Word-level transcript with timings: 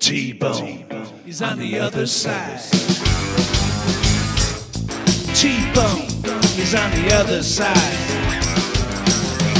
T-Bone 0.00 0.86
is 1.26 1.42
on 1.42 1.58
the 1.58 1.78
other 1.78 2.06
side. 2.06 2.60
T-Bone 5.34 6.06
is 6.56 6.74
on 6.74 6.90
the 6.92 7.10
other 7.14 7.42
side. 7.42 7.74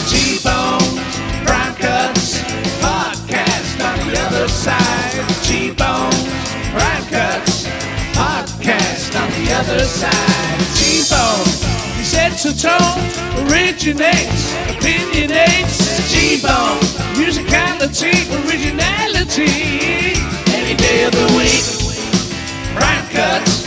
T-Bone, 0.09 1.03
Prime 1.45 1.75
Cuts, 1.75 2.41
podcast 2.81 3.81
on 3.85 3.99
the 4.07 4.19
other 4.21 4.49
side. 4.49 5.29
T-Bone, 5.43 6.13
Prime 6.73 7.05
Cuts, 7.11 7.67
podcast 8.15 9.21
on 9.21 9.29
the 9.45 9.53
other 9.55 9.85
side. 9.85 10.61
T-Bone, 10.79 11.47
he 11.99 12.05
sets 12.05 12.45
the 12.45 12.55
tone, 12.55 13.03
originates, 13.51 14.55
opinionates. 14.71 16.09
T-Bone, 16.11 16.79
musicality, 17.19 18.15
originality. 18.47 19.99
Any 20.89 21.01
day 21.01 21.05
of 21.05 21.13
the 21.13 21.37
week. 21.37 22.75
Prime 22.75 23.09
Cuts, 23.11 23.67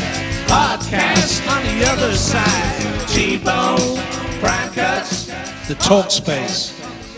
podcast 0.49 1.47
on 1.52 1.63
the 1.80 1.85
other 1.88 2.13
side. 2.16 3.09
T-Bone, 3.09 3.99
Prime 4.39 4.73
Cuts. 4.73 5.27
The 5.67 5.75
talk 5.75 6.09
space 6.09 6.71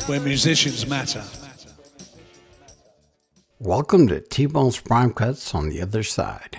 where 0.05 0.19
musicians 0.19 0.85
matter. 0.85 1.23
Welcome 3.59 4.09
to 4.09 4.19
T-Bone's 4.19 4.81
Prime 4.81 5.13
Cuts 5.13 5.55
on 5.55 5.69
the 5.69 5.81
Other 5.81 6.03
Side, 6.03 6.57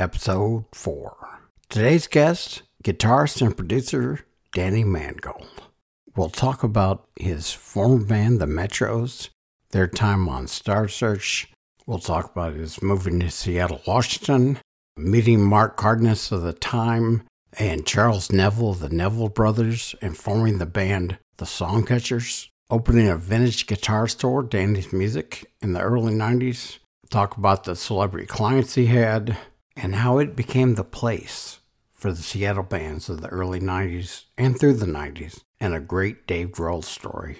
Episode 0.00 0.64
4. 0.72 1.40
Today's 1.68 2.08
guest, 2.08 2.62
guitarist 2.82 3.46
and 3.46 3.56
producer 3.56 4.26
Danny 4.52 4.82
Mangold. 4.82 5.68
We'll 6.16 6.30
talk 6.30 6.64
about 6.64 7.06
his 7.14 7.52
former 7.52 8.04
band, 8.04 8.40
the 8.40 8.46
Metros, 8.46 9.28
their 9.70 9.86
time 9.86 10.28
on 10.28 10.48
Star 10.48 10.88
Search. 10.88 11.51
We'll 11.84 11.98
talk 11.98 12.30
about 12.30 12.54
his 12.54 12.80
moving 12.80 13.18
to 13.20 13.30
Seattle, 13.30 13.82
Washington, 13.86 14.58
meeting 14.96 15.42
Mark 15.42 15.76
Cardenas 15.76 16.30
of 16.30 16.42
the 16.42 16.52
time, 16.52 17.24
and 17.58 17.84
Charles 17.84 18.30
Neville 18.30 18.70
of 18.70 18.78
the 18.78 18.88
Neville 18.88 19.28
Brothers, 19.28 19.96
and 20.00 20.16
forming 20.16 20.58
the 20.58 20.66
band 20.66 21.18
The 21.38 21.44
Songcatchers, 21.44 22.48
opening 22.70 23.08
a 23.08 23.16
vintage 23.16 23.66
guitar 23.66 24.06
store, 24.06 24.44
Danny's 24.44 24.92
Music, 24.92 25.50
in 25.60 25.72
the 25.72 25.80
early 25.80 26.14
90s. 26.14 26.78
Talk 27.10 27.36
about 27.36 27.64
the 27.64 27.74
celebrity 27.74 28.26
clients 28.26 28.76
he 28.76 28.86
had, 28.86 29.36
and 29.76 29.96
how 29.96 30.18
it 30.18 30.36
became 30.36 30.76
the 30.76 30.84
place 30.84 31.58
for 31.90 32.12
the 32.12 32.22
Seattle 32.22 32.62
bands 32.62 33.08
of 33.08 33.22
the 33.22 33.28
early 33.28 33.58
90s 33.58 34.24
and 34.38 34.58
through 34.58 34.74
the 34.74 34.86
90s, 34.86 35.40
and 35.58 35.74
a 35.74 35.80
great 35.80 36.28
Dave 36.28 36.52
Grohl 36.52 36.84
story. 36.84 37.38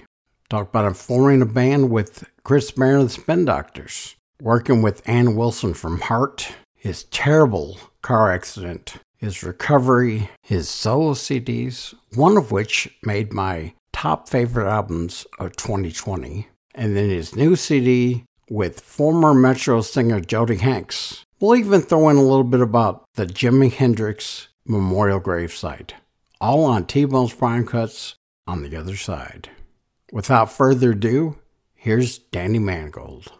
Talk 0.50 0.70
about 0.70 0.84
him 0.84 0.94
forming 0.94 1.42
a 1.42 1.46
band 1.46 1.90
with 1.90 2.28
Chris 2.42 2.76
Mayer 2.76 2.96
of 2.96 3.04
the 3.04 3.10
Spin 3.10 3.44
Doctors, 3.44 4.16
working 4.42 4.82
with 4.82 5.08
Ann 5.08 5.36
Wilson 5.36 5.72
from 5.72 6.00
Heart, 6.00 6.52
his 6.74 7.04
terrible 7.04 7.78
car 8.02 8.32
accident, 8.32 8.94
his 9.16 9.44
recovery, 9.44 10.30
his 10.42 10.68
solo 10.68 11.12
CDs, 11.12 11.94
one 12.16 12.36
of 12.36 12.50
which 12.50 12.92
made 13.04 13.32
my 13.32 13.72
top 13.92 14.28
favorite 14.28 14.68
albums 14.68 15.26
of 15.38 15.54
2020, 15.54 16.48
and 16.74 16.96
then 16.96 17.08
his 17.08 17.36
new 17.36 17.54
CD 17.54 18.24
with 18.50 18.80
former 18.80 19.32
Metro 19.32 19.80
singer 19.80 20.20
Jody 20.20 20.56
Hanks. 20.56 21.24
We'll 21.38 21.54
even 21.54 21.80
throw 21.80 22.08
in 22.08 22.16
a 22.16 22.22
little 22.22 22.42
bit 22.42 22.60
about 22.60 23.04
the 23.14 23.26
Jimi 23.26 23.72
Hendrix 23.72 24.48
Memorial 24.66 25.20
Gravesite, 25.20 25.92
all 26.40 26.64
on 26.64 26.86
T-Bone's 26.86 27.32
Prime 27.32 27.64
Cuts 27.64 28.16
on 28.48 28.62
the 28.62 28.76
other 28.76 28.96
side. 28.96 29.50
Without 30.10 30.50
further 30.50 30.90
ado, 30.90 31.38
here's 31.76 32.18
Danny 32.18 32.58
Mangold. 32.58 33.32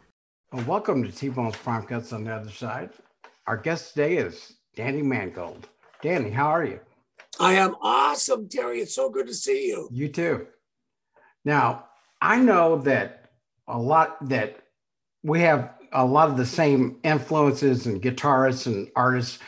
Well, 0.53 0.65
welcome 0.67 1.03
to 1.03 1.11
T-Bone's 1.11 1.57
Prime 1.57 1.85
Cuts 1.85 2.13
on 2.13 2.25
the 2.25 2.35
other 2.35 2.51
side. 2.51 2.91
Our 3.47 3.57
guest 3.57 3.95
today 3.95 4.19
is 4.19 4.53
Danny 4.77 5.01
Mangold. 5.01 5.67
Danny, 6.03 6.29
how 6.29 6.49
are 6.49 6.63
you? 6.63 6.79
I 7.41 7.55
am 7.55 7.75
awesome, 7.81 8.51
Terry. 8.51 8.81
It's 8.81 8.95
so 8.95 9.09
good 9.09 9.29
to 9.29 9.35
see 9.35 9.69
you. 9.69 9.89
You 9.91 10.09
too. 10.09 10.47
Now, 11.47 11.87
I 12.21 12.39
know 12.39 12.77
that 12.81 13.31
a 13.67 13.79
lot 13.79 14.29
that 14.29 14.59
we 15.23 15.41
have 15.41 15.71
a 15.91 16.05
lot 16.05 16.29
of 16.29 16.37
the 16.37 16.45
same 16.45 16.99
influences 17.03 17.87
and 17.87 18.03
guitarists 18.03 18.67
and 18.67 18.91
artists. 18.95 19.39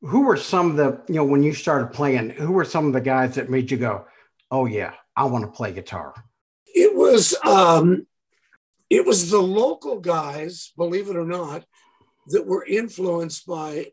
Who 0.00 0.22
were 0.22 0.36
some 0.36 0.72
of 0.72 0.76
the, 0.76 1.00
you 1.06 1.14
know, 1.14 1.24
when 1.24 1.44
you 1.44 1.54
started 1.54 1.92
playing, 1.92 2.30
who 2.30 2.50
were 2.50 2.64
some 2.64 2.88
of 2.88 2.94
the 2.94 3.00
guys 3.00 3.36
that 3.36 3.48
made 3.48 3.70
you 3.70 3.76
go, 3.76 4.06
oh 4.50 4.66
yeah, 4.66 4.94
I 5.14 5.24
want 5.26 5.44
to 5.44 5.50
play 5.52 5.72
guitar? 5.72 6.14
It 6.66 6.96
was 6.96 7.36
um, 7.44 8.08
it 8.92 9.06
was 9.06 9.30
the 9.30 9.40
local 9.40 10.00
guys, 10.00 10.70
believe 10.76 11.08
it 11.08 11.16
or 11.16 11.24
not, 11.24 11.64
that 12.26 12.46
were 12.46 12.62
influenced 12.66 13.46
by, 13.46 13.86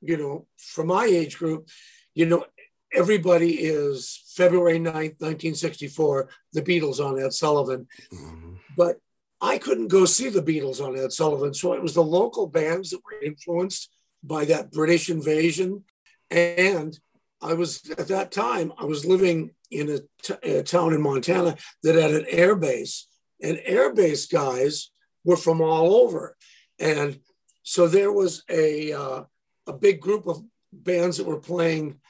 you 0.00 0.16
know, 0.16 0.46
from 0.56 0.86
my 0.86 1.04
age 1.04 1.36
group, 1.36 1.68
you 2.14 2.24
know, 2.24 2.46
everybody 2.90 3.50
is 3.50 4.22
February 4.34 4.78
9th, 4.78 5.20
1964, 5.20 6.30
the 6.54 6.62
Beatles 6.62 7.04
on 7.04 7.22
Ed 7.22 7.34
Sullivan. 7.34 7.86
Mm-hmm. 8.10 8.54
But 8.78 8.96
I 9.42 9.58
couldn't 9.58 9.88
go 9.88 10.06
see 10.06 10.30
the 10.30 10.42
Beatles 10.42 10.82
on 10.82 10.98
Ed 10.98 11.12
Sullivan. 11.12 11.52
So 11.52 11.74
it 11.74 11.82
was 11.82 11.92
the 11.92 12.02
local 12.02 12.46
bands 12.46 12.88
that 12.90 13.04
were 13.04 13.20
influenced 13.22 13.90
by 14.24 14.46
that 14.46 14.72
British 14.72 15.10
invasion. 15.10 15.84
And 16.30 16.98
I 17.42 17.52
was, 17.52 17.90
at 17.90 18.08
that 18.08 18.32
time, 18.32 18.72
I 18.78 18.86
was 18.86 19.04
living 19.04 19.50
in 19.70 19.90
a, 19.90 19.98
t- 20.22 20.50
a 20.50 20.62
town 20.62 20.94
in 20.94 21.02
Montana 21.02 21.56
that 21.82 21.94
had 21.94 22.12
an 22.12 22.24
air 22.30 22.56
base. 22.56 23.06
And 23.42 23.60
air 23.64 23.94
base 23.94 24.26
guys 24.26 24.90
were 25.24 25.36
from 25.36 25.60
all 25.60 25.94
over. 25.94 26.36
And 26.78 27.20
so 27.62 27.88
there 27.88 28.12
was 28.12 28.44
a, 28.48 28.92
uh, 28.92 29.24
a 29.66 29.72
big 29.72 30.00
group 30.00 30.26
of 30.26 30.42
bands 30.72 31.16
that 31.16 31.26
were 31.26 31.40
playing 31.40 32.00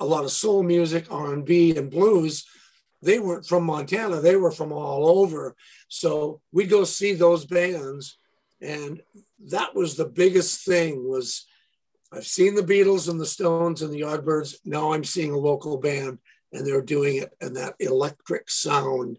a 0.00 0.04
lot 0.04 0.24
of 0.24 0.30
soul 0.30 0.62
music, 0.62 1.06
R&B, 1.10 1.76
and 1.76 1.90
blues. 1.90 2.46
They 3.02 3.18
weren't 3.18 3.46
from 3.46 3.64
Montana; 3.64 4.20
they 4.20 4.36
were 4.36 4.50
from 4.50 4.72
all 4.72 5.08
over. 5.08 5.54
So 5.88 6.40
we'd 6.52 6.70
go 6.70 6.84
see 6.84 7.14
those 7.14 7.44
bands, 7.44 8.16
and 8.60 9.00
that 9.46 9.74
was 9.74 9.96
the 9.96 10.06
biggest 10.06 10.64
thing. 10.64 11.08
Was 11.08 11.46
I've 12.12 12.26
seen 12.26 12.54
the 12.54 12.62
Beatles 12.62 13.08
and 13.08 13.20
the 13.20 13.26
Stones 13.26 13.82
and 13.82 13.92
the 13.92 14.00
Yardbirds. 14.00 14.56
Now 14.64 14.92
I'm 14.92 15.04
seeing 15.04 15.30
a 15.30 15.38
local 15.38 15.76
band, 15.76 16.18
and 16.52 16.66
they're 16.66 16.82
doing 16.82 17.16
it, 17.16 17.32
and 17.40 17.56
that 17.56 17.74
electric 17.80 18.50
sound 18.50 19.18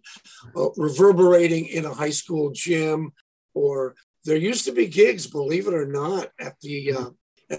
uh, 0.55 0.69
reverberating 0.77 1.65
in 1.67 1.85
a 1.85 1.93
high 1.93 2.09
school 2.09 2.51
gym, 2.51 3.11
or 3.53 3.95
there 4.25 4.37
used 4.37 4.65
to 4.65 4.71
be 4.71 4.87
gigs, 4.87 5.27
believe 5.27 5.67
it 5.67 5.73
or 5.73 5.85
not, 5.85 6.29
at 6.39 6.55
the 6.61 6.93
uh, 6.93 7.09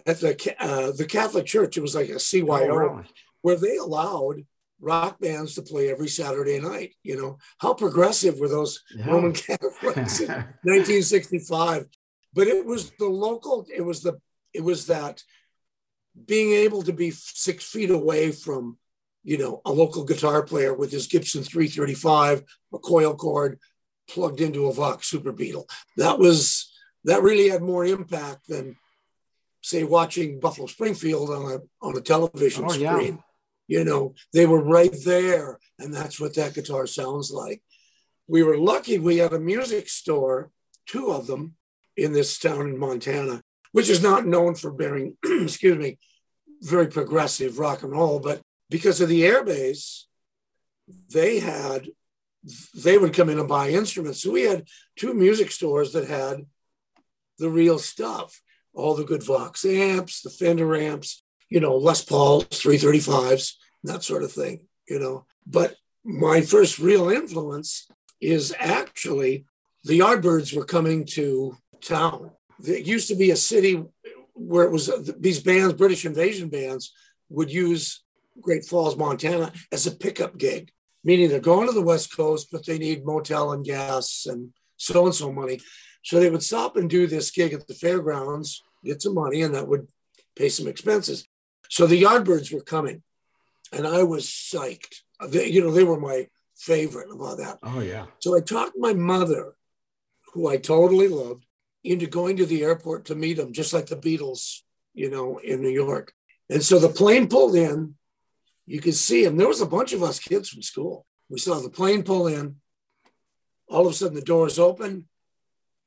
at 0.06 0.20
the 0.20 0.54
uh, 0.58 0.92
the 0.92 1.06
Catholic 1.06 1.46
Church. 1.46 1.76
It 1.76 1.82
was 1.82 1.94
like 1.94 2.08
a 2.08 2.14
CYO 2.14 2.70
Oh, 2.70 2.76
really? 2.76 3.04
where 3.42 3.56
they 3.56 3.76
allowed 3.76 4.44
rock 4.80 5.20
bands 5.20 5.54
to 5.54 5.62
play 5.62 5.90
every 5.90 6.08
Saturday 6.08 6.58
night. 6.60 6.94
You 7.02 7.16
know 7.20 7.38
how 7.58 7.74
progressive 7.74 8.38
were 8.38 8.48
those 8.48 8.82
Yeah. 8.96 9.10
Roman 9.10 9.32
Catholics 9.48 10.20
in 10.20 10.28
1965? 10.28 11.86
But 12.32 12.46
it 12.46 12.64
was 12.64 12.90
the 12.98 13.08
local. 13.08 13.66
It 13.74 13.82
was 13.82 14.02
the 14.02 14.20
it 14.52 14.62
was 14.64 14.86
that 14.86 15.22
being 16.26 16.52
able 16.52 16.82
to 16.82 16.92
be 16.92 17.10
six 17.12 17.64
feet 17.64 17.90
away 17.90 18.32
from 18.32 18.76
you 19.22 19.38
know 19.38 19.60
a 19.64 19.72
local 19.72 20.04
guitar 20.04 20.42
player 20.42 20.74
with 20.74 20.90
his 20.92 21.06
Gibson 21.06 21.42
335, 21.42 22.42
a 22.74 22.78
coil 22.78 23.14
cord 23.14 23.58
plugged 24.08 24.40
into 24.40 24.66
a 24.66 24.72
Vox 24.72 25.06
Super 25.08 25.32
Beetle. 25.32 25.68
That 25.96 26.18
was 26.18 26.72
that 27.04 27.22
really 27.22 27.48
had 27.48 27.62
more 27.62 27.84
impact 27.84 28.48
than 28.48 28.76
say 29.62 29.84
watching 29.84 30.40
Buffalo 30.40 30.66
Springfield 30.66 31.30
on 31.30 31.52
a 31.52 31.58
on 31.86 31.96
a 31.96 32.00
television 32.00 32.64
Oh, 32.68 32.74
yeah. 32.74 32.94
screen. 32.94 33.22
You 33.68 33.84
know, 33.84 34.14
they 34.32 34.46
were 34.46 34.62
right 34.64 34.94
there, 35.04 35.60
and 35.78 35.94
that's 35.94 36.18
what 36.18 36.34
that 36.34 36.54
guitar 36.54 36.88
sounds 36.88 37.30
like. 37.30 37.62
We 38.26 38.42
were 38.42 38.58
lucky 38.58 38.98
we 38.98 39.18
had 39.18 39.32
a 39.32 39.38
music 39.38 39.88
store, 39.88 40.50
two 40.86 41.12
of 41.12 41.28
them, 41.28 41.54
in 41.96 42.12
this 42.12 42.38
town 42.38 42.62
in 42.62 42.78
Montana, 42.78 43.42
which 43.72 43.88
is 43.88 44.02
not 44.02 44.26
known 44.26 44.54
for 44.56 44.72
bearing, 44.72 45.16
excuse 45.24 45.76
me, 45.78 45.98
very 46.62 46.88
progressive 46.88 47.58
rock 47.60 47.82
and 47.84 47.92
roll, 47.92 48.18
but 48.18 48.40
because 48.70 49.00
of 49.00 49.10
the 49.10 49.22
airbase, 49.22 50.04
they 51.12 51.40
had 51.40 51.88
they 52.74 52.96
would 52.96 53.12
come 53.12 53.28
in 53.28 53.38
and 53.38 53.48
buy 53.48 53.68
instruments. 53.68 54.22
So 54.22 54.30
we 54.30 54.42
had 54.42 54.66
two 54.96 55.12
music 55.12 55.50
stores 55.50 55.92
that 55.92 56.08
had 56.08 56.46
the 57.38 57.50
real 57.50 57.78
stuff, 57.78 58.40
all 58.72 58.94
the 58.94 59.04
good 59.04 59.22
Vox 59.22 59.64
amps, 59.64 60.22
the 60.22 60.30
Fender 60.30 60.74
amps, 60.74 61.22
you 61.50 61.60
know, 61.60 61.76
Les 61.76 62.02
Pauls, 62.02 62.44
335s, 62.44 63.54
that 63.84 64.02
sort 64.04 64.22
of 64.22 64.32
thing, 64.32 64.66
you 64.88 64.98
know. 64.98 65.26
But 65.46 65.76
my 66.04 66.40
first 66.40 66.78
real 66.78 67.10
influence 67.10 67.88
is 68.20 68.54
actually 68.58 69.44
the 69.84 69.98
Yardbirds 69.98 70.56
were 70.56 70.64
coming 70.64 71.04
to 71.06 71.56
town. 71.82 72.30
There 72.58 72.78
used 72.78 73.08
to 73.08 73.16
be 73.16 73.30
a 73.30 73.36
city 73.36 73.82
where 74.34 74.64
it 74.64 74.72
was 74.72 74.90
these 75.18 75.42
bands, 75.42 75.74
British 75.74 76.06
invasion 76.06 76.48
bands, 76.48 76.92
would 77.28 77.50
use 77.52 78.02
Great 78.40 78.64
Falls, 78.64 78.96
Montana 78.96 79.52
as 79.72 79.86
a 79.86 79.90
pickup 79.90 80.38
gig, 80.38 80.70
meaning 81.04 81.28
they're 81.28 81.40
going 81.40 81.66
to 81.66 81.74
the 81.74 81.82
West 81.82 82.16
Coast, 82.16 82.48
but 82.50 82.66
they 82.66 82.78
need 82.78 83.04
motel 83.04 83.52
and 83.52 83.64
gas 83.64 84.26
and 84.28 84.52
so 84.76 85.06
and 85.06 85.14
so 85.14 85.32
money. 85.32 85.60
So 86.02 86.18
they 86.18 86.30
would 86.30 86.42
stop 86.42 86.76
and 86.76 86.88
do 86.88 87.06
this 87.06 87.30
gig 87.30 87.52
at 87.52 87.66
the 87.66 87.74
fairgrounds, 87.74 88.62
get 88.84 89.02
some 89.02 89.14
money, 89.14 89.42
and 89.42 89.54
that 89.54 89.68
would 89.68 89.88
pay 90.36 90.48
some 90.48 90.66
expenses. 90.66 91.26
So 91.68 91.86
the 91.86 92.02
Yardbirds 92.02 92.52
were 92.52 92.62
coming, 92.62 93.02
and 93.72 93.86
I 93.86 94.02
was 94.02 94.26
psyched. 94.26 95.02
They, 95.28 95.50
you 95.50 95.62
know, 95.62 95.70
they 95.70 95.84
were 95.84 96.00
my 96.00 96.28
favorite 96.56 97.10
of 97.10 97.20
all 97.20 97.36
that. 97.36 97.58
Oh 97.62 97.80
yeah. 97.80 98.06
So 98.20 98.36
I 98.36 98.40
talked 98.40 98.72
my 98.76 98.94
mother, 98.94 99.54
who 100.32 100.48
I 100.48 100.56
totally 100.56 101.08
loved, 101.08 101.44
into 101.84 102.06
going 102.06 102.36
to 102.36 102.46
the 102.46 102.62
airport 102.62 103.06
to 103.06 103.14
meet 103.14 103.36
them, 103.36 103.52
just 103.52 103.72
like 103.72 103.86
the 103.86 103.96
Beatles, 103.96 104.60
you 104.94 105.10
know, 105.10 105.38
in 105.38 105.62
New 105.62 105.70
York. 105.70 106.12
And 106.48 106.62
so 106.62 106.78
the 106.78 106.88
plane 106.88 107.28
pulled 107.28 107.54
in. 107.54 107.94
You 108.70 108.80
could 108.80 108.94
see 108.94 109.24
them. 109.24 109.36
There 109.36 109.48
was 109.48 109.60
a 109.60 109.66
bunch 109.66 109.92
of 109.92 110.04
us 110.04 110.20
kids 110.20 110.48
from 110.48 110.62
school. 110.62 111.04
We 111.28 111.40
saw 111.40 111.58
the 111.58 111.70
plane 111.70 112.04
pull 112.04 112.28
in. 112.28 112.60
All 113.68 113.84
of 113.84 113.92
a 113.92 113.96
sudden, 113.96 114.14
the 114.14 114.22
doors 114.22 114.60
open, 114.60 115.08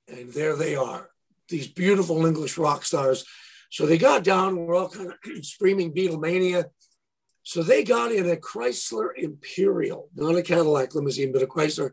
and 0.09 0.33
there 0.33 0.57
they 0.57 0.75
are, 0.75 1.09
these 1.47 1.69
beautiful 1.69 2.25
English 2.25 2.57
rock 2.57 2.83
stars. 2.83 3.23
So 3.71 3.85
they 3.85 3.97
got 3.97 4.25
down. 4.25 4.57
We're 4.57 4.75
all 4.75 4.89
kind 4.89 5.13
of 5.13 5.15
screaming 5.45 5.93
Beatlemania. 5.93 6.65
So 7.43 7.63
they 7.63 7.85
got 7.85 8.11
in 8.11 8.29
a 8.29 8.35
Chrysler 8.35 9.11
Imperial, 9.15 10.09
not 10.13 10.35
a 10.35 10.43
Cadillac 10.43 10.93
limousine, 10.93 11.31
but 11.31 11.41
a 11.41 11.47
Chrysler. 11.47 11.91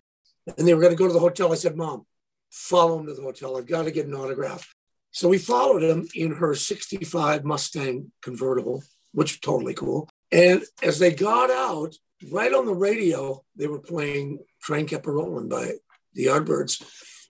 And 0.59 0.67
they 0.67 0.75
were 0.75 0.81
going 0.81 0.93
to 0.93 0.99
go 0.99 1.07
to 1.07 1.13
the 1.13 1.21
hotel. 1.21 1.53
I 1.53 1.55
said, 1.55 1.77
Mom, 1.77 2.05
follow 2.51 2.99
him 2.99 3.07
to 3.07 3.15
the 3.15 3.23
hotel. 3.23 3.57
I've 3.57 3.67
got 3.67 3.85
to 3.85 3.93
get 3.93 4.07
an 4.07 4.15
autograph. 4.15 4.75
So 5.13 5.29
we 5.29 5.39
followed 5.39 5.85
him 5.85 6.09
in 6.17 6.33
her 6.33 6.57
65 6.57 7.45
Mustang 7.45 8.11
convertible, 8.23 8.83
which 9.13 9.35
is 9.35 9.39
totally 9.39 9.75
cool. 9.75 10.11
And 10.33 10.63
as 10.83 10.99
they 10.99 11.13
got 11.13 11.51
out, 11.51 11.95
right 12.31 12.53
on 12.53 12.67
the 12.67 12.75
radio, 12.75 13.45
they 13.57 13.67
were 13.67 13.81
playing 13.81 14.41
Train 14.63 14.87
Kept 14.87 15.07
a 15.07 15.11
Rolling 15.11 15.49
by 15.49 15.73
the 16.15 16.27
Yardbirds. 16.27 16.83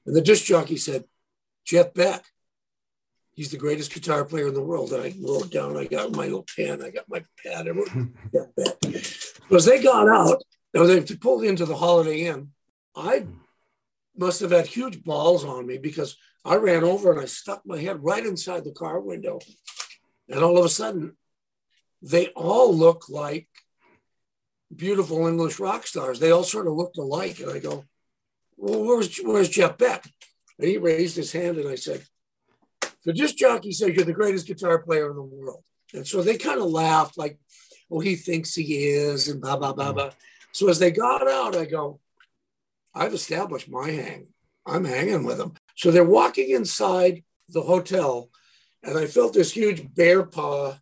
And 0.06 0.14
the 0.14 0.20
disc 0.20 0.44
jockey 0.44 0.76
said, 0.76 1.05
Jeff 1.64 1.94
Beck, 1.94 2.25
he's 3.32 3.50
the 3.50 3.56
greatest 3.56 3.93
guitar 3.94 4.25
player 4.25 4.49
in 4.49 4.55
the 4.55 4.62
world. 4.62 4.93
And 4.93 5.02
I 5.02 5.14
wrote 5.20 5.50
down, 5.50 5.76
I 5.76 5.85
got 5.85 6.12
my 6.12 6.25
little 6.25 6.47
pen, 6.56 6.82
I 6.82 6.91
got 6.91 7.08
my 7.08 7.25
pad, 7.43 7.69
I 7.69 7.70
wrote 7.70 7.88
Jeff 8.35 8.55
Beck. 8.56 8.94
So 9.49 9.56
as 9.56 9.64
they 9.64 9.82
got 9.82 10.08
out, 10.08 10.43
know, 10.75 10.87
they 10.87 11.00
pulled 11.17 11.44
into 11.44 11.67
the 11.67 11.76
Holiday 11.76 12.26
Inn. 12.26 12.50
I 12.94 13.26
must 14.17 14.41
have 14.41 14.50
had 14.50 14.67
huge 14.67 15.03
balls 15.03 15.44
on 15.44 15.67
me 15.67 15.79
because 15.79 16.17
I 16.44 16.56
ran 16.56 16.85
over 16.85 17.12
and 17.12 17.20
I 17.20 17.26
stuck 17.26 17.62
my 17.64 17.79
head 17.79 18.03
right 18.03 18.25
inside 18.25 18.64
the 18.64 18.73
car 18.73 19.00
window. 19.00 19.41
And 20.29 20.43
all 20.43 20.58
of 20.58 20.64
a 20.64 20.69
sudden, 20.69 21.17
they 22.02 22.29
all 22.29 22.75
look 22.75 23.08
like 23.08 23.49
beautiful 24.75 25.26
English 25.26 25.58
rock 25.58 25.87
stars. 25.87 26.19
They 26.20 26.31
all 26.31 26.44
sort 26.44 26.67
of 26.67 26.75
looked 26.75 26.99
alike. 26.99 27.41
And 27.41 27.50
I 27.50 27.58
go, 27.58 27.85
Well, 28.56 28.85
where's, 28.85 29.19
where's 29.19 29.49
Jeff 29.49 29.79
Beck? 29.79 30.05
And 30.58 30.69
he 30.69 30.79
raised 30.79 31.17
his 31.17 31.32
hand 31.32 31.58
and 31.58 31.69
I 31.69 31.75
said, 31.75 32.02
The 33.05 33.12
disc 33.12 33.37
jockey 33.37 33.73
says 33.73 33.91
you're 33.91 34.05
the 34.05 34.12
greatest 34.12 34.47
guitar 34.47 34.79
player 34.79 35.11
in 35.11 35.17
the 35.17 35.23
world. 35.23 35.62
And 35.93 36.06
so 36.06 36.23
they 36.23 36.37
kind 36.38 36.61
of 36.61 36.70
laughed, 36.70 37.19
like, 37.19 37.38
Oh, 37.91 38.00
he 38.00 38.14
thinks 38.14 38.55
he 38.55 38.87
is, 38.88 39.29
and 39.29 39.41
blah, 39.41 39.56
blah, 39.56 39.73
blah, 39.73 39.91
mm. 39.91 39.94
blah. 39.94 40.11
So 40.53 40.69
as 40.69 40.79
they 40.79 40.91
got 40.91 41.29
out, 41.29 41.56
I 41.56 41.64
go, 41.64 42.00
I've 42.94 43.14
established 43.14 43.69
my 43.69 43.91
hang. 43.91 44.29
I'm 44.67 44.85
hanging 44.85 45.25
with 45.25 45.38
them. 45.38 45.55
So 45.76 45.91
they're 45.91 46.05
walking 46.05 46.50
inside 46.50 47.25
the 47.49 47.62
hotel, 47.62 48.31
and 48.82 48.96
I 48.96 49.06
felt 49.06 49.32
this 49.32 49.53
huge 49.53 49.93
bear 49.94 50.25
paw 50.25 50.75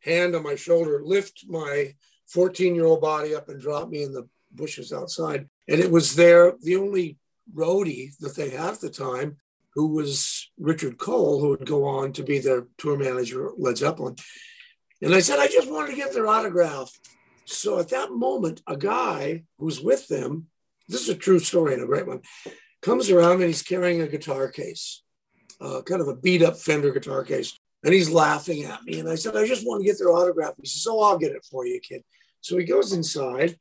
hand 0.00 0.34
on 0.34 0.42
my 0.42 0.54
shoulder 0.54 1.02
lift 1.04 1.44
my 1.48 1.94
14 2.28 2.74
year 2.74 2.86
old 2.86 3.00
body 3.00 3.34
up 3.34 3.48
and 3.48 3.60
drop 3.60 3.88
me 3.88 4.02
in 4.02 4.12
the 4.12 4.28
bushes 4.52 4.92
outside. 4.92 5.48
And 5.68 5.80
it 5.80 5.90
was 5.90 6.16
there, 6.16 6.54
the 6.62 6.76
only 6.76 7.18
roadie 7.54 8.16
that 8.18 8.36
they 8.36 8.50
had 8.50 8.74
at 8.74 8.80
the 8.80 8.90
time, 8.90 9.36
who 9.74 9.88
was 9.88 10.50
Richard 10.58 10.98
Cole, 10.98 11.40
who 11.40 11.48
would 11.50 11.66
go 11.66 11.84
on 11.84 12.12
to 12.14 12.22
be 12.22 12.38
their 12.38 12.66
tour 12.78 12.96
manager 12.96 13.50
Led 13.56 13.78
Zeppelin. 13.78 14.16
And 15.02 15.14
I 15.14 15.20
said, 15.20 15.38
I 15.38 15.46
just 15.46 15.70
wanted 15.70 15.90
to 15.90 15.96
get 15.96 16.12
their 16.12 16.26
autograph. 16.26 16.92
So 17.44 17.78
at 17.78 17.88
that 17.88 18.12
moment, 18.12 18.62
a 18.66 18.76
guy 18.76 19.44
who's 19.58 19.80
with 19.80 20.08
them, 20.08 20.46
this 20.88 21.02
is 21.02 21.08
a 21.08 21.14
true 21.14 21.38
story 21.38 21.74
and 21.74 21.82
a 21.82 21.86
great 21.86 22.06
one, 22.06 22.20
comes 22.82 23.10
around 23.10 23.34
and 23.34 23.44
he's 23.44 23.62
carrying 23.62 24.00
a 24.00 24.08
guitar 24.08 24.48
case, 24.48 25.02
uh, 25.60 25.82
kind 25.82 26.00
of 26.00 26.08
a 26.08 26.16
beat 26.16 26.42
up 26.42 26.56
Fender 26.56 26.92
guitar 26.92 27.24
case. 27.24 27.58
And 27.82 27.94
he's 27.94 28.10
laughing 28.10 28.64
at 28.64 28.84
me. 28.84 29.00
And 29.00 29.08
I 29.08 29.14
said, 29.14 29.36
I 29.36 29.46
just 29.46 29.66
want 29.66 29.80
to 29.80 29.86
get 29.86 29.98
their 29.98 30.10
autograph. 30.10 30.54
He 30.60 30.66
says, 30.66 30.86
Oh, 30.88 31.00
I'll 31.00 31.18
get 31.18 31.32
it 31.32 31.46
for 31.50 31.66
you, 31.66 31.80
kid. 31.80 32.04
So 32.40 32.56
he 32.56 32.64
goes 32.64 32.92
inside. 32.92 33.58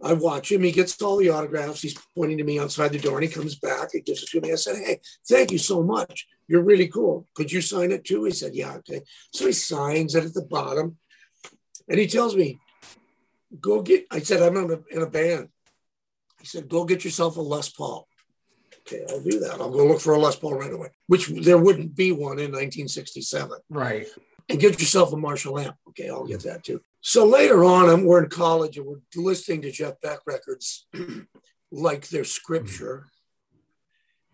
I 0.00 0.12
watch 0.12 0.52
him. 0.52 0.62
He 0.62 0.70
gets 0.70 1.00
all 1.02 1.16
the 1.16 1.30
autographs. 1.30 1.82
He's 1.82 1.98
pointing 2.16 2.38
to 2.38 2.44
me 2.44 2.58
outside 2.58 2.92
the 2.92 2.98
door 2.98 3.18
and 3.18 3.24
he 3.24 3.30
comes 3.30 3.56
back. 3.56 3.90
He 3.92 4.00
gives 4.00 4.22
it 4.22 4.28
to 4.30 4.40
me. 4.40 4.52
I 4.52 4.56
said, 4.56 4.76
Hey, 4.76 5.00
thank 5.28 5.50
you 5.50 5.58
so 5.58 5.82
much. 5.82 6.26
You're 6.46 6.62
really 6.62 6.88
cool. 6.88 7.26
Could 7.34 7.50
you 7.50 7.60
sign 7.60 7.92
it 7.92 8.04
too? 8.04 8.24
He 8.24 8.30
said, 8.30 8.54
Yeah, 8.54 8.74
okay. 8.76 9.02
So 9.32 9.46
he 9.46 9.52
signs 9.52 10.14
it 10.14 10.24
at 10.24 10.34
the 10.34 10.42
bottom 10.42 10.96
and 11.88 11.98
he 11.98 12.06
tells 12.06 12.36
me, 12.36 12.58
Go 13.60 13.82
get, 13.82 14.06
I 14.10 14.20
said, 14.20 14.42
I'm 14.42 14.56
in 14.56 14.70
a, 14.70 14.96
in 14.96 15.02
a 15.02 15.10
band. 15.10 15.48
He 16.40 16.46
said, 16.46 16.68
Go 16.68 16.84
get 16.84 17.04
yourself 17.04 17.36
a 17.36 17.40
Les 17.40 17.68
Paul. 17.68 18.07
Okay, 18.90 19.04
I'll 19.10 19.20
do 19.20 19.38
that. 19.40 19.60
I'll 19.60 19.70
go 19.70 19.86
look 19.86 20.00
for 20.00 20.14
a 20.14 20.18
Les 20.18 20.36
Paul 20.36 20.54
right 20.54 20.72
away, 20.72 20.88
which 21.08 21.28
there 21.28 21.58
wouldn't 21.58 21.94
be 21.94 22.10
one 22.12 22.38
in 22.38 22.52
1967. 22.52 23.58
Right. 23.68 24.06
And 24.48 24.58
get 24.58 24.80
yourself 24.80 25.12
a 25.12 25.16
Marshall 25.16 25.58
amp. 25.58 25.76
Okay, 25.90 26.08
I'll 26.08 26.26
get 26.26 26.42
that 26.44 26.64
too. 26.64 26.80
So 27.02 27.26
later 27.26 27.64
on, 27.64 27.90
I'm, 27.90 28.04
we're 28.04 28.22
in 28.24 28.30
college 28.30 28.78
and 28.78 28.86
we're 28.86 29.00
listening 29.14 29.62
to 29.62 29.70
Jeff 29.70 30.00
Beck 30.00 30.20
records 30.26 30.86
like 31.70 32.08
their 32.08 32.24
scripture. 32.24 33.08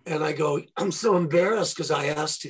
And 0.06 0.22
I 0.22 0.32
go, 0.32 0.60
I'm 0.76 0.92
so 0.92 1.16
embarrassed 1.16 1.76
because 1.76 1.90
I 1.90 2.06
asked 2.06 2.46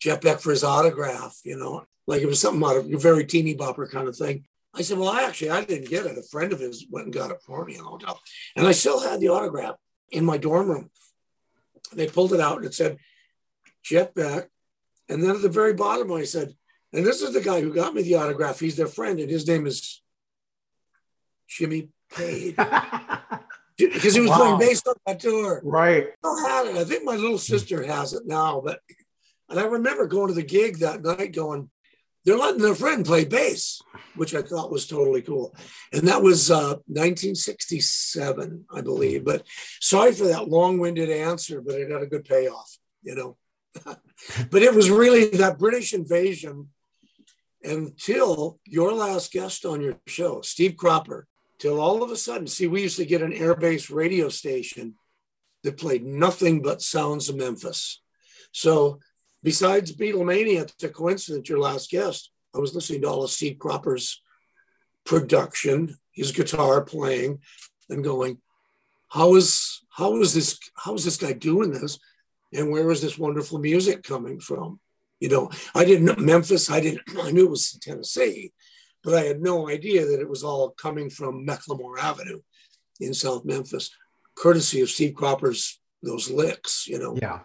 Jeff 0.00 0.20
Beck 0.20 0.38
for 0.38 0.50
his 0.50 0.62
autograph, 0.62 1.36
you 1.44 1.56
know, 1.56 1.84
like 2.06 2.22
it 2.22 2.26
was 2.26 2.40
something 2.40 2.62
out 2.64 2.76
of 2.76 2.92
a 2.92 2.96
very 2.96 3.24
teeny 3.24 3.56
bopper 3.56 3.90
kind 3.90 4.06
of 4.06 4.16
thing. 4.16 4.44
I 4.74 4.82
said, 4.82 4.98
well, 4.98 5.08
I 5.08 5.24
actually, 5.24 5.50
I 5.50 5.64
didn't 5.64 5.90
get 5.90 6.06
it. 6.06 6.16
A 6.16 6.22
friend 6.22 6.52
of 6.52 6.60
his 6.60 6.86
went 6.90 7.06
and 7.06 7.14
got 7.14 7.32
it 7.32 7.42
for 7.44 7.64
me 7.64 7.74
in 7.74 7.82
the 7.82 7.88
hotel. 7.88 8.20
And 8.54 8.68
I 8.68 8.72
still 8.72 9.00
had 9.00 9.18
the 9.20 9.30
autograph 9.30 9.74
in 10.10 10.24
my 10.24 10.38
dorm 10.38 10.70
room. 10.70 10.90
They 11.92 12.06
pulled 12.06 12.32
it 12.32 12.40
out 12.40 12.58
and 12.58 12.66
it 12.66 12.74
said, 12.74 12.98
Jet 13.82 14.14
Beck. 14.14 14.48
And 15.08 15.22
then 15.22 15.30
at 15.36 15.42
the 15.42 15.48
very 15.48 15.74
bottom, 15.74 16.12
I 16.12 16.24
said, 16.24 16.54
and 16.92 17.04
this 17.06 17.22
is 17.22 17.32
the 17.34 17.40
guy 17.40 17.60
who 17.60 17.74
got 17.74 17.94
me 17.94 18.02
the 18.02 18.16
autograph. 18.16 18.60
He's 18.60 18.76
their 18.76 18.86
friend, 18.86 19.18
and 19.20 19.30
his 19.30 19.46
name 19.46 19.66
is 19.66 20.02
Jimmy 21.48 21.88
Page. 22.14 22.56
Because 23.76 24.12
he 24.14 24.20
was 24.20 24.28
Wow. 24.28 24.36
playing 24.36 24.58
bass 24.58 24.82
on 24.86 24.94
that 25.06 25.20
tour. 25.20 25.62
right. 25.64 26.08
I 26.22 26.46
had 26.46 26.66
it. 26.66 26.76
I 26.76 26.84
think 26.84 27.02
my 27.02 27.16
little 27.16 27.38
sister 27.38 27.82
has 27.82 28.12
it 28.12 28.26
now. 28.26 28.60
But 28.60 28.80
and 29.48 29.58
I 29.58 29.64
remember 29.64 30.06
going 30.06 30.28
to 30.28 30.34
the 30.34 30.42
gig 30.42 30.80
that 30.80 31.02
night 31.02 31.32
going, 31.32 31.70
they're 32.24 32.36
letting 32.36 32.60
their 32.60 32.74
friend 32.74 33.04
play 33.04 33.24
bass, 33.24 33.80
which 34.14 34.34
I 34.34 34.42
thought 34.42 34.70
was 34.70 34.86
totally 34.86 35.22
cool. 35.22 35.54
And 35.92 36.06
that 36.08 36.22
was 36.22 36.50
uh, 36.50 36.76
1967, 36.86 38.64
I 38.74 38.80
believe. 38.82 39.24
But 39.24 39.46
sorry 39.80 40.12
for 40.12 40.24
that 40.24 40.48
long-winded 40.48 41.10
answer, 41.10 41.60
but 41.60 41.76
it 41.76 41.88
got 41.88 42.02
a 42.02 42.06
good 42.06 42.24
payoff, 42.24 42.76
you 43.02 43.14
know. 43.14 43.36
but 44.50 44.62
it 44.62 44.74
was 44.74 44.90
really 44.90 45.30
that 45.30 45.58
British 45.58 45.94
invasion 45.94 46.68
until 47.62 48.58
your 48.64 48.92
last 48.92 49.32
guest 49.32 49.64
on 49.64 49.80
your 49.80 49.98
show, 50.06 50.40
Steve 50.40 50.76
Cropper, 50.76 51.26
till 51.58 51.80
all 51.80 52.02
of 52.02 52.10
a 52.10 52.16
sudden, 52.16 52.46
see, 52.46 52.66
we 52.66 52.82
used 52.82 52.96
to 52.96 53.04
get 53.04 53.22
an 53.22 53.32
air-based 53.32 53.90
radio 53.90 54.28
station 54.28 54.94
that 55.62 55.76
played 55.78 56.04
nothing 56.04 56.62
but 56.62 56.82
sounds 56.82 57.28
of 57.28 57.36
Memphis. 57.36 58.00
So 58.52 58.98
besides 59.42 59.94
Beatlemania, 59.94 60.62
it's 60.62 60.84
a 60.84 60.88
coincidence 60.88 61.48
your 61.48 61.58
last 61.58 61.90
guest. 61.90 62.30
I 62.54 62.58
was 62.58 62.74
listening 62.74 63.02
to 63.02 63.08
all 63.08 63.24
of 63.24 63.30
Steve 63.30 63.58
Cropper's 63.58 64.22
production, 65.04 65.96
his 66.12 66.32
guitar 66.32 66.82
playing, 66.82 67.38
and 67.88 68.04
going, 68.04 68.38
how 69.08 69.34
is 69.34 69.80
how 69.90 70.20
is 70.20 70.34
this 70.34 70.58
how 70.76 70.94
is 70.94 71.04
this 71.04 71.16
guy 71.16 71.32
doing 71.32 71.72
this? 71.72 71.98
And 72.52 72.70
where 72.70 72.90
is 72.90 73.00
this 73.00 73.18
wonderful 73.18 73.58
music 73.58 74.02
coming 74.02 74.40
from? 74.40 74.80
You 75.20 75.28
know, 75.28 75.50
I 75.74 75.84
didn't 75.84 76.06
know 76.06 76.16
Memphis, 76.16 76.70
I 76.70 76.80
didn't 76.80 77.02
I 77.22 77.30
knew 77.30 77.46
it 77.46 77.50
was 77.50 77.78
Tennessee, 77.80 78.52
but 79.02 79.14
I 79.14 79.22
had 79.22 79.40
no 79.40 79.68
idea 79.68 80.06
that 80.06 80.20
it 80.20 80.28
was 80.28 80.44
all 80.44 80.70
coming 80.70 81.10
from 81.10 81.46
McLemore 81.46 81.98
Avenue 81.98 82.40
in 83.00 83.14
South 83.14 83.44
Memphis, 83.44 83.90
courtesy 84.34 84.80
of 84.80 84.90
Steve 84.90 85.14
Cropper's 85.14 85.80
those 86.02 86.30
licks, 86.30 86.86
you 86.86 86.98
know. 86.98 87.16
Yeah. 87.20 87.40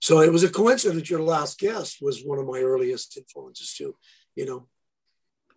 So 0.00 0.20
it 0.20 0.32
was 0.32 0.44
a 0.44 0.50
coincidence 0.50 1.00
that 1.00 1.10
your 1.10 1.22
last 1.22 1.58
guest 1.58 1.98
was 2.00 2.24
one 2.24 2.38
of 2.38 2.46
my 2.46 2.60
earliest 2.60 3.16
influences 3.16 3.74
too, 3.74 3.96
you 4.36 4.46
know. 4.46 4.68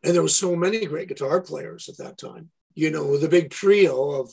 And 0.04 0.16
there 0.16 0.24
were 0.24 0.28
so 0.28 0.56
many 0.56 0.86
great 0.86 1.10
guitar 1.10 1.42
players 1.42 1.88
at 1.88 1.98
that 1.98 2.18
time. 2.18 2.50
You 2.74 2.90
know, 2.90 3.18
the 3.18 3.30
big 3.30 3.52
trio 3.52 4.12
of 4.22 4.32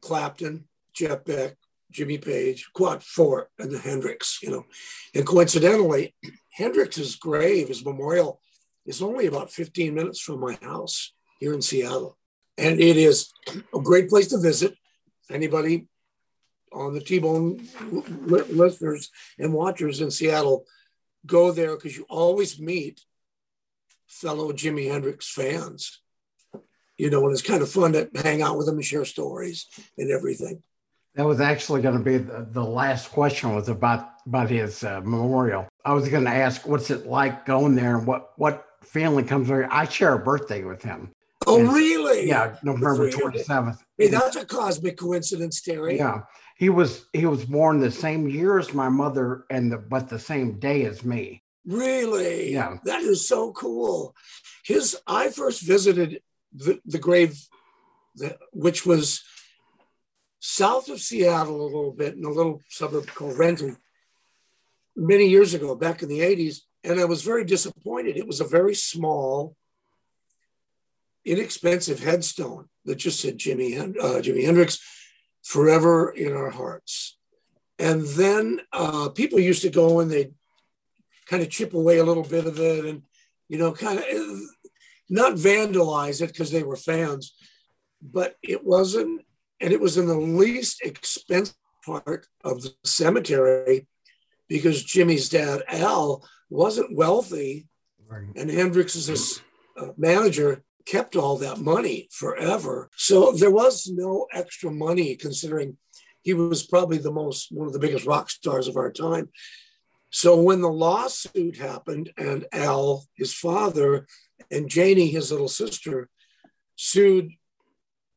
Clapton, 0.00 0.64
Jeff 0.92 1.24
Beck, 1.24 1.56
Jimmy 1.90 2.18
Page, 2.18 2.70
Quad 2.74 3.02
Four, 3.02 3.48
and 3.58 3.70
the 3.70 3.78
Hendrix, 3.78 4.40
you 4.42 4.50
know. 4.50 4.64
And 5.14 5.26
coincidentally, 5.26 6.14
Hendrix's 6.50 7.16
grave, 7.16 7.68
his 7.68 7.84
memorial, 7.84 8.40
is 8.86 9.02
only 9.02 9.26
about 9.26 9.52
15 9.52 9.94
minutes 9.94 10.20
from 10.20 10.40
my 10.40 10.58
house 10.60 11.12
here 11.38 11.54
in 11.54 11.62
Seattle. 11.62 12.18
And 12.56 12.80
it 12.80 12.96
is 12.96 13.32
a 13.74 13.80
great 13.80 14.08
place 14.08 14.28
to 14.28 14.38
visit. 14.38 14.74
Anybody 15.30 15.86
on 16.72 16.94
the 16.94 17.00
T-Bone 17.00 17.66
listeners 18.20 19.10
and 19.38 19.52
watchers 19.52 20.00
in 20.00 20.10
Seattle, 20.10 20.64
go 21.26 21.52
there 21.52 21.76
because 21.76 21.96
you 21.96 22.06
always 22.08 22.58
meet 22.60 23.00
fellow 24.06 24.52
Jimi 24.52 24.90
Hendrix 24.90 25.28
fans. 25.28 26.00
You 26.96 27.10
know, 27.10 27.22
and 27.24 27.32
it's 27.32 27.42
kind 27.42 27.62
of 27.62 27.70
fun 27.70 27.92
to 27.92 28.10
hang 28.16 28.42
out 28.42 28.56
with 28.56 28.66
them 28.66 28.74
and 28.74 28.84
share 28.84 29.04
stories 29.04 29.66
and 29.96 30.10
everything. 30.10 30.62
That 31.14 31.26
was 31.26 31.40
actually 31.40 31.80
going 31.80 31.96
to 31.96 32.02
be 32.02 32.18
the, 32.18 32.46
the 32.50 32.64
last 32.64 33.10
question 33.10 33.54
was 33.54 33.68
about 33.68 34.08
about 34.26 34.50
his 34.50 34.82
uh, 34.82 35.00
memorial. 35.00 35.68
I 35.84 35.92
was 35.92 36.08
going 36.08 36.24
to 36.24 36.30
ask, 36.30 36.66
what's 36.66 36.90
it 36.90 37.06
like 37.06 37.46
going 37.46 37.76
there, 37.76 37.98
and 37.98 38.06
what 38.06 38.32
what 38.36 38.64
family 38.82 39.22
comes 39.22 39.48
there? 39.48 39.72
I 39.72 39.86
share 39.86 40.14
a 40.14 40.18
birthday 40.18 40.64
with 40.64 40.82
him. 40.82 41.12
Oh, 41.46 41.60
and, 41.60 41.72
really? 41.72 42.28
Yeah, 42.28 42.56
November 42.62 43.10
twenty 43.10 43.42
seventh. 43.44 43.82
Hey, 43.96 44.08
that's 44.08 44.36
a 44.36 44.44
cosmic 44.44 44.96
coincidence, 44.96 45.60
Terry. 45.62 45.98
Yeah, 45.98 46.22
he 46.58 46.68
was 46.68 47.06
he 47.12 47.24
was 47.24 47.44
born 47.44 47.78
the 47.78 47.90
same 47.90 48.28
year 48.28 48.58
as 48.58 48.74
my 48.74 48.88
mother, 48.88 49.46
and 49.48 49.70
the 49.70 49.78
but 49.78 50.08
the 50.08 50.18
same 50.18 50.58
day 50.58 50.84
as 50.84 51.04
me. 51.04 51.44
Really? 51.64 52.52
Yeah. 52.52 52.78
That 52.84 53.02
is 53.02 53.26
so 53.28 53.52
cool. 53.52 54.16
His 54.64 54.96
I 55.06 55.28
first 55.30 55.62
visited 55.62 56.20
the, 56.52 56.80
the 56.84 56.98
grave, 56.98 57.40
that, 58.16 58.38
which 58.52 58.84
was 58.84 59.22
south 60.40 60.88
of 60.88 61.00
Seattle 61.00 61.60
a 61.60 61.62
little 61.62 61.92
bit 61.92 62.16
in 62.16 62.24
a 62.24 62.30
little 62.30 62.60
suburb 62.68 63.06
called 63.06 63.38
Renton 63.38 63.76
many 64.96 65.28
years 65.28 65.54
ago, 65.54 65.76
back 65.76 66.02
in 66.02 66.08
the 66.08 66.20
80s. 66.20 66.62
And 66.82 66.98
I 66.98 67.04
was 67.04 67.22
very 67.22 67.44
disappointed. 67.44 68.16
It 68.16 68.26
was 68.26 68.40
a 68.40 68.46
very 68.46 68.74
small, 68.74 69.54
inexpensive 71.24 72.00
headstone 72.00 72.68
that 72.84 72.96
just 72.96 73.20
said 73.20 73.38
Jimmy, 73.38 73.76
uh, 73.76 73.84
Jimi 74.22 74.44
Hendrix, 74.44 74.80
forever 75.48 76.10
in 76.10 76.34
our 76.34 76.50
hearts. 76.50 77.16
And 77.78 78.02
then 78.02 78.60
uh, 78.70 79.08
people 79.08 79.40
used 79.40 79.62
to 79.62 79.70
go 79.70 80.00
and 80.00 80.10
they'd 80.10 80.34
kind 81.24 81.42
of 81.42 81.48
chip 81.48 81.72
away 81.72 81.96
a 81.98 82.04
little 82.04 82.22
bit 82.22 82.44
of 82.44 82.60
it 82.60 82.84
and, 82.84 83.02
you 83.48 83.56
know, 83.56 83.72
kind 83.72 83.98
of 83.98 84.40
not 85.08 85.36
vandalize 85.36 86.20
it 86.20 86.26
because 86.26 86.50
they 86.50 86.62
were 86.62 86.76
fans, 86.76 87.32
but 88.02 88.36
it 88.42 88.62
wasn't, 88.62 89.22
and 89.58 89.72
it 89.72 89.80
was 89.80 89.96
in 89.96 90.06
the 90.06 90.18
least 90.18 90.82
expensive 90.82 91.56
part 91.86 92.26
of 92.44 92.60
the 92.60 92.74
cemetery 92.84 93.86
because 94.48 94.84
Jimmy's 94.84 95.30
dad, 95.30 95.62
Al, 95.68 96.28
wasn't 96.50 96.94
wealthy. 96.94 97.68
Right. 98.06 98.28
And 98.36 98.50
Hendrix's 98.50 99.40
uh, 99.78 99.92
manager 99.96 100.62
kept 100.88 101.16
all 101.16 101.36
that 101.38 101.58
money 101.58 102.08
forever. 102.10 102.90
So 102.96 103.32
there 103.32 103.50
was 103.50 103.88
no 103.92 104.26
extra 104.32 104.70
money 104.70 105.16
considering 105.16 105.76
he 106.22 106.32
was 106.34 106.66
probably 106.66 106.98
the 106.98 107.12
most, 107.12 107.48
one 107.50 107.66
of 107.66 107.72
the 107.72 107.78
biggest 107.78 108.06
rock 108.06 108.30
stars 108.30 108.68
of 108.68 108.76
our 108.76 108.90
time. 108.90 109.28
So 110.10 110.40
when 110.40 110.62
the 110.62 110.70
lawsuit 110.70 111.58
happened 111.58 112.10
and 112.16 112.46
Al, 112.52 113.04
his 113.14 113.34
father, 113.34 114.06
and 114.50 114.70
Janie, 114.70 115.08
his 115.08 115.30
little 115.30 115.48
sister, 115.48 116.08
sued 116.76 117.30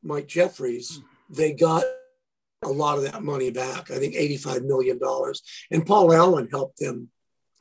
Mike 0.02 0.28
Jeffries, 0.28 1.00
they 1.28 1.52
got 1.52 1.84
a 2.64 2.68
lot 2.68 2.96
of 2.96 3.04
that 3.04 3.22
money 3.22 3.50
back. 3.50 3.90
I 3.90 3.98
think 3.98 4.14
$85 4.14 4.64
million. 4.64 4.98
And 5.70 5.86
Paul 5.86 6.12
Allen 6.12 6.48
helped 6.50 6.78
them 6.78 7.10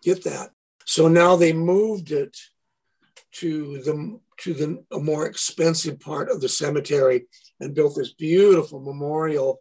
get 0.01 0.23
that. 0.23 0.51
So 0.85 1.07
now 1.07 1.35
they 1.35 1.51
moved 1.53 2.11
it 2.11 2.37
to 3.33 3.81
the 3.81 4.19
to 4.41 4.53
the 4.53 4.83
a 4.91 4.99
more 4.99 5.25
expensive 5.25 5.99
part 5.99 6.29
of 6.29 6.41
the 6.41 6.49
cemetery 6.49 7.25
and 7.59 7.75
built 7.75 7.95
this 7.95 8.13
beautiful 8.13 8.79
memorial. 8.79 9.59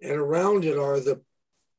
And 0.00 0.12
around 0.12 0.64
it 0.64 0.78
are 0.78 1.00
the 1.00 1.20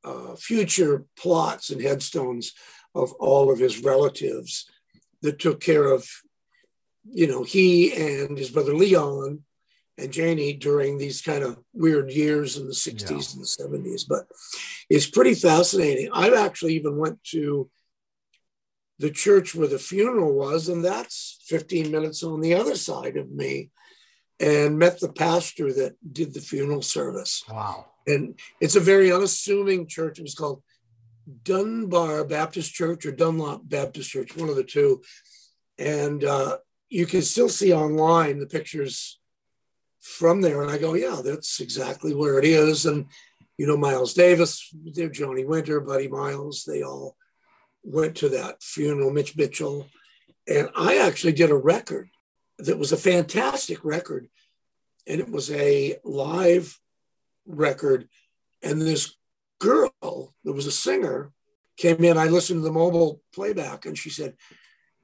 uh, 0.03 0.35
future 0.35 1.05
plots 1.17 1.69
and 1.69 1.81
headstones 1.81 2.53
of 2.93 3.13
all 3.13 3.51
of 3.51 3.59
his 3.59 3.83
relatives 3.83 4.69
that 5.21 5.39
took 5.39 5.61
care 5.61 5.85
of, 5.85 6.07
you 7.09 7.27
know, 7.27 7.43
he 7.43 7.93
and 7.93 8.37
his 8.37 8.49
brother 8.49 8.73
Leon 8.73 9.43
and 9.97 10.11
Janie 10.11 10.53
during 10.53 10.97
these 10.97 11.21
kind 11.21 11.43
of 11.43 11.57
weird 11.73 12.11
years 12.11 12.57
in 12.57 12.67
the 12.67 12.73
60s 12.73 13.09
yeah. 13.09 13.69
and 13.69 13.81
the 13.81 13.89
70s. 13.89 14.03
But 14.07 14.27
it's 14.89 15.09
pretty 15.09 15.33
fascinating. 15.33 16.09
I've 16.13 16.33
actually 16.33 16.75
even 16.75 16.97
went 16.97 17.23
to 17.25 17.69
the 18.99 19.11
church 19.11 19.53
where 19.53 19.67
the 19.67 19.79
funeral 19.79 20.33
was, 20.33 20.69
and 20.69 20.83
that's 20.83 21.39
15 21.45 21.91
minutes 21.91 22.23
on 22.23 22.41
the 22.41 22.55
other 22.55 22.75
side 22.75 23.17
of 23.17 23.31
me, 23.31 23.69
and 24.39 24.77
met 24.77 24.99
the 24.99 25.11
pastor 25.11 25.71
that 25.73 25.95
did 26.13 26.33
the 26.33 26.41
funeral 26.41 26.81
service. 26.81 27.43
Wow. 27.49 27.85
And 28.05 28.39
it's 28.61 28.75
a 28.75 28.81
very 28.81 29.11
unassuming 29.11 29.87
church. 29.87 30.19
It 30.19 30.23
was 30.23 30.35
called 30.35 30.63
Dunbar 31.43 32.23
Baptist 32.23 32.73
Church 32.73 33.05
or 33.05 33.11
Dunlap 33.11 33.61
Baptist 33.63 34.09
Church, 34.09 34.35
one 34.35 34.49
of 34.49 34.55
the 34.55 34.63
two. 34.63 35.01
And 35.77 36.23
uh, 36.23 36.57
you 36.89 37.05
can 37.05 37.21
still 37.21 37.49
see 37.49 37.73
online 37.73 38.39
the 38.39 38.47
pictures 38.47 39.19
from 39.99 40.41
there. 40.41 40.61
And 40.61 40.71
I 40.71 40.77
go, 40.77 40.93
yeah, 40.93 41.21
that's 41.23 41.59
exactly 41.59 42.15
where 42.15 42.39
it 42.39 42.45
is. 42.45 42.85
And, 42.85 43.07
you 43.57 43.67
know, 43.67 43.77
Miles 43.77 44.13
Davis, 44.13 44.73
there, 44.93 45.09
Johnny 45.09 45.43
Winter, 45.43 45.81
Buddy 45.81 46.07
Miles, 46.07 46.63
they 46.65 46.83
all 46.83 47.17
went 47.83 48.17
to 48.17 48.29
that 48.29 48.61
funeral, 48.61 49.11
Mitch 49.11 49.35
Mitchell. 49.37 49.87
And 50.47 50.69
I 50.75 50.97
actually 50.97 51.33
did 51.33 51.51
a 51.51 51.55
record 51.55 52.09
that 52.59 52.77
was 52.77 52.91
a 52.91 52.97
fantastic 52.97 53.83
record. 53.83 54.27
And 55.05 55.19
it 55.19 55.29
was 55.29 55.51
a 55.51 55.97
live 56.03 56.79
record. 57.45 58.07
And 58.61 58.81
this 58.81 59.15
girl 59.59 59.91
that 60.01 60.53
was 60.53 60.67
a 60.67 60.71
singer 60.71 61.31
came 61.77 62.03
in. 62.03 62.17
I 62.17 62.25
listened 62.25 62.59
to 62.59 62.63
the 62.63 62.71
mobile 62.71 63.21
playback 63.33 63.85
and 63.85 63.97
she 63.97 64.09
said, 64.09 64.35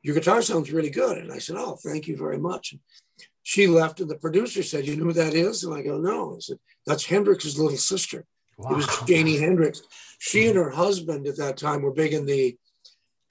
Your 0.02 0.16
guitar 0.16 0.42
sounds 0.42 0.72
really 0.72 0.90
good. 0.90 1.18
And 1.18 1.32
I 1.32 1.38
said, 1.38 1.56
Oh, 1.58 1.78
thank 1.84 2.08
you 2.08 2.18
very 2.18 2.38
much. 2.38 2.74
And 2.74 2.82
she 3.44 3.68
left, 3.68 4.00
and 4.00 4.10
the 4.10 4.16
producer 4.16 4.64
said, 4.64 4.88
You 4.88 4.96
know 4.96 5.06
who 5.06 5.14
that 5.14 5.34
is? 5.34 5.64
And 5.64 5.74
I 5.74 5.82
go, 5.82 5.98
No. 5.98 6.36
I 6.36 6.40
said, 6.40 6.58
That's 6.86 7.06
Hendrix's 7.06 7.60
little 7.60 7.78
sister. 7.78 8.26
Wow. 8.58 8.72
It 8.72 8.76
was 8.78 9.00
Janie 9.08 9.38
Hendrix. 9.38 9.82
She 10.20 10.48
and 10.48 10.56
her 10.56 10.70
husband 10.70 11.28
at 11.28 11.38
that 11.38 11.58
time 11.58 11.82
were 11.82 11.92
big 11.92 12.14
in 12.14 12.26
the 12.26 12.58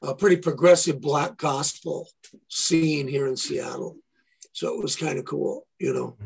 uh, 0.02 0.14
pretty 0.14 0.36
progressive 0.36 1.00
black 1.00 1.36
gospel 1.36 2.08
scene 2.48 3.08
here 3.08 3.26
in 3.26 3.36
Seattle. 3.36 3.96
So 4.52 4.74
it 4.74 4.82
was 4.82 4.96
kind 4.96 5.18
of 5.18 5.24
cool, 5.24 5.66
you 5.78 5.94
know. 5.94 6.16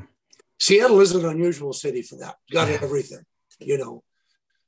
Seattle 0.59 1.01
is 1.01 1.15
an 1.15 1.25
unusual 1.25 1.73
city 1.73 2.03
for 2.03 2.17
that. 2.17 2.37
Got 2.51 2.69
everything, 2.69 3.25
you 3.61 3.79
know. 3.79 4.03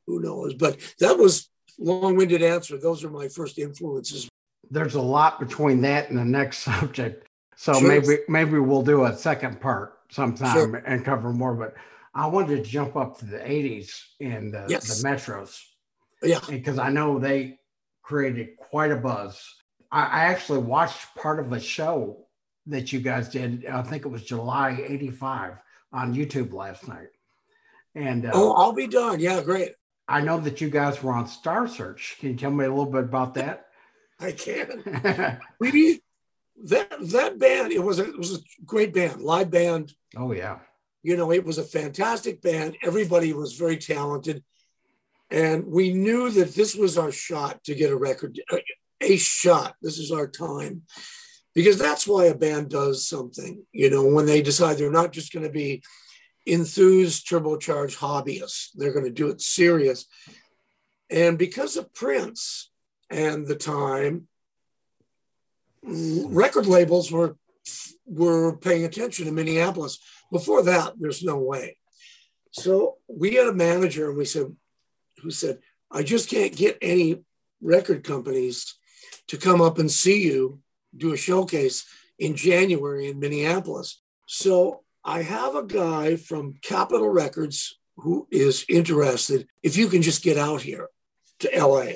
Who 0.06 0.20
knows? 0.20 0.54
But 0.54 0.78
that 1.00 1.18
was 1.18 1.50
long-winded 1.78 2.42
answer. 2.42 2.78
Those 2.78 3.04
are 3.04 3.10
my 3.10 3.28
first 3.28 3.58
influences. 3.58 4.28
There's 4.70 4.94
a 4.94 5.02
lot 5.02 5.40
between 5.40 5.80
that 5.82 6.10
and 6.10 6.18
the 6.18 6.24
next 6.24 6.58
subject. 6.64 7.26
So 7.56 7.72
sure. 7.74 7.88
maybe 7.88 8.18
maybe 8.28 8.58
we'll 8.58 8.82
do 8.82 9.04
a 9.04 9.16
second 9.16 9.60
part 9.60 9.98
sometime 10.10 10.54
sure. 10.54 10.76
and 10.76 11.04
cover 11.04 11.32
more. 11.32 11.54
But 11.54 11.74
I 12.14 12.26
wanted 12.26 12.56
to 12.56 12.70
jump 12.70 12.96
up 12.96 13.18
to 13.18 13.24
the 13.24 13.38
80s 13.38 14.00
in 14.20 14.52
the, 14.52 14.66
yes. 14.68 15.02
the 15.02 15.08
metros. 15.08 15.60
Yeah. 16.22 16.40
Because 16.48 16.78
I 16.78 16.90
know 16.90 17.18
they 17.18 17.58
created 18.08 18.56
quite 18.56 18.90
a 18.90 18.96
buzz. 18.96 19.38
I, 19.92 20.02
I 20.02 20.24
actually 20.24 20.60
watched 20.60 21.14
part 21.14 21.38
of 21.38 21.52
a 21.52 21.60
show 21.60 22.24
that 22.66 22.90
you 22.90 23.00
guys 23.00 23.28
did. 23.28 23.66
I 23.66 23.82
think 23.82 24.06
it 24.06 24.08
was 24.08 24.24
July 24.24 24.82
85 24.88 25.58
on 25.92 26.14
YouTube 26.14 26.54
last 26.54 26.88
night. 26.88 27.08
And 27.94 28.24
uh, 28.24 28.30
oh, 28.32 28.52
I'll 28.54 28.72
be 28.72 28.86
done. 28.86 29.20
Yeah, 29.20 29.42
great. 29.42 29.72
I 30.08 30.22
know 30.22 30.40
that 30.40 30.62
you 30.62 30.70
guys 30.70 31.02
were 31.02 31.12
on 31.12 31.26
Star 31.26 31.68
Search. 31.68 32.16
Can 32.18 32.30
you 32.30 32.36
tell 32.36 32.50
me 32.50 32.64
a 32.64 32.70
little 32.70 32.90
bit 32.90 33.04
about 33.04 33.34
that? 33.34 33.66
I 34.18 34.32
can. 34.32 35.38
we 35.60 36.00
that 36.64 36.90
that 37.10 37.38
band 37.38 37.72
it 37.72 37.78
was 37.78 38.00
a, 38.00 38.08
it 38.08 38.16
was 38.16 38.36
a 38.36 38.40
great 38.64 38.94
band, 38.94 39.20
live 39.20 39.50
band. 39.50 39.92
Oh 40.16 40.32
yeah. 40.32 40.60
You 41.02 41.16
know, 41.16 41.30
it 41.30 41.44
was 41.44 41.58
a 41.58 41.62
fantastic 41.62 42.40
band. 42.40 42.76
Everybody 42.82 43.32
was 43.32 43.54
very 43.54 43.76
talented, 43.76 44.42
and 45.30 45.66
we 45.66 45.92
knew 45.92 46.30
that 46.30 46.54
this 46.54 46.74
was 46.74 46.96
our 46.96 47.12
shot 47.12 47.62
to 47.64 47.74
get 47.74 47.90
a 47.90 47.96
record, 47.96 48.40
a, 49.02 49.16
shot. 49.16 49.74
This 49.82 49.98
is 49.98 50.10
our 50.10 50.26
time 50.26 50.82
because 51.54 51.78
that's 51.78 52.06
why 52.06 52.26
a 52.26 52.34
band 52.34 52.70
does 52.70 53.06
something, 53.06 53.64
you 53.72 53.90
know, 53.90 54.04
when 54.06 54.26
they 54.26 54.42
decide 54.42 54.78
they're 54.78 54.90
not 54.90 55.12
just 55.12 55.32
going 55.32 55.44
to 55.44 55.52
be 55.52 55.82
enthused, 56.46 57.28
turbocharged 57.28 57.96
hobbyists, 57.96 58.68
they're 58.74 58.92
going 58.92 59.04
to 59.04 59.10
do 59.10 59.28
it 59.28 59.40
serious. 59.40 60.06
And 61.10 61.38
because 61.38 61.76
of 61.76 61.92
Prince 61.92 62.70
and 63.10 63.46
the 63.46 63.56
time, 63.56 64.28
record 65.82 66.66
labels 66.66 67.10
were 67.10 67.36
were 68.06 68.56
paying 68.56 68.84
attention 68.84 69.26
to 69.26 69.32
Minneapolis. 69.32 69.98
Before 70.32 70.62
that, 70.62 70.94
there's 70.98 71.22
no 71.22 71.36
way. 71.38 71.76
So 72.52 72.96
we 73.08 73.34
had 73.34 73.46
a 73.46 73.52
manager 73.52 74.08
and 74.08 74.16
we 74.16 74.24
said, 74.24 74.54
who 75.22 75.30
said, 75.30 75.58
I 75.90 76.02
just 76.02 76.28
can't 76.28 76.54
get 76.54 76.78
any 76.82 77.22
record 77.60 78.04
companies 78.04 78.74
to 79.28 79.36
come 79.36 79.60
up 79.60 79.78
and 79.78 79.90
see 79.90 80.22
you 80.22 80.60
do 80.96 81.12
a 81.12 81.16
showcase 81.16 81.86
in 82.18 82.36
January 82.36 83.08
in 83.08 83.18
Minneapolis. 83.18 84.00
So 84.26 84.82
I 85.04 85.22
have 85.22 85.54
a 85.54 85.64
guy 85.64 86.16
from 86.16 86.54
Capitol 86.62 87.08
Records, 87.08 87.78
who 87.96 88.28
is 88.30 88.64
interested, 88.68 89.48
if 89.62 89.76
you 89.76 89.88
can 89.88 90.02
just 90.02 90.22
get 90.22 90.36
out 90.36 90.62
here 90.62 90.88
to 91.40 91.50
LA 91.56 91.92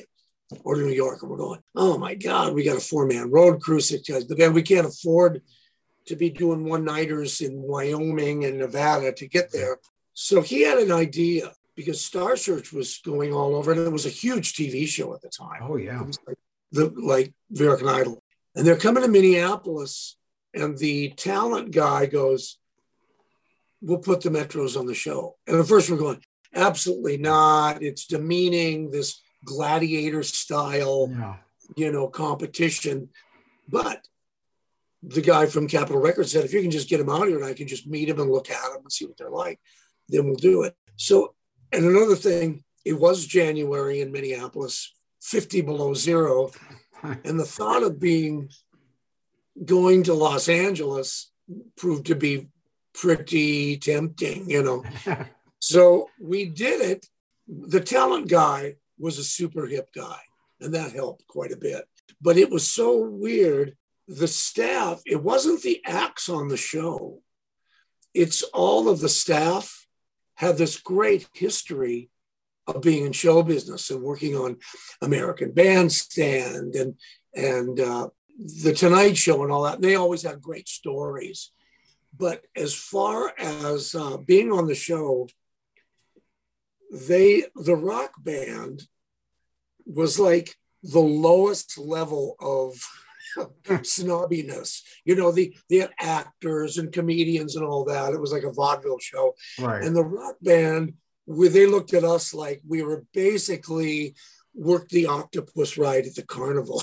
or 0.64 0.74
to 0.74 0.82
New 0.82 0.92
York, 0.92 1.22
and 1.22 1.30
we're 1.30 1.36
going, 1.36 1.60
oh 1.76 1.96
my 1.96 2.14
God, 2.14 2.54
we 2.54 2.64
got 2.64 2.76
a 2.76 2.80
four 2.80 3.06
man 3.06 3.30
road 3.30 3.60
crew, 3.60 3.80
six 3.80 4.08
guys. 4.08 4.24
But 4.24 4.38
then 4.38 4.52
we 4.52 4.62
can't 4.62 4.86
afford 4.86 5.42
to 6.06 6.16
be 6.16 6.30
doing 6.30 6.64
one 6.64 6.84
nighters 6.84 7.40
in 7.40 7.62
Wyoming 7.62 8.44
and 8.44 8.58
Nevada 8.58 9.12
to 9.12 9.28
get 9.28 9.52
there. 9.52 9.78
So 10.14 10.40
he 10.40 10.62
had 10.62 10.78
an 10.78 10.92
idea 10.92 11.52
because 11.74 12.04
Star 12.04 12.36
Search 12.36 12.72
was 12.72 12.98
going 13.04 13.32
all 13.32 13.54
over, 13.54 13.72
and 13.72 13.80
it 13.80 13.92
was 13.92 14.06
a 14.06 14.10
huge 14.10 14.54
TV 14.54 14.86
show 14.86 15.14
at 15.14 15.22
the 15.22 15.28
time. 15.28 15.62
Oh 15.62 15.76
yeah, 15.76 16.02
like 16.26 16.38
the 16.70 16.92
like 16.96 17.32
American 17.56 17.88
Idol, 17.88 18.22
and 18.54 18.66
they're 18.66 18.76
coming 18.76 19.02
to 19.02 19.08
Minneapolis, 19.08 20.16
and 20.54 20.76
the 20.78 21.10
talent 21.10 21.70
guy 21.70 22.06
goes, 22.06 22.58
"We'll 23.80 23.98
put 23.98 24.20
the 24.20 24.30
Metros 24.30 24.78
on 24.78 24.86
the 24.86 24.94
show." 24.94 25.36
And 25.46 25.58
at 25.58 25.66
first 25.66 25.90
we're 25.90 25.96
going, 25.96 26.22
"Absolutely 26.54 27.16
not! 27.16 27.82
It's 27.82 28.06
demeaning 28.06 28.90
this 28.90 29.20
gladiator 29.44 30.22
style, 30.22 31.08
yeah. 31.10 31.36
you 31.76 31.90
know, 31.90 32.08
competition." 32.08 33.08
But 33.68 34.06
the 35.02 35.22
guy 35.22 35.46
from 35.46 35.68
Capitol 35.68 36.00
Records 36.00 36.32
said, 36.32 36.44
"If 36.44 36.52
you 36.52 36.60
can 36.60 36.70
just 36.70 36.88
get 36.88 37.00
him 37.00 37.08
out 37.08 37.28
here, 37.28 37.36
and 37.36 37.46
I 37.46 37.54
can 37.54 37.66
just 37.66 37.86
meet 37.86 38.08
him 38.08 38.20
and 38.20 38.30
look 38.30 38.50
at 38.50 38.72
them 38.72 38.82
and 38.82 38.92
see 38.92 39.06
what 39.06 39.16
they're 39.16 39.30
like, 39.30 39.58
then 40.08 40.26
we'll 40.26 40.36
do 40.36 40.64
it." 40.64 40.76
So 40.96 41.34
and 41.72 41.84
another 41.84 42.16
thing, 42.16 42.64
it 42.84 42.94
was 42.94 43.26
January 43.26 44.00
in 44.00 44.12
Minneapolis, 44.12 44.92
50 45.22 45.62
below 45.62 45.94
zero. 45.94 46.50
And 47.24 47.36
the 47.36 47.44
thought 47.44 47.82
of 47.82 47.98
being 47.98 48.48
going 49.64 50.04
to 50.04 50.14
Los 50.14 50.48
Angeles 50.48 51.32
proved 51.76 52.06
to 52.06 52.14
be 52.14 52.46
pretty 52.94 53.76
tempting, 53.76 54.48
you 54.48 54.62
know. 54.62 54.84
so 55.58 56.08
we 56.20 56.44
did 56.44 56.80
it. 56.80 57.06
The 57.48 57.80
talent 57.80 58.28
guy 58.28 58.76
was 59.00 59.18
a 59.18 59.24
super 59.24 59.66
hip 59.66 59.88
guy, 59.92 60.20
and 60.60 60.74
that 60.74 60.92
helped 60.92 61.26
quite 61.26 61.50
a 61.50 61.56
bit. 61.56 61.84
But 62.20 62.36
it 62.36 62.50
was 62.50 62.70
so 62.70 62.98
weird. 62.98 63.76
The 64.06 64.28
staff, 64.28 65.02
it 65.04 65.20
wasn't 65.24 65.62
the 65.62 65.82
acts 65.84 66.28
on 66.28 66.46
the 66.46 66.56
show, 66.56 67.20
it's 68.14 68.42
all 68.44 68.88
of 68.88 69.00
the 69.00 69.08
staff 69.08 69.81
have 70.42 70.58
this 70.58 70.76
great 70.78 71.28
history 71.32 72.10
of 72.66 72.82
being 72.82 73.06
in 73.06 73.12
show 73.12 73.42
business 73.42 73.90
and 73.90 74.02
working 74.02 74.34
on 74.36 74.58
American 75.00 75.52
Bandstand 75.52 76.74
and 76.74 76.94
and 77.34 77.80
uh, 77.80 78.08
the 78.64 78.74
Tonight 78.74 79.16
Show 79.16 79.42
and 79.42 79.52
all 79.52 79.62
that. 79.62 79.80
They 79.80 79.94
always 79.94 80.22
have 80.22 80.42
great 80.42 80.68
stories. 80.68 81.52
But 82.16 82.42
as 82.56 82.74
far 82.74 83.32
as 83.38 83.94
uh, 83.94 84.18
being 84.18 84.52
on 84.52 84.66
the 84.66 84.74
show, 84.74 85.28
they 86.92 87.44
the 87.54 87.76
rock 87.76 88.12
band 88.18 88.82
was 89.86 90.18
like 90.18 90.56
the 90.82 91.00
lowest 91.00 91.78
level 91.78 92.36
of 92.40 92.74
snobbiness. 93.66 94.82
You 95.04 95.16
know, 95.16 95.32
the 95.32 95.54
had 95.70 95.90
actors 95.98 96.78
and 96.78 96.92
comedians 96.92 97.56
and 97.56 97.64
all 97.64 97.84
that. 97.84 98.12
It 98.12 98.20
was 98.20 98.32
like 98.32 98.44
a 98.44 98.52
vaudeville 98.52 98.98
show. 99.00 99.34
Right. 99.58 99.82
And 99.82 99.96
the 99.96 100.04
rock 100.04 100.36
band, 100.42 100.94
where 101.24 101.48
they 101.48 101.66
looked 101.66 101.94
at 101.94 102.04
us 102.04 102.34
like 102.34 102.62
we 102.66 102.82
were 102.82 103.04
basically 103.14 104.14
worked 104.54 104.90
the 104.90 105.06
octopus 105.06 105.78
ride 105.78 106.06
at 106.06 106.14
the 106.14 106.24
carnival. 106.24 106.82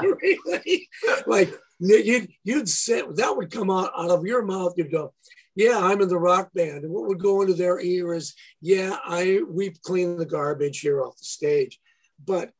really? 0.00 0.88
Like 1.26 1.54
you'd 1.80 2.30
you'd 2.44 2.68
say 2.68 3.02
that 3.02 3.36
would 3.36 3.50
come 3.50 3.70
out, 3.70 3.90
out 3.96 4.10
of 4.10 4.24
your 4.24 4.42
mouth, 4.42 4.74
you'd 4.76 4.92
go, 4.92 5.12
Yeah, 5.54 5.78
I'm 5.78 6.00
in 6.00 6.08
the 6.08 6.18
rock 6.18 6.50
band. 6.54 6.84
And 6.84 6.92
what 6.92 7.06
would 7.08 7.20
go 7.22 7.42
into 7.42 7.54
their 7.54 7.80
ear 7.80 8.14
is, 8.14 8.34
yeah, 8.60 8.96
I 9.04 9.40
we 9.48 9.70
clean 9.84 10.16
the 10.16 10.26
garbage 10.26 10.80
here 10.80 11.02
off 11.02 11.18
the 11.18 11.24
stage. 11.24 11.80
But 12.24 12.52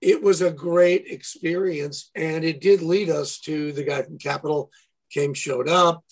it 0.00 0.22
was 0.22 0.42
a 0.42 0.50
great 0.50 1.06
experience. 1.06 2.10
And 2.14 2.44
it 2.44 2.60
did 2.60 2.82
lead 2.82 3.10
us 3.10 3.38
to 3.40 3.72
the 3.72 3.84
guy 3.84 4.02
from 4.02 4.18
Capitol 4.18 4.70
came, 5.10 5.34
showed 5.34 5.68
up, 5.68 6.04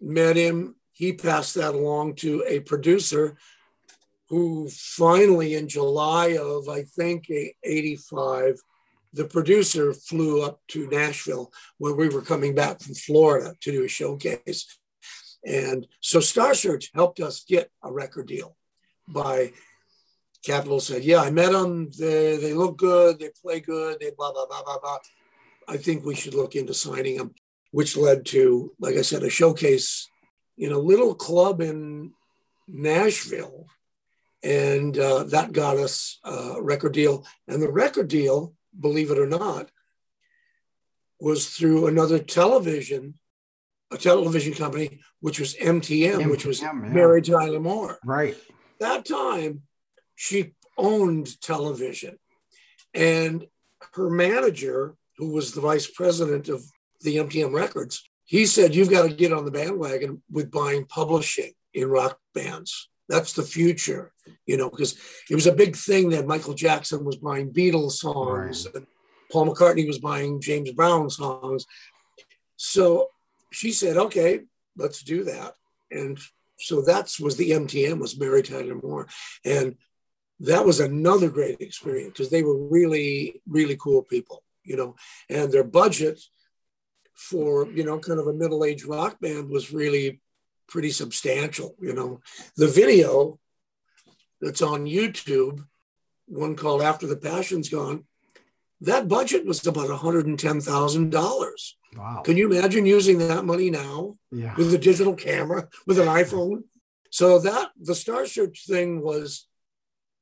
met 0.00 0.36
him. 0.36 0.76
He 0.92 1.12
passed 1.12 1.54
that 1.54 1.74
along 1.74 2.16
to 2.16 2.44
a 2.46 2.60
producer 2.60 3.36
who 4.28 4.68
finally, 4.70 5.54
in 5.54 5.68
July 5.68 6.38
of, 6.40 6.68
I 6.68 6.82
think, 6.82 7.30
85, 7.64 8.60
the 9.12 9.24
producer 9.24 9.92
flew 9.92 10.42
up 10.42 10.60
to 10.68 10.88
Nashville 10.88 11.52
when 11.78 11.96
we 11.96 12.08
were 12.08 12.22
coming 12.22 12.54
back 12.54 12.80
from 12.80 12.94
Florida 12.94 13.56
to 13.60 13.72
do 13.72 13.84
a 13.84 13.88
showcase. 13.88 14.78
And 15.44 15.86
so 16.00 16.20
Star 16.20 16.54
Search 16.54 16.90
helped 16.94 17.18
us 17.18 17.44
get 17.44 17.70
a 17.82 17.92
record 17.92 18.28
deal 18.28 18.56
by 19.08 19.52
Capitol 20.44 20.80
said, 20.80 21.04
"Yeah, 21.04 21.20
I 21.20 21.30
met 21.30 21.52
them. 21.52 21.90
They 21.98 22.36
they 22.36 22.54
look 22.54 22.78
good. 22.78 23.18
They 23.18 23.30
play 23.42 23.60
good. 23.60 23.98
They 24.00 24.10
blah 24.16 24.32
blah 24.32 24.46
blah 24.46 24.62
blah 24.62 24.78
blah. 24.78 24.98
I 25.68 25.76
think 25.76 26.04
we 26.04 26.14
should 26.14 26.34
look 26.34 26.56
into 26.56 26.74
signing 26.74 27.18
them." 27.18 27.34
Which 27.72 27.96
led 27.96 28.26
to, 28.26 28.72
like 28.80 28.96
I 28.96 29.02
said, 29.02 29.22
a 29.22 29.30
showcase 29.30 30.08
in 30.58 30.72
a 30.72 30.78
little 30.78 31.14
club 31.14 31.60
in 31.60 32.12
Nashville, 32.66 33.66
and 34.42 34.98
uh, 34.98 35.24
that 35.24 35.52
got 35.52 35.76
us 35.76 36.18
a 36.24 36.60
record 36.60 36.92
deal. 36.92 37.24
And 37.46 37.62
the 37.62 37.70
record 37.70 38.08
deal, 38.08 38.54
believe 38.78 39.10
it 39.10 39.18
or 39.18 39.26
not, 39.26 39.70
was 41.20 41.50
through 41.50 41.86
another 41.86 42.18
television, 42.18 43.14
a 43.92 43.98
television 43.98 44.54
company, 44.54 45.00
which 45.20 45.38
was 45.38 45.54
MTM, 45.54 46.22
MTM 46.22 46.30
which 46.30 46.46
was 46.46 46.62
yeah. 46.62 46.72
Mary 46.72 47.22
Tyler 47.22 47.60
Moore. 47.60 47.98
Right. 48.04 48.36
That 48.80 49.04
time 49.04 49.62
she 50.20 50.52
owned 50.76 51.40
television. 51.40 52.18
And 52.92 53.46
her 53.94 54.10
manager, 54.10 54.94
who 55.16 55.32
was 55.32 55.52
the 55.52 55.62
vice 55.62 55.86
president 55.86 56.50
of 56.50 56.62
the 57.00 57.16
MTM 57.16 57.54
Records, 57.54 58.06
he 58.26 58.44
said, 58.44 58.74
You've 58.74 58.90
got 58.90 59.08
to 59.08 59.14
get 59.14 59.32
on 59.32 59.46
the 59.46 59.50
bandwagon 59.50 60.22
with 60.30 60.50
buying 60.50 60.84
publishing 60.84 61.52
in 61.72 61.88
rock 61.88 62.18
bands. 62.34 62.90
That's 63.08 63.32
the 63.32 63.42
future, 63.42 64.12
you 64.44 64.58
know, 64.58 64.68
because 64.68 64.98
it 65.30 65.34
was 65.34 65.46
a 65.46 65.54
big 65.54 65.74
thing 65.74 66.10
that 66.10 66.26
Michael 66.26 66.52
Jackson 66.54 67.02
was 67.02 67.16
buying 67.16 67.50
Beatles 67.50 67.92
songs 67.92 68.66
right. 68.66 68.74
and 68.74 68.86
Paul 69.32 69.46
McCartney 69.46 69.86
was 69.86 70.00
buying 70.00 70.42
James 70.42 70.70
Brown 70.72 71.08
songs. 71.08 71.64
So 72.56 73.08
she 73.52 73.72
said, 73.72 73.96
Okay, 73.96 74.40
let's 74.76 75.02
do 75.02 75.24
that. 75.24 75.54
And 75.90 76.18
so 76.58 76.82
that 76.82 77.10
was 77.18 77.38
the 77.38 77.52
MTM 77.52 77.98
was 77.98 78.20
Mary 78.20 78.42
Tyler 78.42 78.78
Moore. 78.82 79.08
And 79.46 79.76
that 80.40 80.64
was 80.64 80.80
another 80.80 81.28
great 81.28 81.60
experience 81.60 82.12
because 82.12 82.30
they 82.30 82.42
were 82.42 82.56
really, 82.56 83.40
really 83.46 83.76
cool 83.76 84.02
people, 84.02 84.42
you 84.64 84.76
know, 84.76 84.96
and 85.28 85.52
their 85.52 85.64
budget 85.64 86.20
for, 87.14 87.70
you 87.70 87.84
know, 87.84 87.98
kind 87.98 88.18
of 88.18 88.26
a 88.26 88.32
middle 88.32 88.64
aged 88.64 88.86
rock 88.86 89.20
band 89.20 89.50
was 89.50 89.72
really 89.72 90.20
pretty 90.66 90.90
substantial, 90.90 91.76
you 91.80 91.92
know. 91.92 92.20
The 92.56 92.68
video 92.68 93.38
that's 94.40 94.62
on 94.62 94.86
YouTube, 94.86 95.64
one 96.26 96.56
called 96.56 96.80
After 96.80 97.06
the 97.06 97.16
Passion's 97.16 97.68
Gone, 97.68 98.04
that 98.80 99.08
budget 99.08 99.44
was 99.44 99.66
about 99.66 99.90
$110,000. 99.90 101.74
Wow. 101.96 102.22
Can 102.24 102.36
you 102.38 102.50
imagine 102.50 102.86
using 102.86 103.18
that 103.18 103.44
money 103.44 103.68
now 103.68 104.16
yeah. 104.30 104.54
with 104.56 104.72
a 104.72 104.78
digital 104.78 105.14
camera, 105.14 105.68
with 105.86 105.98
an 105.98 106.06
iPhone? 106.06 106.62
So 107.10 107.40
that 107.40 107.72
the 107.78 107.94
Star 107.94 108.24
Search 108.24 108.64
thing 108.66 109.02
was 109.02 109.46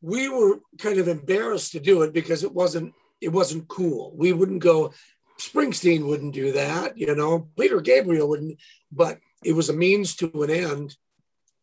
we 0.00 0.28
were 0.28 0.60
kind 0.78 0.98
of 0.98 1.08
embarrassed 1.08 1.72
to 1.72 1.80
do 1.80 2.02
it 2.02 2.12
because 2.12 2.44
it 2.44 2.54
wasn't 2.54 2.94
it 3.20 3.28
wasn't 3.28 3.68
cool. 3.68 4.12
We 4.16 4.32
wouldn't 4.32 4.62
go. 4.62 4.92
Springsteen 5.40 6.06
wouldn't 6.06 6.34
do 6.34 6.52
that, 6.52 6.98
you 6.98 7.14
know. 7.14 7.48
Peter 7.58 7.80
Gabriel 7.80 8.28
wouldn't, 8.28 8.58
but 8.90 9.18
it 9.44 9.52
was 9.52 9.68
a 9.68 9.72
means 9.72 10.16
to 10.16 10.42
an 10.42 10.50
end 10.50 10.96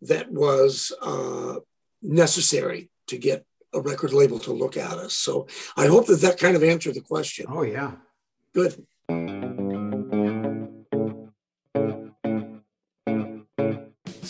that 0.01 0.31
was 0.31 0.93
uh, 1.01 1.55
necessary 2.01 2.89
to 3.07 3.17
get 3.17 3.45
a 3.73 3.81
record 3.81 4.13
label 4.13 4.39
to 4.39 4.53
look 4.53 4.77
at 4.77 4.97
us. 4.97 5.13
So 5.13 5.47
I 5.75 5.87
hope 5.87 6.07
that 6.07 6.21
that 6.21 6.39
kind 6.39 6.55
of 6.55 6.63
answered 6.63 6.95
the 6.95 7.01
question. 7.01 7.45
Oh 7.49 7.63
yeah, 7.63 7.93
good. 8.53 8.85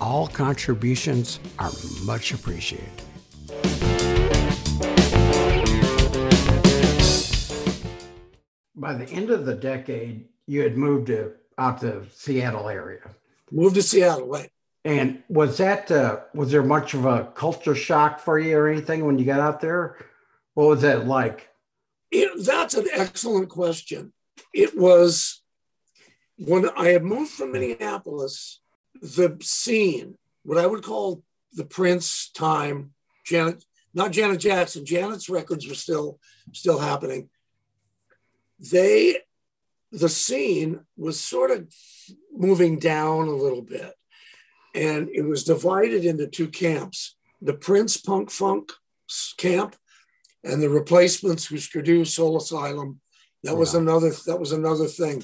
All 0.00 0.26
contributions 0.26 1.38
are 1.60 1.70
much 2.02 2.34
appreciated. 2.34 2.90
By 8.74 8.94
the 8.94 9.06
end 9.08 9.30
of 9.30 9.46
the 9.46 9.54
decade, 9.54 10.24
you 10.48 10.62
had 10.62 10.76
moved 10.76 11.06
to, 11.06 11.34
out 11.58 11.80
to 11.82 12.04
Seattle 12.10 12.68
area 12.68 13.14
moved 13.50 13.74
to 13.76 13.82
Seattle, 13.82 14.26
right? 14.26 14.50
And 14.84 15.22
was 15.28 15.58
that 15.58 15.90
uh, 15.90 16.20
was 16.32 16.52
there 16.52 16.62
much 16.62 16.94
of 16.94 17.04
a 17.06 17.24
culture 17.34 17.74
shock 17.74 18.20
for 18.20 18.38
you 18.38 18.56
or 18.56 18.68
anything 18.68 19.04
when 19.04 19.18
you 19.18 19.24
got 19.24 19.40
out 19.40 19.60
there? 19.60 19.96
What 20.54 20.68
was 20.68 20.82
that 20.82 21.06
like? 21.06 21.48
It, 22.12 22.44
that's 22.44 22.74
an 22.74 22.86
excellent 22.92 23.48
question. 23.48 24.12
It 24.54 24.78
was 24.78 25.42
when 26.38 26.68
I 26.76 26.88
had 26.88 27.02
moved 27.02 27.32
from 27.32 27.52
Minneapolis, 27.52 28.60
the 29.00 29.36
scene, 29.42 30.16
what 30.44 30.58
I 30.58 30.66
would 30.66 30.84
call 30.84 31.22
the 31.52 31.64
Prince 31.64 32.30
time, 32.30 32.92
Janet, 33.24 33.64
not 33.92 34.12
Janet 34.12 34.40
Jackson, 34.40 34.84
Janet's 34.84 35.28
records 35.28 35.66
were 35.66 35.74
still 35.74 36.20
still 36.52 36.78
happening. 36.78 37.28
They 38.58 39.20
the 39.92 40.08
scene 40.08 40.80
was 40.96 41.18
sort 41.18 41.50
of 41.50 41.72
moving 42.38 42.78
down 42.78 43.28
a 43.28 43.34
little 43.34 43.62
bit. 43.62 43.92
And 44.74 45.08
it 45.08 45.22
was 45.22 45.44
divided 45.44 46.04
into 46.04 46.26
two 46.26 46.48
camps 46.48 47.16
the 47.42 47.54
Prince 47.54 47.96
Punk 47.98 48.30
Funk 48.30 48.72
camp 49.36 49.76
and 50.42 50.62
the 50.62 50.70
replacements 50.70 51.46
who 51.46 51.58
produced 51.70 52.14
Soul 52.14 52.36
Asylum. 52.36 53.00
That 53.42 53.56
was 53.56 53.74
another 53.74 54.12
that 54.26 54.40
was 54.40 54.52
another 54.52 54.86
thing. 54.86 55.22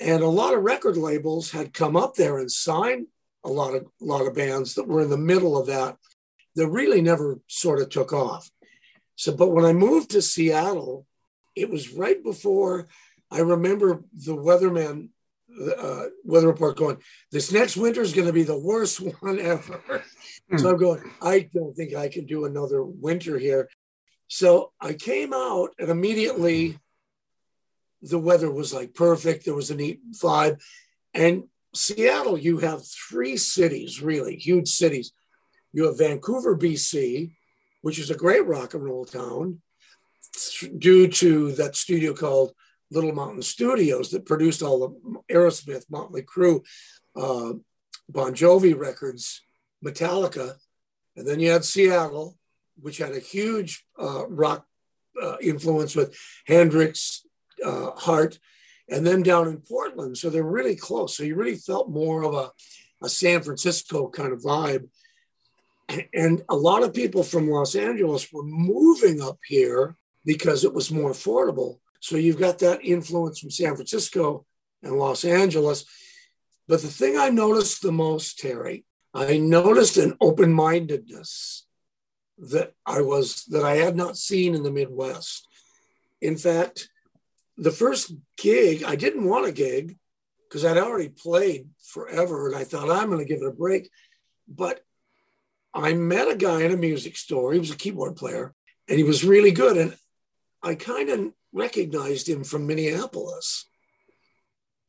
And 0.00 0.22
a 0.22 0.28
lot 0.28 0.54
of 0.54 0.62
record 0.62 0.96
labels 0.96 1.50
had 1.50 1.72
come 1.72 1.96
up 1.96 2.14
there 2.14 2.38
and 2.38 2.50
signed 2.50 3.06
a 3.44 3.50
lot 3.50 3.74
of 3.74 3.82
a 4.00 4.04
lot 4.04 4.26
of 4.26 4.34
bands 4.34 4.74
that 4.74 4.88
were 4.88 5.02
in 5.02 5.10
the 5.10 5.18
middle 5.18 5.56
of 5.56 5.66
that 5.66 5.96
that 6.56 6.68
really 6.68 7.00
never 7.00 7.38
sort 7.46 7.80
of 7.80 7.88
took 7.88 8.12
off. 8.12 8.50
So, 9.16 9.34
but 9.34 9.52
when 9.52 9.64
I 9.64 9.72
moved 9.72 10.10
to 10.10 10.22
Seattle, 10.22 11.06
it 11.54 11.70
was 11.70 11.92
right 11.92 12.22
before 12.22 12.88
I 13.30 13.40
remember 13.40 14.02
the 14.12 14.36
weatherman 14.36 15.10
uh, 15.60 16.04
weather 16.24 16.48
report 16.48 16.76
going, 16.76 16.98
this 17.30 17.52
next 17.52 17.76
winter 17.76 18.00
is 18.02 18.12
going 18.12 18.26
to 18.26 18.32
be 18.32 18.42
the 18.42 18.58
worst 18.58 19.00
one 19.20 19.38
ever. 19.38 20.02
Mm. 20.50 20.60
So 20.60 20.70
I'm 20.70 20.76
going, 20.78 21.02
I 21.20 21.48
don't 21.52 21.74
think 21.74 21.94
I 21.94 22.08
can 22.08 22.26
do 22.26 22.44
another 22.44 22.82
winter 22.82 23.38
here. 23.38 23.68
So 24.28 24.72
I 24.80 24.94
came 24.94 25.32
out 25.32 25.70
and 25.78 25.90
immediately 25.90 26.78
the 28.00 28.18
weather 28.18 28.50
was 28.50 28.72
like 28.72 28.94
perfect. 28.94 29.44
There 29.44 29.54
was 29.54 29.70
a 29.70 29.76
neat 29.76 30.00
vibe. 30.12 30.60
And 31.14 31.44
Seattle, 31.74 32.38
you 32.38 32.58
have 32.58 32.82
three 32.86 33.36
cities, 33.36 34.02
really 34.02 34.36
huge 34.36 34.68
cities. 34.68 35.12
You 35.72 35.86
have 35.86 35.98
Vancouver, 35.98 36.56
BC, 36.56 37.32
which 37.82 37.98
is 37.98 38.10
a 38.10 38.16
great 38.16 38.46
rock 38.46 38.74
and 38.74 38.84
roll 38.84 39.04
town 39.04 39.60
due 40.78 41.08
to 41.08 41.52
that 41.52 41.76
studio 41.76 42.14
called 42.14 42.52
Little 42.92 43.12
Mountain 43.12 43.42
Studios 43.42 44.10
that 44.10 44.26
produced 44.26 44.62
all 44.62 44.80
the 44.80 45.20
Aerosmith, 45.34 45.90
Motley 45.90 46.22
Crue, 46.22 46.64
uh, 47.16 47.54
Bon 48.08 48.34
Jovi 48.34 48.78
records, 48.78 49.40
Metallica. 49.84 50.56
And 51.16 51.26
then 51.26 51.40
you 51.40 51.50
had 51.50 51.64
Seattle, 51.64 52.38
which 52.80 52.98
had 52.98 53.12
a 53.12 53.20
huge 53.20 53.84
uh, 53.98 54.26
rock 54.28 54.66
uh, 55.20 55.36
influence 55.40 55.94
with 55.94 56.16
Hendrix, 56.46 57.26
uh, 57.64 57.90
Heart, 57.92 58.38
and 58.88 59.06
then 59.06 59.22
down 59.22 59.48
in 59.48 59.58
Portland. 59.58 60.18
So 60.18 60.30
they're 60.30 60.42
really 60.42 60.76
close. 60.76 61.16
So 61.16 61.22
you 61.22 61.34
really 61.34 61.56
felt 61.56 61.90
more 61.90 62.24
of 62.24 62.34
a, 62.34 62.50
a 63.04 63.08
San 63.08 63.42
Francisco 63.42 64.08
kind 64.08 64.32
of 64.32 64.42
vibe. 64.42 64.88
And 66.14 66.42
a 66.48 66.56
lot 66.56 66.82
of 66.82 66.94
people 66.94 67.22
from 67.22 67.50
Los 67.50 67.74
Angeles 67.74 68.32
were 68.32 68.44
moving 68.44 69.20
up 69.20 69.38
here 69.46 69.96
because 70.24 70.64
it 70.64 70.72
was 70.72 70.90
more 70.90 71.10
affordable. 71.10 71.80
So 72.02 72.16
you've 72.16 72.40
got 72.40 72.58
that 72.58 72.84
influence 72.84 73.38
from 73.38 73.52
San 73.52 73.76
Francisco 73.76 74.44
and 74.82 74.98
Los 74.98 75.24
Angeles. 75.24 75.84
But 76.66 76.82
the 76.82 76.88
thing 76.88 77.16
I 77.16 77.28
noticed 77.28 77.80
the 77.80 77.92
most, 77.92 78.40
Terry, 78.40 78.84
I 79.14 79.38
noticed 79.38 79.98
an 79.98 80.16
open 80.20 80.52
mindedness 80.52 81.64
that 82.38 82.72
I 82.84 83.02
was 83.02 83.44
that 83.50 83.62
I 83.62 83.76
had 83.76 83.94
not 83.94 84.16
seen 84.16 84.56
in 84.56 84.64
the 84.64 84.72
Midwest. 84.72 85.46
In 86.20 86.36
fact, 86.36 86.88
the 87.56 87.70
first 87.70 88.12
gig, 88.36 88.82
I 88.82 88.96
didn't 88.96 89.28
want 89.28 89.46
a 89.46 89.52
gig 89.52 89.96
because 90.48 90.64
I'd 90.64 90.78
already 90.78 91.08
played 91.08 91.68
forever 91.84 92.48
and 92.48 92.56
I 92.56 92.64
thought 92.64 92.90
I'm 92.90 93.10
going 93.10 93.20
to 93.20 93.32
give 93.32 93.42
it 93.42 93.48
a 93.48 93.52
break. 93.52 93.88
But 94.48 94.80
I 95.72 95.94
met 95.94 96.28
a 96.28 96.34
guy 96.34 96.62
in 96.62 96.72
a 96.72 96.76
music 96.76 97.16
store. 97.16 97.52
He 97.52 97.60
was 97.60 97.70
a 97.70 97.76
keyboard 97.76 98.16
player 98.16 98.54
and 98.88 98.98
he 98.98 99.04
was 99.04 99.24
really 99.24 99.52
good. 99.52 99.76
And 99.76 99.96
I 100.62 100.74
kind 100.74 101.08
of 101.10 101.32
recognized 101.52 102.28
him 102.28 102.44
from 102.44 102.66
Minneapolis. 102.66 103.66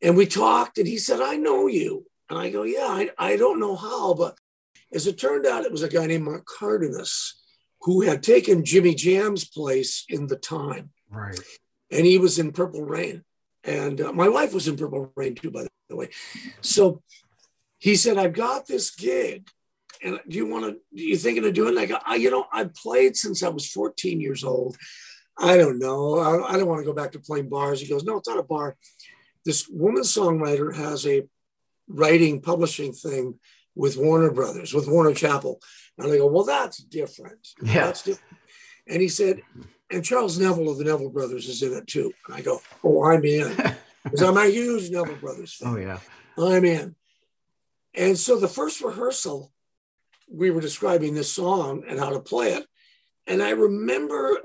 And 0.02 0.18
we 0.18 0.26
talked, 0.26 0.78
and 0.78 0.88
he 0.88 0.98
said, 0.98 1.22
I 1.22 1.36
know 1.36 1.68
you. 1.68 2.06
And 2.30 2.38
I 2.38 2.50
go, 2.50 2.64
Yeah, 2.64 2.88
I, 2.88 3.10
I 3.18 3.38
don't 3.38 3.60
know 3.60 3.76
how. 3.76 4.14
But 4.14 4.38
as 4.94 5.08
it 5.08 5.18
turned 5.18 5.46
out, 5.46 5.66
it 5.66 5.72
was 5.72 5.84
a 5.84 5.90
guy 5.90 6.06
named 6.06 6.26
Mark 6.26 6.46
Cardenas 6.46 7.42
who 7.82 8.02
had 8.02 8.24
taken 8.24 8.64
Jimmy 8.66 8.96
Jam's 8.96 9.46
place 9.46 10.06
in 10.08 10.28
the 10.28 10.38
time. 10.38 10.92
Right. 11.10 11.40
And 11.92 12.06
he 12.06 12.18
was 12.18 12.40
in 12.40 12.54
Purple 12.54 12.82
Rain. 12.82 13.24
And 13.64 14.00
uh, 14.02 14.14
my 14.14 14.30
wife 14.30 14.54
was 14.54 14.68
in 14.68 14.78
Purple 14.78 15.12
Rain 15.16 15.36
too, 15.36 15.52
by 15.52 15.68
the 15.90 15.96
way. 15.96 16.10
So 16.62 17.02
he 17.78 17.96
said, 17.96 18.18
I've 18.18 18.34
got 18.34 18.68
this 18.68 18.96
gig. 18.96 19.50
And 20.02 20.20
do 20.28 20.38
you 20.38 20.48
want 20.48 20.66
to, 20.66 20.78
you 20.92 21.16
thinking 21.18 21.46
of 21.46 21.54
doing 21.54 21.78
it? 21.78 21.80
I 21.80 21.86
go, 21.86 21.98
I, 22.06 22.16
you 22.16 22.30
know, 22.30 22.46
I've 22.52 22.74
played 22.74 23.16
since 23.16 23.44
I 23.44 23.50
was 23.50 23.70
14 23.70 24.20
years 24.20 24.44
old. 24.44 24.78
I 25.38 25.58
don't 25.58 25.80
know. 25.80 26.20
I, 26.20 26.54
I 26.54 26.58
don't 26.58 26.68
want 26.68 26.82
to 26.82 26.86
go 26.86 26.94
back 26.94 27.12
to 27.14 27.20
playing 27.20 27.50
bars. 27.50 27.82
He 27.82 27.88
goes, 27.88 28.04
no, 28.04 28.18
it's 28.18 28.30
not 28.30 28.40
a 28.40 28.44
bar. 28.44 28.76
This 29.46 29.68
woman 29.68 30.04
songwriter 30.04 30.76
has 30.76 31.06
a 31.06 31.24
writing 31.88 32.42
publishing 32.42 32.94
thing 32.94 33.40
with 33.76 33.98
Warner 33.98 34.32
Brothers, 34.32 34.74
with 34.74 34.88
Warner 34.88 35.14
Chappell. 35.14 35.60
And 35.98 36.12
I 36.12 36.18
go, 36.18 36.28
well, 36.28 36.46
that's 36.46 36.78
different. 36.78 37.48
Yeah. 37.62 37.86
That's 37.86 38.04
different. 38.04 38.38
And 38.88 39.02
he 39.02 39.08
said, 39.08 39.42
and 39.90 40.04
Charles 40.04 40.40
Neville 40.40 40.70
of 40.70 40.78
the 40.78 40.84
Neville 40.84 41.10
Brothers 41.10 41.48
is 41.48 41.62
in 41.64 41.74
it 41.74 41.88
too. 41.88 42.14
And 42.28 42.36
I 42.36 42.42
go, 42.42 42.62
oh, 42.84 43.04
I'm 43.06 43.24
in. 43.26 43.56
Because 44.04 44.22
I'm 44.22 44.36
a 44.36 44.48
huge 44.48 44.92
Neville 44.92 45.16
Brothers 45.16 45.54
fan. 45.54 45.74
Oh, 45.74 45.78
yeah. 45.78 46.00
I'm 46.38 46.66
in. 46.66 46.94
And 47.94 48.18
so 48.18 48.38
the 48.38 48.50
first 48.50 48.82
rehearsal, 48.82 49.50
we 50.30 50.52
were 50.52 50.60
describing 50.60 51.14
this 51.14 51.32
song 51.32 51.86
and 51.88 51.98
how 51.98 52.10
to 52.10 52.20
play 52.20 52.54
it. 52.54 52.66
And 53.28 53.42
I 53.42 53.52
remember 53.52 54.40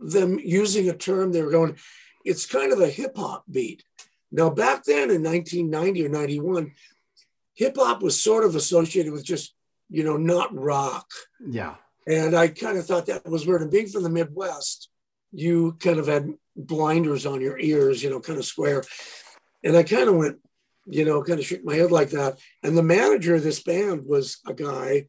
them 0.00 0.38
using 0.38 0.88
a 0.88 0.96
term 0.96 1.32
they 1.32 1.42
were 1.42 1.50
going, 1.50 1.76
it's 2.24 2.46
kind 2.46 2.72
of 2.72 2.80
a 2.80 2.88
hip 2.88 3.16
hop 3.16 3.44
beat. 3.50 3.84
Now, 4.30 4.50
back 4.50 4.84
then 4.84 5.10
in 5.10 5.22
1990 5.22 6.06
or 6.06 6.08
91, 6.08 6.72
hip 7.54 7.76
hop 7.76 8.02
was 8.02 8.20
sort 8.20 8.44
of 8.44 8.54
associated 8.54 9.12
with 9.12 9.24
just, 9.24 9.54
you 9.88 10.04
know, 10.04 10.16
not 10.16 10.54
rock. 10.54 11.10
Yeah. 11.46 11.76
And 12.06 12.34
I 12.34 12.48
kind 12.48 12.78
of 12.78 12.86
thought 12.86 13.06
that 13.06 13.26
was 13.28 13.46
weird. 13.46 13.62
And 13.62 13.70
being 13.70 13.88
from 13.88 14.02
the 14.02 14.10
Midwest, 14.10 14.90
you 15.32 15.76
kind 15.80 15.98
of 15.98 16.06
had 16.06 16.28
blinders 16.56 17.26
on 17.26 17.40
your 17.40 17.58
ears, 17.58 18.02
you 18.02 18.10
know, 18.10 18.20
kind 18.20 18.38
of 18.38 18.44
square. 18.44 18.82
And 19.62 19.76
I 19.76 19.82
kind 19.82 20.08
of 20.08 20.16
went, 20.16 20.38
you 20.86 21.04
know, 21.04 21.22
kind 21.22 21.38
of 21.38 21.44
shook 21.46 21.64
my 21.64 21.74
head 21.74 21.90
like 21.90 22.10
that. 22.10 22.38
And 22.62 22.76
the 22.76 22.82
manager 22.82 23.34
of 23.34 23.42
this 23.42 23.62
band 23.62 24.06
was 24.06 24.38
a 24.46 24.54
guy 24.54 25.08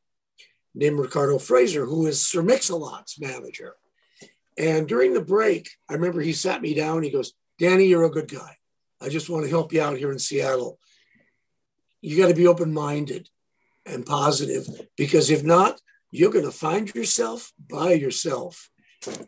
named 0.75 0.99
Ricardo 0.99 1.39
Fraser, 1.39 1.85
who 1.85 2.05
is 2.05 2.25
Sir 2.25 2.41
Mix-a-Lot's 2.41 3.19
manager. 3.19 3.75
And 4.59 4.89
during 4.89 5.13
the 5.13 5.21
break, 5.21 5.69
I 5.89 5.93
remember 5.93 6.19
he 6.19 6.33
sat 6.33 6.61
me 6.61 6.73
down. 6.73 7.01
He 7.01 7.11
goes, 7.11 7.33
Danny, 7.57 7.85
you're 7.85 8.03
a 8.03 8.11
good 8.11 8.27
guy. 8.27 8.57
I 9.01 9.07
just 9.07 9.29
want 9.29 9.45
to 9.45 9.49
help 9.49 9.71
you 9.71 9.81
out 9.81 9.97
here 9.97 10.11
in 10.11 10.19
Seattle. 10.19 10.77
You 12.01 12.17
got 12.17 12.27
to 12.27 12.35
be 12.35 12.45
open 12.47 12.73
minded 12.73 13.29
and 13.85 14.05
positive 14.05 14.67
because 14.97 15.29
if 15.29 15.43
not, 15.43 15.79
you're 16.11 16.31
going 16.31 16.45
to 16.45 16.51
find 16.51 16.93
yourself 16.93 17.53
by 17.69 17.93
yourself. 17.93 18.69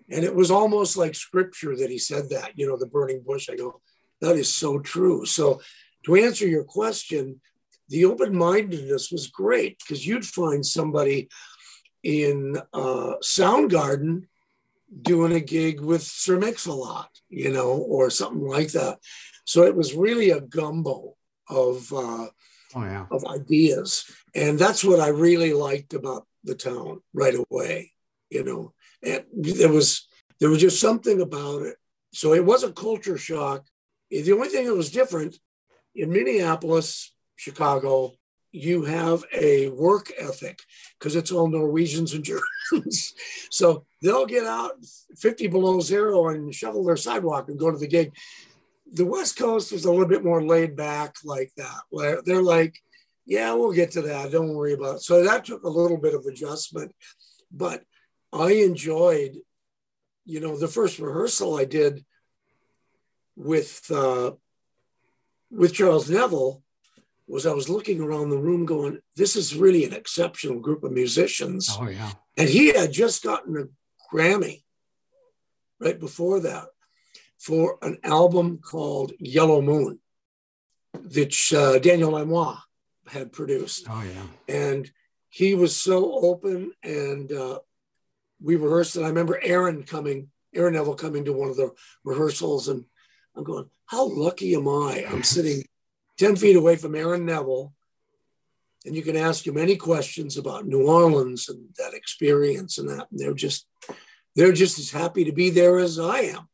And 0.10 0.26
it 0.26 0.36
was 0.36 0.52
almost 0.52 0.98
like 0.98 1.16
scripture 1.16 1.78
that 1.78 1.90
he 1.90 1.98
said 1.98 2.30
that, 2.32 2.52
you 2.56 2.68
know, 2.68 2.76
the 2.76 2.86
burning 2.86 3.24
bush. 3.26 3.50
I 3.50 3.56
go, 3.56 3.80
that 4.20 4.36
is 4.36 4.54
so 4.54 4.80
true. 4.80 5.26
So, 5.26 5.62
to 6.06 6.16
answer 6.16 6.48
your 6.48 6.64
question, 6.64 7.40
the 7.88 8.06
open 8.06 8.36
mindedness 8.36 9.12
was 9.12 9.28
great 9.28 9.78
because 9.80 10.06
you'd 10.06 10.26
find 10.26 10.66
somebody 10.66 11.30
in 12.04 12.58
uh, 12.74 13.14
Soundgarden 13.24 14.24
doing 15.00 15.32
a 15.32 15.40
gig 15.40 15.80
with 15.80 16.04
Sir 16.04 16.38
Mix-a-Lot, 16.38 17.10
you 17.30 17.52
know, 17.52 17.72
or 17.72 18.10
something 18.10 18.46
like 18.46 18.72
that. 18.72 19.00
So 19.46 19.64
it 19.64 19.76
was 19.76 19.96
really 19.96 20.32
a 20.32 20.42
gumbo 20.42 21.16
of 21.50 21.92
uh, 21.92 22.28
oh, 22.76 22.84
yeah. 22.84 23.06
of 23.12 23.26
ideas, 23.26 24.06
and 24.36 24.58
that's 24.58 24.84
what 24.84 25.00
I 25.00 25.10
really 25.10 25.54
liked 25.54 25.94
about 25.94 26.26
the 26.44 26.56
town 26.56 27.02
right 27.14 27.36
away. 27.36 27.92
You 28.30 28.44
know, 28.44 28.74
and 29.04 29.26
there 29.34 29.72
was 29.72 30.08
there 30.40 30.50
was 30.50 30.62
just 30.62 30.80
something 30.80 31.22
about 31.22 31.64
it. 31.64 31.76
So 32.14 32.34
it 32.34 32.46
was 32.46 32.64
a 32.64 32.72
culture 32.72 33.18
shock. 33.18 33.66
The 34.10 34.32
only 34.34 34.50
thing 34.50 34.66
that 34.66 34.76
was 34.76 34.92
different 34.92 35.38
in 35.96 36.12
Minneapolis, 36.12 37.14
Chicago, 37.36 38.14
you 38.52 38.84
have 38.84 39.24
a 39.34 39.70
work 39.70 40.12
ethic 40.18 40.60
because 41.00 41.16
it's 41.16 41.32
all 41.32 41.48
Norwegians 41.48 42.14
and 42.14 42.24
Germans. 42.72 43.14
so 43.50 43.86
they'll 44.02 44.26
get 44.26 44.46
out 44.46 44.74
50 45.18 45.48
below 45.48 45.80
zero 45.80 46.30
and 46.30 46.54
shovel 46.54 46.84
their 46.84 46.98
sidewalk 46.98 47.48
and 47.50 47.60
go 47.60 47.72
to 47.72 47.78
the 47.78 47.88
gig. 47.88 48.14
The 48.94 49.06
West 49.06 49.38
Coast 49.38 49.72
is 49.72 49.86
a 49.86 49.92
little 49.92 50.08
bit 50.08 50.24
more 50.24 50.44
laid 50.44 50.76
back 50.76 51.16
like 51.24 51.52
that, 51.56 51.82
where 51.90 52.22
they're 52.24 52.42
like, 52.42 52.78
Yeah, 53.26 53.54
we'll 53.54 53.72
get 53.72 53.92
to 53.92 54.02
that. 54.04 54.32
Don't 54.32 54.54
worry 54.54 54.74
about 54.74 54.98
it. 54.98 55.02
So 55.02 55.24
that 55.24 55.46
took 55.46 55.64
a 55.64 55.70
little 55.70 55.98
bit 55.98 56.14
of 56.14 56.26
adjustment, 56.26 56.94
but 57.52 57.84
I 58.34 58.52
enjoyed, 58.52 59.38
you 60.26 60.42
know, 60.42 60.58
the 60.58 60.68
first 60.68 61.00
rehearsal 61.00 61.58
I 61.58 61.66
did 61.66 62.04
with 63.38 63.90
uh, 63.90 64.32
with 65.50 65.74
Charles 65.74 66.10
Neville 66.10 66.64
was 67.32 67.46
I 67.46 67.54
was 67.54 67.70
looking 67.70 68.02
around 68.02 68.30
the 68.30 68.38
room 68.38 68.66
going, 68.66 69.00
this 69.16 69.36
is 69.36 69.56
really 69.56 69.86
an 69.86 69.94
exceptional 69.94 70.60
group 70.60 70.84
of 70.84 70.92
musicians. 70.92 71.70
Oh 71.80 71.88
yeah. 71.88 72.12
And 72.38 72.50
he 72.50 72.74
had 72.74 72.92
just 72.92 73.24
gotten 73.24 73.58
a 73.58 74.14
Grammy 74.14 74.64
right 75.80 76.00
before 76.00 76.42
that 76.42 76.66
for 77.40 77.78
an 77.82 77.98
album 78.04 78.60
called 78.60 79.14
Yellow 79.18 79.62
Moon, 79.62 80.00
which 81.16 81.54
uh, 81.54 81.80
Daniel 81.80 82.12
Lanois 82.12 82.58
had 83.08 83.32
produced. 83.32 83.88
Oh 83.90 84.04
yeah. 84.04 84.54
And 84.54 84.92
he 85.30 85.56
was 85.56 85.76
so 85.76 86.14
open 86.22 86.74
and 86.84 87.32
uh, 87.32 87.60
we 88.42 88.58
rehearsed 88.58 88.98
and 88.98 89.06
I 89.06 89.10
remember 89.10 89.40
Aaron 89.42 89.84
coming, 89.84 90.28
Aaron 90.54 90.74
Neville 90.74 90.96
coming 90.96 91.24
to 91.26 91.34
one 91.34 91.50
of 91.50 91.56
the 91.56 91.72
rehearsals 92.04 92.68
and 92.68 92.84
I'm 93.36 93.46
going, 93.46 93.70
how 93.86 94.10
lucky 94.10 94.54
am 94.56 94.68
I? 94.68 95.06
I'm 95.10 95.24
sitting 95.24 95.64
10 96.22 96.36
feet 96.36 96.56
away 96.56 96.76
from 96.76 96.94
Aaron 96.94 97.26
Neville 97.26 97.74
and 98.86 98.96
you 98.96 99.02
can 99.02 99.18
ask 99.18 99.46
him 99.46 99.58
any 99.58 99.76
questions 99.76 100.38
about 100.38 100.68
New 100.68 100.88
Orleans 100.88 101.50
and 101.50 101.70
that 101.80 101.96
experience 101.96 102.78
and 102.78 102.88
that. 102.90 103.08
And 103.10 103.20
they're 103.20 103.34
just, 103.34 103.66
they're 104.36 104.52
just 104.52 104.78
as 104.78 104.92
happy 104.92 105.24
to 105.26 105.32
be 105.32 105.50
there 105.50 105.80
as 105.80 105.98
I 105.98 106.20
am, 106.20 106.48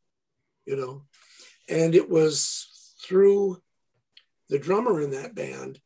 you 0.66 0.78
know. 0.78 1.04
And 1.68 1.96
it 1.96 2.10
was 2.10 2.96
through 3.06 3.62
the 4.50 4.58
drummer 4.58 5.02
in 5.02 5.12
that 5.12 5.36
band, 5.36 5.80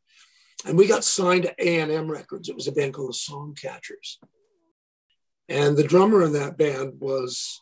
and 0.63 0.77
we 0.77 0.87
got 0.87 1.03
signed 1.03 1.43
to 1.43 1.55
A&M 1.57 2.09
Records. 2.09 2.49
It 2.49 2.55
was 2.55 2.67
a 2.67 2.71
band 2.71 2.93
called 2.93 3.09
the 3.09 3.13
Songcatchers. 3.13 4.17
And 5.49 5.75
the 5.75 5.87
drummer 5.87 6.23
in 6.23 6.33
that 6.33 6.55
band 6.55 6.99
was 6.99 7.61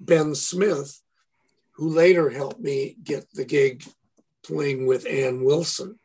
Ben 0.00 0.34
Smith, 0.34 1.02
who 1.72 1.90
later 1.90 2.30
helped 2.30 2.60
me 2.60 2.96
get 3.04 3.26
the 3.34 3.44
gig 3.44 3.84
playing 4.46 4.86
with 4.86 5.06
Ann 5.06 5.44
Wilson 5.44 5.98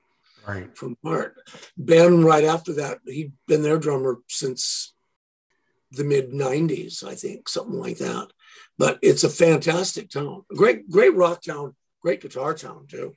Right. 0.47 0.75
from 0.75 0.97
Heart. 1.03 1.37
Ben, 1.77 2.23
right 2.23 2.43
after 2.43 2.73
that, 2.73 2.99
he'd 3.05 3.33
been 3.47 3.61
their 3.61 3.77
drummer 3.77 4.17
since 4.27 4.93
the 5.91 6.03
mid 6.03 6.31
90s, 6.31 7.03
I 7.03 7.13
think, 7.15 7.47
something 7.47 7.77
like 7.79 7.97
that. 7.99 8.29
But 8.77 8.97
it's 9.03 9.23
a 9.23 9.29
fantastic 9.29 10.09
town. 10.09 10.43
Great, 10.55 10.89
great 10.89 11.13
rock 11.15 11.43
town, 11.43 11.75
great 12.01 12.21
guitar 12.21 12.55
town, 12.55 12.87
too. 12.87 13.15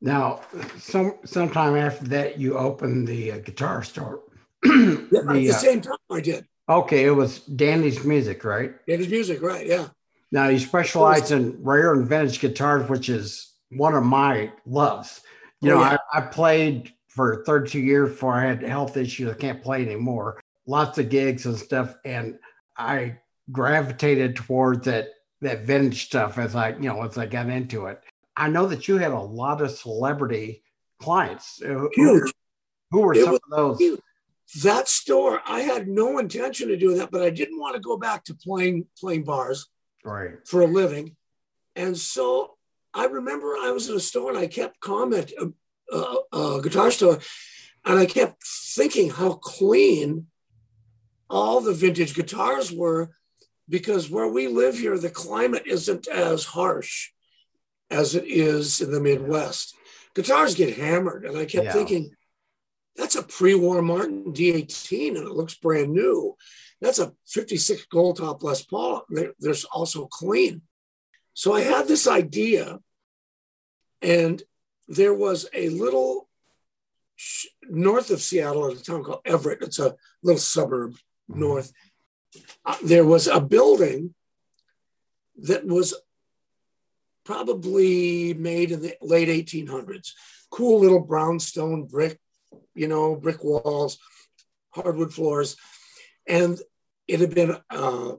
Now, 0.00 0.40
some 0.78 1.18
sometime 1.24 1.76
after 1.76 2.06
that, 2.06 2.38
you 2.40 2.58
opened 2.58 3.06
the 3.06 3.32
uh, 3.32 3.38
guitar 3.38 3.82
store. 3.84 4.20
Yeah, 4.64 4.70
at 4.72 5.10
The, 5.10 5.32
the 5.34 5.50
uh, 5.50 5.54
same 5.54 5.80
time 5.80 5.96
I 6.10 6.20
did. 6.20 6.44
okay, 6.68 7.04
it 7.04 7.10
was 7.10 7.38
Danny's 7.40 8.02
Music, 8.04 8.42
right? 8.44 8.74
It 8.86 9.00
is 9.00 9.08
music, 9.08 9.42
right? 9.42 9.66
Yeah. 9.66 9.88
Now 10.32 10.48
you 10.48 10.58
specialize 10.58 11.30
in 11.30 11.62
rare 11.62 11.92
and 11.92 12.08
vintage 12.08 12.40
guitars, 12.40 12.88
which 12.88 13.08
is 13.08 13.51
one 13.76 13.94
of 13.94 14.04
my 14.04 14.52
loves. 14.66 15.22
You 15.60 15.72
Oh, 15.72 15.74
know, 15.76 15.80
yeah. 15.82 15.96
I, 16.12 16.18
I 16.18 16.20
played 16.22 16.92
for 17.08 17.44
32 17.44 17.78
years 17.80 18.10
before 18.10 18.34
I 18.34 18.46
had 18.46 18.62
health 18.62 18.96
issues. 18.96 19.30
I 19.30 19.34
can't 19.34 19.62
play 19.62 19.82
anymore. 19.82 20.40
Lots 20.66 20.98
of 20.98 21.08
gigs 21.08 21.46
and 21.46 21.56
stuff, 21.56 21.94
and 22.04 22.38
I 22.76 23.18
gravitated 23.50 24.36
towards 24.36 24.84
that 24.86 25.08
that 25.40 25.62
vintage 25.64 26.04
stuff 26.06 26.38
as 26.38 26.54
I, 26.54 26.70
you 26.70 26.82
know, 26.88 27.02
as 27.02 27.18
I 27.18 27.26
got 27.26 27.48
into 27.48 27.86
it. 27.86 28.00
I 28.36 28.48
know 28.48 28.66
that 28.66 28.86
you 28.86 28.96
had 28.98 29.10
a 29.10 29.18
lot 29.18 29.60
of 29.60 29.72
celebrity 29.72 30.62
clients. 31.00 31.60
Uh, 31.60 31.68
Who, 31.68 31.90
Huge. 31.94 32.32
who 32.92 33.00
were 33.00 33.12
It 33.14 33.24
some 33.24 33.34
of 33.34 33.40
those? 33.50 33.78
huge. 33.78 34.00
That 34.62 34.86
store, 34.88 35.40
I 35.46 35.60
had 35.60 35.88
no 35.88 36.18
intention 36.18 36.70
of 36.70 36.78
doing 36.78 36.98
that, 36.98 37.10
but 37.10 37.22
I 37.22 37.30
didn't 37.30 37.58
want 37.58 37.74
to 37.74 37.80
go 37.80 37.96
back 37.96 38.22
to 38.24 38.34
playing 38.34 38.86
playing 38.98 39.24
bars. 39.24 39.68
Right. 40.04 40.34
for 40.46 40.62
a 40.62 40.66
living. 40.66 41.16
And 41.76 41.96
so 41.96 42.56
I 42.94 43.06
remember 43.06 43.54
I 43.60 43.70
was 43.70 43.88
in 43.88 43.96
a 43.96 44.00
store 44.00 44.30
and 44.30 44.38
I 44.38 44.46
kept 44.46 44.80
comment, 44.80 45.32
uh, 45.40 45.46
uh, 45.92 46.14
uh, 46.32 46.60
guitar 46.60 46.90
store, 46.90 47.18
and 47.84 47.98
I 47.98 48.06
kept 48.06 48.42
thinking 48.44 49.10
how 49.10 49.34
clean 49.34 50.26
all 51.30 51.60
the 51.60 51.72
vintage 51.72 52.14
guitars 52.14 52.70
were 52.70 53.10
because 53.68 54.10
where 54.10 54.28
we 54.28 54.48
live 54.48 54.78
here, 54.78 54.98
the 54.98 55.10
climate 55.10 55.62
isn't 55.66 56.06
as 56.08 56.44
harsh 56.44 57.10
as 57.90 58.14
it 58.14 58.24
is 58.26 58.80
in 58.80 58.90
the 58.90 59.00
Midwest. 59.00 59.74
Guitars 60.14 60.54
get 60.54 60.76
hammered. 60.76 61.24
And 61.24 61.36
I 61.36 61.46
kept 61.46 61.66
Yeah. 61.66 61.72
thinking, 61.72 62.16
that's 62.96 63.16
a 63.16 63.22
pre 63.22 63.54
war 63.54 63.80
Martin 63.80 64.32
D18 64.34 65.16
and 65.16 65.26
it 65.26 65.32
looks 65.32 65.54
brand 65.54 65.92
new. 65.92 66.36
That's 66.82 66.98
a 66.98 67.14
56 67.26 67.86
gold 67.86 68.18
top 68.18 68.42
Les 68.42 68.62
Paul. 68.62 69.06
They're, 69.08 69.32
they're 69.38 69.54
also 69.72 70.06
clean. 70.06 70.62
So 71.34 71.54
I 71.54 71.62
had 71.62 71.88
this 71.88 72.06
idea, 72.06 72.78
and 74.00 74.42
there 74.88 75.14
was 75.14 75.48
a 75.54 75.68
little 75.70 76.28
sh- 77.16 77.46
north 77.68 78.10
of 78.10 78.20
Seattle 78.20 78.70
at 78.70 78.76
a 78.76 78.82
town 78.82 79.04
called 79.04 79.22
Everett. 79.24 79.62
It's 79.62 79.78
a 79.78 79.94
little 80.22 80.40
suburb 80.40 80.96
north. 81.28 81.72
Uh, 82.64 82.76
there 82.84 83.06
was 83.06 83.26
a 83.26 83.40
building 83.40 84.14
that 85.36 85.66
was 85.66 85.94
probably 87.24 88.34
made 88.34 88.70
in 88.70 88.82
the 88.82 88.96
late 89.00 89.28
1800s. 89.28 90.10
Cool 90.50 90.80
little 90.80 91.00
brownstone 91.00 91.84
brick, 91.84 92.18
you 92.74 92.88
know, 92.88 93.16
brick 93.16 93.42
walls, 93.42 93.98
hardwood 94.70 95.12
floors, 95.12 95.56
and 96.26 96.58
it 97.08 97.20
had 97.20 97.34
been 97.34 97.56
uh, 97.70 98.12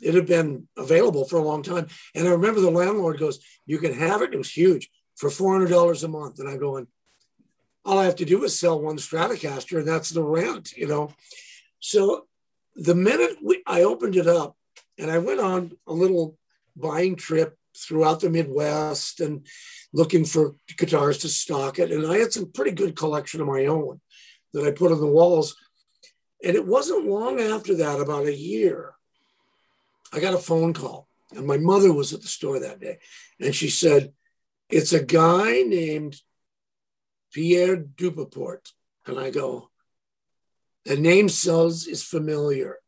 it 0.00 0.14
had 0.14 0.26
been 0.26 0.68
available 0.76 1.24
for 1.26 1.38
a 1.38 1.44
long 1.44 1.62
time. 1.62 1.86
And 2.14 2.26
I 2.26 2.30
remember 2.30 2.60
the 2.60 2.70
landlord 2.70 3.18
goes, 3.18 3.40
"You 3.66 3.78
can 3.78 3.92
have 3.94 4.22
it." 4.22 4.32
It 4.32 4.38
was 4.38 4.50
huge 4.50 4.90
for 5.16 5.30
four 5.30 5.52
hundred 5.52 5.70
dollars 5.70 6.02
a 6.02 6.08
month, 6.08 6.38
and 6.38 6.48
I 6.48 6.56
go, 6.56 6.76
"And 6.76 6.86
all 7.84 7.98
I 7.98 8.04
have 8.04 8.16
to 8.16 8.24
do 8.24 8.44
is 8.44 8.58
sell 8.58 8.80
one 8.80 8.96
Stratocaster, 8.96 9.78
and 9.78 9.88
that's 9.88 10.10
the 10.10 10.22
rent," 10.22 10.72
you 10.76 10.86
know. 10.86 11.14
So 11.80 12.26
the 12.74 12.94
minute 12.94 13.38
we, 13.42 13.62
I 13.66 13.82
opened 13.82 14.16
it 14.16 14.26
up, 14.26 14.56
and 14.98 15.10
I 15.10 15.18
went 15.18 15.40
on 15.40 15.76
a 15.86 15.92
little 15.92 16.38
buying 16.76 17.16
trip 17.16 17.56
throughout 17.76 18.20
the 18.20 18.30
Midwest 18.30 19.20
and 19.20 19.46
looking 19.92 20.24
for 20.24 20.54
guitars 20.76 21.18
to 21.18 21.28
stock 21.28 21.78
it, 21.78 21.90
and 21.90 22.06
I 22.06 22.18
had 22.18 22.32
some 22.32 22.52
pretty 22.52 22.72
good 22.72 22.96
collection 22.96 23.40
of 23.40 23.46
my 23.46 23.66
own 23.66 24.00
that 24.52 24.66
I 24.66 24.70
put 24.70 24.92
on 24.92 25.00
the 25.00 25.06
walls. 25.06 25.56
And 26.42 26.56
it 26.56 26.66
wasn't 26.66 27.06
long 27.06 27.40
after 27.40 27.74
that, 27.76 28.00
about 28.00 28.26
a 28.26 28.34
year, 28.34 28.94
I 30.12 30.20
got 30.20 30.34
a 30.34 30.38
phone 30.38 30.72
call. 30.72 31.08
And 31.34 31.46
my 31.46 31.58
mother 31.58 31.92
was 31.92 32.12
at 32.12 32.22
the 32.22 32.28
store 32.28 32.58
that 32.58 32.80
day. 32.80 32.98
And 33.40 33.54
she 33.54 33.70
said, 33.70 34.12
It's 34.68 34.92
a 34.92 35.02
guy 35.02 35.62
named 35.62 36.20
Pierre 37.32 37.76
de 37.76 38.10
Beauport. 38.10 38.72
And 39.06 39.18
I 39.18 39.30
go, 39.30 39.70
The 40.84 40.96
name 40.96 41.28
sounds 41.28 41.86
is 41.86 42.02
familiar. 42.02 42.78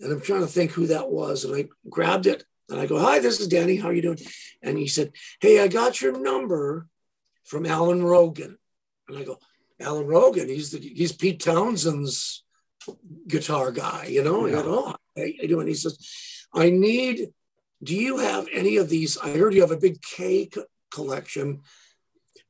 And 0.00 0.12
I'm 0.12 0.20
trying 0.20 0.40
to 0.40 0.46
think 0.46 0.72
who 0.72 0.88
that 0.88 1.10
was. 1.10 1.44
And 1.44 1.54
I 1.54 1.68
grabbed 1.88 2.26
it 2.26 2.44
and 2.68 2.78
I 2.78 2.86
go, 2.86 2.98
Hi, 2.98 3.18
this 3.18 3.40
is 3.40 3.48
Danny. 3.48 3.76
How 3.76 3.88
are 3.88 3.94
you 3.94 4.02
doing? 4.02 4.18
And 4.62 4.76
he 4.76 4.86
said, 4.86 5.12
Hey, 5.40 5.60
I 5.60 5.68
got 5.68 6.02
your 6.02 6.18
number 6.18 6.88
from 7.44 7.64
Alan 7.64 8.02
Rogan. 8.02 8.58
And 9.08 9.18
I 9.18 9.24
go, 9.24 9.38
Alan 9.80 10.06
Rogan, 10.06 10.48
he's 10.48 10.70
the 10.70 10.78
he's 10.78 11.12
Pete 11.12 11.40
Townshend's 11.40 12.44
guitar 13.28 13.72
guy, 13.72 14.06
you 14.06 14.22
know. 14.22 14.46
Yeah. 14.46 14.60
I 14.60 14.62
go, 14.62 14.84
oh, 14.88 14.94
how 15.16 15.22
you 15.24 15.48
doing? 15.48 15.66
He 15.66 15.74
says, 15.74 15.98
I 16.54 16.70
need. 16.70 17.32
Do 17.82 17.96
you 17.96 18.18
have 18.18 18.46
any 18.52 18.76
of 18.76 18.88
these? 18.88 19.18
I 19.18 19.36
heard 19.36 19.54
you 19.54 19.60
have 19.62 19.70
a 19.72 19.76
big 19.76 20.00
Kay 20.02 20.46
co- 20.46 20.64
collection 20.92 21.62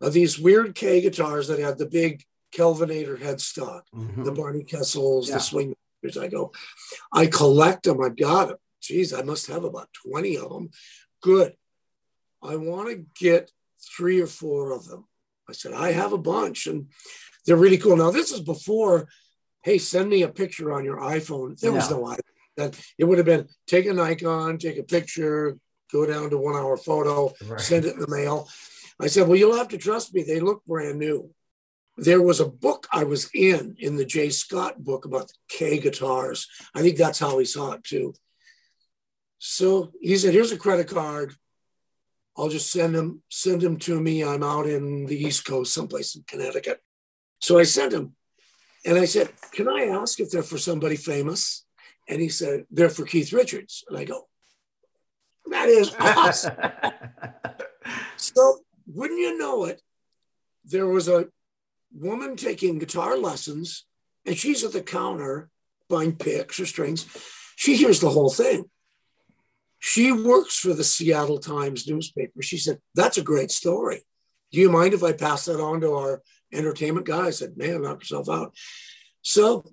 of 0.00 0.12
these 0.12 0.38
weird 0.38 0.74
Kay 0.74 1.00
guitars 1.00 1.48
that 1.48 1.58
have 1.58 1.78
the 1.78 1.86
big 1.86 2.22
Kelvinator 2.54 3.18
headstock, 3.18 3.82
Mhm. 3.94 4.24
the 4.24 4.32
Barney 4.32 4.62
Kessels, 4.64 5.28
Yeah. 5.28 5.36
the 5.36 5.40
Swing. 5.40 5.76
I 6.20 6.26
go, 6.26 6.52
I 7.12 7.26
collect 7.28 7.84
them. 7.84 8.02
I've 8.02 8.16
got 8.16 8.48
them. 8.48 8.56
Geez, 8.80 9.12
I 9.12 9.22
must 9.22 9.46
have 9.46 9.62
about 9.64 9.88
20 10.04 10.36
of 10.36 10.50
them. 10.50 10.70
Good. 11.22 11.54
I 12.42 12.56
want 12.56 12.88
to 12.90 13.06
get 13.24 13.52
three 13.96 14.20
or 14.20 14.26
four 14.26 14.72
of 14.72 14.86
them. 14.88 15.04
I 15.48 15.52
said, 15.52 15.72
I 15.72 15.92
have 15.92 16.12
a 16.12 16.18
bunch 16.18 16.66
and 16.66 16.88
they're 17.46 17.56
really 17.56 17.78
cool. 17.78 17.96
Now, 17.96 18.10
this 18.10 18.32
is 18.32 18.40
before, 18.40 19.08
hey, 19.62 19.78
send 19.78 20.10
me 20.10 20.22
a 20.22 20.28
picture 20.28 20.72
on 20.72 20.84
your 20.84 20.98
iPhone. 20.98 21.58
There 21.60 21.72
was 21.72 21.88
Yeah. 21.90 21.96
no 21.96 22.02
iPhone. 22.04 22.18
That 22.56 22.78
it 22.98 23.04
would 23.04 23.18
have 23.18 23.26
been 23.26 23.48
take 23.66 23.86
a 23.86 23.92
Nikon, 23.94 24.58
take 24.58 24.76
a 24.78 24.82
picture, 24.82 25.56
go 25.90 26.04
down 26.04 26.30
to 26.30 26.38
one 26.38 26.54
hour 26.54 26.76
photo, 26.76 27.32
Right. 27.46 27.60
send 27.60 27.84
it 27.86 27.94
in 27.94 28.00
the 28.00 28.08
mail. 28.08 28.48
I 29.00 29.06
said, 29.06 29.26
Well, 29.26 29.38
you'll 29.38 29.56
have 29.56 29.68
to 29.68 29.78
trust 29.78 30.12
me. 30.14 30.22
They 30.22 30.40
look 30.40 30.64
brand 30.66 30.98
new. 30.98 31.32
There 31.96 32.22
was 32.22 32.40
a 32.40 32.48
book 32.48 32.86
I 32.92 33.04
was 33.04 33.30
in, 33.34 33.76
in 33.78 33.96
the 33.96 34.04
Jay 34.04 34.30
Scott 34.30 34.82
book 34.82 35.04
about 35.04 35.28
the 35.28 35.34
Kay 35.48 35.78
guitars. 35.78 36.46
I 36.74 36.82
think 36.82 36.96
that's 36.98 37.18
how 37.18 37.38
he 37.38 37.44
saw 37.44 37.72
it 37.72 37.84
too. 37.84 38.14
So 39.38 39.92
he 40.00 40.16
said, 40.16 40.34
Here's 40.34 40.52
a 40.52 40.58
credit 40.58 40.88
card. 40.88 41.34
I'll 42.36 42.48
just 42.48 42.70
send 42.70 42.94
them 42.94 43.22
send 43.28 43.60
them 43.60 43.76
to 43.80 44.00
me. 44.00 44.24
I'm 44.24 44.42
out 44.42 44.66
in 44.66 45.06
the 45.06 45.16
East 45.16 45.44
Coast, 45.44 45.74
someplace 45.74 46.14
in 46.16 46.22
Connecticut. 46.26 46.80
So 47.40 47.58
I 47.58 47.64
sent 47.64 47.90
them, 47.92 48.14
and 48.84 48.98
I 48.98 49.04
said, 49.04 49.32
"Can 49.52 49.68
I 49.68 49.86
ask 49.86 50.20
if 50.20 50.30
they're 50.30 50.42
for 50.42 50.58
somebody 50.58 50.96
famous?" 50.96 51.64
And 52.08 52.20
he 52.20 52.28
said, 52.28 52.66
"They're 52.70 52.88
for 52.90 53.04
Keith 53.04 53.32
Richards." 53.32 53.84
And 53.88 53.98
I 53.98 54.04
go, 54.04 54.28
"That 55.46 55.68
is 55.68 55.94
awesome." 55.98 56.56
so 58.16 58.60
wouldn't 58.86 59.20
you 59.20 59.38
know 59.38 59.64
it, 59.64 59.80
there 60.64 60.86
was 60.86 61.08
a 61.08 61.28
woman 61.92 62.36
taking 62.36 62.78
guitar 62.78 63.16
lessons, 63.16 63.84
and 64.26 64.36
she's 64.36 64.64
at 64.64 64.72
the 64.72 64.82
counter 64.82 65.50
buying 65.88 66.16
picks 66.16 66.58
or 66.58 66.66
strings. 66.66 67.06
She 67.56 67.76
hears 67.76 68.00
the 68.00 68.10
whole 68.10 68.30
thing. 68.30 68.64
She 69.78 70.12
works 70.12 70.58
for 70.58 70.74
the 70.74 70.84
Seattle 70.84 71.38
Times 71.38 71.88
newspaper. 71.88 72.40
She 72.40 72.56
said, 72.56 72.78
That's 72.94 73.18
a 73.18 73.22
great 73.22 73.50
story. 73.50 74.02
Do 74.52 74.60
you 74.60 74.70
mind 74.70 74.94
if 74.94 75.02
I 75.02 75.12
pass 75.12 75.46
that 75.46 75.60
on 75.60 75.80
to 75.80 75.94
our 75.94 76.22
entertainment 76.52 77.06
guy? 77.06 77.26
I 77.26 77.30
said, 77.30 77.56
Man, 77.56 77.82
knock 77.82 78.00
yourself 78.00 78.28
out. 78.28 78.54
So 79.22 79.64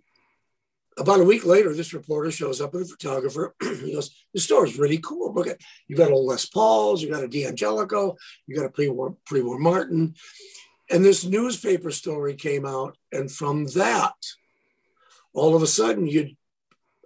about 0.99 1.21
a 1.21 1.25
week 1.25 1.45
later, 1.45 1.73
this 1.73 1.93
reporter 1.93 2.29
shows 2.29 2.61
up 2.61 2.73
with 2.73 2.83
a 2.83 2.85
photographer. 2.85 3.55
he 3.61 3.93
goes, 3.93 4.11
"The 4.33 4.39
store 4.39 4.65
is 4.65 4.77
really 4.77 4.97
cool. 4.97 5.33
Look 5.33 5.47
at 5.47 5.61
you 5.87 5.95
got 5.95 6.11
a 6.11 6.15
Les 6.15 6.45
Pauls, 6.45 7.01
you 7.01 7.09
got 7.09 7.23
a 7.23 7.27
D'Angelico, 7.27 8.15
you 8.47 8.55
got 8.55 8.65
a 8.65 8.69
pre-war 8.69 9.15
pre-war 9.25 9.57
Martin, 9.59 10.15
and 10.89 11.03
this 11.03 11.25
newspaper 11.25 11.91
story 11.91 12.35
came 12.35 12.65
out, 12.65 12.97
and 13.11 13.31
from 13.31 13.65
that, 13.67 14.15
all 15.33 15.55
of 15.55 15.63
a 15.63 15.67
sudden, 15.67 16.05
you'd 16.05 16.35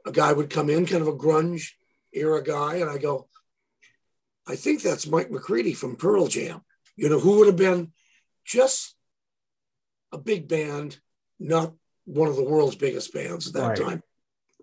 a 0.05 0.11
guy 0.11 0.33
would 0.33 0.49
come 0.49 0.69
in, 0.69 0.85
kind 0.85 1.01
of 1.01 1.07
a 1.07 1.15
grunge 1.15 1.69
era 2.11 2.43
guy, 2.43 2.75
and 2.75 2.89
I 2.89 2.97
go, 2.97 3.27
I 4.47 4.55
think 4.55 4.81
that's 4.81 5.07
Mike 5.07 5.31
McCready 5.31 5.73
from 5.73 5.95
Pearl 5.95 6.27
Jam. 6.27 6.61
You 6.95 7.09
know, 7.09 7.19
who 7.19 7.37
would 7.37 7.47
have 7.47 7.57
been 7.57 7.93
just 8.45 8.95
a 10.13 10.17
big 10.17 10.47
band, 10.47 10.97
not 11.39 11.73
one 12.05 12.29
of 12.29 12.35
the 12.35 12.43
world's 12.43 12.75
biggest 12.75 13.13
bands 13.13 13.47
at 13.47 13.53
that 13.53 13.67
right. 13.67 13.77
time. 13.77 14.03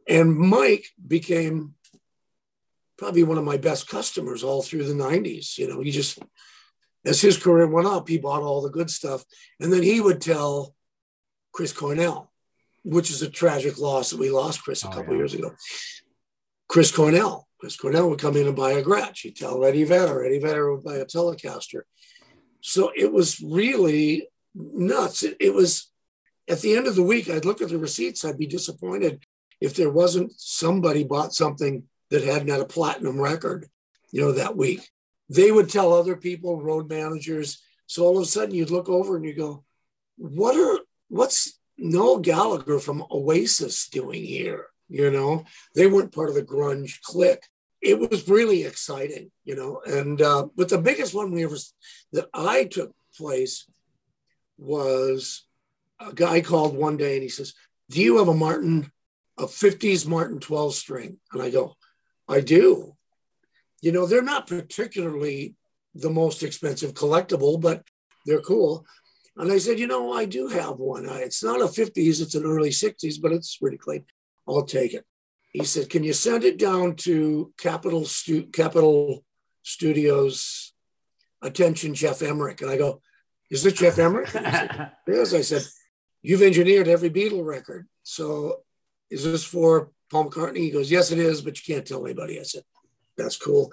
And 0.09 0.35
Mike 0.35 0.87
became 1.05 1.75
probably 2.97 3.25
one 3.25 3.39
of 3.39 3.45
my 3.45 3.57
best 3.57 3.89
customers 3.89 4.45
all 4.45 4.63
through 4.63 4.85
the 4.85 4.95
90s. 4.95 5.59
You 5.59 5.69
know, 5.69 5.81
he 5.81 5.91
just, 5.91 6.19
as 7.05 7.21
his 7.21 7.37
career 7.37 7.67
went 7.67 7.89
up, 7.89 8.09
he 8.09 8.19
bought 8.19 8.43
all 8.43 8.63
the 8.63 8.71
good 8.71 8.91
stuff. 8.91 9.25
And 9.59 9.73
then 9.73 9.83
he 9.83 10.01
would 10.01 10.21
tell 10.21 10.75
Chris 11.53 11.73
Cornell, 11.73 12.31
which 12.85 13.11
is 13.11 13.23
a 13.23 13.31
tragic 13.31 13.79
loss 13.79 14.11
that 14.11 14.21
we 14.21 14.31
lost 14.31 14.63
Chris 14.63 14.85
a 14.85 14.89
oh, 14.89 14.91
couple 14.91 15.15
yeah. 15.15 15.19
years 15.19 15.35
ago. 15.35 15.53
Chris 16.69 16.93
Cornell. 16.93 17.49
Chris 17.59 17.77
Cornell 17.77 18.09
would 18.09 18.21
come 18.21 18.37
in 18.37 18.47
and 18.47 18.57
buy 18.57 18.73
a 18.73 18.83
Gretsch. 18.83 19.21
He'd 19.21 19.37
tell 19.37 19.65
Eddie 19.65 19.85
Vedder. 19.85 20.25
Eddie 20.25 20.39
Vedder 20.39 20.73
would 20.73 20.85
buy 20.85 20.97
a 20.97 21.05
Telecaster. 21.05 21.83
So 22.63 22.91
it 22.97 23.13
was 23.13 23.41
really 23.41 24.30
nuts. 24.55 25.23
It, 25.23 25.37
it 25.41 25.55
was 25.55 25.91
at 26.49 26.61
the 26.61 26.77
end 26.77 26.87
of 26.87 26.97
the 26.97 27.03
week, 27.03 27.29
I'd 27.29 27.45
look 27.45 27.61
at 27.61 27.69
the 27.69 27.79
receipts. 27.79 28.25
I'd 28.25 28.39
be 28.39 28.47
disappointed 28.47 29.25
if 29.61 29.75
there 29.75 29.91
wasn't 29.91 30.33
somebody 30.37 31.05
bought 31.05 31.35
something 31.35 31.85
that 32.11 32.25
hadn't 32.25 32.49
had 32.49 32.61
a 32.61 32.67
platinum 32.67 33.21
record, 33.21 33.67
you 34.11 34.21
know, 34.21 34.33
that 34.33 34.57
week. 34.57 34.89
They 35.29 35.53
would 35.53 35.69
tell 35.69 35.93
other 35.93 36.17
people, 36.17 36.61
road 36.61 36.89
managers. 36.89 37.63
So 37.87 38.05
all 38.05 38.17
of 38.17 38.23
a 38.23 38.27
sudden 38.27 38.55
you'd 38.55 38.71
look 38.71 38.89
over 38.89 39.17
and 39.17 39.25
you 39.25 39.35
go, 39.35 39.65
what 40.17 40.57
are, 40.57 40.81
what's 41.09 41.59
Noel 41.79 42.19
Gallagher 42.19 42.81
from 42.81 43.05
Oasis 43.11 43.89
doing 43.89 44.25
here? 44.25 44.67
you 44.91 45.11
know 45.11 45.45
they 45.75 45.87
weren't 45.87 46.13
part 46.13 46.29
of 46.29 46.35
the 46.35 46.43
grunge 46.43 47.01
clique 47.03 47.47
it 47.81 47.99
was 47.99 48.29
really 48.29 48.65
exciting 48.65 49.31
you 49.45 49.55
know 49.55 49.81
and 49.87 50.21
uh, 50.21 50.47
but 50.57 50.69
the 50.69 50.79
biggest 50.79 51.15
one 51.15 51.31
we 51.31 51.45
ever 51.45 51.57
that 52.13 52.29
i 52.35 52.65
took 52.65 52.93
place 53.17 53.67
was 54.61 55.45
a 55.99 56.13
guy 56.13 56.41
called 56.41 56.77
one 56.77 56.97
day 56.97 57.15
and 57.15 57.23
he 57.23 57.29
says 57.29 57.55
do 57.89 58.01
you 58.01 58.19
have 58.19 58.29
a 58.29 58.35
martin 58.35 58.91
a 59.39 59.45
50s 59.45 60.07
martin 60.07 60.39
12 60.39 60.75
string 60.75 61.19
and 61.33 61.43
i 61.43 61.51
go 61.51 61.75
i 62.29 62.41
do 62.41 62.95
you 63.81 63.93
know 63.93 64.07
they're 64.07 64.23
not 64.23 64.47
particularly 64.47 65.55
the 65.95 66.11
most 66.11 66.43
expensive 66.43 66.95
collectible 66.95 67.61
but 67.61 67.85
they're 68.27 68.41
cool 68.41 68.87
and 69.37 69.51
I 69.51 69.57
said, 69.57 69.79
you 69.79 69.87
know, 69.87 70.13
I 70.13 70.27
do 70.27 70.49
have 70.49 70.79
one. 70.79 71.07
It's 71.09 71.43
not 71.43 71.63
a 71.63 71.65
50s, 71.65 72.21
it's 72.21 72.35
an 72.35 72.45
early 72.45 72.69
60s, 72.69 73.15
but 73.23 73.33
it's 73.33 73.57
pretty 73.57 73.79
clean. 73.79 74.05
I'll 74.47 74.65
take 74.65 74.93
it. 74.93 75.07
He 75.53 75.65
said, 75.65 75.89
Can 75.89 76.05
you 76.05 76.13
send 76.13 76.45
it 76.45 76.59
down 76.59 76.97
to 76.97 77.53
Capital, 77.57 78.05
Stu- 78.05 78.49
Capitol 78.49 79.25
Studios? 79.63 80.73
Attention, 81.43 81.95
Geoff 81.95 82.21
Emerick. 82.21 82.61
And 82.61 82.71
I 82.71 82.77
go, 82.77 83.01
Is 83.51 83.67
it 83.67 83.77
Geoff 83.77 83.99
Emerick? 83.99 84.29
Said, 84.29 84.93
yes. 85.07 85.35
I 85.35 85.43
said, 85.43 85.63
You've 86.23 86.43
engineered 86.43 86.87
every 86.87 87.11
Beatle 87.11 87.45
record. 87.45 87.89
So 88.03 88.61
is 89.11 89.25
this 89.25 89.43
for 89.43 89.91
Paul 90.11 90.31
McCartney? 90.31 90.59
He 90.59 90.71
goes, 90.71 90.91
Yes, 90.91 91.11
it 91.11 91.19
is, 91.19 91.43
but 91.43 91.57
you 91.57 91.75
can't 91.75 91.87
tell 91.87 92.05
anybody. 92.05 92.39
I 92.39 92.45
said, 92.45 92.63
That's 93.17 93.37
cool. 93.37 93.73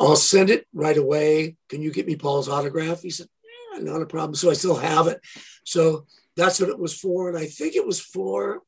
I'll 0.00 0.16
send 0.16 0.50
it 0.50 0.66
right 0.72 0.96
away. 0.96 1.56
Can 1.68 1.82
you 1.82 1.92
get 1.92 2.06
me 2.06 2.16
Paul's 2.16 2.48
autograph? 2.48 3.02
He 3.02 3.10
said, 3.10 3.28
yeah, 3.74 3.82
Not 3.82 4.02
a 4.02 4.06
problem. 4.06 4.34
So 4.34 4.50
I 4.50 4.54
still 4.54 4.76
have 4.76 5.06
it. 5.06 5.20
So 5.64 6.06
that's 6.36 6.60
what 6.60 6.70
it 6.70 6.78
was 6.78 6.98
for. 6.98 7.28
And 7.28 7.38
I 7.38 7.46
think 7.46 7.76
it 7.76 7.86
was 7.86 8.00
for 8.00 8.62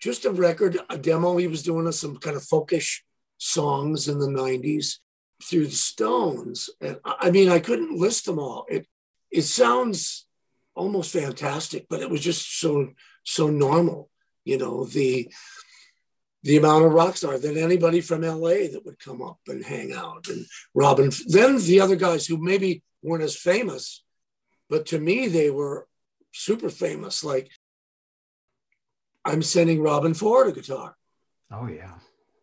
just 0.00 0.24
a 0.24 0.30
record, 0.30 0.78
a 0.90 0.98
demo. 0.98 1.36
He 1.36 1.48
was 1.48 1.62
doing 1.62 1.90
some 1.92 2.16
kind 2.18 2.36
of 2.36 2.42
folkish 2.42 3.00
songs 3.38 4.08
in 4.08 4.18
the 4.18 4.28
90s 4.28 4.98
through 5.42 5.66
the 5.66 5.72
Stones. 5.72 6.70
And 6.80 6.98
I 7.04 7.30
mean, 7.30 7.48
I 7.48 7.58
couldn't 7.58 7.98
list 7.98 8.26
them 8.26 8.38
all. 8.38 8.66
It 8.68 8.86
it 9.30 9.42
sounds 9.42 10.26
almost 10.74 11.12
fantastic, 11.12 11.86
but 11.88 12.00
it 12.00 12.10
was 12.10 12.20
just 12.20 12.60
so 12.60 12.90
so 13.24 13.48
normal, 13.48 14.10
you 14.44 14.58
know, 14.58 14.84
the 14.84 15.30
the 16.42 16.56
amount 16.56 16.84
of 16.84 16.92
rock 16.92 17.16
stars 17.16 17.42
than 17.42 17.58
anybody 17.58 18.00
from 18.00 18.22
LA 18.22 18.68
that 18.72 18.82
would 18.84 18.98
come 18.98 19.20
up 19.20 19.38
and 19.48 19.64
hang 19.64 19.92
out. 19.92 20.28
And 20.28 20.46
Robin, 20.74 21.10
then 21.26 21.58
the 21.58 21.80
other 21.80 21.96
guys 21.96 22.26
who 22.26 22.38
maybe 22.38 22.82
weren't 23.02 23.24
as 23.24 23.36
famous, 23.36 24.04
but 24.70 24.86
to 24.86 24.98
me 24.98 25.28
they 25.28 25.50
were 25.50 25.86
super 26.32 26.70
famous, 26.70 27.24
like 27.24 27.50
I'm 29.24 29.42
sending 29.42 29.80
Robben 29.80 30.16
Ford 30.16 30.48
a 30.48 30.52
guitar. 30.52 30.96
Oh, 31.50 31.66
yeah. 31.66 31.98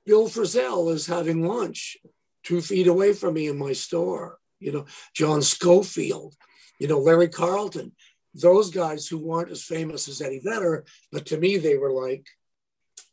Bill 0.06 0.28
Frisell 0.28 0.93
is 0.93 1.08
having 1.08 1.48
lunch 1.48 1.98
two 2.43 2.62
feet 2.62 2.88
away 2.88 3.13
from 3.13 3.34
me 3.34 3.48
in 3.48 3.58
my 3.58 3.74
store. 3.74 4.38
You 4.60 4.71
know, 4.71 4.86
John 5.13 5.41
Scofield, 5.41 6.36
you 6.79 6.88
know, 6.88 6.99
Larry 6.99 7.29
Carlton, 7.29 7.91
those 8.33 8.69
guys 8.69 9.07
who 9.07 9.17
weren't 9.17 9.51
as 9.51 9.63
famous 9.63 10.07
as 10.07 10.21
Eddie 10.21 10.41
Vedder, 10.43 10.85
but 11.11 11.25
to 11.27 11.38
me, 11.38 11.57
they 11.57 11.77
were 11.77 11.91
like, 11.91 12.27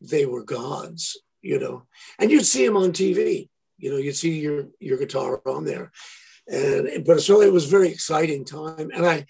they 0.00 0.26
were 0.26 0.44
gods, 0.44 1.20
you 1.40 1.58
know. 1.58 1.84
And 2.18 2.30
you'd 2.30 2.46
see 2.46 2.66
them 2.66 2.76
on 2.76 2.92
TV, 2.92 3.48
you 3.78 3.90
know, 3.90 3.98
you'd 3.98 4.16
see 4.16 4.40
your, 4.40 4.66
your 4.80 4.98
guitar 4.98 5.40
on 5.46 5.64
there. 5.64 5.92
And, 6.48 7.04
but 7.04 7.20
so 7.22 7.40
it 7.40 7.52
was 7.52 7.66
very 7.66 7.88
exciting 7.88 8.44
time. 8.44 8.90
And 8.92 9.06
I, 9.06 9.26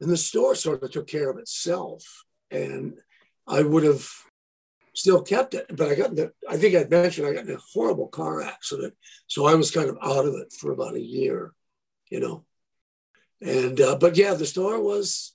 and 0.00 0.10
the 0.10 0.16
store 0.16 0.54
sort 0.54 0.82
of 0.82 0.90
took 0.90 1.06
care 1.06 1.30
of 1.30 1.38
itself. 1.38 2.04
And 2.50 2.94
I 3.46 3.62
would 3.62 3.84
have 3.84 4.08
still 4.94 5.22
kept 5.22 5.54
it. 5.54 5.66
But 5.76 5.88
I 5.88 5.94
got 5.94 6.14
the, 6.14 6.32
I 6.48 6.56
think 6.56 6.76
I 6.76 6.84
mentioned 6.88 7.26
I 7.26 7.32
got 7.32 7.46
in 7.46 7.54
a 7.54 7.60
horrible 7.72 8.08
car 8.08 8.42
accident. 8.42 8.94
So 9.26 9.46
I 9.46 9.54
was 9.54 9.70
kind 9.70 9.88
of 9.88 9.98
out 10.02 10.26
of 10.26 10.34
it 10.34 10.52
for 10.52 10.72
about 10.72 10.94
a 10.94 11.00
year, 11.00 11.52
you 12.08 12.20
know. 12.20 12.44
And, 13.44 13.78
uh, 13.78 13.96
but 13.96 14.16
yeah, 14.16 14.34
the 14.34 14.46
store 14.46 14.80
was, 14.80 15.34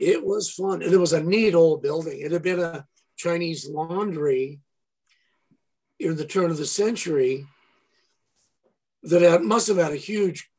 it 0.00 0.24
was 0.24 0.50
fun. 0.50 0.82
And 0.82 0.92
it 0.92 0.98
was 0.98 1.12
a 1.12 1.22
neat 1.22 1.54
old 1.54 1.80
building. 1.80 2.20
It 2.20 2.32
had 2.32 2.42
been 2.42 2.58
a 2.58 2.84
Chinese 3.16 3.68
laundry 3.68 4.60
in 6.00 6.16
the 6.16 6.26
turn 6.26 6.50
of 6.50 6.56
the 6.56 6.66
century 6.66 7.46
that 9.04 9.22
had, 9.22 9.42
must 9.42 9.68
have 9.68 9.76
had 9.76 9.92
a 9.92 9.96
huge, 9.96 10.50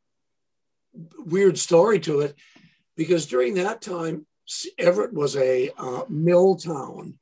weird 1.18 1.60
story 1.60 2.00
to 2.00 2.22
it 2.22 2.36
because 2.96 3.28
during 3.28 3.56
that 3.56 3.82
time, 3.82 4.26
Everett 4.80 5.14
was 5.14 5.36
a 5.36 5.70
uh, 5.78 6.04
mill 6.08 6.56
town 6.56 7.16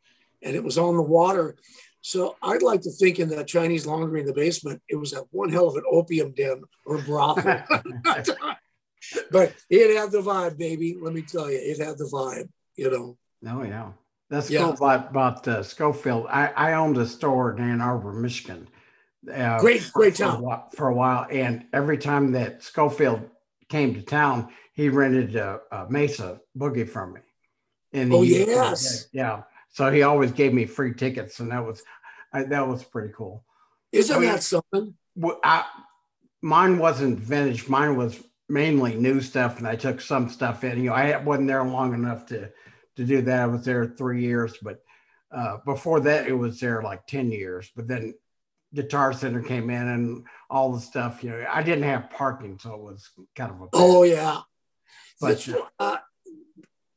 and 0.43 0.55
it 0.55 0.63
was 0.63 0.78
on 0.78 0.95
the 0.95 1.01
water. 1.01 1.55
So 2.01 2.36
I'd 2.43 2.61
like 2.61 2.82
to 2.82 2.91
think 2.91 3.20
in 3.20 3.30
that 3.30 3.47
Chinese 3.47 3.88
laundry 3.88 4.20
in 4.20 4.28
the 4.28 4.34
basement, 4.34 4.84
it 4.88 4.95
was 4.95 5.13
a 5.13 5.22
one 5.32 5.49
hell 5.49 5.68
of 5.68 5.76
an 5.76 5.84
opium 5.91 6.34
den 6.34 6.61
or 6.86 6.99
brothel. 6.99 7.63
but 9.32 9.53
it 9.70 9.95
had 9.95 10.12
the 10.12 10.22
vibe, 10.22 10.58
baby. 10.58 10.97
Let 10.99 11.14
me 11.14 11.22
tell 11.22 11.49
you, 11.49 11.60
it 11.62 11.80
had 11.80 11.97
the 11.97 12.06
vibe, 12.06 12.49
you 12.76 12.91
know. 12.91 13.18
Oh, 13.47 13.64
yeah. 13.64 13.91
That's 14.30 14.49
yeah. 14.49 14.62
cool 14.62 14.74
about, 14.74 15.12
about 15.12 15.47
uh, 15.47 15.64
Scofield. 15.64 16.28
I, 16.30 16.47
I 16.47 16.74
owned 16.74 16.97
a 16.97 17.06
store 17.06 17.56
in 17.56 17.62
Ann 17.62 17.82
Arbor, 17.82 18.12
Michigan. 18.12 18.68
Uh, 19.32 19.60
great, 19.60 19.89
great 19.93 20.16
town. 20.16 20.41
For, 20.41 20.64
for, 20.76 20.88
a 20.88 20.93
while. 20.93 21.28
And 21.30 21.66
every 21.74 21.97
time 21.97 22.32
that 22.34 22.64
Scofield 22.64 23.22
came 23.70 23.93
to 23.93 24.01
town, 24.01 24.49
he 24.74 24.89
rented 24.89 25.36
a, 25.36 25.62
a 25.72 25.89
Mesa 25.89 26.41
boogie 26.58 26.88
from 26.88 27.14
me. 27.14 27.22
And 27.93 28.14
oh 28.14 28.24
yes, 28.24 29.08
yeah. 29.14 29.43
So 29.70 29.89
he 29.89 30.03
always 30.03 30.32
gave 30.32 30.53
me 30.53 30.66
free 30.66 30.93
tickets, 30.93 31.39
and 31.39 31.51
that 31.51 31.66
was 31.66 31.82
I, 32.34 32.43
that 32.43 32.68
was 32.68 32.84
pretty 32.84 33.14
cool. 33.16 33.45
Isn't 33.93 34.16
I 34.16 34.20
mean, 34.20 34.30
that 34.30 34.43
something? 34.43 34.93
I, 35.43 35.64
mine 36.41 36.78
wasn't 36.78 37.20
vintage. 37.20 37.70
Mine 37.70 37.95
was 37.95 38.22
mainly 38.50 38.96
new 38.96 39.22
stuff, 39.22 39.58
and 39.58 39.68
I 39.68 39.76
took 39.76 40.02
some 40.02 40.30
stuff 40.30 40.64
in. 40.64 40.78
You 40.78 40.89
know, 40.89 40.93
I 40.96 41.18
wasn't 41.18 41.48
there 41.48 41.64
long 41.64 41.93
enough 41.93 42.26
to 42.28 42.52
to 42.98 43.04
do 43.06 43.22
that. 43.24 43.41
I 43.41 43.48
was 43.48 43.66
there 43.66 43.86
three 43.98 44.22
years, 44.22 44.56
but 44.62 44.82
uh, 45.32 45.58
before 45.66 46.00
that, 46.02 46.28
it 46.28 46.34
was 46.34 46.60
there 46.60 46.82
like 46.82 47.08
ten 47.08 47.32
years. 47.32 47.70
But 47.76 47.88
then 47.88 48.14
Guitar 48.74 49.14
Center 49.14 49.41
came 49.41 49.70
in, 49.70 49.88
and 49.88 50.26
all 50.50 50.74
the 50.74 50.80
stuff. 50.82 51.24
You 51.24 51.32
know, 51.32 51.46
I 51.52 51.64
didn't 51.64 51.84
have 51.84 52.10
parking, 52.12 52.60
so 52.60 52.74
it 52.74 52.82
was 52.82 53.10
kind 53.36 53.52
of 53.52 53.62
a. 53.62 53.68
Oh 53.74 54.04
yeah, 54.04 54.41
But- 55.20 55.38
this, 55.43 55.56
uh, 55.80 55.98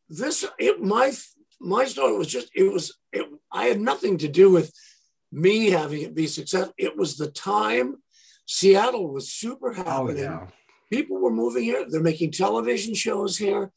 this 0.09 0.45
it, 0.59 0.81
my 0.83 1.13
my 1.61 1.85
story 1.85 2.17
was 2.17 2.29
just 2.29 2.51
it 2.55 2.73
was 2.73 2.97
it, 3.13 3.27
I 3.53 3.65
had 3.67 3.81
nothing 3.81 4.19
to 4.19 4.29
do 4.29 4.51
with 4.51 4.73
me 5.33 5.71
having 5.71 6.03
it 6.03 6.15
be 6.15 6.27
successful. 6.27 6.73
It 6.79 6.97
was 6.97 7.17
the 7.17 7.31
time 7.31 7.97
Seattle 8.47 9.13
was 9.13 9.31
super 9.31 9.71
oh 9.71 9.75
happening. 10.07 10.19
yeah, 10.25 10.47
people 10.91 11.21
were 11.21 11.31
moving 11.31 11.65
here. 11.65 11.85
They're 11.89 12.01
making 12.01 12.33
television 12.33 12.95
shows 12.95 13.37
here, 13.37 13.73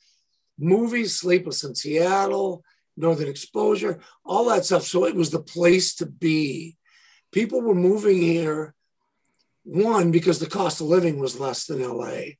movies, 0.57 1.15
Sleepless 1.15 1.63
in 1.63 1.75
Seattle, 1.75 2.63
Northern 2.97 3.29
Exposure, 3.29 3.99
all 4.25 4.45
that 4.45 4.65
stuff. 4.65 4.83
So 4.83 5.05
it 5.05 5.15
was 5.15 5.31
the 5.31 5.41
place 5.41 5.95
to 5.95 6.05
be. 6.05 6.77
People 7.31 7.61
were 7.61 7.75
moving 7.75 8.21
here, 8.21 8.73
one, 9.63 10.11
because 10.11 10.39
the 10.39 10.47
cost 10.49 10.81
of 10.81 10.87
living 10.87 11.19
was 11.19 11.39
less 11.39 11.65
than 11.65 11.81
LA. 11.81 12.35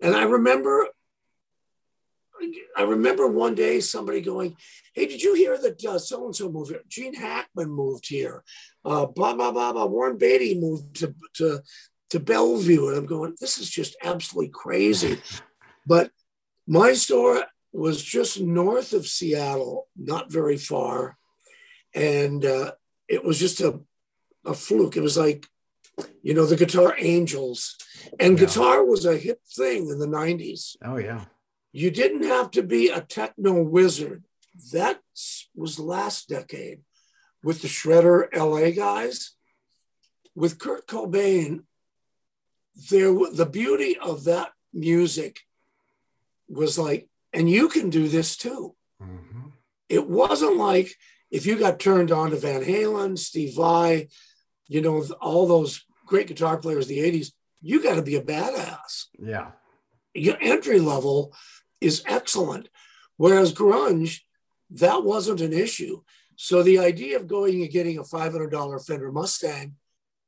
And 0.00 0.14
I 0.14 0.24
remember, 0.24 0.88
I 2.76 2.82
remember 2.82 3.28
one 3.28 3.54
day 3.54 3.80
somebody 3.80 4.20
going, 4.20 4.56
Hey, 4.94 5.06
did 5.06 5.22
you 5.22 5.34
hear 5.34 5.56
that 5.58 5.80
so 6.00 6.24
and 6.24 6.34
so 6.34 6.50
moved 6.50 6.70
here? 6.70 6.82
Gene 6.88 7.14
Hackman 7.14 7.70
moved 7.70 8.08
here. 8.08 8.42
Uh, 8.84 9.06
blah, 9.06 9.34
blah, 9.34 9.52
blah, 9.52 9.72
blah. 9.72 9.86
Warren 9.86 10.18
Beatty 10.18 10.58
moved 10.58 10.96
to, 10.96 11.14
to 11.34 11.62
to 12.10 12.20
Bellevue. 12.20 12.88
And 12.88 12.96
I'm 12.96 13.06
going, 13.06 13.34
this 13.40 13.58
is 13.58 13.68
just 13.70 13.96
absolutely 14.02 14.50
crazy. 14.50 15.20
But 15.86 16.10
my 16.66 16.92
store 16.92 17.44
was 17.72 18.02
just 18.02 18.40
north 18.40 18.92
of 18.92 19.06
Seattle, 19.06 19.88
not 19.96 20.30
very 20.30 20.56
far. 20.56 21.16
And 21.94 22.44
uh, 22.44 22.72
it 23.08 23.24
was 23.24 23.38
just 23.38 23.60
a, 23.60 23.80
a 24.44 24.54
fluke. 24.54 24.96
It 24.96 25.02
was 25.02 25.16
like, 25.18 25.46
you 26.22 26.34
know, 26.34 26.46
the 26.46 26.56
Guitar 26.56 26.94
Angels. 26.98 27.76
And 28.18 28.38
Yeah. 28.38 28.46
guitar 28.46 28.84
was 28.84 29.04
a 29.04 29.16
hip 29.16 29.40
thing 29.56 29.88
in 29.88 29.98
the 29.98 30.06
90s. 30.06 30.76
oh 30.84 30.96
yeah, 30.98 31.24
You 31.72 31.90
didn't 31.90 32.24
have 32.24 32.50
to 32.52 32.62
be 32.62 32.88
a 32.88 33.00
techno 33.00 33.62
wizard. 33.62 34.24
That 34.72 35.00
was 35.54 35.78
last 35.78 36.28
decade 36.28 36.80
with 37.42 37.62
the 37.62 37.68
Shredder 37.68 38.28
LA 38.34 38.70
guys. 38.70 39.32
With 40.34 40.58
Kurt 40.58 40.86
Cobain, 40.86 41.64
there 42.90 43.12
the 43.12 43.48
beauty 43.50 43.96
of 43.98 44.24
that 44.24 44.52
music 44.72 45.40
was 46.48 46.78
like, 46.78 47.08
and 47.32 47.48
you 47.48 47.68
can 47.68 47.90
do 47.90 48.08
this 48.08 48.36
too. 48.36 48.74
Mhm. 49.02 49.52
It 49.88 50.08
wasn't 50.08 50.56
like 50.56 50.94
if 51.30 51.46
you 51.46 51.56
got 51.56 51.78
turned 51.78 52.10
on 52.10 52.30
to 52.30 52.36
Van 52.36 52.62
Halen, 52.62 53.18
Steve 53.18 53.54
Vai, 53.54 54.08
you 54.66 54.80
know, 54.80 55.04
all 55.20 55.46
those 55.46 55.84
great 56.06 56.26
guitar 56.26 56.58
players 56.58 56.84
of 56.86 56.88
the 56.88 57.00
80s, 57.00 57.32
you 57.60 57.82
got 57.82 57.96
to 57.96 58.02
be 58.02 58.16
a 58.16 58.22
badass 58.22 59.06
yeah, 59.18 59.52
your 60.14 60.36
entry 60.40 60.80
level 60.80 61.34
is 61.80 62.02
excellent. 62.06 62.68
Whereas 63.16 63.52
grunge, 63.52 64.20
that 64.70 65.04
wasn't 65.04 65.40
an 65.40 65.52
issue. 65.52 66.02
So 66.36 66.62
the 66.62 66.78
idea 66.78 67.16
of 67.16 67.26
going 67.26 67.60
and 67.60 67.70
getting 67.70 67.98
a 67.98 68.02
$500 68.02 68.86
Fender 68.86 69.12
Mustang 69.12 69.76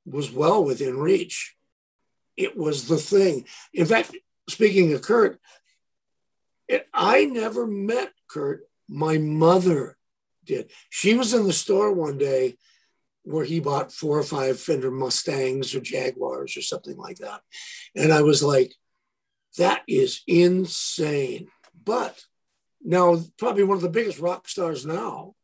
was 0.04 0.30
well 0.30 0.62
within 0.62 0.98
reach. 0.98 1.56
It 2.36 2.56
was 2.56 2.88
the 2.88 2.98
thing. 2.98 3.46
In 3.72 3.86
fact, 3.86 4.14
speaking 4.48 4.92
of 4.92 5.02
Kurt, 5.02 5.38
it, 6.68 6.86
I 6.92 7.24
never 7.24 7.66
met 7.66 8.12
Kurt. 8.28 8.62
My 8.88 9.18
mother 9.18 9.96
did. 10.44 10.70
She 10.90 11.14
was 11.14 11.34
in 11.34 11.46
the 11.46 11.52
store 11.52 11.92
one 11.92 12.18
day 12.18 12.56
where 13.24 13.44
he 13.44 13.60
bought 13.60 13.92
four 13.92 14.18
or 14.18 14.24
five 14.24 14.58
Fender 14.58 14.90
Mustangs 14.90 15.74
or 15.74 15.80
Jaguars 15.80 16.56
or 16.56 16.62
something 16.62 16.96
like 16.96 17.18
that. 17.18 17.40
And 17.94 18.12
I 18.12 18.22
was 18.22 18.42
like, 18.42 18.74
that 19.58 19.82
is 19.86 20.22
insane. 20.26 21.48
But 21.84 22.24
now, 22.82 23.20
probably 23.38 23.64
one 23.64 23.76
of 23.76 23.82
the 23.82 23.88
biggest 23.88 24.18
rock 24.18 24.48
stars 24.48 24.84
now 24.84 25.34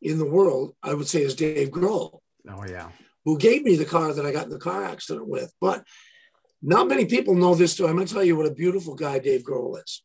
in 0.00 0.18
the 0.18 0.24
world, 0.24 0.74
I 0.82 0.94
would 0.94 1.08
say, 1.08 1.22
is 1.22 1.34
Dave 1.34 1.70
Grohl, 1.70 2.20
oh 2.48 2.64
yeah, 2.66 2.88
who 3.24 3.38
gave 3.38 3.62
me 3.62 3.76
the 3.76 3.84
car 3.84 4.12
that 4.12 4.26
I 4.26 4.32
got 4.32 4.44
in 4.44 4.50
the 4.50 4.58
car 4.58 4.84
accident 4.84 5.26
with. 5.26 5.52
But 5.60 5.84
not 6.62 6.88
many 6.88 7.06
people 7.06 7.34
know 7.34 7.54
this 7.54 7.72
story. 7.72 7.90
I'm 7.90 7.96
going 7.96 8.06
to 8.06 8.12
tell 8.12 8.24
you 8.24 8.36
what 8.36 8.46
a 8.46 8.54
beautiful 8.54 8.94
guy 8.94 9.18
Dave 9.18 9.42
Grohl 9.42 9.82
is. 9.82 10.02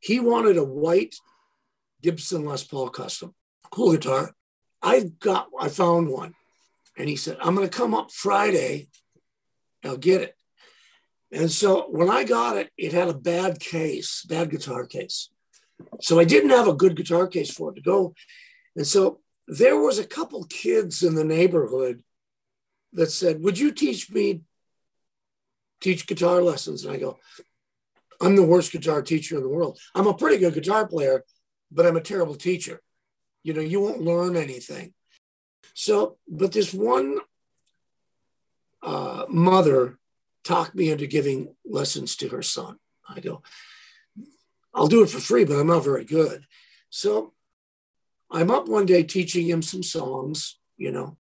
He 0.00 0.20
wanted 0.20 0.56
a 0.56 0.64
white 0.64 1.14
Gibson 2.02 2.44
Les 2.44 2.64
Paul 2.64 2.88
custom, 2.88 3.34
cool 3.70 3.92
guitar. 3.92 4.34
I 4.82 5.12
got, 5.20 5.48
I 5.58 5.68
found 5.68 6.08
one, 6.08 6.34
and 6.98 7.08
he 7.08 7.14
said, 7.14 7.36
"I'm 7.40 7.54
going 7.54 7.68
to 7.68 7.76
come 7.76 7.94
up 7.94 8.10
Friday. 8.10 8.88
I'll 9.84 9.96
get 9.96 10.22
it." 10.22 10.36
And 11.30 11.50
so 11.50 11.86
when 11.88 12.10
I 12.10 12.24
got 12.24 12.56
it, 12.56 12.70
it 12.76 12.92
had 12.92 13.08
a 13.08 13.14
bad 13.14 13.58
case, 13.58 14.24
bad 14.28 14.50
guitar 14.50 14.84
case. 14.86 15.30
So 16.00 16.18
I 16.18 16.24
didn't 16.24 16.50
have 16.50 16.68
a 16.68 16.74
good 16.74 16.96
guitar 16.96 17.26
case 17.26 17.50
for 17.50 17.70
it 17.70 17.76
to 17.76 17.80
go. 17.80 18.14
And 18.76 18.86
so 18.86 19.20
there 19.48 19.78
was 19.80 19.98
a 19.98 20.06
couple 20.06 20.44
kids 20.44 21.02
in 21.02 21.14
the 21.14 21.24
neighborhood 21.24 22.02
that 22.92 23.10
said, 23.10 23.42
Would 23.42 23.58
you 23.58 23.72
teach 23.72 24.10
me 24.10 24.42
teach 25.80 26.06
guitar 26.06 26.42
lessons? 26.42 26.84
And 26.84 26.94
I 26.94 26.98
go, 26.98 27.18
I'm 28.20 28.36
the 28.36 28.42
worst 28.42 28.72
guitar 28.72 29.02
teacher 29.02 29.36
in 29.36 29.42
the 29.42 29.48
world. 29.48 29.78
I'm 29.94 30.06
a 30.06 30.14
pretty 30.14 30.38
good 30.38 30.54
guitar 30.54 30.86
player, 30.86 31.24
but 31.70 31.86
I'm 31.86 31.96
a 31.96 32.00
terrible 32.00 32.36
teacher. 32.36 32.80
You 33.42 33.54
know, 33.54 33.60
you 33.60 33.80
won't 33.80 34.00
learn 34.00 34.36
anything. 34.36 34.94
So, 35.74 36.18
but 36.28 36.52
this 36.52 36.72
one 36.72 37.18
uh, 38.82 39.24
mother 39.28 39.98
talked 40.44 40.74
me 40.74 40.90
into 40.90 41.06
giving 41.06 41.54
lessons 41.64 42.16
to 42.16 42.28
her 42.28 42.42
son. 42.42 42.76
I 43.08 43.20
go, 43.20 43.42
I'll 44.74 44.86
do 44.86 45.02
it 45.02 45.10
for 45.10 45.18
free, 45.18 45.44
but 45.44 45.58
I'm 45.58 45.66
not 45.66 45.84
very 45.84 46.04
good. 46.04 46.44
So 46.90 47.32
I'm 48.30 48.50
up 48.50 48.68
one 48.68 48.86
day 48.86 49.02
teaching 49.02 49.46
him 49.46 49.62
some 49.62 49.82
songs, 49.82 50.58
you 50.76 50.92
know, 50.92 51.16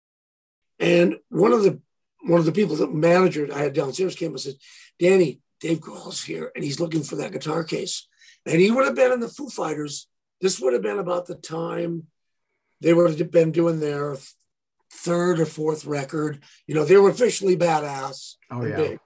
and 0.80 1.16
one 1.28 1.52
of 1.52 1.62
the 1.62 1.80
one 2.22 2.40
of 2.40 2.46
the 2.46 2.52
people, 2.52 2.76
that 2.76 2.92
manager 2.92 3.48
I 3.52 3.58
had 3.58 3.72
downstairs 3.72 4.16
came 4.16 4.32
and 4.32 4.40
said, 4.40 4.54
Danny, 4.98 5.40
Dave 5.60 5.80
Grohl's 5.80 6.22
here 6.22 6.50
and 6.54 6.64
he's 6.64 6.80
looking 6.80 7.02
for 7.02 7.16
that 7.16 7.32
guitar 7.32 7.64
case. 7.64 8.06
And 8.46 8.60
he 8.60 8.70
would 8.70 8.86
have 8.86 8.94
been 8.94 9.12
in 9.12 9.20
the 9.20 9.28
Foo 9.28 9.48
Fighters. 9.48 10.08
This 10.40 10.60
would 10.60 10.72
have 10.72 10.82
been 10.82 10.98
about 10.98 11.26
the 11.26 11.34
time 11.34 12.06
they 12.80 12.94
would 12.94 13.18
have 13.18 13.30
been 13.30 13.52
doing 13.52 13.78
their 13.78 14.16
third 14.90 15.38
or 15.38 15.46
fourth 15.46 15.84
record. 15.84 16.42
You 16.66 16.74
know, 16.74 16.84
they 16.84 16.96
were 16.96 17.10
officially 17.10 17.56
badass 17.56 18.36
oh 18.50 18.62
and 18.62 18.70
yeah, 18.70 18.76
big. 18.76 18.98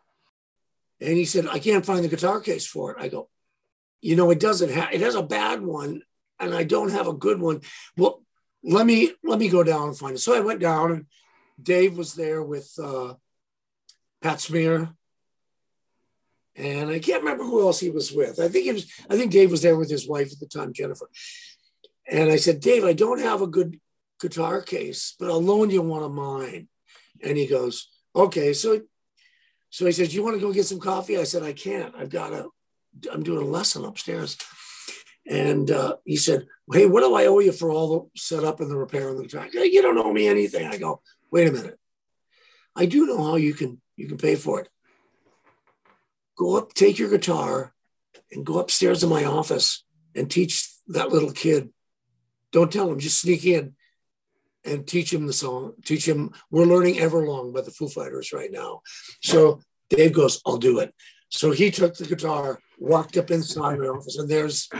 And 1.00 1.16
he 1.16 1.24
said, 1.24 1.46
I 1.48 1.58
can't 1.58 1.84
find 1.84 2.04
the 2.04 2.08
guitar 2.08 2.40
case 2.40 2.66
for 2.66 2.92
it. 2.92 2.96
I 3.00 3.08
go, 3.08 3.28
you 4.00 4.16
know, 4.16 4.30
it 4.30 4.40
doesn't 4.40 4.70
have, 4.70 4.92
it 4.92 5.00
has 5.00 5.16
a 5.16 5.22
bad 5.22 5.60
one 5.60 6.02
and 6.38 6.54
I 6.54 6.62
don't 6.62 6.90
have 6.90 7.08
a 7.08 7.12
good 7.12 7.40
one. 7.40 7.62
Well, 7.96 8.22
let 8.62 8.86
me, 8.86 9.12
let 9.24 9.38
me 9.38 9.48
go 9.48 9.64
down 9.64 9.88
and 9.88 9.98
find 9.98 10.14
it. 10.14 10.20
So 10.20 10.34
I 10.34 10.40
went 10.40 10.60
down 10.60 10.92
and 10.92 11.06
Dave 11.60 11.96
was 11.96 12.14
there 12.14 12.42
with 12.42 12.70
uh, 12.82 13.14
Pat 14.22 14.40
Smear. 14.40 14.90
And 16.56 16.90
I 16.90 17.00
can't 17.00 17.22
remember 17.22 17.44
who 17.44 17.62
else 17.62 17.80
he 17.80 17.90
was 17.90 18.12
with. 18.12 18.38
I 18.38 18.48
think 18.48 18.64
he 18.64 18.72
was, 18.72 18.90
I 19.10 19.16
think 19.16 19.32
Dave 19.32 19.50
was 19.50 19.62
there 19.62 19.76
with 19.76 19.90
his 19.90 20.08
wife 20.08 20.32
at 20.32 20.38
the 20.38 20.46
time, 20.46 20.72
Jennifer. 20.72 21.10
And 22.08 22.30
I 22.30 22.36
said, 22.36 22.60
Dave, 22.60 22.84
I 22.84 22.92
don't 22.92 23.20
have 23.20 23.42
a 23.42 23.48
good 23.48 23.80
guitar 24.20 24.60
case, 24.60 25.16
but 25.18 25.30
I'll 25.30 25.42
loan 25.42 25.70
you 25.70 25.82
one 25.82 26.04
of 26.04 26.12
mine. 26.12 26.68
And 27.24 27.36
he 27.36 27.46
goes, 27.46 27.88
okay. 28.14 28.52
So 28.52 28.82
so 29.74 29.86
he 29.86 29.90
says, 29.90 30.14
"You 30.14 30.22
want 30.22 30.36
to 30.36 30.40
go 30.40 30.52
get 30.52 30.66
some 30.66 30.78
coffee?" 30.78 31.18
I 31.18 31.24
said, 31.24 31.42
"I 31.42 31.52
can't. 31.52 31.92
I've 31.98 32.08
got 32.08 32.32
a. 32.32 32.46
I'm 33.12 33.24
doing 33.24 33.42
a 33.42 33.50
lesson 33.50 33.84
upstairs." 33.84 34.38
And 35.26 35.68
uh, 35.68 35.96
he 36.04 36.14
said, 36.14 36.46
"Hey, 36.72 36.86
what 36.86 37.00
do 37.00 37.12
I 37.16 37.26
owe 37.26 37.40
you 37.40 37.50
for 37.50 37.72
all 37.72 37.88
the 37.88 38.20
setup 38.20 38.60
and 38.60 38.70
the 38.70 38.76
repair 38.76 39.08
and 39.08 39.18
the 39.18 39.26
track?" 39.26 39.52
You 39.52 39.82
don't 39.82 39.98
owe 39.98 40.12
me 40.12 40.28
anything. 40.28 40.68
I 40.68 40.78
go, 40.78 41.02
"Wait 41.34 41.48
a 41.48 41.52
minute. 41.52 41.78
I 42.76 42.86
do 42.86 43.06
know 43.06 43.20
how 43.28 43.34
you 43.34 43.54
can 43.54 43.82
you 43.96 44.06
can 44.06 44.18
pay 44.18 44.36
for 44.36 44.60
it. 44.60 44.68
Go 46.36 46.56
up, 46.56 46.74
take 46.74 46.96
your 46.96 47.10
guitar, 47.10 47.74
and 48.30 48.46
go 48.46 48.60
upstairs 48.60 49.00
to 49.00 49.08
my 49.08 49.24
office 49.24 49.84
and 50.14 50.30
teach 50.30 50.52
that 50.86 51.08
little 51.14 51.32
kid. 51.32 51.62
Don't 52.52 52.72
tell 52.72 52.88
him. 52.88 53.00
Just 53.00 53.20
sneak 53.20 53.44
in." 53.44 53.74
And 54.64 54.86
teach 54.86 55.12
him 55.12 55.26
the 55.26 55.32
song. 55.44 55.74
Teach 55.84 56.06
him. 56.06 56.20
We're 56.52 56.72
learning 56.72 56.94
Everlong 56.94 57.52
by 57.52 57.62
the 57.62 57.72
Foo 57.76 57.88
Fighters 57.88 58.32
right 58.32 58.52
now. 58.52 58.80
So 59.20 59.60
Dave 59.90 60.12
goes, 60.12 60.40
I'll 60.46 60.56
do 60.56 60.78
it. 60.78 60.94
So 61.28 61.50
he 61.50 61.70
took 61.70 61.96
the 61.96 62.06
guitar, 62.06 62.60
walked 62.78 63.16
up 63.16 63.30
inside 63.30 63.78
my 63.80 63.88
office, 63.88 64.16
and 64.16 64.28
there's 64.28 64.70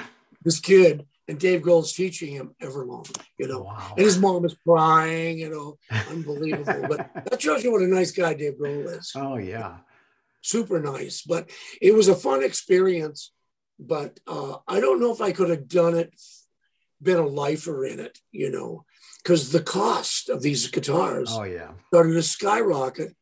this 0.45 0.61
kid, 0.61 1.05
and 1.29 1.39
Dave 1.39 1.63
Grohl's 1.63 1.93
teaching 1.93 2.33
him 2.35 2.55
ever 2.61 2.85
Everlong, 2.85 3.09
you 3.39 3.49
know. 3.49 3.61
wow, 3.63 3.95
And 3.97 4.05
his 4.05 4.19
mom 4.19 4.45
is 4.45 4.57
crying, 4.67 5.39
you 5.39 5.51
know, 5.51 5.79
unbelievable. 6.11 6.87
but 6.89 7.09
that 7.31 7.41
shows 7.41 7.65
you 7.65 7.73
what 7.73 7.83
a 7.83 7.87
nice 7.87 8.13
guy 8.13 8.35
Dave 8.35 8.55
Grohl 8.61 8.99
is. 8.99 9.13
oh 9.17 9.37
yeah. 9.37 9.79
super 10.43 10.81
nice. 10.81 11.23
But 11.23 11.51
it 11.81 11.95
was 11.95 12.09
a 12.09 12.15
fun 12.15 12.43
experience. 12.43 13.31
But 13.79 14.21
uh, 14.27 14.59
I 14.69 14.79
don't 14.81 15.01
know 15.01 15.13
if 15.13 15.21
I 15.21 15.33
could 15.33 15.51
have 15.51 15.67
done 15.67 15.95
it, 15.97 16.15
been 17.03 17.19
a 17.19 17.27
lifer 17.27 17.85
in 17.85 17.99
it, 17.99 18.19
you 18.31 18.51
know, 18.51 18.85
because 19.23 19.51
the 19.51 19.63
cost 19.63 20.29
of 20.29 20.43
these 20.43 20.69
guitars 20.69 21.31
Oh 21.33 21.43
yeah. 21.45 21.73
started 21.89 22.13
to 22.13 22.23
skyrocket 22.23 23.17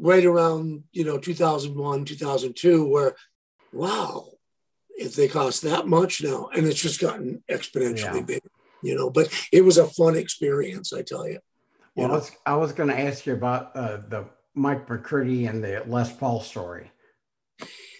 right 0.00 0.24
around 0.24 0.84
you 0.92 1.04
know 1.04 1.18
2001 1.18 2.04
2002 2.04 2.88
where 2.88 3.16
wow 3.72 4.28
if 4.98 5.14
they 5.14 5.28
cost 5.28 5.62
that 5.62 5.86
much 5.86 6.22
now 6.22 6.48
and 6.54 6.66
it's 6.66 6.80
just 6.82 7.00
gotten 7.00 7.42
exponentially 7.50 8.16
Yeah. 8.20 8.20
bigger 8.32 8.48
you 8.82 8.94
know 8.96 9.08
but 9.10 9.26
it 9.52 9.62
was 9.64 9.78
a 9.78 9.86
fun 9.86 10.16
experience 10.16 10.92
i 10.92 11.02
tell 11.02 11.26
you 11.26 11.38
You 11.96 12.02
Well, 12.04 12.08
know? 12.08 12.14
I 12.14 12.16
was, 12.18 12.30
I 12.46 12.56
was 12.56 12.72
going 12.72 12.90
to 12.90 12.98
ask 13.08 13.26
you 13.26 13.32
about 13.34 13.74
uh, 13.76 13.98
the 14.08 14.24
Mike 14.54 14.88
McCready 14.90 15.46
and 15.46 15.62
the 15.64 15.82
Les 15.86 16.10
Paul 16.12 16.40
story. 16.40 16.90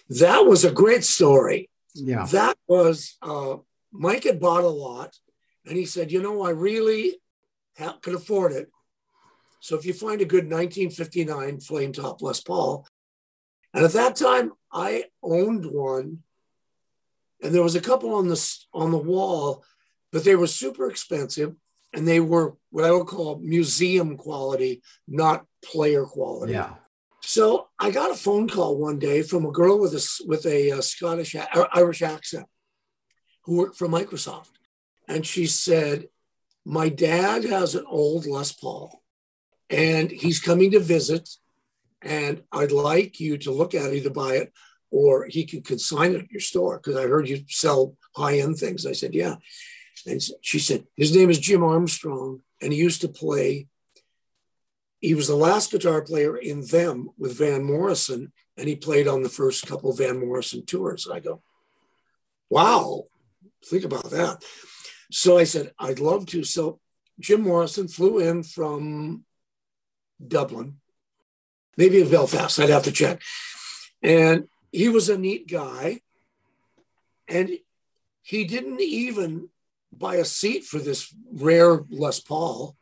that 0.09 0.45
was 0.45 0.65
a 0.65 0.71
great 0.71 1.03
story 1.03 1.69
Yeah. 1.95 2.25
that 2.37 2.57
was 2.67 3.17
uh, 3.21 3.55
mike 3.91 4.23
had 4.29 4.39
bought 4.39 4.63
a 4.63 4.75
lot 4.87 5.11
and 5.65 5.75
he 5.77 5.85
said 5.85 6.11
you 6.11 6.21
know 6.21 6.41
i 6.43 6.51
really 6.51 7.03
ha- 7.77 7.97
could 8.03 8.15
afford 8.21 8.51
it 8.59 8.67
so 9.61 9.71
if 9.77 9.83
you 9.85 9.93
find 9.93 10.19
a 10.21 10.25
good 10.33 10.45
1959 10.49 11.59
flame 11.59 11.91
top 11.93 12.21
les 12.21 12.41
paul 12.41 12.85
and 13.73 13.83
at 13.85 13.93
that 13.93 14.15
time 14.15 14.47
i 14.71 15.05
owned 15.23 15.65
one 15.65 16.19
and 17.41 17.53
there 17.53 17.63
was 17.63 17.75
a 17.75 17.81
couple 17.89 18.13
on 18.15 18.27
the 18.27 18.39
on 18.73 18.91
the 18.91 18.97
wall 18.97 19.63
but 20.11 20.23
they 20.23 20.35
were 20.35 20.47
super 20.47 20.89
expensive 20.89 21.55
and 21.93 22.07
they 22.07 22.19
were 22.19 22.55
what 22.71 22.85
i 22.85 22.91
would 22.91 23.07
call 23.07 23.39
museum 23.39 24.17
quality 24.17 24.81
not 25.07 25.45
player 25.63 26.05
quality 26.05 26.53
Yeah. 26.53 26.73
so 27.21 27.67
I 27.79 27.91
got 27.91 28.11
a 28.11 28.15
phone 28.25 28.47
call 28.47 28.77
one 28.77 28.99
day 28.99 29.21
from 29.23 29.45
a 29.45 29.51
girl 29.51 29.75
with 29.79 29.93
a 29.93 30.03
with 30.31 30.45
a, 30.45 30.71
uh 30.71 30.81
Scottish 30.81 31.35
or 31.35 31.67
Irish 31.81 32.01
accent 32.01 32.47
who 33.43 33.55
worked 33.57 33.77
for 33.77 33.87
Microsoft, 33.87 34.53
and 35.07 35.25
she 35.25 35.45
said, 35.47 35.97
"My 36.65 36.87
dad 36.89 37.39
has 37.55 37.69
an 37.75 37.85
old 37.87 38.25
Les 38.35 38.51
Paul, 38.61 38.87
and 39.69 40.11
he's 40.11 40.39
coming 40.49 40.71
to 40.71 40.79
visit, 40.95 41.25
and 42.01 42.33
I'd 42.51 42.71
like 42.71 43.19
you 43.19 43.37
to 43.39 43.51
look 43.59 43.73
at 43.75 43.87
it, 43.89 43.95
either 43.97 44.09
buy 44.23 44.33
it 44.41 44.49
or 44.91 45.25
he 45.25 45.45
can 45.45 45.61
consign 45.61 46.13
it 46.13 46.23
at 46.23 46.31
your 46.31 46.41
store 46.41 46.77
because 46.77 46.95
I 46.95 47.07
heard 47.07 47.29
you 47.29 47.43
sell 47.47 47.95
high 48.15 48.39
end 48.39 48.57
things." 48.57 48.85
I 48.85 48.93
said, 48.93 49.13
"Yeah," 49.13 49.35
and 50.05 50.21
she 50.41 50.59
said, 50.59 50.87
"His 50.95 51.15
name 51.15 51.29
is 51.29 51.39
Jim 51.39 51.63
Armstrong, 51.63 52.41
and 52.61 52.73
he 52.73 52.79
used 52.79 53.01
to 53.01 53.07
play." 53.07 53.67
he 55.01 55.15
was 55.15 55.27
the 55.27 55.35
last 55.35 55.71
guitar 55.71 56.01
player 56.01 56.37
in 56.37 56.65
them 56.65 57.09
with 57.17 57.37
Van 57.37 57.63
Morrison, 57.63 58.31
and 58.57 58.67
he 58.67 58.75
played 58.75 59.07
on 59.07 59.23
the 59.23 59.29
first 59.29 59.65
couple 59.65 59.93
Van 59.93 60.19
Morrison 60.19 60.65
tours. 60.65 61.05
And 61.05 61.15
I 61.15 61.19
go, 61.19 61.41
wow, 62.49 63.05
think 63.65 63.85
about 63.85 64.09
that. 64.11 64.43
So 65.11 65.37
I 65.37 65.45
said, 65.45 65.71
I'd 65.79 65.99
love 65.99 66.25
to. 66.27 66.43
So 66.43 66.79
Jim 67.19 67.41
Morrison 67.41 67.87
flew 67.87 68.19
in 68.19 68.43
from 68.43 69.23
Dublin, 70.25 70.77
maybe 71.77 72.01
in 72.01 72.11
Belfast, 72.11 72.59
I'd 72.59 72.69
have 72.69 72.83
to 72.83 72.91
check. 72.91 73.21
And 74.01 74.47
he 74.71 74.89
was 74.89 75.09
a 75.09 75.17
neat 75.17 75.47
guy. 75.47 76.01
And 77.27 77.59
he 78.21 78.43
didn't 78.43 78.81
even 78.81 79.49
buy 79.91 80.15
a 80.15 80.25
seat 80.25 80.63
for 80.63 80.79
this 80.79 81.13
rare 81.31 81.81
Les 81.89 82.19
Paul. 82.19 82.75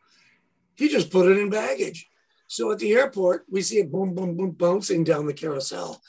He 0.76 0.88
just 0.88 1.12
put 1.12 1.30
it 1.30 1.38
in 1.38 1.50
baggage. 1.50 2.08
So 2.48 2.72
at 2.72 2.80
the 2.80 2.94
airport, 2.94 3.46
we 3.50 3.62
see 3.62 3.80
it 3.80 3.92
boom, 3.92 4.16
boom, 4.16 4.38
boom, 4.38 4.52
bouncing 4.52 5.04
down 5.04 5.26
the 5.26 5.34
carousel. 5.34 6.02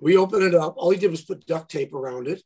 We 0.00 0.16
open 0.16 0.42
it 0.42 0.54
up. 0.54 0.74
All 0.76 0.90
he 0.90 0.98
did 0.98 1.10
was 1.10 1.22
put 1.22 1.46
duct 1.46 1.70
tape 1.70 1.92
around 1.92 2.26
it, 2.26 2.42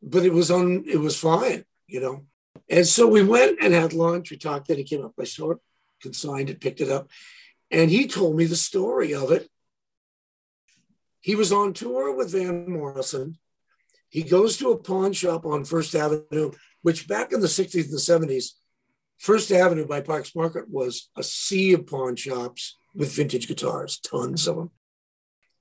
but 0.00 0.24
it 0.24 0.32
was 0.32 0.50
on. 0.52 0.84
It 0.86 1.00
was 1.00 1.18
fine, 1.18 1.64
you 1.88 2.00
know. 2.00 2.26
And 2.68 2.86
so 2.86 3.08
we 3.08 3.24
went 3.24 3.58
and 3.60 3.74
had 3.74 3.92
lunch. 3.92 4.30
We 4.30 4.36
talked. 4.36 4.68
Then 4.68 4.76
he 4.76 4.84
came 4.84 5.04
up 5.04 5.14
my 5.18 5.24
store, 5.24 5.58
consigned 6.00 6.48
it, 6.48 6.60
picked 6.60 6.80
it 6.80 6.90
up, 6.90 7.08
and 7.72 7.90
he 7.90 8.06
told 8.06 8.36
me 8.36 8.44
the 8.44 8.54
story 8.54 9.12
of 9.14 9.32
it. 9.32 9.50
He 11.22 11.36
was 11.36 11.52
on 11.52 11.72
tour 11.72 12.14
with 12.14 12.32
Van 12.32 12.70
Morrison. 12.70 13.38
He 14.10 14.22
goes 14.22 14.58
to 14.58 14.72
a 14.72 14.76
pawn 14.76 15.12
shop 15.12 15.46
on 15.46 15.64
First 15.64 15.94
Avenue, 15.94 16.50
which 16.82 17.08
back 17.08 17.32
in 17.32 17.40
the 17.40 17.46
60s 17.46 17.84
and 17.84 18.28
the 18.28 18.36
70s, 18.36 18.50
First 19.18 19.52
Avenue 19.52 19.86
by 19.86 20.00
Parks 20.00 20.34
Market 20.34 20.68
was 20.68 21.08
a 21.16 21.22
sea 21.22 21.74
of 21.74 21.86
pawn 21.86 22.16
shops 22.16 22.76
with 22.94 23.14
vintage 23.14 23.46
guitars, 23.46 24.00
tons 24.00 24.48
of 24.48 24.56
them. 24.56 24.70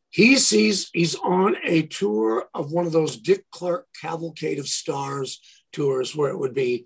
He 0.10 0.36
sees 0.38 0.90
he's 0.94 1.16
on 1.16 1.56
a 1.64 1.84
tour 1.84 2.50
of 2.54 2.72
one 2.72 2.88
of 2.88 2.92
those 2.92 3.16
Dick 3.16 3.46
Clark 3.52 3.88
Cavalcade 4.02 4.60
of 4.60 4.68
Stars 4.68 5.40
tours 5.72 6.16
where 6.16 6.32
it 6.32 6.38
would 6.40 6.56
be 6.56 6.86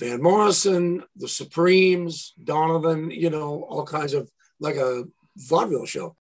Van 0.00 0.20
Morrison, 0.20 1.04
the 1.14 1.28
Supremes, 1.28 2.32
Donovan, 2.42 3.10
you 3.10 3.30
know, 3.30 3.64
all 3.68 3.84
kinds 3.84 4.14
of 4.14 4.28
like 4.58 4.76
a 4.76 5.04
vaudeville 5.36 5.86
show. 5.86 6.16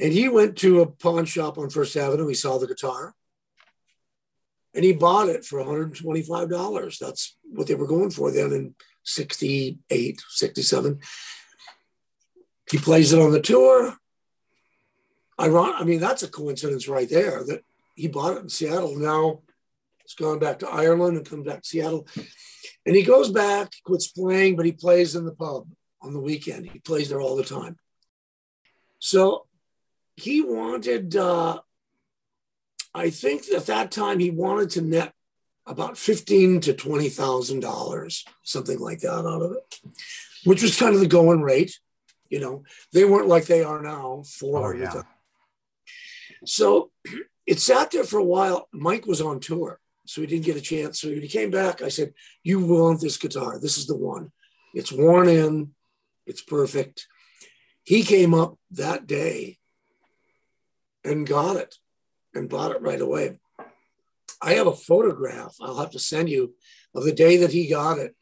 And 0.00 0.12
he 0.12 0.28
went 0.28 0.56
to 0.58 0.80
a 0.80 0.86
pawn 0.86 1.24
shop 1.24 1.58
on 1.58 1.70
First 1.70 1.96
Avenue. 1.96 2.28
He 2.28 2.34
saw 2.34 2.58
the 2.58 2.68
guitar 2.68 3.14
and 4.74 4.84
he 4.84 4.92
bought 4.92 5.28
it 5.28 5.44
for 5.44 5.58
$125. 5.58 6.98
That's 6.98 7.36
what 7.42 7.66
they 7.66 7.74
were 7.74 7.86
going 7.86 8.10
for 8.10 8.30
then 8.30 8.52
in 8.52 8.74
68, 9.02 10.22
67. 10.28 11.00
He 12.70 12.78
plays 12.78 13.12
it 13.12 13.20
on 13.20 13.32
the 13.32 13.40
tour. 13.40 13.96
Iron, 15.36 15.72
I 15.74 15.82
mean, 15.82 15.98
that's 15.98 16.22
a 16.22 16.28
coincidence 16.28 16.86
right 16.86 17.08
there 17.08 17.42
that 17.46 17.64
he 17.96 18.06
bought 18.06 18.36
it 18.36 18.42
in 18.42 18.48
Seattle. 18.48 18.96
Now 18.96 19.40
it's 20.04 20.14
gone 20.14 20.38
back 20.38 20.60
to 20.60 20.68
Ireland 20.68 21.16
and 21.16 21.28
come 21.28 21.42
back 21.42 21.62
to 21.62 21.68
Seattle. 21.68 22.06
And 22.86 22.94
he 22.94 23.02
goes 23.02 23.30
back, 23.30 23.72
quits 23.84 24.06
playing, 24.08 24.54
but 24.54 24.64
he 24.64 24.72
plays 24.72 25.16
in 25.16 25.24
the 25.24 25.34
pub 25.34 25.66
on 26.00 26.12
the 26.12 26.20
weekend. 26.20 26.70
He 26.70 26.78
plays 26.78 27.08
there 27.08 27.20
all 27.20 27.34
the 27.34 27.42
time. 27.42 27.76
So 29.00 29.47
he 30.18 30.42
wanted, 30.42 31.14
uh, 31.14 31.60
I 32.94 33.10
think 33.10 33.44
at 33.54 33.66
that 33.66 33.90
time 33.90 34.18
he 34.18 34.30
wanted 34.30 34.70
to 34.70 34.80
net 34.80 35.12
about 35.66 35.98
fifteen 35.98 36.60
to 36.62 36.72
twenty 36.72 37.08
thousand 37.08 37.60
dollars, 37.60 38.24
something 38.42 38.78
like 38.78 39.00
that, 39.00 39.12
out 39.12 39.42
of 39.42 39.52
it, 39.52 39.80
which 40.44 40.62
was 40.62 40.78
kind 40.78 40.94
of 40.94 41.00
the 41.00 41.06
going 41.06 41.42
rate. 41.42 41.78
You 42.30 42.40
know, 42.40 42.64
they 42.92 43.04
weren't 43.04 43.28
like 43.28 43.46
they 43.46 43.62
are 43.62 43.80
now. 43.80 44.20
Oh 44.20 44.24
Four 44.24 44.76
yeah. 44.76 45.02
so 46.44 46.90
it 47.46 47.60
sat 47.60 47.90
there 47.90 48.04
for 48.04 48.18
a 48.18 48.24
while. 48.24 48.68
Mike 48.72 49.06
was 49.06 49.20
on 49.20 49.40
tour, 49.40 49.78
so 50.06 50.20
he 50.20 50.26
didn't 50.26 50.46
get 50.46 50.56
a 50.56 50.60
chance. 50.60 51.00
So 51.00 51.08
when 51.08 51.22
he 51.22 51.28
came 51.28 51.50
back, 51.50 51.82
I 51.82 51.88
said, 51.88 52.12
You 52.42 52.60
want 52.60 53.00
this 53.00 53.18
guitar. 53.18 53.60
This 53.60 53.78
is 53.78 53.86
the 53.86 53.96
one. 53.96 54.32
It's 54.74 54.92
worn 54.92 55.28
in, 55.28 55.74
it's 56.26 56.42
perfect. 56.42 57.06
He 57.84 58.02
came 58.02 58.34
up 58.34 58.58
that 58.72 59.06
day 59.06 59.57
and 61.04 61.26
got 61.26 61.56
it 61.56 61.76
and 62.34 62.48
bought 62.48 62.72
it 62.72 62.82
right 62.82 63.00
away. 63.00 63.38
I 64.40 64.52
have 64.54 64.66
a 64.66 64.72
photograph 64.72 65.56
I'll 65.60 65.78
have 65.78 65.90
to 65.92 65.98
send 65.98 66.28
you 66.28 66.54
of 66.94 67.04
the 67.04 67.12
day 67.12 67.38
that 67.38 67.52
he 67.52 67.68
got 67.68 67.98
it. 67.98 68.14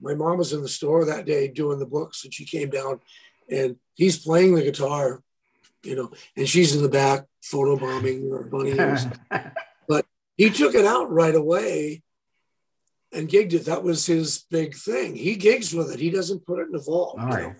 My 0.00 0.14
mom 0.14 0.38
was 0.38 0.52
in 0.52 0.62
the 0.62 0.68
store 0.68 1.04
that 1.04 1.26
day 1.26 1.48
doing 1.48 1.78
the 1.78 1.86
books, 1.86 2.24
and 2.24 2.32
she 2.32 2.44
came 2.44 2.70
down 2.70 3.00
and 3.50 3.76
he's 3.94 4.18
playing 4.18 4.54
the 4.54 4.62
guitar, 4.62 5.22
you 5.82 5.94
know, 5.94 6.12
and 6.36 6.48
she's 6.48 6.74
in 6.74 6.82
the 6.82 6.88
back 6.88 7.24
photobombing 7.42 8.30
her 8.30 8.44
bunny 8.44 8.70
ears. 8.70 9.06
But 9.86 10.06
he 10.38 10.48
took 10.48 10.74
it 10.74 10.86
out 10.86 11.12
right 11.12 11.34
away 11.34 12.02
and 13.12 13.28
gigged 13.28 13.52
it. 13.52 13.66
That 13.66 13.82
was 13.82 14.06
his 14.06 14.44
big 14.50 14.74
thing. 14.74 15.14
He 15.14 15.36
gigs 15.36 15.74
with 15.74 15.92
it. 15.92 16.00
He 16.00 16.10
doesn't 16.10 16.46
put 16.46 16.58
it 16.58 16.68
in 16.68 16.74
a 16.74 16.78
vault. 16.78 17.18
All 17.20 17.26
you 17.26 17.34
right. 17.34 17.42
know. 17.48 17.54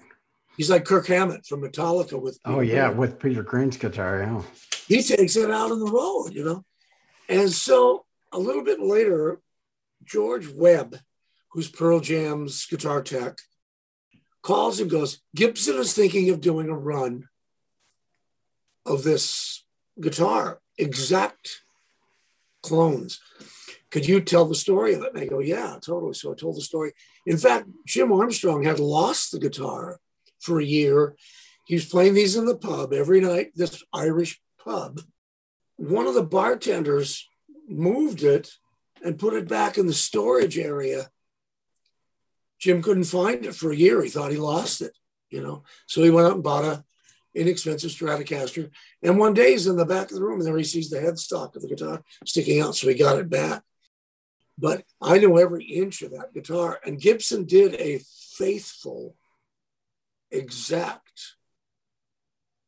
He's 0.57 0.71
like 0.71 0.85
Kirk 0.85 1.07
Hammett 1.09 1.47
from 1.47 1.63
Metallica 1.63 2.21
with 2.21 2.39
Oh 2.45 2.61
yeah, 2.61 2.87
Green. 2.89 2.99
with 2.99 3.19
Peter 3.19 3.43
Green's 3.43 3.77
guitar. 3.77 4.21
Yeah. 4.21 4.43
he 4.87 5.03
takes 5.03 5.37
it 5.37 5.51
out 5.51 5.73
on 5.73 5.81
the 5.81 5.91
road, 5.91 6.33
you 6.33 6.45
know. 6.45 6.65
And 7.29 7.51
so 7.51 8.05
a 8.33 8.39
little 8.39 8.63
bit 8.63 8.81
later, 8.81 9.41
George 10.05 10.49
Webb, 10.49 10.97
who's 11.53 11.69
Pearl 11.69 12.01
Jam's 12.01 12.67
guitar 12.67 13.03
tech, 13.03 13.39
calls 14.43 14.79
and 14.81 14.91
goes, 14.91 15.21
Gibson 15.35 15.77
is 15.77 15.93
thinking 15.95 16.31
of 16.31 16.41
doing 16.41 16.69
a 16.69 16.77
run 16.77 17.29
of 18.87 19.03
this 19.03 19.65
guitar, 20.01 20.61
exact 20.79 21.63
clones. 22.63 23.21
Could 23.91 24.07
you 24.07 24.21
tell 24.21 24.45
the 24.45 24.55
story 24.55 24.95
of 24.95 25.03
it? 25.03 25.15
And 25.15 25.23
I 25.23 25.27
go, 25.27 25.39
yeah, 25.39 25.79
totally. 25.81 26.15
So 26.15 26.33
I 26.33 26.35
told 26.35 26.57
the 26.57 26.61
story. 26.63 26.93
In 27.27 27.39
fact, 27.39 27.69
Jim 27.87 28.13
Armstrong 28.13 28.65
had 28.65 28.79
lost 28.81 29.33
the 29.33 29.39
guitar 29.39 29.99
for 30.45 30.61
a 30.61 30.65
year. 30.65 31.17
He 31.67 31.75
was 31.75 31.87
playing 31.87 32.15
these 32.15 32.37
in 32.37 32.45
the 32.45 32.57
pub 32.57 32.93
every 32.93 33.21
night, 33.21 33.53
this 33.55 33.83
Irish 33.93 34.41
pub. 34.63 35.01
One 35.77 36.07
of 36.07 36.15
the 36.15 36.23
bartenders 36.23 37.29
moved 37.69 38.23
it 38.23 38.51
and 39.05 39.19
put 39.19 39.35
it 39.35 39.49
back 39.49 39.79
in 39.79 39.87
the 39.87 39.95
storage 39.95 40.59
area. 40.59 41.11
Jim 42.59 42.83
couldn't 42.83 43.05
find 43.05 43.45
it 43.45 43.55
for 43.55 43.73
a 43.73 43.77
year. 43.77 44.03
He 44.03 44.09
thought 44.09 44.31
he 44.31 44.37
lost 44.37 44.81
it, 44.81 44.97
you 45.31 45.43
know. 45.43 45.65
So 45.87 46.03
he 46.03 46.11
went 46.11 46.27
out 46.27 46.35
and 46.35 46.43
bought 46.43 46.65
a 46.65 46.85
inexpensive 47.35 47.91
Stratocaster. 47.91 48.71
And 49.03 49.19
one 49.19 49.35
day 49.35 49.53
he's 49.53 49.67
in 49.67 49.77
the 49.77 49.85
back 49.85 50.11
of 50.11 50.17
the 50.17 50.23
room 50.23 50.39
and 50.39 50.47
there 50.47 50.57
he 50.57 50.65
sees 50.65 50.89
the 50.89 50.99
headstock 50.99 51.57
of 51.57 51.63
the 51.63 51.69
guitar 51.69 52.03
sticking 52.25 52.61
out. 52.61 52.77
So 52.77 52.89
he 52.89 52.95
got 52.95 53.19
it 53.19 53.29
back. 53.29 53.63
But 54.57 54.85
I 55.03 55.19
know 55.19 55.37
every 55.37 55.65
inch 55.65 56.03
of 56.03 56.13
that 56.13 56.33
guitar. 56.33 56.79
And 56.85 57.01
Gibson 57.01 57.45
did 57.45 57.75
a 57.75 58.01
faithful, 58.37 59.17
exact 60.37 61.35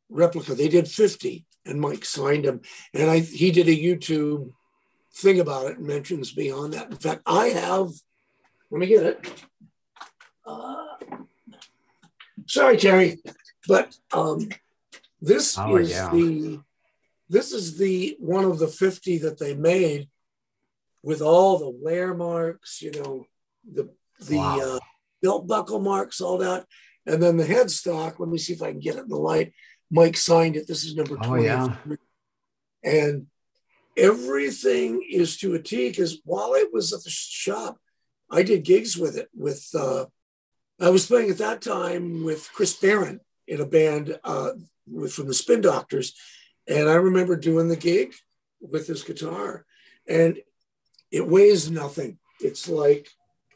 replica. 0.09 0.55
They 0.55 0.67
did 0.69 0.87
50 0.87 1.45
and 1.65 1.81
Mike 1.81 2.05
signed 2.05 2.45
them. 2.45 2.61
And 2.93 3.09
I 3.09 3.19
he 3.19 3.51
did 3.51 3.67
a 3.67 3.75
YouTube 3.75 4.51
thing 5.13 5.39
about 5.39 5.67
it 5.71 5.77
and 5.77 5.87
mentions 5.87 6.35
me 6.35 6.51
on 6.51 6.71
that. 6.71 6.89
In 6.91 6.97
fact, 6.97 7.21
I 7.25 7.47
have, 7.47 7.89
let 8.71 8.79
me 8.79 8.87
get 8.87 9.03
it. 9.03 9.43
Uh, 10.45 10.85
sorry, 12.45 12.77
Terry, 12.77 13.17
but 13.67 13.97
um, 14.13 14.49
this 15.21 15.57
Oh, 15.57 15.75
is 15.77 15.89
yeah. 15.91 16.09
the 16.11 16.59
this 17.29 17.51
is 17.51 17.77
the 17.77 18.15
one 18.19 18.45
of 18.45 18.57
the 18.59 18.67
50 18.69 19.17
that 19.19 19.37
they 19.37 19.53
made 19.53 20.07
with 21.03 21.21
all 21.21 21.57
the 21.59 21.69
wear 21.69 22.13
marks, 22.13 22.81
you 22.81 22.91
know, 22.91 23.25
the 23.69 23.89
the 24.19 24.37
Wow. 24.37 24.59
uh, 24.75 24.79
belt 25.21 25.47
buckle 25.47 25.79
marks, 25.79 26.21
all 26.21 26.37
that. 26.37 26.65
And 27.07 27.23
then 27.23 27.37
the 27.37 27.45
headstock, 27.45 28.19
let 28.19 28.29
me 28.29 28.37
see 28.37 28.53
if 28.53 28.61
I 28.61 28.71
can 28.71 28.79
get 28.81 28.97
it 28.97 29.03
in 29.03 29.09
the 29.09 29.15
light. 29.15 29.53
Mike 29.89 30.17
signed 30.17 30.57
it. 30.57 30.67
This 30.67 30.83
is 30.83 30.95
number 30.95 31.17
Oh, 31.21 31.27
20. 31.27 31.43
yeah. 31.45 31.77
And 32.83 33.27
everything 33.95 35.01
is 35.09 35.37
to 35.37 35.53
a 35.55 35.59
T 35.61 35.89
because 35.89 36.19
while 36.25 36.53
it 36.53 36.71
was 36.73 36.93
at 36.93 37.03
the 37.03 37.09
shop, 37.09 37.77
I 38.29 38.43
did 38.43 38.63
gigs 38.65 38.97
with 38.97 39.17
it. 39.17 39.29
With 39.33 39.65
uh, 39.73 40.05
I 40.79 40.89
was 40.89 41.05
playing 41.07 41.29
at 41.31 41.37
that 41.39 41.61
time 41.61 42.23
with 42.23 42.49
Chris 42.53 42.73
Barron 42.75 43.21
in 43.47 43.61
a 43.61 43.65
band 43.65 44.19
uh, 44.23 44.51
with, 44.85 45.13
from 45.13 45.27
the 45.27 45.33
Spin 45.33 45.61
Doctors, 45.61 46.13
and 46.67 46.89
I 46.89 46.95
remember 46.95 47.35
doing 47.37 47.69
the 47.69 47.77
gig 47.77 48.13
with 48.59 48.85
this 48.87 49.03
guitar, 49.03 49.65
and 50.07 50.39
it 51.09 51.25
weighs 51.27 51.71
nothing. 51.71 52.19
It's 52.41 52.67
like 52.67 53.07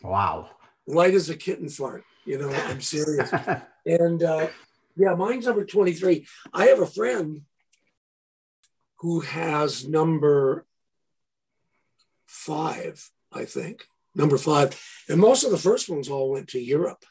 Wow. 0.02 0.50
light 0.88 1.14
as 1.14 1.30
a 1.30 1.36
kitten 1.36 1.68
fart. 1.70 2.04
You 2.26 2.38
know, 2.38 2.50
I'm 2.50 2.82
serious. 2.96 3.32
And 3.86 4.22
uh, 4.24 4.48
yeah, 4.96 5.16
mine's 5.16 5.46
number 5.46 5.66
23. 5.66 6.26
I 6.54 6.66
have 6.66 6.80
a 6.80 6.86
friend 6.86 7.42
who 9.00 9.22
has 9.22 9.88
number 9.88 10.66
five, 12.28 13.10
I 13.32 13.46
think, 13.46 13.86
number 14.16 14.38
five. 14.38 14.80
And 15.10 15.20
most 15.20 15.44
of 15.44 15.52
the 15.52 15.58
first 15.58 15.90
ones 15.90 16.10
all 16.10 16.32
went 16.32 16.50
to 16.50 16.60
Europe, 16.60 17.06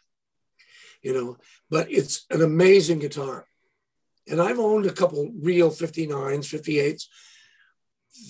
you 1.02 1.12
know, 1.12 1.36
but 1.68 1.90
it's 1.90 2.26
an 2.30 2.42
amazing 2.42 3.00
guitar. 3.00 3.46
And 4.28 4.40
I've 4.40 4.60
owned 4.60 4.86
a 4.86 4.92
couple 4.92 5.32
real 5.40 5.70
59s, 5.70 6.46
58s. 6.46 7.06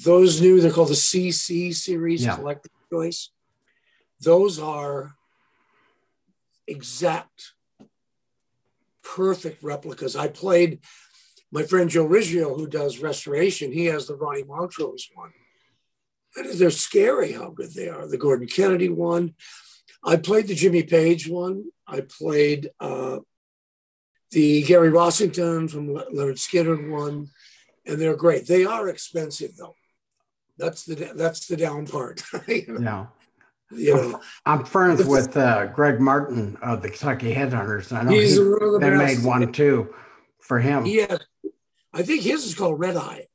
Those 0.04 0.40
new, 0.40 0.60
they're 0.60 0.70
called 0.72 0.88
the 0.88 0.94
CC 0.94 1.74
series, 1.74 2.24
Yeah. 2.24 2.36
collector 2.36 2.70
choice. 2.90 3.30
Those 4.20 4.58
are 4.58 5.14
exact 6.70 7.52
perfect 9.02 9.62
replicas. 9.62 10.16
I 10.16 10.28
played 10.28 10.80
my 11.52 11.64
friend 11.64 11.90
Joe 11.90 12.06
Riggio, 12.06 12.56
who 12.56 12.66
does 12.66 13.00
restoration. 13.00 13.72
He 13.72 13.86
has 13.86 14.06
the 14.06 14.14
Ronnie 14.14 14.44
Montrose 14.44 15.08
one. 15.14 15.32
They're 16.54 16.70
scary 16.70 17.32
how 17.32 17.50
good 17.50 17.74
they 17.74 17.88
are. 17.88 18.06
The 18.06 18.18
Gordon 18.18 18.46
Kennedy 18.46 18.88
one. 18.88 19.34
I 20.04 20.16
played 20.16 20.46
the 20.46 20.54
Jimmy 20.54 20.84
Page 20.84 21.28
one. 21.28 21.64
I 21.86 22.02
played 22.02 22.70
uh, 22.78 23.18
the 24.30 24.62
Gary 24.62 24.90
Rossington 24.90 25.68
from 25.68 25.88
Lynyrd 25.88 26.38
Skynyrd 26.38 26.88
one, 26.88 27.28
and 27.84 28.00
they're 28.00 28.16
great. 28.16 28.46
They 28.46 28.64
are 28.64 28.88
expensive 28.88 29.56
though. 29.56 29.74
That's 30.56 30.84
the 30.84 30.94
that's 31.16 31.48
the 31.48 31.56
down 31.56 31.86
part. 31.86 32.22
you 32.48 32.64
know, 32.68 32.80
Yeah. 32.80 33.06
You 33.70 33.94
know. 33.94 34.20
I'm 34.46 34.64
friends 34.64 35.04
with 35.04 35.36
uh, 35.36 35.66
Greg 35.66 36.00
Martin 36.00 36.56
of 36.62 36.82
the 36.82 36.88
Kentucky 36.88 37.34
Headhunters. 37.34 37.92
I 37.92 38.02
know 38.02 38.10
he's 38.10 38.36
he, 38.36 38.38
the 38.38 38.78
they 38.80 38.90
made 38.90 39.24
one 39.24 39.52
too 39.52 39.94
for 40.40 40.58
him. 40.58 40.86
Yeah, 40.86 41.18
I 41.92 42.02
think 42.02 42.22
his 42.22 42.44
is 42.44 42.54
called 42.54 42.78
Red 42.80 42.96
Eye. 42.96 43.26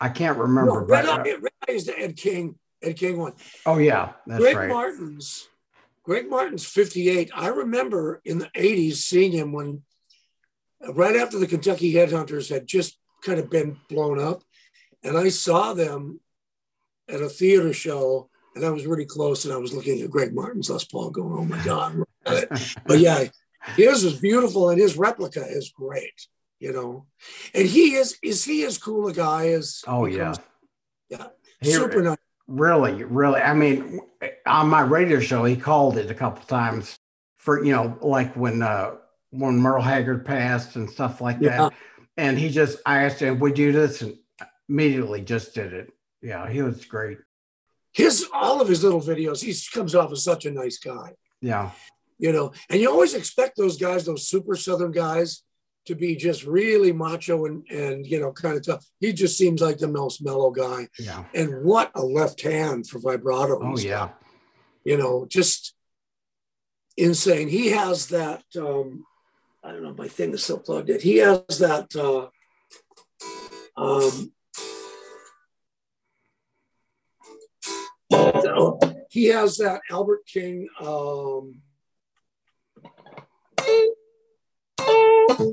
I 0.00 0.08
can't 0.08 0.36
No, 0.36 0.44
remember, 0.44 0.84
Red 0.84 1.06
but 1.06 1.26
Eye, 1.26 1.32
Red 1.34 1.52
Eye 1.68 1.72
is 1.72 1.86
the 1.86 1.98
Ed 1.98 2.16
King, 2.16 2.56
Ed 2.82 2.96
King 2.96 3.18
one. 3.18 3.34
oh 3.66 3.78
yeah, 3.78 4.12
that's 4.26 4.40
Greg 4.40 4.56
right. 4.56 4.68
Martin's, 4.68 5.48
Greg 6.02 6.28
Martin's 6.28 6.66
58. 6.66 7.30
I 7.34 7.48
remember 7.48 8.20
in 8.24 8.38
the 8.38 8.50
80s 8.56 8.94
seeing 8.94 9.32
him 9.32 9.52
when, 9.52 9.82
right 10.94 11.14
after 11.16 11.38
the 11.38 11.46
Kentucky 11.46 11.92
Headhunters 11.92 12.50
had 12.50 12.66
just 12.66 12.98
kind 13.22 13.38
of 13.38 13.48
been 13.48 13.78
blown 13.88 14.18
up. 14.20 14.42
And 15.04 15.16
I 15.16 15.28
saw 15.28 15.74
them 15.74 16.20
at 17.08 17.20
a 17.20 17.28
theater 17.28 17.72
show, 17.72 18.30
and 18.54 18.64
I 18.64 18.70
was 18.70 18.86
really 18.86 19.04
close, 19.06 19.44
and 19.44 19.52
I 19.54 19.56
was 19.56 19.72
looking 19.72 20.00
at 20.02 20.10
Greg 20.10 20.34
Martin's 20.34 20.70
Les 20.70 20.84
Paul 20.84 21.10
going, 21.10 21.32
oh 21.38 21.44
my 21.44 21.62
God. 21.64 21.96
look 21.96 22.08
at 22.26 22.42
it." 22.44 22.74
But 22.86 22.98
yeah, 22.98 23.24
his 23.76 24.04
is 24.04 24.20
beautiful, 24.20 24.70
and 24.70 24.80
his 24.80 24.96
replica 24.96 25.44
is 25.46 25.70
great, 25.70 26.26
you 26.60 26.72
know. 26.72 27.06
And 27.54 27.66
he 27.66 27.94
is, 27.94 28.18
is 28.22 28.44
he 28.44 28.64
as 28.64 28.78
cool 28.78 29.08
a 29.08 29.12
guy 29.12 29.48
as 29.48 29.82
oh 29.86 30.06
yeah, 30.06 30.34
yeah, 31.08 31.26
He- 31.60 31.70
super 31.72 32.02
nice. 32.02 32.18
really, 32.46 33.04
really. 33.04 33.40
I 33.40 33.54
mean, 33.54 34.00
on 34.46 34.68
my 34.68 34.82
radio 34.82 35.20
show, 35.20 35.44
he 35.44 35.56
called 35.56 35.96
it 35.98 36.10
a 36.10 36.14
couple 36.14 36.44
times 36.46 36.98
for 37.38 37.64
you 37.64 37.72
know, 37.72 37.96
like 38.00 38.34
when 38.36 38.62
uh, 38.62 38.92
when 39.30 39.56
Merle 39.56 39.82
Haggard 39.82 40.24
passed 40.26 40.76
and 40.76 40.88
stuff 40.90 41.20
like 41.20 41.38
Yeah. 41.40 41.56
that. 41.68 41.72
And 42.18 42.38
he 42.38 42.50
just, 42.50 42.78
I 42.84 43.04
asked 43.04 43.20
him, 43.20 43.38
"Would 43.40 43.58
you 43.58 43.72
do 43.72 43.80
this?" 43.80 44.02
And 44.02 44.18
immediately 44.68 45.22
just 45.22 45.54
did 45.54 45.72
it. 45.72 45.90
Yeah, 46.20 46.48
he 46.48 46.60
was 46.62 46.84
great. 46.84 47.18
His 47.92 48.26
all 48.32 48.60
of 48.60 48.68
his 48.68 48.82
little 48.82 49.00
videos, 49.00 49.42
he 49.42 49.54
comes 49.72 49.94
off 49.94 50.12
as 50.12 50.24
such 50.24 50.46
a 50.46 50.50
nice 50.50 50.78
guy, 50.78 51.14
Yeah, 51.40 51.70
you 52.18 52.32
know. 52.32 52.52
And 52.70 52.80
you 52.80 52.90
always 52.90 53.14
expect 53.14 53.56
those 53.56 53.76
guys, 53.76 54.04
those 54.04 54.26
super 54.26 54.56
southern 54.56 54.92
guys, 54.92 55.42
to 55.86 55.94
be 55.94 56.14
just 56.16 56.44
really 56.44 56.92
macho 56.92 57.44
and 57.46 57.66
and 57.70 58.06
you 58.06 58.18
know 58.20 58.32
kind 58.32 58.56
of 58.56 58.64
tough. 58.64 58.84
He 59.00 59.12
just 59.12 59.36
seems 59.36 59.60
like 59.60 59.78
the 59.78 59.88
most 59.88 60.22
mellow 60.24 60.50
guy. 60.50 60.88
yeah. 60.98 61.24
And 61.34 61.64
what 61.64 61.90
a 61.94 62.02
left 62.02 62.40
hand 62.42 62.86
for 62.88 62.98
vibrato! 63.00 63.60
Oh 63.62 63.76
yeah, 63.78 63.90
got. 63.90 64.22
you 64.84 64.96
know, 64.96 65.26
just 65.28 65.74
insane. 66.96 67.48
He 67.48 67.70
has 67.70 68.06
that. 68.08 68.44
um 68.56 69.04
I 69.64 69.70
don't 69.70 69.82
know, 69.84 69.94
my 69.94 70.08
thing 70.08 70.32
is 70.32 70.42
still 70.42 70.58
plugged 70.58 70.90
in. 70.90 71.00
He 71.00 71.16
has 71.18 71.58
that. 71.58 71.94
uh 71.96 72.28
um 73.76 74.32
he 79.10 79.26
has 79.26 79.56
that 79.58 79.80
Albert 79.90 80.26
King. 80.26 80.68
Um, 80.80 81.62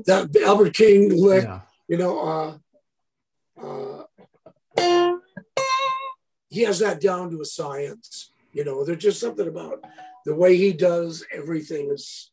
that 0.06 0.36
Albert 0.44 0.74
King 0.74 1.20
lick, 1.20 1.44
yeah. 1.44 1.60
you 1.88 1.96
know, 1.96 2.58
uh, 3.58 4.04
uh, 4.76 5.16
he 6.48 6.62
has 6.62 6.80
that 6.80 7.00
down 7.00 7.30
to 7.30 7.40
a 7.40 7.44
science. 7.44 8.32
You 8.52 8.64
know, 8.64 8.84
there's 8.84 9.02
just 9.02 9.20
something 9.20 9.46
about 9.46 9.84
the 10.26 10.34
way 10.34 10.56
he 10.56 10.72
does 10.72 11.24
everything 11.32 11.90
is 11.90 12.30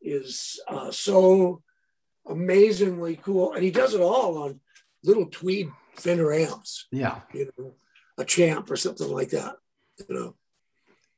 is 0.00 0.60
uh, 0.68 0.90
so 0.90 1.62
amazingly 2.26 3.16
cool, 3.16 3.52
and 3.52 3.62
he 3.62 3.70
does 3.70 3.94
it 3.94 4.00
all 4.00 4.38
on 4.44 4.60
little 5.02 5.26
tweed 5.26 5.70
Fender 5.94 6.32
amps. 6.32 6.86
Yeah. 6.90 7.20
You 7.32 7.50
know, 7.58 7.74
a 8.16 8.24
champ 8.24 8.70
or 8.70 8.76
something 8.76 9.10
like 9.10 9.30
that. 9.30 9.56
You 10.08 10.14
know, 10.14 10.34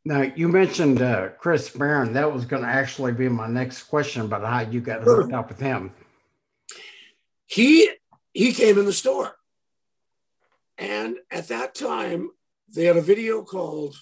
Now 0.05 0.23
you 0.23 0.49
mentioned 0.49 1.03
uh, 1.03 1.31
Chris 1.39 1.69
Barron. 1.71 2.13
That 2.15 2.33
was 2.33 2.45
going 2.45 2.63
to 2.63 2.69
actually 2.69 3.13
be 3.13 3.29
my 3.29 3.47
next 3.49 3.85
question 3.85 4.23
about 4.23 4.43
how 4.45 4.71
you 4.71 4.81
got 4.81 5.03
Sure. 5.05 5.23
hooked 5.23 5.33
up 5.35 5.49
with 5.49 5.61
him. 5.61 5.93
he 7.47 7.91
he 8.33 8.53
came 8.53 8.79
in 8.79 8.85
the 8.87 8.93
store, 8.93 9.35
and 10.79 11.17
at 11.31 11.49
that 11.49 11.75
time 11.75 12.31
they 12.75 12.85
had 12.85 12.97
a 12.97 13.03
video 13.03 13.43
called 13.43 13.97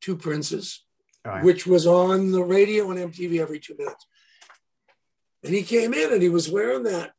Two 0.00 0.16
Princes. 0.16 0.80
Right. 1.26 1.42
which 1.42 1.66
was 1.66 1.86
on 1.86 2.32
the 2.32 2.42
radio 2.44 2.90
and 2.90 3.00
MTV 3.10 3.40
every 3.40 3.58
two 3.58 3.74
minutes. 3.78 4.06
And 5.42 5.54
he 5.54 5.62
came 5.62 5.94
in 5.94 6.12
and 6.12 6.20
he 6.20 6.28
was 6.28 6.50
wearing 6.50 6.82
that. 6.82 7.14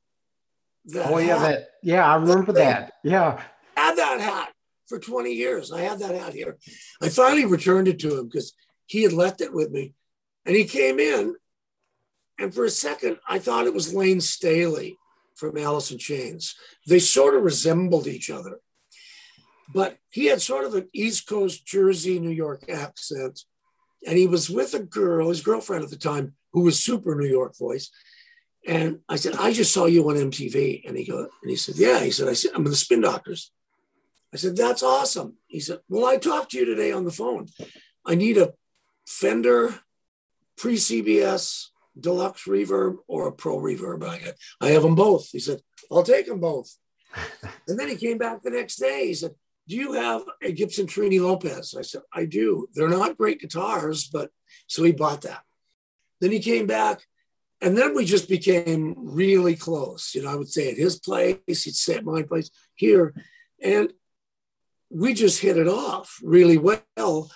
that 0.93 1.09
oh 1.11 1.17
yeah, 1.17 1.39
hat. 1.39 1.41
that 1.49 1.67
yeah, 1.81 2.05
I 2.05 2.15
remember 2.17 2.51
that. 2.53 2.93
Yeah, 3.03 3.41
had 3.75 3.95
that 3.95 4.21
hat 4.21 4.53
for 4.87 4.99
20 4.99 5.31
years. 5.31 5.71
I 5.71 5.81
had 5.81 5.99
that 5.99 6.15
out 6.15 6.33
here. 6.33 6.57
I 7.01 7.09
finally 7.09 7.45
returned 7.45 7.87
it 7.87 7.99
to 7.99 8.19
him 8.19 8.27
because 8.27 8.53
he 8.85 9.03
had 9.03 9.13
left 9.13 9.41
it 9.41 9.53
with 9.53 9.71
me. 9.71 9.93
And 10.45 10.55
he 10.55 10.65
came 10.65 10.99
in, 10.99 11.35
and 12.39 12.53
for 12.53 12.65
a 12.65 12.69
second, 12.69 13.17
I 13.27 13.39
thought 13.39 13.65
it 13.65 13.73
was 13.73 13.93
Layne 13.93 14.21
Staley 14.21 14.97
from 15.35 15.57
Alice 15.57 15.91
in 15.91 15.97
Chains. 15.97 16.55
They 16.87 16.99
sort 16.99 17.35
of 17.35 17.43
resembled 17.43 18.07
each 18.07 18.29
other. 18.29 18.59
But 19.73 19.97
he 20.09 20.25
had 20.27 20.41
sort 20.41 20.65
of 20.65 20.75
an 20.75 20.89
East 20.93 21.27
Coast 21.27 21.65
Jersey, 21.65 22.19
New 22.19 22.29
York 22.29 22.69
accent. 22.69 23.41
And 24.05 24.17
he 24.17 24.27
was 24.27 24.49
with 24.49 24.73
a 24.75 24.79
girl, 24.79 25.29
his 25.29 25.41
girlfriend 25.41 25.83
at 25.83 25.89
the 25.89 25.97
time, 25.97 26.35
who 26.53 26.61
was 26.61 26.83
super 26.83 27.15
New 27.15 27.27
York 27.27 27.57
voice. 27.57 27.89
And 28.67 28.99
I 29.09 29.15
said, 29.15 29.35
I 29.35 29.51
just 29.51 29.73
saw 29.73 29.85
you 29.85 30.07
on 30.09 30.15
MTV. 30.15 30.87
And 30.87 30.97
he 30.97 31.05
goes, 31.05 31.27
and 31.41 31.49
he 31.49 31.55
said, 31.55 31.75
Yeah. 31.77 31.99
He 32.01 32.11
said, 32.11 32.27
I 32.27 32.33
said, 32.33 32.51
I'm 32.53 32.65
in 32.65 32.71
the 32.71 32.75
Spin 32.75 33.01
Doctors. 33.01 33.51
I 34.35 34.37
said, 34.37 34.57
That's 34.57 34.83
awesome. 34.83 35.37
He 35.47 35.61
said, 35.61 35.79
Well, 35.87 36.05
I 36.05 36.17
talked 36.17 36.51
to 36.51 36.57
you 36.57 36.65
today 36.65 36.91
on 36.91 37.05
the 37.05 37.11
phone. 37.11 37.47
I 38.05 38.15
need 38.15 38.37
a 38.37 38.53
Fender 39.07 39.79
pre 40.57 40.75
CBS 40.75 41.67
deluxe 41.97 42.43
reverb 42.43 42.97
or 43.07 43.29
a 43.29 43.31
pro 43.31 43.57
reverb. 43.57 44.03
I, 44.03 44.19
got, 44.19 44.33
I 44.59 44.71
have 44.71 44.83
them 44.83 44.95
both. 44.95 45.29
He 45.29 45.39
said, 45.39 45.61
I'll 45.89 46.03
take 46.03 46.27
them 46.27 46.41
both. 46.41 46.69
and 47.67 47.79
then 47.79 47.87
he 47.87 47.95
came 47.95 48.17
back 48.17 48.41
the 48.41 48.49
next 48.49 48.75
day. 48.75 49.07
He 49.07 49.13
said, 49.13 49.31
Do 49.69 49.77
you 49.77 49.93
have 49.93 50.23
a 50.43 50.51
Gibson 50.51 50.85
Trini 50.85 51.21
Lopez? 51.21 51.73
I 51.73 51.83
said, 51.83 52.01
I 52.11 52.25
do. 52.25 52.67
They're 52.73 52.89
not 52.89 53.17
great 53.17 53.39
guitars, 53.39 54.09
but 54.09 54.31
so 54.67 54.83
he 54.83 54.91
bought 54.91 55.21
that. 55.21 55.43
Then 56.19 56.33
he 56.33 56.39
came 56.39 56.67
back 56.67 57.05
and 57.61 57.77
then 57.77 57.95
we 57.95 58.03
just 58.03 58.27
became 58.27 58.95
really 58.97 59.55
close. 59.55 60.13
You 60.13 60.23
know, 60.23 60.31
I 60.31 60.35
would 60.35 60.49
say 60.49 60.69
at 60.69 60.77
his 60.77 60.99
place, 60.99 61.37
he'd 61.47 61.75
stay 61.75 61.95
at 61.95 62.03
my 62.03 62.23
place 62.23 62.49
here. 62.73 63.13
And 63.63 63.93
we 64.95 65.13
just 65.13 65.41
hit 65.41 65.57
it 65.57 65.67
off 65.67 66.19
really 66.23 66.57
well. 66.57 67.29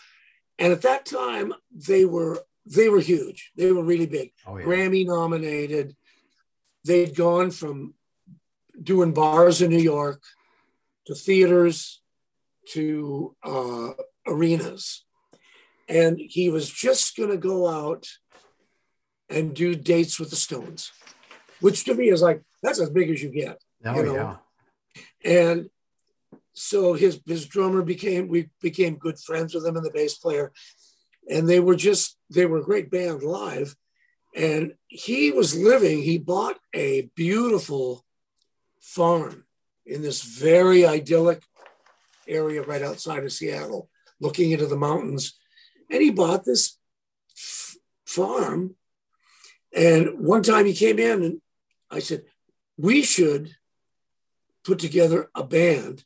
And 0.58 0.72
at 0.72 0.82
that 0.84 1.06
time, 1.06 1.54
they 1.72 2.06
were 2.06 2.40
they 2.66 2.88
were 2.90 3.00
huge. 3.00 3.52
They 3.56 3.72
were 3.72 3.84
really 3.84 4.06
big. 4.06 4.32
Oh, 4.46 4.58
yeah. 4.58 4.66
Grammy 4.66 5.06
nominated. 5.06 5.96
They'd 6.86 7.16
gone 7.16 7.52
from 7.52 7.96
doing 8.82 9.14
bars 9.14 9.62
in 9.62 9.72
New 9.72 9.80
York 9.80 10.22
to 11.08 11.16
theaters 11.16 12.02
to 12.70 13.36
uh, 13.44 13.90
arenas. 14.28 15.04
And 15.88 16.20
he 16.20 16.50
was 16.50 16.70
just 16.70 17.18
going 17.18 17.32
to 17.32 17.38
go 17.38 17.68
out 17.68 18.06
and 19.30 19.56
do 19.56 19.76
dates 19.76 20.20
with 20.20 20.30
the 20.30 20.36
Stones, 20.36 20.92
which 21.60 21.84
to 21.86 21.96
me 21.96 22.10
is 22.10 22.22
like, 22.22 22.44
that's 22.62 22.80
as 22.80 22.92
big 22.92 23.10
as 23.10 23.24
you 23.24 23.30
get. 23.30 23.60
Oh, 23.84 23.96
you 23.96 24.04
know? 24.04 24.14
yeah. 24.14 25.02
And 25.24 25.70
so 26.60 26.94
his 26.94 27.22
his 27.26 27.46
drummer 27.46 27.82
became 27.84 28.28
we 28.28 28.50
became 28.62 28.98
good 28.98 29.18
friends 29.18 29.54
with 29.54 29.66
him 29.66 29.78
and 29.78 29.86
the 29.86 29.92
bass 29.92 30.18
player. 30.18 30.52
And 31.30 31.48
they 31.48 31.62
were 31.62 31.76
just 31.76 32.18
they 32.30 32.46
were 32.46 32.58
a 32.58 32.64
great 32.64 32.92
band 32.92 33.24
live. 33.24 33.78
And 34.36 34.74
he 34.88 35.32
was 35.32 35.58
living 35.58 36.02
he 36.02 36.18
bought 36.18 36.60
a 36.76 37.10
beautiful 37.16 38.06
farm 38.82 39.46
in 39.86 40.02
this 40.02 40.22
very 40.22 40.86
idyllic 40.86 41.44
area 42.28 42.62
right 42.62 42.82
outside 42.82 43.24
of 43.24 43.32
seattle 43.32 43.90
looking 44.20 44.52
into 44.52 44.68
the 44.68 44.76
mountains. 44.76 45.40
And 45.90 46.02
he 46.02 46.12
bought 46.12 46.44
this 46.44 46.78
f- 47.38 47.78
farm. 48.06 48.76
And 49.74 50.20
one 50.20 50.44
time 50.44 50.66
he 50.66 50.74
came 50.74 51.00
in 51.00 51.24
and 51.24 51.42
i 51.90 52.00
said 52.00 52.24
we 52.78 53.02
should 53.02 53.56
put 54.66 54.80
together 54.80 55.30
a 55.34 55.44
band 55.44 56.04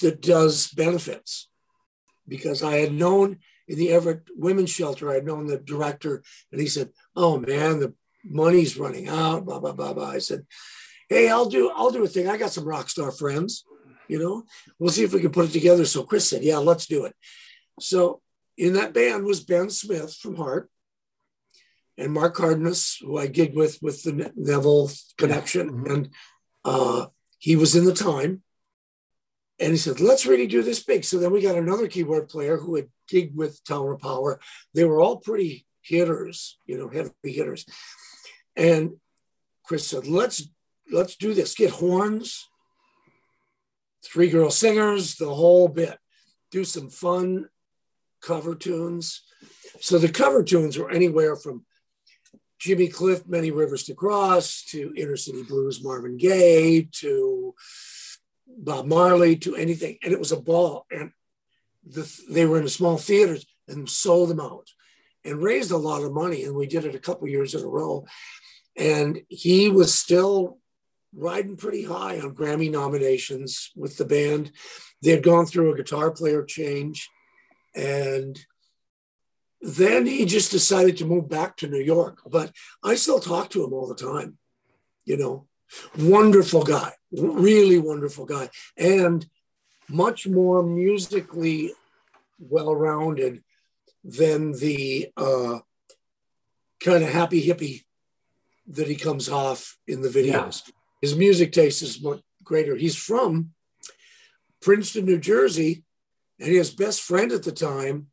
that 0.00 0.20
does 0.20 0.68
benefits 0.68 1.48
because 2.26 2.62
i 2.62 2.76
had 2.76 2.92
known 2.92 3.38
in 3.70 3.78
the 3.78 3.90
Everett 3.90 4.22
Women's 4.36 4.70
Shelter. 4.70 5.08
I 5.08 5.14
had 5.14 5.24
known 5.24 5.46
the 5.46 5.56
director, 5.56 6.24
and 6.50 6.60
he 6.60 6.66
said, 6.66 6.90
"Oh 7.14 7.38
man, 7.38 7.78
the 7.78 7.94
money's 8.24 8.76
running 8.76 9.08
out." 9.08 9.44
Blah 9.46 9.60
blah 9.60 9.72
blah 9.72 9.94
blah. 9.94 10.10
I 10.10 10.18
said, 10.18 10.44
"Hey, 11.08 11.30
I'll 11.30 11.48
do 11.48 11.70
I'll 11.70 11.92
do 11.92 12.02
a 12.02 12.08
thing. 12.08 12.28
I 12.28 12.36
got 12.36 12.50
some 12.50 12.64
rock 12.64 12.90
star 12.90 13.12
friends. 13.12 13.64
You 14.08 14.18
know, 14.18 14.44
we'll 14.80 14.90
see 14.90 15.04
if 15.04 15.14
we 15.14 15.20
can 15.20 15.30
put 15.30 15.48
it 15.48 15.52
together." 15.52 15.84
So 15.84 16.02
Chris 16.02 16.28
said, 16.28 16.42
"Yeah, 16.42 16.58
let's 16.58 16.86
do 16.86 17.04
it." 17.04 17.14
So 17.78 18.20
in 18.58 18.72
that 18.72 18.92
band 18.92 19.24
was 19.24 19.44
Ben 19.44 19.70
Smith 19.70 20.16
from 20.16 20.34
Heart 20.34 20.68
and 21.96 22.12
Mark 22.12 22.34
Cardenas, 22.34 22.98
who 23.00 23.18
I 23.18 23.28
gigged 23.28 23.54
with 23.54 23.78
with 23.80 24.02
the 24.02 24.32
Neville 24.34 24.90
connection, 25.16 25.70
mm-hmm. 25.70 25.92
and 25.92 26.10
uh, 26.64 27.06
he 27.38 27.54
was 27.54 27.76
in 27.76 27.84
the 27.84 27.94
time. 27.94 28.42
And 29.60 29.72
he 29.72 29.76
said, 29.76 30.00
let's 30.00 30.24
really 30.24 30.46
do 30.46 30.62
this 30.62 30.82
big. 30.82 31.04
So 31.04 31.18
then 31.18 31.32
we 31.32 31.42
got 31.42 31.56
another 31.56 31.86
keyboard 31.86 32.30
player 32.30 32.56
who 32.56 32.76
had 32.76 32.88
gigged 33.12 33.34
with 33.34 33.62
Tower 33.64 33.92
of 33.92 34.00
Power. 34.00 34.40
They 34.74 34.84
were 34.84 35.00
all 35.00 35.18
pretty 35.18 35.66
hitters, 35.82 36.58
you 36.66 36.78
know, 36.78 36.88
heavy 36.88 37.12
hitters. 37.24 37.66
And 38.56 38.96
Chris 39.64 39.86
said, 39.86 40.06
let's 40.06 40.48
let's 40.90 41.16
do 41.16 41.34
this. 41.34 41.54
Get 41.54 41.70
horns, 41.70 42.48
three 44.04 44.30
girl 44.30 44.50
singers, 44.50 45.16
the 45.16 45.32
whole 45.32 45.68
bit. 45.68 45.98
Do 46.50 46.64
some 46.64 46.88
fun 46.88 47.48
cover 48.22 48.54
tunes. 48.54 49.22
So 49.80 49.98
the 49.98 50.08
cover 50.08 50.42
tunes 50.42 50.78
were 50.78 50.90
anywhere 50.90 51.36
from 51.36 51.64
Jimmy 52.58 52.88
Cliff, 52.88 53.26
Many 53.26 53.50
Rivers 53.50 53.84
to 53.84 53.94
Cross, 53.94 54.64
to 54.70 54.92
Inner 54.96 55.16
City 55.16 55.42
Blues, 55.42 55.82
Marvin 55.82 56.16
Gaye, 56.16 56.88
to 56.92 57.54
Bob 58.58 58.86
Marley 58.86 59.36
to 59.36 59.56
anything, 59.56 59.98
and 60.02 60.12
it 60.12 60.18
was 60.18 60.32
a 60.32 60.40
ball. 60.40 60.86
And 60.90 61.12
the, 61.84 62.10
they 62.28 62.46
were 62.46 62.58
in 62.58 62.64
a 62.64 62.68
small 62.68 62.98
theaters 62.98 63.46
and 63.68 63.88
sold 63.88 64.30
them 64.30 64.40
out 64.40 64.68
and 65.24 65.42
raised 65.42 65.70
a 65.70 65.76
lot 65.76 66.02
of 66.02 66.12
money. 66.12 66.44
And 66.44 66.54
we 66.54 66.66
did 66.66 66.84
it 66.84 66.94
a 66.94 67.00
couple 67.00 67.28
years 67.28 67.54
in 67.54 67.62
a 67.62 67.68
row. 67.68 68.06
And 68.76 69.22
he 69.28 69.68
was 69.68 69.94
still 69.94 70.58
riding 71.14 71.56
pretty 71.56 71.84
high 71.84 72.20
on 72.20 72.34
Grammy 72.34 72.70
nominations 72.70 73.70
with 73.76 73.96
the 73.96 74.04
band. 74.04 74.52
They 75.02 75.10
had 75.10 75.22
gone 75.22 75.46
through 75.46 75.72
a 75.72 75.76
guitar 75.76 76.10
player 76.10 76.44
change. 76.44 77.08
And 77.74 78.38
then 79.60 80.06
he 80.06 80.24
just 80.24 80.50
decided 80.50 80.96
to 80.98 81.06
move 81.06 81.28
back 81.28 81.56
to 81.58 81.68
New 81.68 81.80
York. 81.80 82.20
But 82.26 82.52
I 82.82 82.94
still 82.94 83.20
talk 83.20 83.50
to 83.50 83.64
him 83.64 83.72
all 83.72 83.86
the 83.86 83.94
time, 83.94 84.38
you 85.04 85.16
know. 85.16 85.46
Wonderful 85.98 86.62
guy, 86.64 86.92
really 87.12 87.78
wonderful 87.78 88.24
guy, 88.24 88.48
and 88.76 89.26
much 89.88 90.26
more 90.26 90.62
musically 90.62 91.72
well 92.38 92.74
rounded 92.74 93.42
than 94.04 94.52
the 94.52 95.10
uh, 95.16 95.58
kind 96.80 97.04
of 97.04 97.10
happy 97.10 97.46
hippie 97.46 97.84
that 98.68 98.88
he 98.88 98.94
comes 98.94 99.28
off 99.28 99.76
in 99.86 100.02
the 100.02 100.08
videos. 100.08 100.62
Yeah. 100.66 100.72
His 101.02 101.16
music 101.16 101.52
taste 101.52 101.82
is 101.82 102.02
much 102.02 102.20
greater. 102.42 102.76
He's 102.76 102.96
from 102.96 103.50
Princeton, 104.60 105.04
New 105.04 105.18
Jersey, 105.18 105.84
and 106.38 106.48
his 106.48 106.70
best 106.70 107.02
friend 107.02 107.32
at 107.32 107.42
the 107.42 107.52
time 107.52 108.08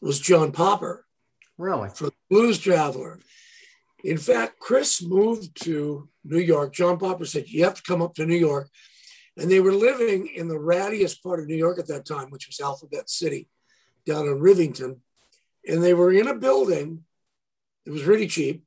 was 0.00 0.18
John 0.20 0.52
Popper. 0.52 1.06
Really? 1.58 1.90
From 1.90 2.10
Blues 2.28 2.58
Traveler. 2.58 3.18
In 4.04 4.18
fact, 4.18 4.58
Chris 4.58 5.02
moved 5.02 5.62
to 5.64 6.08
New 6.24 6.38
York. 6.38 6.72
John 6.72 6.98
Popper 6.98 7.24
said, 7.24 7.48
You 7.48 7.64
have 7.64 7.74
to 7.74 7.82
come 7.82 8.02
up 8.02 8.14
to 8.14 8.26
New 8.26 8.36
York. 8.36 8.68
And 9.36 9.50
they 9.50 9.60
were 9.60 9.72
living 9.72 10.26
in 10.34 10.48
the 10.48 10.58
rattiest 10.58 11.22
part 11.22 11.40
of 11.40 11.46
New 11.46 11.56
York 11.56 11.78
at 11.78 11.88
that 11.88 12.06
time, 12.06 12.30
which 12.30 12.46
was 12.46 12.60
Alphabet 12.60 13.08
City, 13.08 13.48
down 14.04 14.26
in 14.26 14.38
Rivington. 14.38 14.98
And 15.66 15.82
they 15.82 15.94
were 15.94 16.12
in 16.12 16.28
a 16.28 16.34
building. 16.34 17.04
It 17.86 17.90
was 17.90 18.04
really 18.04 18.26
cheap. 18.26 18.64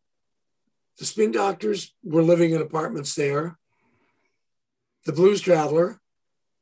The 0.97 1.05
Spin 1.05 1.31
Doctors 1.31 1.93
were 2.03 2.21
living 2.21 2.51
in 2.51 2.61
apartments 2.61 3.15
there. 3.15 3.57
The 5.05 5.13
Blues 5.13 5.41
Traveler, 5.41 5.99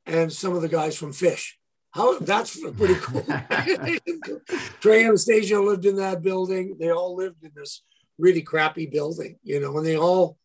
and 0.05 0.31
some 0.31 0.55
of 0.55 0.61
the 0.61 0.69
guys 0.69 0.97
from 0.97 1.11
Phish. 1.11 1.51
How 1.91 2.17
that's 2.19 2.59
pretty 2.71 2.95
cool. 2.95 3.25
Trey 4.79 5.05
Anastasio 5.05 5.61
lived 5.61 5.85
in 5.85 5.97
that 5.97 6.21
building. 6.21 6.77
They 6.79 6.89
all 6.91 7.15
lived 7.15 7.43
in 7.43 7.51
this 7.53 7.83
really 8.17 8.41
crappy 8.41 8.85
building, 8.85 9.37
you 9.43 9.59
know, 9.59 9.77
and 9.77 9.85
they 9.85 9.97
all 9.97 10.37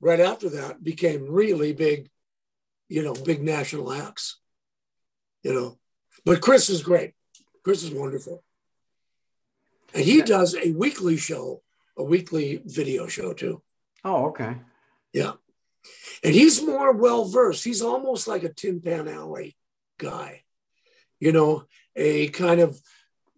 right 0.00 0.20
after 0.20 0.48
that 0.50 0.82
became 0.82 1.30
really 1.30 1.72
big, 1.72 2.10
you 2.88 3.02
know, 3.02 3.12
big 3.12 3.42
national 3.42 3.92
acts, 3.92 4.38
you 5.42 5.52
know. 5.52 5.78
But 6.24 6.40
Chris 6.40 6.70
is 6.70 6.82
great. 6.82 7.14
Chris 7.64 7.82
is 7.82 7.90
wonderful. 7.90 8.42
And 9.94 10.04
he 10.04 10.22
does 10.22 10.54
a 10.54 10.72
weekly 10.72 11.16
show, 11.16 11.62
a 11.96 12.02
weekly 12.02 12.62
video 12.64 13.06
show 13.06 13.32
too. 13.32 13.62
Oh, 14.04 14.26
okay. 14.26 14.56
Yeah. 15.12 15.32
And 16.22 16.34
he's 16.34 16.62
more 16.62 16.92
well 16.92 17.24
versed. 17.24 17.64
He's 17.64 17.82
almost 17.82 18.28
like 18.28 18.44
a 18.44 18.52
Tin 18.52 18.80
Pan 18.80 19.08
Alley 19.08 19.56
guy, 19.98 20.42
you 21.18 21.32
know, 21.32 21.64
a 21.96 22.28
kind 22.28 22.60
of 22.60 22.80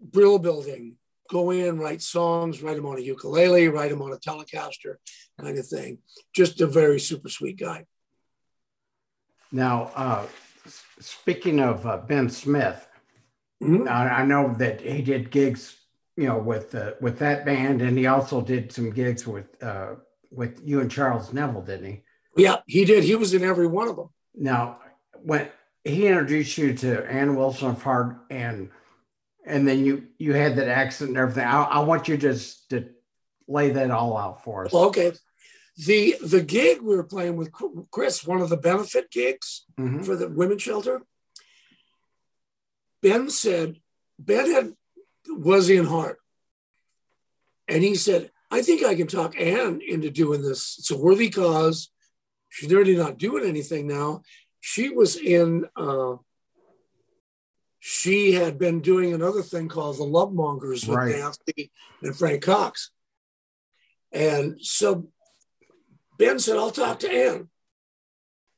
brill 0.01 0.39
building 0.39 0.97
go 1.31 1.51
in, 1.51 1.79
write 1.79 2.03
songs, 2.03 2.63
write 2.63 2.77
them 2.77 2.87
on 2.87 2.99
a 2.99 3.01
ukulele, 3.01 3.69
write 3.69 3.91
them 3.91 4.03
on 4.03 4.13
a 4.13 4.17
Telecaster, 4.17 4.97
kind 5.41 5.59
of 5.59 5.67
thing. 5.67 5.99
Just 6.35 6.61
a 6.61 6.67
very 6.67 7.01
super 7.01 7.29
sweet 7.29 7.59
guy. 7.59 7.87
Now, 9.53 9.91
uh, 9.95 10.27
speaking 11.01 11.61
of 11.61 11.87
uh, 11.87 11.99
Ben 11.99 12.29
Smith, 12.29 12.87
mm-hmm. 13.63 13.89
I, 13.89 14.21
I, 14.21 14.25
know 14.25 14.55
that 14.55 14.81
he 14.81 15.03
did 15.03 15.31
gigs, 15.31 15.77
you 16.17 16.27
know, 16.27 16.39
with 16.39 16.75
uh, 16.75 16.93
with 17.01 17.19
that 17.19 17.45
band, 17.45 17.83
and 17.83 17.99
he 17.99 18.07
also 18.07 18.41
did 18.41 18.71
some 18.73 18.91
gigs 18.91 19.27
with 19.27 19.61
uh, 19.63 19.95
with 20.31 20.61
you 20.65 20.81
and 20.81 20.91
Charles 20.91 21.33
Neville, 21.33 21.63
didn't 21.63 21.87
he? 21.87 22.03
Yeah, 22.37 22.59
he 22.67 22.85
did. 22.85 23.03
He 23.03 23.17
was 23.17 23.35
in 23.35 23.43
every 23.43 23.67
one 23.67 23.89
of 23.89 23.97
them. 23.97 24.11
Now, 24.37 24.79
when 25.23 25.49
he 25.85 26.07
introduced 26.07 26.57
you 26.59 26.75
to 26.75 27.05
Ann 27.11 27.35
Wilson 27.35 27.71
of 27.71 27.83
Heart 27.83 28.19
and 28.31 28.71
and 29.47 29.67
then 29.67 29.85
you 29.85 30.09
you 30.19 30.33
had 30.35 30.57
that 30.57 30.69
accident 30.69 31.17
and 31.17 31.19
everything. 31.19 31.47
I, 31.47 31.63
I 31.63 31.79
want 31.81 32.09
you 32.09 32.17
just 32.17 32.69
to 32.71 32.89
lay 33.49 33.71
that 33.71 33.91
all 33.91 34.17
out 34.17 34.45
for 34.45 34.67
us. 34.67 34.75
Okay. 34.75 35.13
The 35.87 36.17
the 36.23 36.43
gig 36.43 36.83
we 36.83 36.95
were 36.97 37.05
playing 37.05 37.37
with 37.37 37.51
Chris, 37.91 38.27
one 38.27 38.41
of 38.43 38.49
the 38.51 38.57
benefit 38.57 39.11
gigs 39.11 39.65
Mhm. 39.79 40.05
for 40.05 40.15
the 40.17 40.29
women's 40.29 40.63
shelter. 40.63 41.03
Ben 43.03 43.31
said, 43.31 43.81
Ben 44.19 44.51
had 44.51 44.75
was 45.29 45.71
in 45.71 45.87
heart. 45.87 46.19
And 47.69 47.83
he 47.83 47.95
said, 47.95 48.31
I 48.51 48.63
think 48.63 48.85
I 48.85 48.95
can 48.97 49.07
talk 49.07 49.41
Ann 49.41 49.81
into 49.87 50.11
doing 50.11 50.43
this. 50.43 50.77
It's 50.79 50.91
a 50.91 50.99
worthy 50.99 51.31
cause. 51.31 51.91
She's 52.49 52.73
really 52.73 52.97
not 52.97 53.17
doing 53.17 53.45
anything 53.49 53.87
now. 53.87 54.23
She 54.61 54.89
was 54.91 55.17
in 55.17 55.67
uh 55.77 56.17
she 57.81 58.33
had 58.33 58.59
been 58.59 58.81
doing 58.81 59.13
another 59.13 59.43
thing 59.43 59.69
called 59.69 59.97
the 59.97 60.05
Love 60.05 60.33
Mongers 60.33 60.87
with 60.87 60.99
Right. 60.99 61.17
Nancy 61.17 61.73
and 62.03 62.17
Frank 62.17 62.43
Cox. 62.43 62.91
And 64.13 64.59
so 64.61 65.09
Ben 66.19 66.39
said, 66.39 66.57
I'll 66.57 66.71
talk 66.71 67.01
to 67.01 67.11
Ann. 67.11 67.49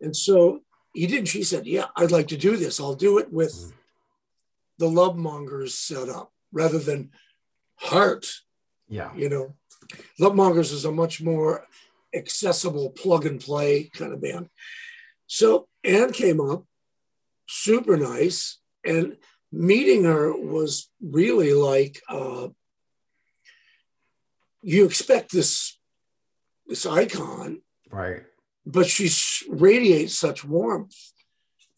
And 0.00 0.16
so 0.16 0.62
he 0.92 1.06
did. 1.06 1.28
She 1.28 1.44
said, 1.44 1.66
Yeah, 1.66 1.86
I'd 1.96 2.10
like 2.10 2.28
to 2.28 2.36
do 2.36 2.56
this. 2.56 2.80
I'll 2.80 2.94
do 2.96 3.18
it 3.18 3.32
with 3.32 3.52
mm-hmm. 3.52 3.70
the 4.78 4.88
Love 4.88 5.16
Mongers 5.16 5.74
set 5.74 6.08
up 6.08 6.32
rather 6.52 6.80
than 6.80 7.10
Heart. 7.76 8.26
Yeah. 8.88 9.14
You 9.14 9.28
know, 9.28 9.54
Love 10.18 10.34
Mongers 10.34 10.72
is 10.72 10.84
a 10.84 10.92
much 10.92 11.22
more 11.22 11.66
accessible 12.14 12.90
plug 12.90 13.24
and 13.24 13.40
play 13.40 13.90
kind 13.94 14.12
of 14.12 14.20
band. 14.20 14.48
So 15.26 15.68
Ann 15.84 16.12
came 16.12 16.40
up, 16.40 16.64
super 17.48 17.96
nice. 17.96 18.58
And 18.84 19.16
meeting 19.50 20.04
her 20.04 20.32
was 20.32 20.88
really 21.00 21.52
like 21.52 22.00
uh, 22.08 22.48
you 24.62 24.84
expect 24.84 25.32
this 25.32 25.78
this 26.66 26.86
icon, 26.86 27.60
Right. 27.90 28.22
but 28.64 28.86
she 28.86 29.10
radiates 29.48 30.16
such 30.18 30.44
warmth 30.44 30.96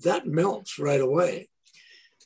that 0.00 0.26
melts 0.26 0.78
right 0.78 1.00
away. 1.00 1.48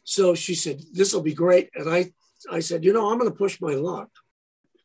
So 0.05 0.35
she 0.35 0.55
said, 0.55 0.83
"This 0.93 1.13
will 1.15 1.23
be 1.23 1.35
great," 1.35 1.71
and 1.75 1.89
I, 1.89 2.13
I 2.51 2.61
said, 2.61 2.85
"You 2.85 2.93
know, 2.93 3.11
I'm 3.11 3.19
going 3.19 3.31
to 3.31 3.37
push 3.37 3.61
my 3.61 3.75
luck. 3.75 4.11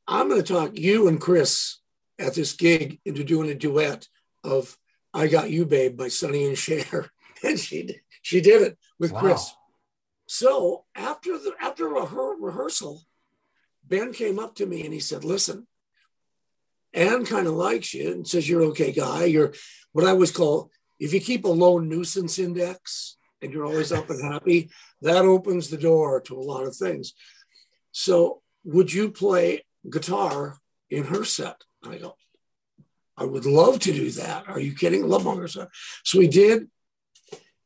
I'm 0.08 0.28
going 0.30 0.41
to 0.41 0.54
talk 0.54 0.78
you 0.78 1.08
and 1.08 1.20
Chris 1.20 1.80
at 2.20 2.36
this 2.36 2.54
gig 2.54 3.00
into 3.06 3.24
doing 3.24 3.50
a 3.50 3.56
duet 3.56 4.08
of 4.44 4.78
"I 5.14 5.28
Got 5.28 5.50
You, 5.50 5.66
Babe" 5.66 5.98
by 5.98 6.10
Sonny 6.10 6.46
and 6.46 6.58
Cher," 6.58 7.10
and 7.44 7.60
she 7.60 8.00
she 8.22 8.39
did 8.41 8.62
it 8.62 8.78
with 9.00 9.12
Wow. 9.12 9.20
Chris. 9.20 9.52
So 10.34 10.86
after 10.96 11.38
the 11.38 11.54
after 11.62 11.86
rehe- 11.86 12.38
rehearsal, 12.40 13.04
Ben 13.88 14.12
came 14.14 14.40
up 14.40 14.56
to 14.56 14.66
me 14.66 14.84
and 14.84 14.92
he 14.92 15.00
said, 15.00 15.24
"Listen." 15.24 15.68
Ann 16.92 17.24
kind 17.24 17.46
of 17.46 17.54
likes 17.54 17.94
you 17.94 18.12
and 18.12 18.28
says 18.28 18.50
you're 18.50 18.64
okay 18.72 18.92
guy. 18.92 19.26
You're 19.26 19.54
what 19.92 20.06
I 20.06 20.10
always 20.10 20.32
call 20.32 20.72
if 21.00 21.14
you 21.14 21.20
keep 21.20 21.46
a 21.46 21.50
low 21.50 21.78
nuisance 21.78 22.40
index 22.40 23.16
and 23.44 23.54
you're 23.54 23.66
always 23.66 23.92
up 23.92 24.10
and 24.10 24.24
happy, 24.34 24.72
that 25.04 25.24
opens 25.24 25.70
the 25.70 25.78
door 25.78 26.20
to 26.22 26.36
a 26.36 26.48
lot 26.52 26.66
of 26.66 26.76
things. 26.76 27.14
So 27.92 28.42
would 28.64 28.92
you 28.92 29.12
play 29.12 29.66
guitar 29.88 30.58
in 30.90 31.04
her 31.04 31.24
set? 31.26 31.62
I 31.84 31.98
go, 31.98 32.16
I 33.16 33.26
would 33.26 33.46
love 33.46 33.80
to 33.82 33.94
do 33.94 34.10
that. 34.12 34.48
Are 34.48 34.60
you 34.60 34.74
kidding? 34.74 35.08
Love 35.08 35.26
Monger 35.26 35.48
set. 35.48 35.70
So 36.04 36.18
we 36.18 36.28
did. 36.28 36.70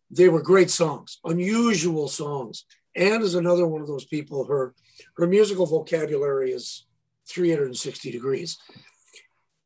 They 0.09 0.29
were 0.29 0.41
great 0.41 0.69
songs, 0.69 1.19
unusual 1.23 2.07
songs. 2.07 2.65
Ann 2.95 3.21
is 3.21 3.35
another 3.35 3.67
one 3.67 3.81
of 3.81 3.87
those 3.87 4.05
people. 4.05 4.45
Her 4.45 4.73
her 5.17 5.27
musical 5.27 5.65
vocabulary 5.65 6.51
is 6.51 6.85
360 7.27 8.11
degrees. 8.11 8.57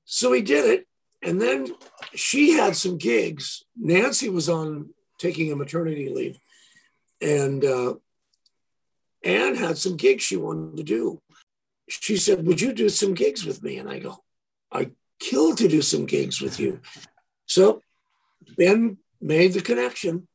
So 0.05 0.31
he 0.33 0.41
did 0.41 0.65
it. 0.65 0.87
And 1.23 1.39
then 1.39 1.67
she 2.15 2.53
had 2.53 2.75
some 2.75 2.97
gigs. 2.97 3.63
Nancy 3.77 4.29
was 4.29 4.49
on 4.49 4.89
taking 5.19 5.51
a 5.51 5.55
maternity 5.55 6.09
leave. 6.09 6.39
And 7.21 7.63
uh, 7.63 7.93
Ann 9.23 9.55
had 9.55 9.77
some 9.77 9.97
gigs 9.97 10.23
she 10.23 10.35
wanted 10.35 10.77
to 10.77 10.83
do. 10.83 11.21
She 11.87 12.17
said, 12.17 12.45
Would 12.45 12.59
you 12.59 12.73
do 12.73 12.89
some 12.89 13.13
gigs 13.13 13.45
with 13.45 13.61
me? 13.61 13.77
And 13.77 13.89
I 13.89 13.99
go, 13.99 14.17
I'd 14.71 14.93
kill 15.19 15.55
to 15.55 15.67
do 15.67 15.81
some 15.81 16.05
gigs 16.05 16.41
with 16.41 16.59
you. 16.59 16.81
So 17.45 17.81
Ben 18.57 18.97
made 19.21 19.53
the 19.53 19.61
connection 19.61 20.27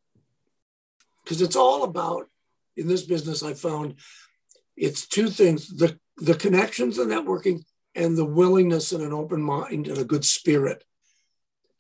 because 1.27 1.43
it's 1.43 1.57
all 1.57 1.83
about, 1.83 2.29
in 2.77 2.87
this 2.87 3.03
business, 3.03 3.43
I 3.43 3.55
found 3.55 3.97
it's 4.77 5.09
two 5.09 5.29
things 5.29 5.69
the, 5.77 5.99
the 6.19 6.37
connections, 6.37 6.97
the 6.97 7.05
networking, 7.05 7.65
and 7.97 8.17
the 8.17 8.25
willingness 8.25 8.93
and 8.93 9.03
an 9.03 9.13
open 9.13 9.43
mind 9.43 9.89
and 9.89 9.99
a 9.99 10.05
good 10.05 10.25
spirit. 10.25 10.85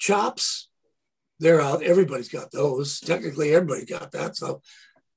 Chops, 0.00 0.68
they're 1.38 1.60
out. 1.60 1.84
Everybody's 1.84 2.28
got 2.28 2.50
those. 2.50 2.98
Technically, 2.98 3.54
everybody 3.54 3.84
got 3.84 4.10
that. 4.12 4.36
So 4.36 4.62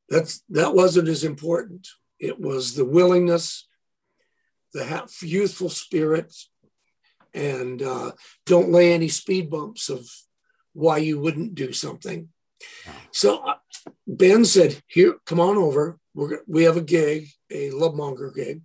that's 0.09 0.43
that 0.49 0.75
wasn't 0.75 1.07
as 1.07 1.23
important. 1.23 1.87
It 2.19 2.39
was 2.39 2.75
the 2.75 2.85
willingness, 2.85 3.67
the 4.73 5.09
youthful 5.21 5.69
spirit, 5.69 6.35
and 7.33 7.81
uh, 7.81 8.11
don't 8.45 8.71
lay 8.71 8.93
any 8.93 9.07
speed 9.07 9.49
bumps 9.49 9.89
of 9.89 10.07
why 10.73 10.97
you 10.97 11.19
wouldn't 11.19 11.55
do 11.55 11.73
something. 11.73 12.29
So 13.11 13.39
uh, 13.39 13.55
Ben 14.07 14.45
said, 14.45 14.81
"Here, 14.87 15.15
come 15.25 15.39
on 15.39 15.57
over. 15.57 15.99
We're 16.13 16.41
we 16.47 16.63
have 16.63 16.77
a 16.77 16.81
gig, 16.81 17.29
a 17.51 17.71
love 17.71 17.95
monger 17.95 18.31
gig." 18.31 18.61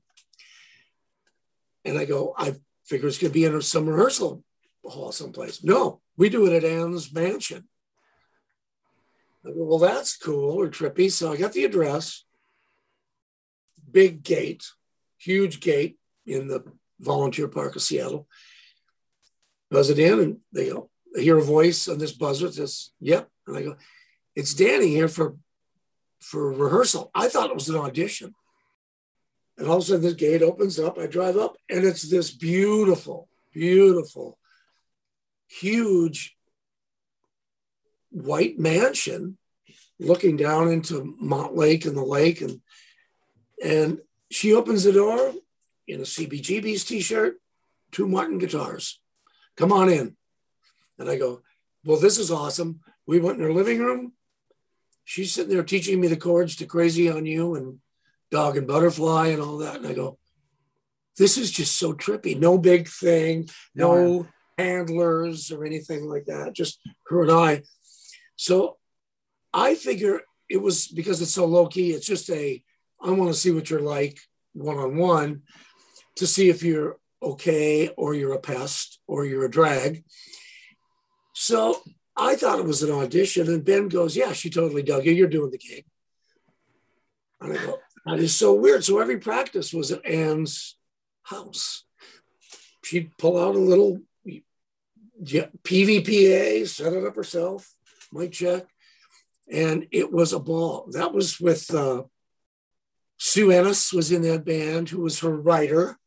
And 1.85 1.99
I 1.99 2.07
go, 2.07 2.35
I 2.37 2.55
figure 2.87 3.09
it's 3.09 3.18
going 3.18 3.31
to 3.31 3.35
be 3.35 3.45
in 3.45 3.61
some 3.61 3.89
rehearsal 3.89 4.43
hall 4.83 5.12
someplace. 5.12 5.62
No, 5.62 6.01
we 6.16 6.29
do 6.29 6.47
it 6.47 6.53
at 6.53 6.64
Ann's 6.64 7.12
mansion. 7.12 7.68
I 9.45 9.51
go, 9.51 9.64
well, 9.64 9.79
that's 9.79 10.16
cool 10.16 10.61
or 10.61 10.68
trippy. 10.68 11.11
So 11.11 11.33
I 11.33 11.37
got 11.37 11.53
the 11.53 11.64
address, 11.64 12.25
big 13.91 14.22
gate, 14.22 14.64
huge 15.18 15.61
gate 15.61 15.99
in 16.27 16.49
the 16.49 16.64
volunteer 17.01 17.49
park 17.49 17.77
of 17.77 17.83
Seattle. 17.83 18.27
Buzz 19.70 19.91
it 19.91 19.99
in, 19.99 20.20
and 20.20 20.37
they 20.53 20.70
go, 20.70 20.91
I 21.16 21.20
hear 21.20 21.39
a 21.39 21.43
voice 21.43 21.89
on 21.89 21.99
this 21.99 22.12
buzzer 22.12 22.47
that 22.47 22.55
says, 22.55 22.91
Yep. 23.01 23.29
And 23.47 23.57
I 23.57 23.62
go, 23.62 23.77
It's 24.35 24.55
Danny 24.55 24.89
here 24.89 25.09
for 25.09 25.37
for 26.20 26.53
rehearsal. 26.53 27.11
I 27.14 27.28
thought 27.28 27.51
it 27.51 27.55
was 27.55 27.68
an 27.68 27.76
audition. 27.76 28.35
And 29.59 29.68
all 29.68 29.76
of 29.76 29.82
a 29.82 29.87
sudden, 29.87 30.03
this 30.03 30.14
gate 30.14 30.43
opens 30.43 30.80
up. 30.80 30.99
I 30.99 31.07
drive 31.07 31.37
up, 31.37 31.57
and 31.70 31.85
it's 31.85 32.03
this 32.03 32.30
beautiful, 32.30 33.28
beautiful, 33.53 34.39
huge 35.47 36.37
white 38.11 38.59
mansion 38.59 39.37
looking 40.01 40.37
down 40.37 40.68
into 40.68 41.14
Montlake 41.22 41.87
and 41.87 41.97
the 41.97 42.05
lake. 42.05 42.41
And, 42.41 42.61
and 43.62 43.99
she 44.30 44.55
opens 44.55 44.82
the 44.82 44.93
door 44.93 45.32
in 45.87 46.01
a 46.01 46.05
CBGB's 46.05 46.85
t 46.85 47.01
shirt, 47.01 47.37
two 47.93 48.09
Martin 48.09 48.39
guitars. 48.39 49.01
Come 49.57 49.70
on 49.70 49.89
in. 49.89 50.16
And 50.99 51.09
I 51.09 51.16
go, 51.16 51.43
Well, 51.85 52.01
this 52.01 52.18
is 52.18 52.30
awesome. 52.30 52.80
We 53.07 53.20
went 53.20 53.39
in 53.39 53.45
her 53.45 53.53
living 53.53 53.78
room. 53.78 54.14
She's 55.05 55.33
sitting 55.33 55.51
there 55.51 55.63
teaching 55.63 56.01
me 56.01 56.09
the 56.09 56.17
chords 56.17 56.57
to 56.57 56.67
Crazy 56.67 57.11
on 57.11 57.27
You 57.27 57.55
and 57.55 57.79
Dog 58.31 58.57
and 58.57 58.67
Butterfly 58.67 59.29
and 59.29 59.43
all 59.43 59.59
that. 59.59 59.77
And 59.77 59.87
I 59.87 59.93
go, 59.93 60.19
This 61.19 61.37
is 61.37 61.51
just 61.51 61.79
so 61.79 61.93
trippy. 61.93 62.39
No 62.39 62.59
big 62.59 62.89
thing, 62.89 63.49
no 63.75 64.27
handlers 64.59 65.51
or 65.51 65.65
anything 65.65 66.07
like 66.07 66.27
that, 66.27 66.55
just 66.55 66.81
her 67.09 67.23
and 67.23 67.31
I. 67.31 67.63
So 68.37 68.77
I 69.53 69.75
figure 69.75 70.23
it 70.49 70.59
was 70.59 70.89
because 70.89 71.21
it's 71.23 71.35
so 71.35 71.47
low 71.47 71.67
key, 71.67 71.91
it's 71.91 72.07
just 72.07 72.31
a, 72.31 72.63
I 73.03 73.11
want 73.11 73.33
to 73.33 73.39
see 73.39 73.51
what 73.51 73.71
you're 73.71 73.81
like 73.81 74.19
one 74.53 74.79
on 74.79 74.97
one 74.97 75.43
to 76.17 76.27
see 76.27 76.49
if 76.49 76.63
you're 76.63 76.97
okay 77.23 77.89
or 77.89 78.15
you're 78.15 78.35
a 78.35 78.41
pest 78.41 79.01
or 79.07 79.25
you're 79.25 79.45
a 79.45 79.51
drag. 79.51 80.05
So 81.35 81.83
I 82.17 82.37
thought 82.37 82.59
it 82.61 82.65
was 82.65 82.83
an 82.83 82.93
audition, 82.93 83.49
and 83.49 83.65
Ben 83.65 83.89
goes, 83.89 84.17
Yeah, 84.17 84.33
she 84.33 84.51
totally 84.51 84.83
dug 84.83 85.05
you. 85.05 85.12
You're 85.12 85.29
doing 85.29 85.51
the 85.51 85.59
gig. 85.59 85.85
And 87.41 87.53
I 87.59 87.65
go, 87.65 87.79
That 88.07 88.19
is 88.21 88.35
so 88.35 88.55
weird. 88.55 88.85
So 88.85 88.99
every 89.01 89.19
practice 89.19 89.73
was 89.73 89.91
at 89.91 90.05
Ann's 90.07 90.77
house. 91.25 91.85
She'd 92.85 93.17
pull 93.19 93.39
out 93.39 93.55
a 93.57 93.59
little 93.59 94.01
Peavey 95.65 96.01
PA, 96.05 96.67
set 96.67 96.93
it 96.93 97.05
up 97.07 97.17
herself, 97.17 97.73
mic 98.12 98.33
check, 98.33 98.67
and 99.51 99.87
it 99.91 100.12
was 100.12 100.33
a 100.33 100.39
ball. 100.39 100.89
That 100.93 101.12
was 101.15 101.41
with 101.41 101.73
uh, 101.75 102.03
Sue 103.19 103.51
Ennis 103.51 103.93
was 103.93 104.12
in 104.12 104.23
that 104.23 104.45
band, 104.45 104.91
who 104.91 105.01
was 105.01 105.21
her 105.21 105.31
writer 105.35 105.99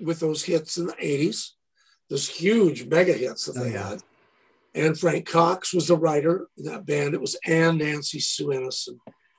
with 0.00 0.20
those 0.20 0.44
hits 0.44 0.76
in 0.76 0.86
the 0.86 0.92
80s, 0.94 1.50
those 2.10 2.28
huge 2.28 2.86
mega 2.86 3.12
hits 3.14 3.46
that 3.46 3.56
Oh, 3.58 3.64
they 3.64 3.72
yeah. 3.72 3.90
had. 3.90 4.02
And 4.74 4.98
Frank 4.98 5.26
Cox 5.26 5.72
was 5.72 5.88
the 5.88 5.96
writer 5.96 6.48
in 6.56 6.64
that 6.64 6.84
band. 6.84 7.14
It 7.14 7.20
was 7.20 7.36
Ann, 7.46 7.78
Nancy, 7.78 8.18
Sue 8.18 8.50
and 8.50 8.72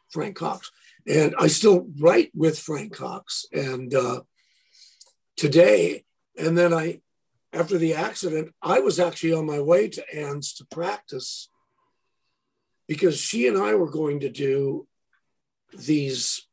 Frank 0.09 0.37
Cox. 0.37 0.71
And 1.07 1.35
I 1.37 1.47
still 1.47 1.87
write 1.99 2.31
with 2.33 2.57
Frank 2.57 2.95
Cox. 2.95 3.45
And 3.51 3.93
uh, 3.93 4.21
today, 5.35 6.05
And 6.37 6.57
then 6.57 6.73
I, 6.73 7.01
after 7.51 7.77
the 7.77 7.95
accident, 7.95 8.53
I 8.61 8.79
was 8.79 8.99
actually 8.99 9.33
on 9.33 9.45
my 9.45 9.59
way 9.59 9.89
to 9.89 10.15
Ann's 10.15 10.53
to 10.55 10.65
practice 10.65 11.49
because 12.87 13.17
she 13.19 13.47
and 13.47 13.57
I 13.57 13.75
were 13.75 13.89
going 13.89 14.21
to 14.21 14.29
do 14.29 14.87
these 15.73 16.47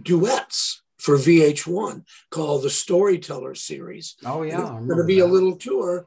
duets 0.00 0.82
for 0.98 1.16
VH1 1.16 2.04
called 2.30 2.62
the 2.62 2.70
Storyteller 2.70 3.54
Series. 3.54 4.16
Oh, 4.24 4.42
yeah. 4.42 4.58
Going 4.58 4.98
to 4.98 5.04
be 5.04 5.20
that. 5.20 5.26
a 5.26 5.32
little 5.32 5.56
tour 5.56 6.06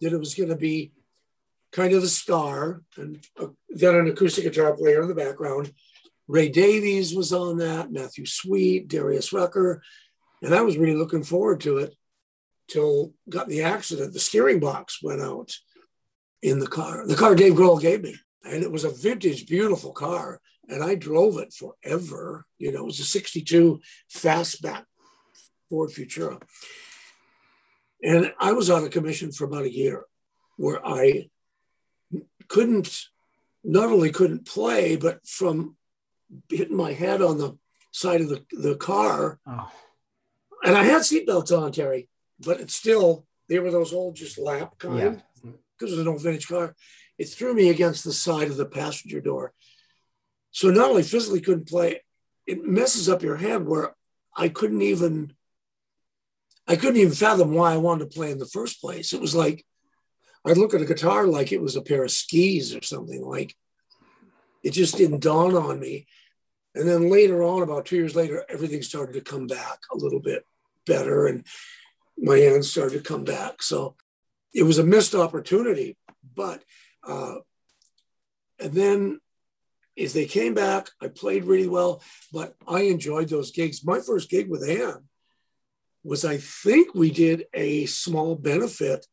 that 0.00 0.12
it 0.12 0.18
was 0.18 0.34
going 0.34 0.50
to 0.50 0.56
be 0.56 0.92
kind 1.74 1.92
of 1.92 2.02
the 2.02 2.08
star 2.08 2.82
and 2.96 3.26
uh, 3.40 3.48
then 3.68 3.96
an 3.96 4.06
acoustic 4.06 4.44
guitar 4.44 4.76
player 4.76 5.02
in 5.02 5.08
the 5.08 5.14
background. 5.14 5.72
Ray 6.28 6.48
Davies 6.48 7.14
was 7.14 7.32
on 7.32 7.58
that, 7.58 7.92
Matthew 7.92 8.26
Sweet, 8.26 8.88
Darius 8.88 9.32
Rucker. 9.32 9.82
And 10.40 10.54
I 10.54 10.62
was 10.62 10.78
really 10.78 10.96
looking 10.96 11.24
forward 11.24 11.60
to 11.62 11.78
it 11.78 11.94
till 12.68 13.12
got 13.28 13.48
the 13.48 13.62
accident. 13.62 14.12
The 14.12 14.20
steering 14.20 14.60
box 14.60 15.02
went 15.02 15.20
out 15.20 15.52
in 16.42 16.60
the 16.60 16.66
car, 16.66 17.06
the 17.06 17.16
car 17.16 17.34
Dave 17.34 17.54
Grohl 17.54 17.80
gave 17.80 18.02
me. 18.02 18.14
And 18.44 18.62
it 18.62 18.70
was 18.70 18.84
a 18.84 18.90
vintage, 18.90 19.46
beautiful 19.46 19.92
car. 19.92 20.40
And 20.68 20.82
I 20.82 20.94
drove 20.94 21.38
it 21.38 21.52
forever. 21.52 22.46
You 22.58 22.72
know, 22.72 22.80
it 22.80 22.86
was 22.86 23.00
a 23.00 23.04
62 23.04 23.80
fastback 24.14 24.84
Ford 25.68 25.90
Futura. 25.90 26.40
And 28.02 28.32
I 28.38 28.52
was 28.52 28.70
on 28.70 28.84
a 28.84 28.90
commission 28.90 29.32
for 29.32 29.44
about 29.44 29.64
a 29.64 29.74
year 29.74 30.04
where 30.56 30.86
I 30.86 31.30
couldn't, 32.48 33.06
not 33.62 33.90
only 33.90 34.10
couldn't 34.10 34.46
play, 34.46 34.96
but 34.96 35.26
from 35.26 35.76
hitting 36.48 36.76
my 36.76 36.92
head 36.92 37.22
on 37.22 37.38
the 37.38 37.56
side 37.92 38.20
of 38.20 38.28
the, 38.28 38.44
the 38.52 38.76
car. 38.76 39.38
Oh. 39.46 39.70
And 40.64 40.76
I 40.76 40.84
had 40.84 41.02
seatbelts 41.02 41.56
on, 41.56 41.72
Terry, 41.72 42.08
but 42.40 42.60
it's 42.60 42.74
still, 42.74 43.26
they 43.48 43.58
were 43.58 43.70
those 43.70 43.92
old 43.92 44.16
just 44.16 44.38
lap 44.38 44.78
kind 44.78 45.22
because 45.34 45.44
yeah. 45.44 45.50
it 45.80 45.90
was 45.90 45.98
an 45.98 46.08
old 46.08 46.22
vintage 46.22 46.48
car. 46.48 46.74
It 47.18 47.26
threw 47.26 47.54
me 47.54 47.68
against 47.68 48.02
the 48.04 48.12
side 48.12 48.48
of 48.48 48.56
the 48.56 48.66
passenger 48.66 49.20
door. 49.20 49.52
So 50.50 50.70
not 50.70 50.90
only 50.90 51.02
physically 51.02 51.40
couldn't 51.40 51.68
play, 51.68 52.00
it 52.46 52.64
messes 52.64 53.08
up 53.08 53.22
your 53.22 53.36
head 53.36 53.66
where 53.66 53.94
I 54.36 54.48
couldn't 54.48 54.82
even 54.82 55.34
I 56.66 56.76
couldn't 56.76 56.96
even 56.96 57.12
fathom 57.12 57.52
why 57.52 57.74
I 57.74 57.76
wanted 57.76 58.10
to 58.10 58.16
play 58.16 58.30
in 58.30 58.38
the 58.38 58.46
first 58.46 58.80
place. 58.80 59.12
It 59.12 59.20
was 59.20 59.34
like 59.34 59.66
I'd 60.46 60.58
look 60.58 60.74
at 60.74 60.82
a 60.82 60.86
guitar 60.86 61.26
like 61.26 61.52
it 61.52 61.60
was 61.60 61.76
a 61.76 61.82
pair 61.82 62.04
of 62.04 62.10
skis 62.10 62.74
or 62.74 62.82
something. 62.82 63.22
Like 63.24 63.54
it 64.62 64.72
just 64.72 64.96
didn't 64.96 65.22
dawn 65.22 65.54
on 65.54 65.80
me. 65.80 66.06
And 66.74 66.88
then 66.88 67.08
later 67.08 67.42
on, 67.42 67.62
about 67.62 67.86
two 67.86 67.96
years 67.96 68.16
later, 68.16 68.44
everything 68.48 68.82
started 68.82 69.12
to 69.12 69.20
come 69.20 69.46
back 69.46 69.78
a 69.92 69.96
little 69.96 70.20
bit 70.20 70.44
better, 70.86 71.26
and 71.26 71.46
my 72.18 72.38
hands 72.38 72.70
started 72.70 72.98
to 72.98 73.08
come 73.08 73.24
back. 73.24 73.62
So 73.62 73.94
it 74.52 74.64
was 74.64 74.78
a 74.78 74.84
missed 74.84 75.14
opportunity. 75.14 75.96
But 76.34 76.62
uh, 77.06 77.36
and 78.58 78.72
then 78.72 79.20
as 79.98 80.12
they 80.12 80.26
came 80.26 80.54
back, 80.54 80.90
I 81.00 81.08
played 81.08 81.44
really 81.44 81.68
well, 81.68 82.02
but 82.32 82.54
I 82.66 82.82
enjoyed 82.82 83.28
those 83.28 83.52
gigs. 83.52 83.84
My 83.84 84.00
first 84.00 84.28
gig 84.28 84.48
with 84.48 84.68
Ann 84.68 85.04
was 86.02 86.24
I 86.24 86.38
think 86.38 86.94
we 86.94 87.10
did 87.10 87.46
a 87.54 87.86
small 87.86 88.34
benefit, 88.34 89.06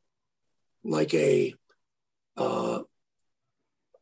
like 0.83 1.13
a 1.13 1.53
uh, 2.37 2.81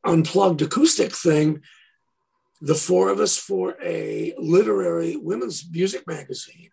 unplugged 0.04 0.62
acoustic 0.62 1.12
thing, 1.12 1.62
the 2.62 2.76
four 2.76 3.10
of 3.10 3.20
us 3.20 3.38
for 3.38 3.76
a 3.82 4.34
literary 4.38 5.16
women's 5.16 5.66
music 5.70 6.06
magazine. 6.08 6.70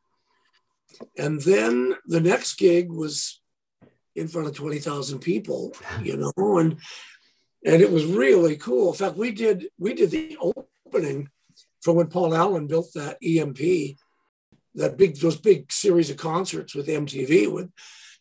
And 1.16 1.40
then 1.42 1.94
the 2.06 2.20
next 2.20 2.54
gig 2.54 2.90
was 2.90 3.40
in 4.14 4.28
front 4.28 4.48
of 4.48 4.54
20,000 4.54 5.18
people, 5.18 5.74
you 6.02 6.16
know, 6.16 6.58
and 6.58 6.78
and 7.64 7.82
it 7.82 7.90
was 7.90 8.04
really 8.04 8.56
cool. 8.56 8.92
In 8.92 8.98
fact, 8.98 9.16
we 9.16 9.32
did 9.32 9.66
we 9.78 9.92
did 9.92 10.10
the 10.10 10.38
opening 10.40 11.28
for 11.82 11.92
when 11.94 12.06
Paul 12.06 12.34
Allen 12.34 12.66
built 12.66 12.92
that 12.94 13.18
EMP 13.22 13.96
that 14.76 14.96
big 14.96 15.16
those 15.16 15.36
big 15.36 15.72
series 15.72 16.10
of 16.10 16.16
concerts 16.16 16.74
with 16.74 16.86
MTV 16.86 17.52
with 17.52 17.70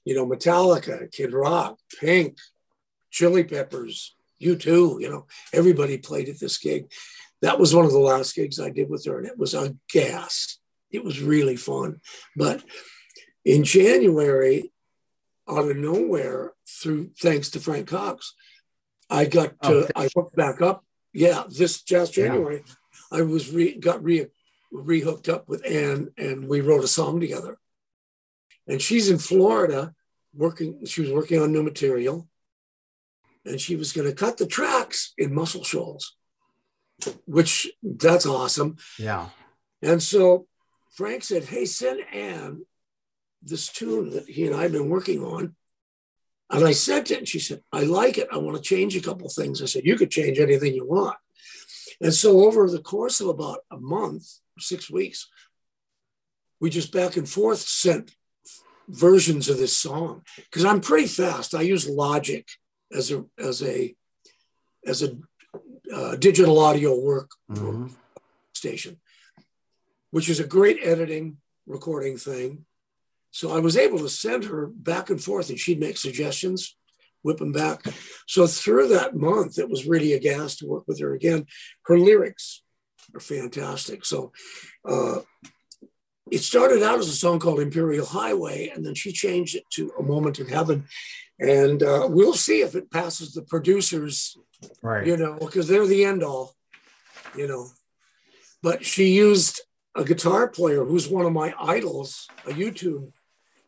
you 0.05 0.15
know 0.15 0.25
Metallica, 0.25 1.11
Kid 1.11 1.33
Rock, 1.33 1.77
Pink, 1.99 2.37
Chili 3.11 3.43
Peppers, 3.43 4.15
U2, 4.41 5.01
you 5.01 5.09
know, 5.09 5.25
everybody 5.53 5.97
played 5.97 6.29
at 6.29 6.39
this 6.39 6.57
gig. 6.57 6.91
That 7.41 7.59
was 7.59 7.75
one 7.75 7.85
of 7.85 7.91
the 7.91 7.99
last 7.99 8.35
gigs 8.35 8.59
I 8.59 8.69
did 8.69 8.89
with 8.89 9.05
her, 9.05 9.17
and 9.17 9.27
it 9.27 9.37
was 9.37 9.53
a 9.53 9.75
gas. 9.91 10.59
It 10.91 11.03
was 11.03 11.21
really 11.21 11.57
fun. 11.57 11.99
But 12.35 12.63
in 13.43 13.63
January, 13.63 14.71
out 15.49 15.69
of 15.69 15.77
nowhere, 15.77 16.53
through 16.67 17.11
thanks 17.19 17.49
to 17.51 17.59
Frank 17.59 17.87
Cox, 17.87 18.33
I 19.09 19.25
got 19.25 19.53
oh, 19.61 19.81
to, 19.81 19.87
oh, 19.95 20.01
I 20.01 20.09
hooked 20.15 20.35
back 20.35 20.61
up. 20.61 20.83
Yeah, 21.13 21.43
this 21.47 21.81
just 21.81 22.13
January, 22.13 22.63
yeah. 22.65 23.19
I 23.19 23.21
was 23.21 23.51
re, 23.51 23.77
got 23.77 24.03
re 24.03 24.27
rehooked 24.73 25.29
up 25.29 25.47
with 25.47 25.65
Ann 25.65 26.11
and 26.17 26.49
we 26.49 26.59
wrote 26.59 26.83
a 26.83 26.87
song 26.87 27.21
together. 27.21 27.57
And 28.67 28.81
she's 28.81 29.09
in 29.09 29.19
Florida 29.19 29.94
working, 30.35 30.85
she 30.85 31.01
was 31.01 31.11
working 31.11 31.41
on 31.41 31.51
new 31.51 31.63
material 31.63 32.27
and 33.45 33.59
she 33.59 33.75
was 33.75 33.93
going 33.93 34.07
to 34.07 34.13
cut 34.13 34.37
the 34.37 34.47
tracks 34.47 35.13
in 35.17 35.33
Muscle 35.33 35.63
Shoals, 35.63 36.15
which 37.25 37.71
that's 37.83 38.25
awesome. 38.25 38.77
Yeah. 38.97 39.29
And 39.81 40.01
so 40.01 40.47
Frank 40.95 41.23
said, 41.23 41.45
Hey, 41.45 41.65
send 41.65 42.01
Ann 42.13 42.65
this 43.41 43.69
tune 43.69 44.09
that 44.11 44.27
he 44.27 44.47
and 44.47 44.55
I 44.55 44.63
have 44.63 44.71
been 44.71 44.89
working 44.89 45.23
on. 45.23 45.55
And 46.49 46.65
I 46.65 46.71
sent 46.71 47.11
it 47.11 47.19
and 47.19 47.27
she 47.27 47.39
said, 47.39 47.61
I 47.71 47.83
like 47.83 48.17
it. 48.17 48.27
I 48.31 48.37
want 48.37 48.55
to 48.55 48.61
change 48.61 48.95
a 48.95 49.01
couple 49.01 49.29
things. 49.29 49.61
I 49.61 49.65
said, 49.65 49.85
You 49.85 49.97
could 49.97 50.11
change 50.11 50.39
anything 50.39 50.73
you 50.73 50.85
want. 50.85 51.17
And 52.01 52.13
so 52.13 52.45
over 52.45 52.69
the 52.69 52.81
course 52.81 53.21
of 53.21 53.27
about 53.27 53.59
a 53.71 53.77
month, 53.77 54.27
six 54.59 54.89
weeks, 54.89 55.29
we 56.59 56.69
just 56.69 56.91
back 56.91 57.17
and 57.17 57.27
forth 57.27 57.59
sent 57.59 58.15
versions 58.87 59.49
of 59.49 59.57
this 59.57 59.75
song 59.75 60.23
because 60.37 60.65
I'm 60.65 60.81
pretty 60.81 61.07
fast. 61.07 61.55
I 61.55 61.61
use 61.61 61.87
Logic 61.87 62.47
as 62.91 63.11
a 63.11 63.25
as 63.37 63.63
a 63.63 63.95
as 64.85 65.03
a 65.03 65.17
uh, 65.93 66.15
digital 66.15 66.59
audio 66.59 66.99
work 66.99 67.31
mm-hmm. 67.49 67.87
station, 68.53 68.99
which 70.11 70.29
is 70.29 70.39
a 70.39 70.47
great 70.47 70.79
editing 70.83 71.37
recording 71.67 72.17
thing. 72.17 72.65
So 73.31 73.55
I 73.55 73.59
was 73.59 73.75
able 73.75 73.99
to 73.99 74.09
send 74.09 74.45
her 74.45 74.67
back 74.67 75.09
and 75.09 75.21
forth, 75.21 75.49
and 75.49 75.59
she'd 75.59 75.79
make 75.79 75.97
suggestions, 75.97 76.77
whip 77.21 77.37
them 77.37 77.51
back. 77.51 77.83
So 78.27 78.47
through 78.47 78.89
that 78.89 79.15
month, 79.15 79.59
it 79.59 79.69
was 79.69 79.85
really 79.85 80.13
a 80.13 80.19
gas 80.19 80.55
to 80.57 80.67
work 80.67 80.85
with 80.87 80.99
her 81.01 81.13
again. 81.13 81.45
Her 81.83 81.99
lyrics 81.99 82.61
are 83.13 83.19
fantastic. 83.19 84.05
So 84.05 84.31
uh, 84.87 85.19
it 86.31 86.39
started 86.39 86.81
out 86.81 86.99
as 86.99 87.07
a 87.07 87.13
song 87.13 87.39
called 87.39 87.59
Imperial 87.59 88.05
Highway, 88.05 88.71
and 88.73 88.85
then 88.85 88.95
she 88.95 89.11
changed 89.11 89.55
it 89.55 89.63
to 89.71 89.93
A 89.99 90.03
Moment 90.03 90.39
in 90.39 90.47
Heaven. 90.47 90.85
And 91.39 91.83
uh, 91.83 92.07
we'll 92.09 92.33
see 92.33 92.61
if 92.61 92.75
it 92.75 92.89
passes 92.89 93.33
the 93.33 93.41
producers, 93.41 94.37
right? 94.81 95.05
You 95.05 95.17
know, 95.17 95.37
because 95.39 95.67
they're 95.67 95.85
the 95.85 96.05
end 96.05 96.23
all, 96.23 96.55
you 97.35 97.47
know. 97.47 97.67
But 98.63 98.85
she 98.85 99.09
used 99.09 99.61
a 99.95 100.03
guitar 100.03 100.47
player 100.47 100.83
who's 100.83 101.07
one 101.07 101.25
of 101.25 101.33
my 101.33 101.53
idols, 101.59 102.27
a 102.45 102.51
YouTube. 102.51 103.11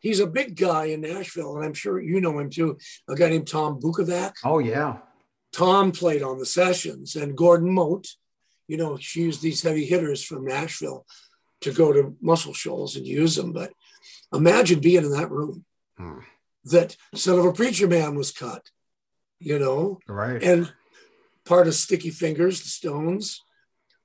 He's 0.00 0.20
a 0.20 0.26
big 0.26 0.56
guy 0.56 0.86
in 0.86 1.02
Nashville, 1.02 1.56
and 1.56 1.64
I'm 1.64 1.74
sure 1.74 2.00
you 2.00 2.20
know 2.20 2.38
him 2.38 2.50
too. 2.50 2.78
A 3.08 3.14
guy 3.14 3.28
named 3.28 3.48
Tom 3.48 3.80
Bukovac. 3.80 4.32
Oh 4.44 4.58
yeah. 4.58 4.98
Tom 5.52 5.92
played 5.92 6.22
on 6.22 6.38
the 6.38 6.46
sessions, 6.46 7.14
and 7.14 7.36
Gordon 7.36 7.72
Mote. 7.72 8.08
You 8.66 8.76
know, 8.76 8.98
she 8.98 9.22
used 9.22 9.40
these 9.40 9.62
heavy 9.62 9.86
hitters 9.86 10.22
from 10.22 10.44
Nashville 10.44 11.06
to 11.62 11.72
go 11.72 11.92
to 11.92 12.16
Muscle 12.20 12.54
Shoals 12.54 12.96
and 12.96 13.06
use 13.06 13.36
them. 13.36 13.52
But 13.52 13.72
imagine 14.32 14.80
being 14.80 15.04
in 15.04 15.12
that 15.12 15.30
room. 15.30 15.64
Hmm 15.96 16.20
that 16.70 16.96
Son 17.14 17.38
of 17.38 17.44
a 17.44 17.52
Preacher 17.52 17.88
Man 17.88 18.14
was 18.14 18.32
cut, 18.32 18.70
you 19.38 19.58
know? 19.58 19.98
Right. 20.06 20.42
And 20.42 20.72
part 21.44 21.66
of 21.66 21.74
Sticky 21.74 22.10
Fingers, 22.10 22.62
the 22.62 22.68
Stones, 22.68 23.42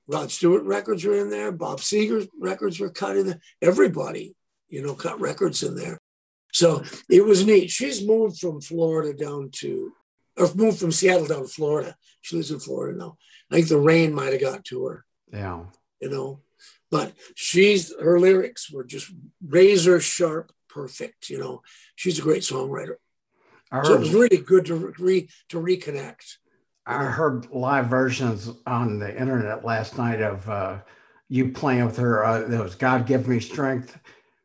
Rod 0.06 0.30
Stewart 0.30 0.64
records 0.64 1.04
were 1.04 1.18
in 1.18 1.30
there, 1.30 1.52
Bob 1.52 1.78
Seger 1.78 2.28
records 2.38 2.78
were 2.78 2.90
cut 2.90 3.16
in 3.16 3.26
there. 3.26 3.40
Everybody, 3.62 4.34
you 4.68 4.82
know, 4.82 4.94
cut 4.94 5.20
records 5.20 5.62
in 5.62 5.76
there. 5.76 5.98
So 6.52 6.84
it 7.08 7.24
was 7.24 7.46
neat. 7.46 7.70
She's 7.70 8.06
moved 8.06 8.38
from 8.38 8.60
Florida 8.60 9.14
down 9.14 9.50
to, 9.56 9.92
or 10.36 10.54
moved 10.54 10.78
from 10.78 10.92
Seattle 10.92 11.26
down 11.26 11.42
to 11.42 11.48
Florida. 11.48 11.96
She 12.20 12.36
lives 12.36 12.50
in 12.50 12.60
Florida 12.60 12.98
now. 12.98 13.16
I 13.50 13.56
think 13.56 13.68
the 13.68 13.78
rain 13.78 14.14
might 14.14 14.32
have 14.32 14.40
got 14.40 14.64
to 14.66 14.86
her. 14.86 15.04
Yeah. 15.32 15.64
You 16.00 16.10
know, 16.10 16.40
but 16.94 17.12
she's, 17.34 17.92
her 18.00 18.20
lyrics 18.20 18.70
were 18.70 18.84
just 18.84 19.10
razor 19.44 19.98
sharp 19.98 20.52
perfect. 20.68 21.28
You 21.28 21.38
know, 21.40 21.62
she's 21.96 22.20
a 22.20 22.22
great 22.22 22.42
songwriter. 22.42 22.98
Heard, 23.72 23.86
so 23.86 23.94
it 23.94 23.98
was 23.98 24.14
really 24.14 24.36
good 24.36 24.66
to 24.66 24.94
re, 25.00 25.28
to 25.48 25.60
reconnect. 25.60 26.36
I 26.86 27.06
heard 27.06 27.50
live 27.50 27.86
versions 27.86 28.48
on 28.64 29.00
the 29.00 29.10
internet 29.10 29.64
last 29.64 29.98
night 29.98 30.20
of 30.20 30.48
uh, 30.48 30.78
you 31.28 31.50
playing 31.50 31.86
with 31.86 31.96
her. 31.96 32.24
Uh, 32.24 32.42
it 32.42 32.62
was 32.62 32.76
"God 32.76 33.08
Give 33.08 33.26
Me 33.26 33.40
Strength." 33.40 33.98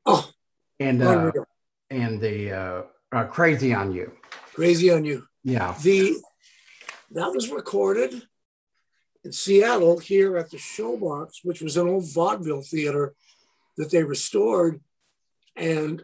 Oh, 0.08 0.28
and 0.80 1.04
uh, 1.04 1.32
and 1.92 2.20
the 2.20 2.52
uh, 2.52 2.82
uh, 3.12 3.26
Crazy 3.26 3.76
on 3.76 3.92
You. 3.92 4.12
Crazy 4.56 4.90
on 4.90 5.06
You. 5.06 5.28
Yeah. 5.44 5.76
The 5.84 6.16
that 7.12 7.32
was 7.32 7.52
recorded 7.52 8.24
in 9.24 9.32
Seattle 9.32 10.00
here 10.00 10.38
at 10.38 10.50
the 10.50 10.58
Showbox, 10.58 11.40
which 11.44 11.62
was 11.62 11.78
an 11.78 11.88
old 11.88 12.12
vaudeville 12.14 12.62
theater 12.62 13.14
that 13.78 13.92
they 13.92 14.04
restored. 14.04 14.80
And 15.56 16.04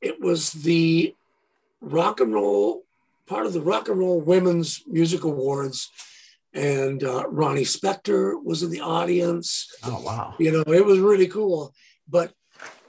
it 0.00 0.20
was 0.20 0.52
the 0.52 1.14
rock 1.80 2.20
and 2.20 2.32
roll 2.32 2.82
part 3.26 3.46
of 3.46 3.52
the 3.52 3.60
rock 3.60 3.88
and 3.88 3.98
roll 3.98 4.20
women's 4.20 4.82
music 4.86 5.24
awards 5.24 5.90
and 6.52 7.02
uh, 7.04 7.24
ronnie 7.28 7.62
spector 7.62 8.42
was 8.42 8.62
in 8.62 8.70
the 8.70 8.80
audience 8.80 9.70
Oh 9.84 10.00
wow. 10.02 10.34
you 10.38 10.50
know 10.52 10.64
it 10.72 10.84
was 10.84 10.98
really 10.98 11.26
cool 11.26 11.74
but 12.08 12.32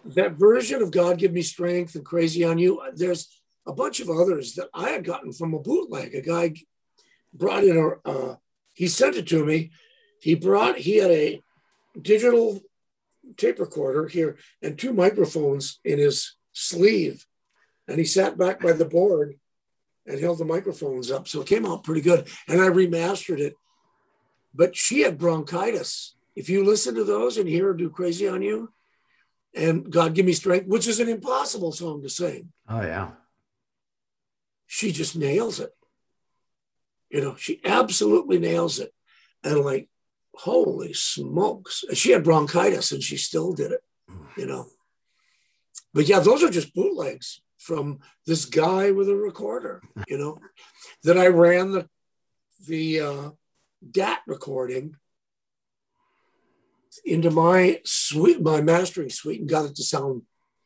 that 0.05 0.33
version 0.33 0.81
of 0.81 0.91
god 0.91 1.17
give 1.17 1.33
me 1.33 1.41
strength 1.41 1.95
and 1.95 2.05
crazy 2.05 2.43
on 2.43 2.57
you 2.57 2.81
there's 2.95 3.41
a 3.67 3.73
bunch 3.73 3.99
of 3.99 4.09
others 4.09 4.53
that 4.55 4.69
i 4.73 4.89
had 4.89 5.03
gotten 5.03 5.33
from 5.33 5.53
a 5.53 5.59
bootleg 5.59 6.15
a 6.15 6.21
guy 6.21 6.53
brought 7.33 7.63
in 7.63 7.77
a 7.77 8.09
uh, 8.09 8.35
he 8.75 8.87
sent 8.87 9.15
it 9.15 9.27
to 9.27 9.43
me. 9.43 9.71
He 10.21 10.35
brought 10.35 10.77
he 10.77 10.97
had 10.97 11.09
a 11.09 11.41
digital 11.99 12.61
tape 13.37 13.59
recorder 13.59 14.07
here 14.07 14.37
and 14.61 14.77
two 14.77 14.93
microphones 14.93 15.79
in 15.83 15.97
his 15.97 16.35
sleeve. 16.53 17.25
And 17.87 17.97
he 17.97 18.05
sat 18.05 18.37
back 18.37 18.59
by 18.61 18.73
the 18.73 18.85
board 18.85 19.35
and 20.05 20.19
held 20.19 20.37
the 20.37 20.45
microphones 20.45 21.09
up. 21.09 21.27
So 21.27 21.41
it 21.41 21.47
came 21.47 21.65
out 21.65 21.83
pretty 21.83 22.01
good. 22.01 22.27
And 22.47 22.61
i 22.61 22.67
remastered 22.67 23.39
it. 23.39 23.55
But 24.53 24.75
she 24.75 25.01
had 25.01 25.17
bronchitis. 25.17 26.15
If 26.35 26.49
you 26.49 26.63
listen 26.63 26.95
to 26.95 27.03
those 27.03 27.37
and 27.37 27.47
hear 27.47 27.67
her 27.67 27.73
do 27.73 27.89
crazy 27.89 28.27
on 28.27 28.41
you 28.41 28.71
and 29.55 29.89
god 29.89 30.13
give 30.13 30.25
me 30.25 30.33
strength 30.33 30.67
which 30.67 30.85
is 30.85 30.99
an 30.99 31.07
impossible 31.07 31.71
song 31.71 32.01
to 32.03 32.09
sing. 32.09 32.51
Oh 32.67 32.81
yeah. 32.81 33.11
she 34.67 34.91
just 34.91 35.15
nails 35.15 35.59
it 35.59 35.71
you 37.09 37.21
know 37.21 37.35
she 37.35 37.61
absolutely 37.63 38.39
nails 38.39 38.79
it. 38.79 38.91
And 39.43 39.59
like 39.59 39.89
holy 40.33 40.93
smokes. 40.93 41.83
And 41.87 41.97
she 41.97 42.11
had 42.11 42.23
bronchitis 42.23 42.91
and 42.91 43.03
she 43.03 43.17
still 43.17 43.53
did 43.53 43.71
it 43.71 43.81
you 44.37 44.45
know. 44.45 44.67
But 45.93 46.07
yeah 46.07 46.19
those 46.19 46.43
are 46.43 46.49
just 46.49 46.73
bootlegs 46.73 47.41
from 47.57 47.99
this 48.25 48.45
guy 48.45 48.91
with 48.91 49.09
a 49.09 49.15
recorder 49.15 49.81
you 50.07 50.17
know 50.17 50.37
that 51.03 51.17
i 51.17 51.25
ran 51.27 51.71
the 51.71 51.89
the 52.67 52.99
uh, 52.99 53.29
dat 53.89 54.19
recording 54.27 54.95
into 57.05 57.31
my 57.31 57.79
suite 57.83 58.41
my 58.41 58.61
mastering 58.61 59.09
suite 59.09 59.39
and 59.39 59.49
got 59.49 59.65
it 59.65 59.75
to 59.75 59.83
sound 59.83 60.21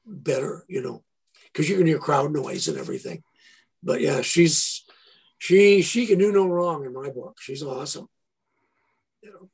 better 0.06 0.66
you 0.68 0.82
know 0.82 1.04
because 1.52 1.70
you 1.70 1.78
can 1.78 1.88
hear 1.88 2.00
crowd 2.00 2.32
noise 2.32 2.68
and 2.68 2.78
everything. 2.78 3.24
But 3.82 4.02
yeah 4.02 4.22
she's 4.22 4.79
she 5.40 5.82
she 5.82 6.06
can 6.06 6.20
do 6.20 6.32
no 6.32 6.48
wrong 6.48 6.86
in 6.86 6.94
my 6.94 7.10
book. 7.10 7.38
She's 7.42 7.64
awesome. 7.64 8.08
You 9.24 9.32
know? 9.32 9.50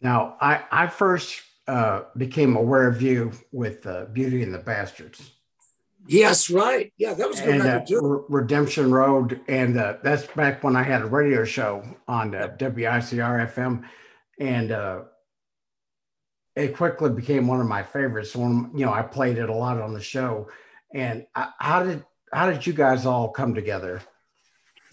Now 0.00 0.36
I 0.40 0.62
I 0.70 0.86
first 0.88 1.40
uh, 1.66 2.02
became 2.16 2.56
aware 2.56 2.86
of 2.88 3.00
you 3.00 3.32
with 3.50 3.86
uh, 3.86 4.04
Beauty 4.12 4.42
and 4.42 4.52
the 4.52 4.58
Bastards. 4.58 5.30
Yes 6.06 6.50
right. 6.50 6.92
Yeah 6.98 7.14
that 7.14 7.28
was 7.28 7.40
good 7.40 7.60
and 7.60 7.62
uh, 7.62 8.00
Re- 8.00 8.24
Redemption 8.28 8.90
Road, 8.92 9.40
and 9.48 9.78
uh, 9.78 9.96
that's 10.02 10.26
back 10.26 10.62
when 10.62 10.76
I 10.76 10.82
had 10.82 11.00
a 11.00 11.06
radio 11.06 11.44
show 11.44 11.82
on 12.06 12.34
uh, 12.34 12.48
WICR 12.58 13.54
FM, 13.54 13.84
and 14.38 14.72
uh, 14.72 15.02
it 16.54 16.76
quickly 16.76 17.10
became 17.10 17.46
one 17.46 17.60
of 17.60 17.66
my 17.66 17.82
favorites. 17.82 18.36
One, 18.36 18.70
you 18.74 18.84
know, 18.84 18.92
I 18.92 19.02
played 19.02 19.38
it 19.38 19.48
a 19.48 19.54
lot 19.54 19.80
on 19.80 19.94
the 19.94 20.02
show. 20.02 20.48
And 20.94 21.26
I, 21.34 21.48
how 21.58 21.82
did 21.82 22.04
how 22.32 22.50
did 22.50 22.66
you 22.66 22.72
guys 22.72 23.06
all 23.06 23.30
come 23.30 23.54
together? 23.54 24.02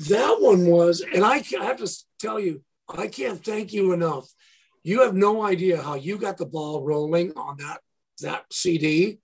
That 0.08 0.38
one 0.40 0.68
was, 0.68 1.02
and 1.02 1.26
I, 1.26 1.44
I 1.60 1.66
have 1.66 1.78
to 1.78 1.92
tell 2.20 2.40
you, 2.40 2.64
I 2.88 3.08
can't 3.08 3.44
thank 3.44 3.74
you 3.74 3.92
enough. 3.92 4.30
You 4.82 5.02
have 5.04 5.14
no 5.14 5.44
idea 5.44 5.82
how 5.82 5.96
you 5.96 6.18
got 6.18 6.38
the 6.38 6.46
ball 6.46 6.84
rolling 6.84 7.34
on 7.36 7.58
that 7.58 7.82
that 8.22 8.46
CD. 8.52 9.20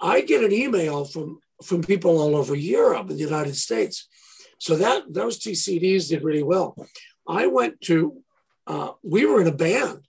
I 0.00 0.20
get 0.20 0.44
an 0.44 0.52
email 0.52 1.04
from 1.04 1.40
from 1.62 1.82
people 1.82 2.20
all 2.20 2.36
over 2.36 2.54
Europe 2.54 3.08
and 3.10 3.18
the 3.18 3.24
United 3.24 3.56
States. 3.56 4.08
So 4.58 4.76
that 4.76 5.12
those 5.12 5.38
two 5.38 5.52
CDs 5.52 6.08
did 6.08 6.24
really 6.24 6.42
well. 6.42 6.76
I 7.28 7.46
went 7.46 7.80
to, 7.82 8.22
uh, 8.66 8.92
we 9.02 9.26
were 9.26 9.40
in 9.40 9.46
a 9.46 9.52
band. 9.52 10.06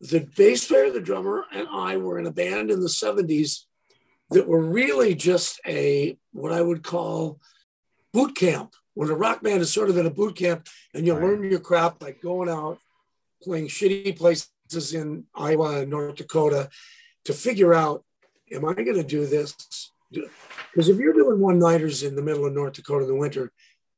The 0.00 0.28
bass 0.36 0.66
player, 0.66 0.90
the 0.90 1.00
drummer, 1.00 1.44
and 1.52 1.68
I 1.70 1.96
were 1.96 2.18
in 2.18 2.26
a 2.26 2.32
band 2.32 2.70
in 2.70 2.80
the 2.80 2.88
70s 2.88 3.64
that 4.30 4.48
were 4.48 4.64
really 4.64 5.14
just 5.14 5.60
a 5.66 6.16
what 6.32 6.52
I 6.52 6.60
would 6.60 6.82
call 6.82 7.40
boot 8.12 8.34
camp. 8.36 8.74
When 8.94 9.08
a 9.08 9.14
rock 9.14 9.42
band 9.42 9.62
is 9.62 9.72
sort 9.72 9.88
of 9.88 9.96
in 9.96 10.06
a 10.06 10.10
boot 10.10 10.36
camp 10.36 10.68
and 10.94 11.06
you 11.06 11.14
Right. 11.14 11.22
learn 11.22 11.50
your 11.50 11.60
craft 11.60 11.98
by 11.98 12.12
going 12.12 12.48
out, 12.48 12.78
playing 13.42 13.68
shitty 13.68 14.16
places 14.16 14.94
in 14.94 15.26
Iowa 15.34 15.80
and 15.80 15.90
North 15.90 16.16
Dakota 16.16 16.68
to 17.24 17.32
figure 17.32 17.72
out, 17.72 18.04
am 18.52 18.64
I 18.64 18.74
going 18.74 18.94
to 18.94 19.02
do 19.02 19.26
this? 19.26 19.54
Because 20.10 20.88
if 20.88 20.98
you're 20.98 21.14
doing 21.14 21.40
one 21.40 21.58
nighters 21.58 22.02
in 22.02 22.14
the 22.16 22.22
middle 22.22 22.44
of 22.44 22.52
North 22.52 22.74
Dakota 22.74 23.04
in 23.04 23.10
the 23.10 23.16
winter, 23.16 23.50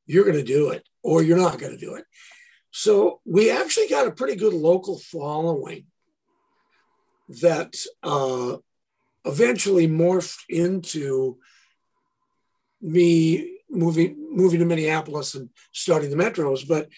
you're 0.05 0.23
going 0.23 0.37
to 0.37 0.43
do 0.43 0.69
it 0.69 0.87
or 1.03 1.21
you're 1.21 1.37
not 1.37 1.59
going 1.59 1.73
to 1.73 1.85
do 1.85 1.95
it. 1.95 2.05
So 2.71 3.21
we 3.25 3.51
actually 3.51 3.87
got 3.87 4.07
a 4.07 4.11
pretty 4.11 4.35
good 4.35 4.53
local 4.53 4.97
following 4.99 5.85
that 7.41 7.75
uh, 8.03 8.57
eventually 9.25 9.87
morphed 9.87 10.43
into 10.49 11.37
me 12.81 13.54
moving 13.75 14.15
moving 14.31 14.59
to 14.59 14.65
Minneapolis 14.65 15.35
and 15.35 15.49
starting 15.71 16.09
the 16.09 16.15
Metros. 16.15 16.67
But 16.67 16.89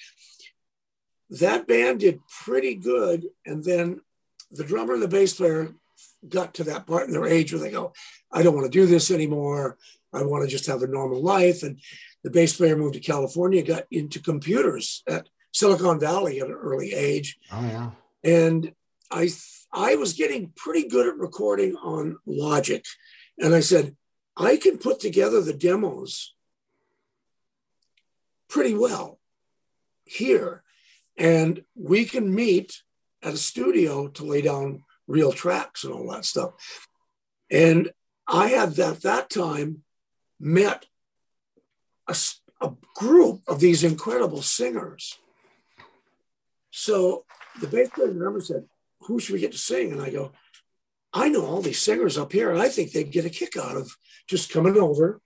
that 1.29 1.67
band 1.67 1.99
did 1.99 2.19
pretty 2.45 2.75
good, 2.75 3.25
and 3.45 3.63
then 3.63 4.01
the 4.51 4.63
drummer 4.63 4.93
and 4.93 5.03
the 5.03 5.07
bass 5.07 5.33
player 5.33 5.73
got 6.27 6.53
to 6.55 6.63
that 6.65 6.87
part 6.87 7.05
in 7.07 7.11
their 7.11 7.25
age 7.25 7.51
where 7.51 7.61
they 7.61 7.71
go, 7.71 7.93
"I 8.31 8.43
don't 8.43 8.55
want 8.55 8.65
to 8.71 8.79
do 8.79 8.85
this 8.85 9.11
anymore. 9.11 9.77
I 10.13 10.23
want 10.23 10.43
to 10.45 10.49
just 10.49 10.67
have 10.67 10.83
a 10.83 10.87
normal 10.87 11.21
life." 11.21 11.63
And 11.63 11.79
the 12.23 12.29
bass 12.29 12.55
player 12.55 12.77
moved 12.77 12.95
to 12.95 12.99
California, 12.99 13.61
got 13.63 13.85
into 13.91 14.19
computers 14.21 15.03
at 15.07 15.27
Silicon 15.53 15.99
Valley 15.99 16.39
at 16.39 16.47
an 16.47 16.53
early 16.53 16.93
age 16.93 17.37
Oh 17.51 17.61
yeah. 17.61 17.91
and 18.23 18.73
I 19.11 19.29
I 19.71 19.95
was 19.95 20.13
getting 20.13 20.51
pretty 20.55 20.87
good 20.87 21.07
at 21.07 21.17
recording 21.17 21.75
on 21.77 22.17
Logic, 22.25 22.85
and 23.37 23.53
I 23.53 23.59
said 23.61 23.95
I 24.35 24.57
can 24.57 24.77
put 24.77 24.99
together 24.99 25.41
the 25.41 25.53
demos 25.53 26.35
pretty 28.49 28.73
well 28.73 29.19
here, 30.05 30.63
and 31.17 31.63
we 31.75 32.05
can 32.05 32.33
meet 32.33 32.81
at 33.21 33.33
a 33.33 33.37
studio 33.37 34.07
to 34.09 34.23
lay 34.23 34.41
down 34.41 34.83
real 35.07 35.31
tracks 35.31 35.83
and 35.83 35.93
all 35.93 36.09
that 36.11 36.25
stuff. 36.25 36.87
And 37.49 37.91
I 38.27 38.49
had 38.49 38.77
at 38.79 39.01
that 39.01 39.29
time 39.29 39.83
met 40.39 40.85
a 42.07 42.71
group 42.95 43.41
of 43.47 43.59
these 43.59 43.83
incredible 43.83 44.41
singers. 44.41 45.17
So 46.71 47.25
the 47.59 47.67
bass 47.67 47.89
player 47.89 48.13
drummer 48.13 48.41
said, 48.41 48.65
Who 49.01 49.19
should 49.19 49.33
we 49.33 49.39
get 49.39 49.51
to 49.53 49.57
sing? 49.57 49.91
And 49.91 50.01
I 50.01 50.09
go, 50.09 50.31
I 51.13 51.29
know 51.29 51.45
all 51.45 51.61
these 51.61 51.81
singers 51.81 52.17
up 52.17 52.31
here, 52.31 52.51
and 52.51 52.61
I 52.61 52.69
think 52.69 52.91
they'd 52.91 53.11
get 53.11 53.25
a 53.25 53.29
kick 53.29 53.57
out 53.57 53.77
of 53.77 53.95
just 54.27 54.51
coming 54.51 54.77
over, 54.77 55.21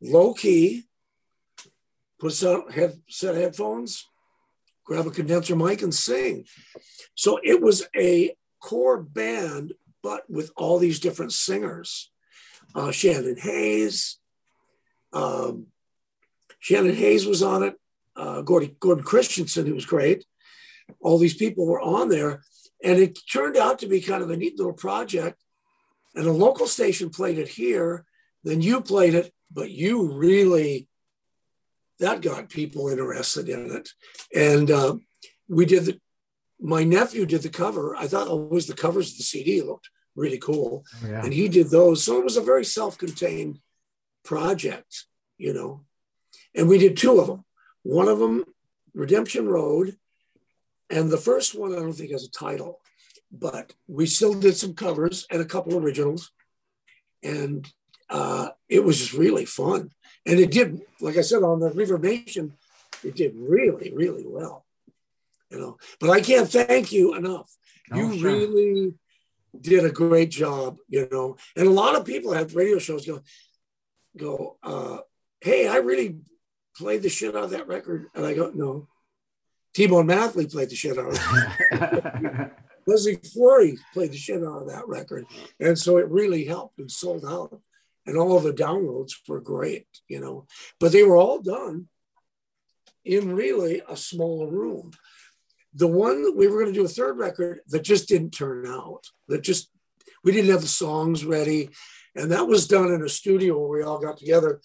low 0.00 0.34
key, 0.34 0.84
put 2.20 2.32
some 2.32 2.70
head, 2.70 3.00
set 3.08 3.34
headphones, 3.34 4.06
grab 4.84 5.06
a 5.06 5.10
condenser 5.10 5.56
mic, 5.56 5.82
and 5.82 5.94
sing. 5.94 6.44
So 7.14 7.40
it 7.42 7.60
was 7.60 7.88
a 7.96 8.36
core 8.60 9.02
band, 9.02 9.72
but 10.02 10.28
with 10.28 10.52
all 10.56 10.78
these 10.78 11.00
different 11.00 11.32
singers. 11.32 12.10
Uh, 12.74 12.92
Shannon 12.92 13.36
Hayes, 13.36 14.18
um, 15.12 15.66
Shannon 16.60 16.94
Hayes 16.94 17.26
was 17.26 17.42
on 17.42 17.62
it. 17.64 17.74
Uh, 18.14 18.42
Gordon, 18.42 18.76
Gordon 18.78 19.04
Christensen, 19.04 19.66
who 19.66 19.74
was 19.74 19.86
great 19.86 20.24
all 21.00 21.18
these 21.18 21.34
people 21.34 21.66
were 21.66 21.80
on 21.80 22.08
there. 22.08 22.42
And 22.82 22.98
it 22.98 23.18
turned 23.30 23.56
out 23.56 23.78
to 23.80 23.86
be 23.86 24.00
kind 24.00 24.22
of 24.22 24.30
a 24.30 24.36
neat 24.36 24.58
little 24.58 24.72
project. 24.72 25.42
And 26.14 26.26
a 26.26 26.32
local 26.32 26.66
station 26.66 27.10
played 27.10 27.38
it 27.38 27.48
here, 27.48 28.04
then 28.42 28.62
you 28.62 28.80
played 28.80 29.14
it, 29.14 29.32
but 29.52 29.70
you 29.70 30.12
really, 30.12 30.88
that 32.00 32.22
got 32.22 32.48
people 32.48 32.88
interested 32.88 33.48
in 33.48 33.70
it. 33.70 33.90
And 34.34 34.70
uh, 34.70 34.96
we 35.48 35.64
did 35.66 35.84
the, 35.84 36.00
my 36.60 36.84
nephew 36.84 37.26
did 37.26 37.42
the 37.42 37.48
cover. 37.48 37.96
I 37.96 38.06
thought 38.06 38.28
always 38.28 38.66
the 38.66 38.74
covers 38.74 39.12
of 39.12 39.18
the 39.18 39.24
CD 39.24 39.62
looked 39.62 39.88
really 40.16 40.38
cool. 40.38 40.84
Oh, 41.04 41.08
yeah. 41.08 41.22
And 41.24 41.32
he 41.32 41.48
did 41.48 41.70
those. 41.70 42.04
So 42.04 42.18
it 42.18 42.24
was 42.24 42.36
a 42.36 42.42
very 42.42 42.64
self 42.64 42.98
contained 42.98 43.58
project, 44.24 45.06
you 45.38 45.52
know. 45.52 45.84
And 46.54 46.68
we 46.68 46.78
did 46.78 46.96
two 46.96 47.20
of 47.20 47.26
them. 47.28 47.44
One 47.82 48.08
of 48.08 48.18
them, 48.18 48.44
Redemption 48.92 49.48
Road, 49.48 49.96
and 50.90 51.10
the 51.10 51.16
first 51.16 51.54
one, 51.54 51.72
I 51.72 51.76
don't 51.76 51.92
think 51.92 52.10
has 52.10 52.24
a 52.24 52.30
title, 52.30 52.80
but 53.30 53.72
we 53.86 54.06
still 54.06 54.34
did 54.34 54.56
some 54.56 54.74
covers 54.74 55.26
and 55.30 55.40
a 55.40 55.46
couple 55.46 55.76
originals. 55.76 56.32
and 57.22 57.68
uh, 58.10 58.48
it 58.68 58.82
was 58.84 58.98
just 58.98 59.12
really 59.12 59.44
fun. 59.44 59.90
And 60.26 60.38
it 60.38 60.50
did, 60.50 60.80
like 61.00 61.16
I 61.16 61.22
said, 61.22 61.42
on 61.42 61.60
the 61.60 61.70
ReverbNation, 61.70 62.52
it 63.04 63.16
did 63.16 63.34
really, 63.36 63.92
really 63.94 64.26
well. 64.26 64.64
You 65.50 65.58
know, 65.58 65.78
but 65.98 66.10
I 66.10 66.20
can't 66.20 66.48
thank 66.48 66.92
you 66.92 67.14
enough. 67.14 67.50
Oh, 67.90 67.96
you 67.96 68.18
sure. 68.18 68.30
really 68.30 68.94
did 69.58 69.84
a 69.84 69.90
great 69.90 70.30
job, 70.30 70.78
you 70.88 71.08
know. 71.10 71.36
And 71.56 71.66
a 71.66 71.72
lot 71.72 71.96
of 71.96 72.04
people 72.04 72.32
have 72.32 72.54
radio 72.54 72.78
shows 72.78 73.04
go, 73.04 73.20
go, 74.16 74.56
uh, 74.62 74.98
hey, 75.40 75.66
I 75.66 75.76
really 75.76 76.18
played 76.76 77.02
the 77.02 77.08
shit 77.08 77.34
out 77.34 77.44
of 77.44 77.50
that 77.50 77.66
record. 77.66 78.06
And 78.14 78.24
I 78.24 78.34
go, 78.34 78.52
no. 78.54 78.86
T-Bone 79.74 80.06
Mathley 80.06 80.46
played 80.46 80.70
the 80.70 80.76
shit 80.76 80.98
out 80.98 81.08
of 81.08 81.18
it. 81.18 82.50
Leslie 82.86 83.16
Fleury 83.16 83.78
played 83.92 84.12
the 84.12 84.16
shit 84.16 84.42
out 84.42 84.62
of 84.62 84.68
that 84.68 84.88
record. 84.88 85.26
And 85.60 85.78
so 85.78 85.98
it 85.98 86.08
really 86.08 86.44
helped 86.44 86.78
and 86.78 86.90
sold 86.90 87.24
out. 87.24 87.60
And 88.10 88.18
all 88.18 88.40
the 88.40 88.52
downloads 88.52 89.12
were 89.28 89.40
great, 89.40 89.86
you 90.08 90.20
know. 90.20 90.48
But 90.80 90.90
they 90.90 91.04
were 91.04 91.16
all 91.16 91.40
done 91.40 91.86
in 93.04 93.36
really 93.36 93.82
a 93.88 93.96
small 93.96 94.48
room. 94.48 94.90
The 95.74 95.86
one 95.86 96.24
that 96.24 96.36
we 96.36 96.48
were 96.48 96.60
going 96.60 96.74
to 96.74 96.80
do 96.80 96.84
a 96.84 96.88
third 96.88 97.18
record 97.18 97.60
that 97.68 97.84
just 97.84 98.08
didn't 98.08 98.32
turn 98.32 98.66
out, 98.66 99.06
that 99.28 99.42
just, 99.42 99.70
we 100.24 100.32
didn't 100.32 100.50
have 100.50 100.62
the 100.62 100.66
songs 100.66 101.24
ready. 101.24 101.70
And 102.16 102.32
that 102.32 102.48
was 102.48 102.66
done 102.66 102.92
in 102.92 103.04
a 103.04 103.08
studio 103.08 103.56
where 103.56 103.78
we 103.78 103.84
all 103.84 104.00
got 104.00 104.18
together. 104.18 104.60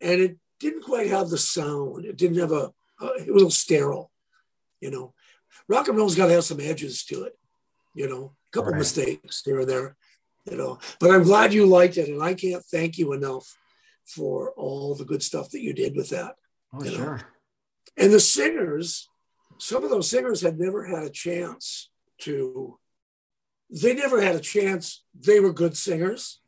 And 0.00 0.20
it 0.20 0.36
didn't 0.58 0.82
quite 0.82 1.10
have 1.10 1.28
the 1.30 1.38
sound. 1.38 2.04
It 2.04 2.16
didn't 2.16 2.38
have 2.38 2.50
a, 2.50 2.72
uh, 3.00 3.12
it 3.18 3.20
was 3.20 3.28
a 3.28 3.32
little 3.34 3.50
sterile, 3.50 4.10
you 4.80 4.90
know. 4.90 5.14
Rock 5.68 5.86
and 5.86 5.96
roll's 5.96 6.16
got 6.16 6.26
to 6.26 6.32
have 6.32 6.44
some 6.44 6.58
edges 6.58 7.04
to 7.04 7.22
it, 7.22 7.38
you 7.94 8.08
know, 8.08 8.34
a 8.48 8.50
couple 8.52 8.72
Right. 8.72 8.78
mistakes 8.78 9.42
here 9.44 9.60
and 9.60 9.68
there, 9.68 9.96
you 10.44 10.56
know. 10.56 10.78
But 10.98 11.10
I'm 11.10 11.22
glad 11.24 11.52
you 11.52 11.66
liked 11.66 11.96
it. 11.96 12.08
And 12.08 12.22
I 12.22 12.34
can't 12.34 12.64
thank 12.64 12.98
you 12.98 13.12
enough 13.12 13.56
for 14.04 14.52
all 14.56 14.94
the 14.94 15.04
good 15.04 15.22
stuff 15.22 15.50
that 15.50 15.62
you 15.62 15.72
did 15.72 15.96
with 15.96 16.10
that. 16.10 16.36
oh, 16.72 16.82
You 16.82 16.90
know. 16.92 16.96
sure. 16.96 17.20
And 17.96 18.12
the 18.12 18.20
singers, 18.20 19.08
some 19.58 19.84
of 19.84 19.90
those 19.90 20.08
singers 20.08 20.40
had 20.40 20.58
never 20.58 20.84
had 20.84 21.04
a 21.04 21.10
chance 21.10 21.90
to, 22.22 22.78
they 23.68 23.94
never 23.94 24.20
had 24.20 24.36
a 24.36 24.40
chance. 24.40 25.04
They 25.14 25.40
were 25.40 25.52
good 25.52 25.76
singers. 25.76 26.40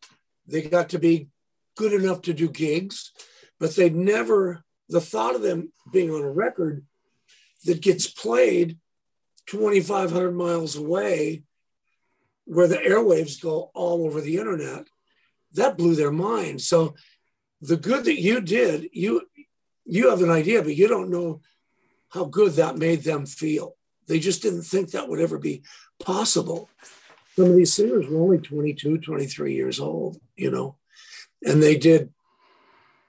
They 0.47 0.62
got 0.62 0.89
to 0.90 0.98
be 0.98 1.28
good 1.77 1.93
enough 1.93 2.23
to 2.23 2.35
do 2.35 2.48
gigs, 2.48 3.12
but 3.59 3.77
they'd 3.77 3.94
never, 3.94 4.64
the 4.89 5.01
thought 5.01 5.35
of 5.35 5.43
them 5.43 5.73
being 5.93 6.10
on 6.10 6.23
a 6.23 6.31
record 6.31 6.85
that 7.64 7.81
gets 7.81 8.09
played 8.09 8.78
2,500 9.47 10.32
miles 10.32 10.77
away, 10.77 11.44
where 12.52 12.68
the 12.68 12.76
airwaves 12.76 13.40
go 13.40 13.70
all 13.74 14.04
over 14.06 14.20
the 14.20 14.36
internet, 14.36 14.86
that 15.54 15.76
blew 15.78 15.94
their 15.94 16.10
mind. 16.12 16.60
So 16.60 16.94
the 17.60 17.76
good 17.76 18.04
that 18.04 18.20
you 18.20 18.40
did, 18.40 18.88
you 18.92 19.22
you 19.84 20.10
have 20.10 20.22
an 20.22 20.30
idea, 20.30 20.62
but 20.62 20.76
you 20.76 20.86
don't 20.86 21.10
know 21.10 21.40
how 22.10 22.24
good 22.24 22.52
that 22.52 22.76
made 22.78 23.02
them 23.02 23.26
feel. 23.26 23.76
They 24.06 24.18
just 24.20 24.42
didn't 24.42 24.62
think 24.62 24.90
that 24.90 25.08
would 25.08 25.18
ever 25.20 25.38
be 25.38 25.62
possible. 25.98 26.68
Some 27.36 27.46
of 27.46 27.56
these 27.56 27.72
singers 27.72 28.06
were 28.08 28.20
only 28.20 28.38
22, 28.38 28.98
23 28.98 29.54
years 29.54 29.80
old, 29.80 30.18
you 30.36 30.50
know, 30.50 30.76
and 31.44 31.62
they 31.62 31.76
did 31.76 32.10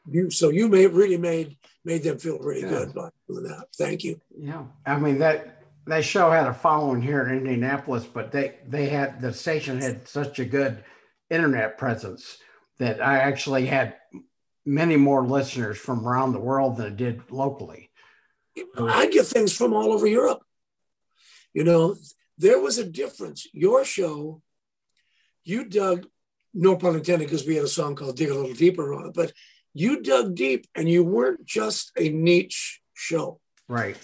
you 0.09 0.29
so 0.29 0.49
you 0.49 0.67
made 0.67 0.87
really 0.87 1.17
made 1.17 1.57
made 1.85 2.03
them 2.03 2.17
feel 2.17 2.37
really 2.39 2.61
Yeah. 2.61 2.69
good 2.69 2.93
by 2.93 3.09
doing 3.27 3.43
that. 3.43 3.67
Thank 3.77 4.03
you. 4.03 4.19
Yeah, 4.37 4.63
I 4.85 4.97
mean 4.97 5.19
that 5.19 5.62
that 5.88 6.05
show 6.05 6.31
had 6.31 6.47
a 6.47 6.53
following 6.53 7.01
here 7.01 7.26
in 7.27 7.38
Indianapolis, 7.38 8.05
but 8.05 8.31
they 8.31 8.55
they 8.68 8.88
had 8.88 9.22
the 9.22 9.34
station 9.34 9.81
had 9.81 10.07
such 10.07 10.39
a 10.39 10.45
good 10.45 10.84
internet 11.30 11.77
presence 11.77 12.38
that 12.80 13.01
I 13.01 13.19
actually 13.19 13.65
had 13.65 13.95
many 14.65 14.95
more 14.95 15.26
listeners 15.26 15.77
from 15.77 16.07
around 16.07 16.31
the 16.31 16.39
world 16.39 16.77
than 16.77 16.88
it 16.88 16.97
did 16.97 17.31
locally. 17.31 17.91
I 18.77 19.07
get 19.07 19.26
things 19.26 19.51
from 19.55 19.73
all 19.73 19.91
over 19.91 20.07
Europe. 20.07 20.41
You 21.53 21.64
know, 21.64 21.95
there 22.38 22.60
was 22.60 22.77
a 22.77 22.85
difference. 22.85 23.47
Your 23.51 23.84
show, 23.84 24.41
you 25.43 25.65
dug, 25.65 26.07
no 26.53 26.76
pun 26.76 26.95
intended, 26.95 27.27
because 27.27 27.45
we 27.45 27.55
had 27.55 27.65
a 27.65 27.69
song 27.69 27.95
called 27.95 28.15
Dig 28.15 28.30
a 28.30 28.34
Little 28.34 28.53
Deeper 28.53 28.93
on 28.93 29.07
it, 29.07 29.14
but 29.14 29.34
you 29.73 30.01
dug 30.01 30.35
deep 30.35 30.68
and 30.76 30.88
you 30.88 31.03
weren't 31.03 31.45
just 31.45 31.91
a 31.97 32.10
niche 32.10 32.81
show. 32.93 33.39
Right. 33.68 33.97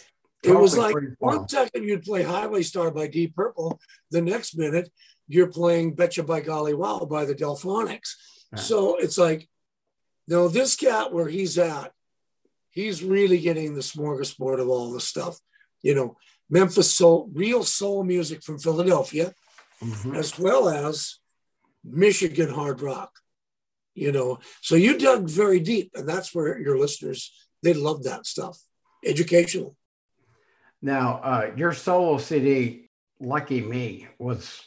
It 0.44 0.58
was 0.58 0.78
like 0.78 0.96
one 1.20 1.48
second 1.50 1.84
you'd 1.84 2.04
play 2.04 2.24
Highway 2.24 2.64
Star 2.64 2.92
by 2.92 3.08
Deep 3.08 3.36
Purple, 3.36 3.80
the 4.10 4.22
next 4.22 4.58
minute 4.58 4.90
you're 5.28 5.48
playing 5.48 5.94
Betcha 5.94 6.24
by 6.24 6.42
Golly 6.42 6.74
Wow 6.74 7.08
by 7.10 7.24
the 7.26 7.36
Delphonics. 7.36 8.16
Yeah. 8.52 8.60
So 8.60 8.96
it's 8.98 9.18
like, 9.18 9.48
no, 10.28 10.48
this 10.48 10.76
cat 10.76 11.14
where 11.14 11.28
he's 11.28 11.58
at, 11.58 11.92
he's 12.72 13.04
really 13.04 13.40
getting 13.40 13.76
the 13.76 13.82
smorgasbord 13.82 14.60
of 14.60 14.68
all 14.70 14.92
the 14.92 15.00
stuff. 15.02 15.38
You 15.84 15.94
know, 15.94 16.18
Memphis 16.50 16.94
soul, 16.94 17.30
real 17.34 17.64
soul 17.64 18.04
music 18.04 18.44
from 18.44 18.60
Philadelphia, 18.60 19.34
Mhm. 19.82 20.18
as 20.18 20.38
well 20.40 20.68
as 20.68 21.20
Michigan 21.84 22.50
hard 22.50 22.82
rock. 22.82 23.20
You 23.94 24.12
know, 24.12 24.40
so 24.62 24.76
you 24.76 24.98
dug 24.98 25.30
very 25.30 25.60
deep, 25.60 25.92
and 25.94 26.08
that's 26.08 26.34
where 26.34 26.60
your 26.60 26.78
listeners 26.78 27.32
they 27.62 27.74
love 27.74 28.04
that 28.04 28.26
stuff. 28.26 28.58
Educational. 29.06 29.76
Now, 30.82 31.20
uh, 31.24 31.52
your 31.56 31.74
solo 31.74 32.18
CD, 32.18 32.90
Lucky 33.20 33.62
Me, 33.62 34.08
was 34.18 34.64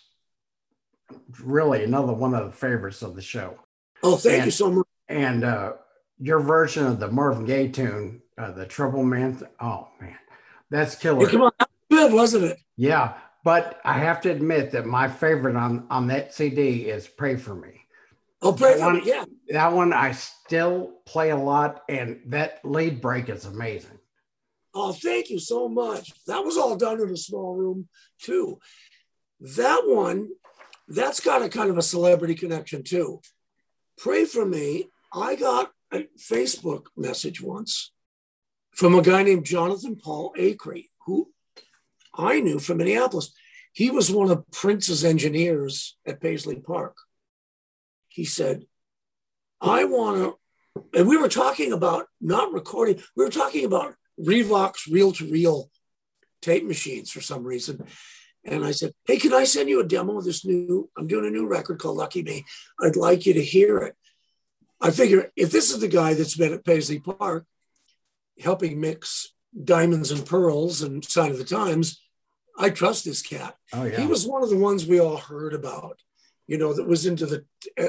really 1.41 1.85
another 1.85 2.13
one 2.13 2.35
of 2.35 2.47
the 2.47 2.53
favorites 2.57 3.03
of 3.03 3.15
the 3.15 3.23
show. 3.23 3.59
Oh, 4.03 4.17
thank 4.17 4.37
And- 4.39 4.45
you 4.47 4.51
so 4.51 4.71
much. 4.71 4.87
And 5.09 5.45
uh, 5.45 5.73
your 6.19 6.41
version 6.41 6.87
of 6.87 6.99
the 7.01 7.09
Marvin 7.11 7.45
Gaye 7.45 7.69
tune, 7.69 8.23
uh, 8.39 8.51
the 8.53 8.65
Trouble 8.67 9.03
Man, 9.03 9.47
oh 9.61 9.89
man, 10.01 10.17
that's 10.71 10.95
killer. 10.95 11.27
Hey, 11.27 11.33
come 11.33 11.43
on, 11.43 11.53
good, 11.91 12.13
wasn't 12.15 12.45
it? 12.45 12.59
Yeah, 12.77 13.15
but 13.45 13.79
I 13.85 13.95
have 13.99 14.23
to 14.23 14.31
admit 14.31 14.71
that 14.71 14.87
my 14.87 15.09
favorite 15.09 15.57
on 15.57 15.87
on 15.91 16.07
that 16.07 16.33
CD 16.33 16.87
is 16.89 17.07
"Pray 17.09 17.37
for 17.37 17.55
Me." 17.55 17.85
Oh, 18.41 18.53
pray 18.55 18.71
That 18.75 18.79
for 18.79 18.85
one- 18.87 18.97
me. 18.97 19.03
Yeah. 19.05 19.25
That 19.51 19.73
one 19.73 19.93
I 19.93 20.13
still 20.13 20.93
play 21.05 21.29
a 21.31 21.37
lot, 21.37 21.83
and 21.91 22.21
that 22.27 22.61
lead 22.65 23.03
break 23.03 23.29
is 23.29 23.45
amazing. 23.45 23.99
Oh, 24.75 24.93
thank 24.93 25.31
you 25.31 25.39
so 25.39 25.69
much. 25.69 26.13
That 26.27 26.45
was 26.45 26.57
all 26.57 26.77
done 26.77 27.01
in 27.01 27.11
a 27.11 27.17
small 27.17 27.55
room 27.55 27.89
too. 28.21 28.59
That 29.41 29.83
one, 29.85 30.31
that's 30.89 31.21
got 31.21 31.43
a 31.43 31.49
kind 31.49 31.71
of 31.71 31.79
a 31.79 31.83
celebrity 31.83 32.35
connection 32.35 32.83
too. 32.83 33.21
Pray 33.99 34.25
for 34.25 34.47
me. 34.47 34.87
I 35.13 35.37
got 35.37 35.71
a 35.93 36.07
Facebook 36.19 36.87
message 36.97 37.43
once 37.43 37.93
from 38.75 38.95
a 38.95 39.03
guy 39.03 39.23
named 39.23 39.45
Jonathan 39.45 39.97
Paul 39.97 40.33
Acree, 40.39 40.87
who 41.07 41.31
I 42.15 42.41
knew 42.41 42.59
from 42.59 42.79
Minneapolis. 42.79 43.33
He 43.75 43.91
was 43.91 44.11
one 44.11 44.31
of 44.31 44.51
Prince's 44.51 45.05
engineers 45.05 45.97
at 46.07 46.21
Paisley 46.21 46.57
Park. 46.57 46.97
He 48.09 48.25
said, 48.25 48.65
I 49.61 49.85
want 49.85 50.17
to, 50.19 50.99
and 50.99 51.09
we 51.09 51.17
were 51.17 51.29
talking 51.29 51.73
about 51.73 52.07
not 52.21 52.53
recording, 52.53 53.03
we 53.17 53.25
were 53.25 53.31
talking 53.31 53.65
about 53.65 53.95
Revox 54.21 54.91
reel 54.91 55.13
to 55.13 55.31
reel 55.31 55.71
tape 56.41 56.65
machines 56.65 57.11
for 57.11 57.21
some 57.21 57.45
reason. 57.45 57.87
And 58.45 58.65
I 58.65 58.73
said, 58.73 58.93
Hey, 59.07 59.19
can 59.19 59.33
I 59.33 59.45
send 59.45 59.69
you 59.69 59.81
a 59.81 59.87
demo 59.87 60.19
of 60.19 60.25
this 60.25 60.45
new? 60.45 60.91
I'm 60.99 61.07
doing 61.07 61.27
a 61.27 61.31
new 61.31 61.47
record 61.47 61.79
called 61.79 61.97
Lucky 61.97 62.23
Me. 62.23 62.45
I'd 62.81 62.97
like 62.97 63.27
you 63.27 63.35
to 63.35 63.43
hear 63.43 63.79
it. 63.79 63.95
I 64.81 64.91
figure 64.91 65.31
if 65.37 65.53
this 65.53 65.71
is 65.71 65.81
the 65.81 65.89
guy 65.89 66.15
that's 66.15 66.37
been 66.37 66.53
at 66.53 66.65
Paisley 66.65 66.99
Park 66.99 67.47
helping 68.41 68.81
mix 68.81 69.33
diamonds 69.65 70.11
and 70.11 70.27
pearls 70.27 70.83
and 70.83 71.05
sign 71.05 71.31
of 71.31 71.39
the 71.39 71.45
times, 71.45 72.01
I 72.59 72.71
trust 72.71 73.05
this 73.05 73.23
cat. 73.23 73.57
Oh 73.73 73.85
yeah, 73.85 74.01
He 74.01 74.07
was 74.07 74.27
one 74.27 74.43
of 74.43 74.51
the 74.51 74.57
ones 74.57 74.87
we 74.87 75.01
all 75.01 75.19
heard 75.19 75.55
about, 75.55 76.01
you 76.49 76.59
know, 76.59 76.73
that 76.75 76.89
was 76.89 77.07
into 77.07 77.27
the, 77.27 77.45
uh, 77.79 77.89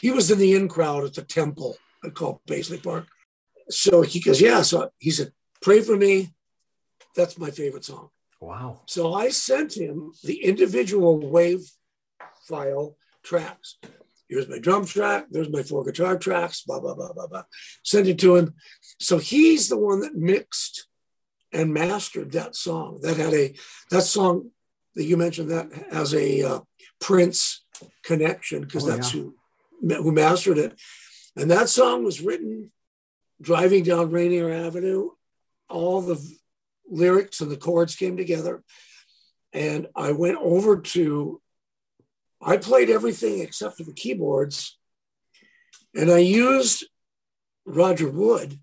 he 0.00 0.10
was 0.10 0.30
in 0.30 0.38
the 0.38 0.54
in 0.54 0.68
crowd 0.68 1.04
at 1.04 1.14
the 1.14 1.22
temple 1.22 1.76
I 2.04 2.10
call 2.10 2.42
Paisley 2.46 2.78
Park. 2.78 3.06
So 3.70 4.02
he 4.02 4.20
goes, 4.20 4.40
yeah. 4.40 4.62
So 4.62 4.90
he 4.98 5.10
said, 5.10 5.32
pray 5.64 5.80
for 5.80 5.96
me. 5.96 6.14
That's 7.16 7.38
my 7.38 7.50
favorite 7.50 7.84
song. 7.84 8.10
wow. 8.40 8.82
So 8.86 9.14
I 9.14 9.30
sent 9.30 9.70
him 9.76 10.12
the 10.22 10.36
individual 10.50 11.18
wave 11.36 11.62
file 12.48 12.96
tracks. 13.22 13.78
Here's 14.28 14.48
my 14.48 14.58
drum 14.58 14.84
track. 14.86 15.26
There's 15.30 15.50
my 15.56 15.62
four 15.62 15.84
guitar 15.84 16.16
tracks. 16.18 16.62
Blah 16.66 16.80
blah 16.80 16.94
blah 16.94 17.12
blah 17.12 17.26
blah. 17.26 17.44
Send 17.82 18.06
it 18.08 18.18
to 18.20 18.36
him. 18.36 18.54
So 19.00 19.18
he's 19.18 19.68
the 19.68 19.78
one 19.78 20.00
that 20.00 20.14
mixed 20.14 20.86
and 21.52 21.72
mastered 21.72 22.32
that 22.32 22.56
song. 22.56 22.98
That 23.02 23.16
had 23.16 23.34
a 23.34 23.54
that 23.90 24.02
song 24.02 24.50
that 24.96 25.04
you 25.04 25.16
mentioned 25.16 25.50
that 25.50 25.66
has 25.92 26.14
a 26.14 26.42
uh, 26.42 26.60
Prince 27.00 27.64
connection 28.02 28.62
because 28.62 28.84
Oh, 28.84 28.90
that's 28.90 29.10
who 29.10 29.34
who 29.80 30.12
mastered 30.12 30.58
it. 30.58 30.72
And 31.36 31.50
that 31.50 31.68
song 31.68 32.04
was 32.04 32.20
written 32.20 32.70
driving 33.40 33.84
down 33.84 34.10
Rainier 34.10 34.50
Avenue. 34.50 35.10
All 35.68 36.00
the 36.00 36.20
lyrics 36.88 37.40
and 37.40 37.50
the 37.50 37.56
chords 37.56 37.96
came 37.96 38.16
together. 38.16 38.62
And 39.52 39.86
I 39.94 40.12
went 40.12 40.38
over 40.38 40.80
to, 40.80 41.40
I 42.42 42.56
played 42.56 42.90
everything 42.90 43.40
except 43.40 43.76
for 43.76 43.84
the 43.84 43.92
keyboards 43.92 44.78
And 45.94 46.10
I 46.10 46.18
used 46.18 46.84
Roger 47.64 48.10
Wood, 48.10 48.58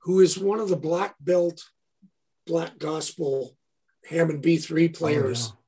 who 0.00 0.20
is 0.20 0.38
one 0.38 0.60
of 0.60 0.68
the 0.68 0.76
black 0.76 1.14
belt, 1.20 1.62
black 2.46 2.78
gospel 2.78 3.56
Hammond 4.08 4.42
B3 4.42 4.96
players 4.96 5.52
oh, 5.52 5.58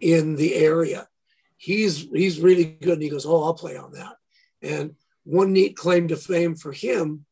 yeah. 0.00 0.16
in 0.18 0.36
the 0.36 0.54
area. 0.54 1.08
He's 1.56 2.08
he's 2.12 2.40
really 2.40 2.64
good. 2.64 2.94
And 2.94 3.02
he 3.02 3.10
goes, 3.10 3.26
Oh, 3.26 3.42
I'll 3.42 3.54
play 3.54 3.76
on 3.76 3.92
that. 3.92 4.16
And 4.62 4.94
one 5.24 5.52
neat 5.52 5.76
claim 5.76 6.08
to 6.08 6.16
fame 6.16 6.54
for 6.54 6.72
him, 6.72 7.26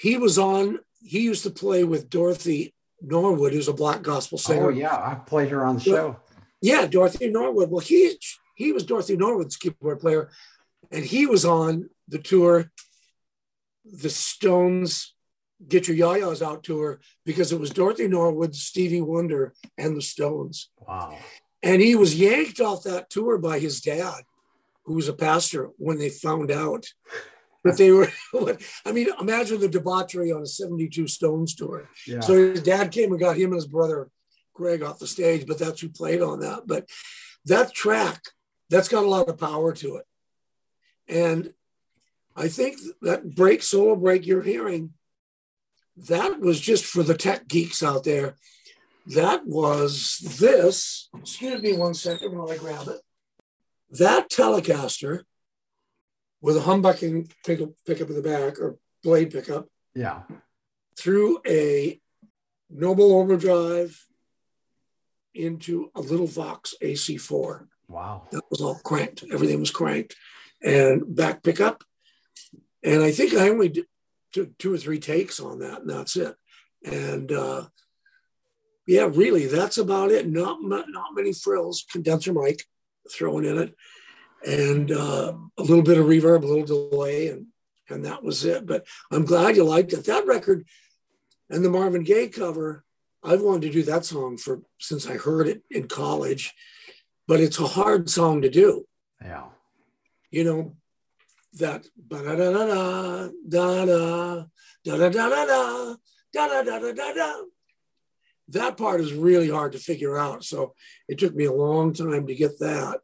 he 0.00 0.16
was 0.16 0.38
on, 0.38 0.78
he 1.02 1.20
used 1.20 1.42
to 1.42 1.50
play 1.50 1.84
with 1.84 2.08
Dorothy 2.08 2.72
Norwood, 3.02 3.52
who's 3.52 3.68
a 3.68 3.74
black 3.74 4.00
gospel 4.00 4.36
oh, 4.36 4.46
singer. 4.48 4.66
Oh, 4.66 4.70
yeah. 4.70 4.94
I 4.94 5.14
played 5.14 5.50
her 5.50 5.62
on 5.62 5.76
the 5.76 5.82
show. 5.82 6.16
Yeah, 6.62 6.86
Dorothy 6.86 7.28
Norwood. 7.28 7.70
Well, 7.70 7.80
he 7.80 8.18
he 8.54 8.72
was 8.72 8.84
Dorothy 8.84 9.18
Norwood's 9.18 9.58
keyboard 9.58 10.00
player, 10.00 10.30
and 10.90 11.04
he 11.04 11.26
was 11.26 11.44
on 11.44 11.90
the 12.08 12.18
tour, 12.18 12.70
the 13.84 14.08
Stones 14.08 15.14
Get 15.68 15.86
Your 15.86 15.96
Ya-Ya's 15.98 16.40
Out 16.40 16.64
tour, 16.64 17.00
because 17.26 17.52
it 17.52 17.60
was 17.60 17.68
Dorothy 17.70 18.08
Norwood, 18.08 18.54
Stevie 18.54 19.02
Wonder, 19.02 19.52
and 19.76 19.96
the 19.96 20.02
Stones. 20.02 20.70
Wow. 20.78 21.18
And 21.62 21.82
he 21.82 21.94
was 21.94 22.18
yanked 22.18 22.60
off 22.60 22.84
that 22.84 23.10
tour 23.10 23.36
by 23.36 23.58
his 23.58 23.82
dad, 23.82 24.22
who 24.84 24.94
was 24.94 25.08
a 25.08 25.12
pastor, 25.12 25.70
when 25.76 25.98
they 25.98 26.08
found 26.08 26.50
out 26.50 26.86
that 27.64 27.76
they 27.76 27.90
were. 27.90 28.10
I 28.86 28.92
mean, 28.92 29.08
imagine 29.20 29.60
the 29.60 29.68
debauchery 29.68 30.32
on 30.32 30.42
a 30.42 30.46
72 30.46 31.08
Stones 31.08 31.54
tour. 31.54 31.88
Yeah. 32.06 32.20
So 32.20 32.34
his 32.34 32.62
dad 32.62 32.90
came 32.90 33.10
and 33.10 33.20
got 33.20 33.36
him 33.36 33.46
and 33.46 33.54
his 33.54 33.66
brother 33.66 34.10
Greg 34.54 34.82
off 34.82 34.98
the 34.98 35.06
stage, 35.06 35.46
but 35.46 35.58
that's 35.58 35.80
who 35.80 35.88
played 35.88 36.22
on 36.22 36.40
that. 36.40 36.62
But 36.66 36.88
that 37.46 37.72
track, 37.72 38.22
that's 38.68 38.88
got 38.88 39.04
a 39.04 39.08
lot 39.08 39.28
of 39.28 39.38
power 39.38 39.72
to 39.74 39.96
it. 39.96 40.04
And 41.08 41.52
I 42.36 42.48
think 42.48 42.78
that 43.02 43.34
break, 43.34 43.62
solo 43.62 43.96
break 43.96 44.26
you're 44.26 44.42
hearing, 44.42 44.92
that 46.08 46.40
was 46.40 46.60
just 46.60 46.84
for 46.84 47.02
the 47.02 47.16
tech 47.16 47.48
geeks 47.48 47.82
out 47.82 48.04
there. 48.04 48.36
That 49.06 49.46
was 49.46 50.18
this. 50.38 51.08
Excuse 51.18 51.62
me 51.62 51.76
one 51.76 51.94
second 51.94 52.36
while 52.36 52.50
I 52.50 52.56
grab 52.56 52.86
it. 52.88 53.00
That 53.98 54.30
Telecaster 54.30 55.22
with 56.40 56.56
a 56.56 56.60
humbucking 56.60 57.30
pickup, 57.44 57.70
pickup 57.86 58.08
in 58.08 58.16
the 58.16 58.22
back 58.22 58.58
or 58.58 58.76
blade 59.02 59.30
pickup. 59.30 59.66
Yeah. 59.94 60.22
Through 60.98 61.40
a 61.46 62.00
Nobels 62.68 63.12
Overdrive 63.12 64.06
into 65.34 65.90
a 65.94 66.00
little 66.00 66.26
Vox 66.26 66.74
AC4. 66.82 67.66
Wow. 67.88 68.28
That 68.30 68.42
was 68.50 68.60
all 68.60 68.76
cranked. 68.76 69.24
Everything 69.32 69.60
was 69.60 69.70
cranked 69.70 70.16
and 70.62 71.14
back 71.14 71.42
pickup. 71.42 71.82
And 72.82 73.02
I 73.02 73.10
think 73.10 73.34
I 73.34 73.48
only 73.48 73.68
did 73.68 73.86
took 74.32 74.56
two 74.58 74.72
or 74.72 74.78
three 74.78 75.00
takes 75.00 75.40
on 75.40 75.58
that, 75.58 75.80
and 75.80 75.90
that's 75.90 76.16
it. 76.16 76.34
And 76.84 77.32
uh, 77.32 77.64
yeah, 78.86 79.08
really, 79.12 79.46
that's 79.46 79.78
about 79.78 80.10
it. 80.10 80.28
Not 80.28 80.58
not 80.62 81.14
many 81.14 81.32
frills, 81.32 81.84
condenser 81.90 82.32
mic 82.32 82.64
thrown 83.12 83.44
in 83.44 83.58
it, 83.58 83.74
and 84.46 84.90
uh, 84.90 85.32
a 85.58 85.62
little 85.62 85.82
bit 85.82 85.98
of 85.98 86.06
reverb, 86.06 86.42
a 86.42 86.46
little 86.46 86.90
delay, 86.90 87.28
and 87.28 87.46
and 87.88 88.04
that 88.04 88.22
was 88.22 88.44
it. 88.44 88.66
But 88.66 88.86
I'm 89.10 89.24
glad 89.24 89.56
you 89.56 89.64
liked 89.64 89.92
it. 89.92 90.06
That 90.06 90.26
record 90.26 90.66
and 91.48 91.64
the 91.64 91.70
Marvin 91.70 92.04
Gaye 92.04 92.28
cover 92.28 92.84
I've 93.22 93.42
wanted 93.42 93.62
to 93.62 93.72
do 93.72 93.82
that 93.84 94.04
song 94.04 94.38
for 94.38 94.62
since 94.78 95.06
I 95.06 95.16
heard 95.16 95.46
it 95.46 95.62
in 95.70 95.88
college, 95.88 96.54
but 97.28 97.40
it's 97.40 97.58
a 97.58 97.66
hard 97.66 98.08
song 98.08 98.42
to 98.42 98.50
do. 98.50 98.86
Yeah. 99.20 99.46
You 100.30 100.44
know, 100.44 100.76
that 101.54 101.86
da 102.08 102.22
da 102.22 102.34
da 102.34 102.52
da 102.52 103.28
da 103.48 103.84
da 103.84 103.84
da 103.84 104.26
da 104.84 105.08
da 105.08 105.08
da 105.10 105.96
da 106.32 106.48
da 106.48 106.62
da 106.62 106.78
da 106.78 106.92
da 106.92 107.12
da. 107.12 107.32
That 108.48 108.76
part 108.76 109.00
is 109.00 109.12
really 109.12 109.50
hard 109.50 109.72
to 109.72 109.78
figure 109.78 110.16
out. 110.16 110.44
So 110.44 110.74
it 111.08 111.18
took 111.18 111.34
me 111.34 111.44
a 111.44 111.52
long 111.52 111.92
time 111.92 112.26
to 112.26 112.34
get 112.34 112.58
that. 112.60 113.00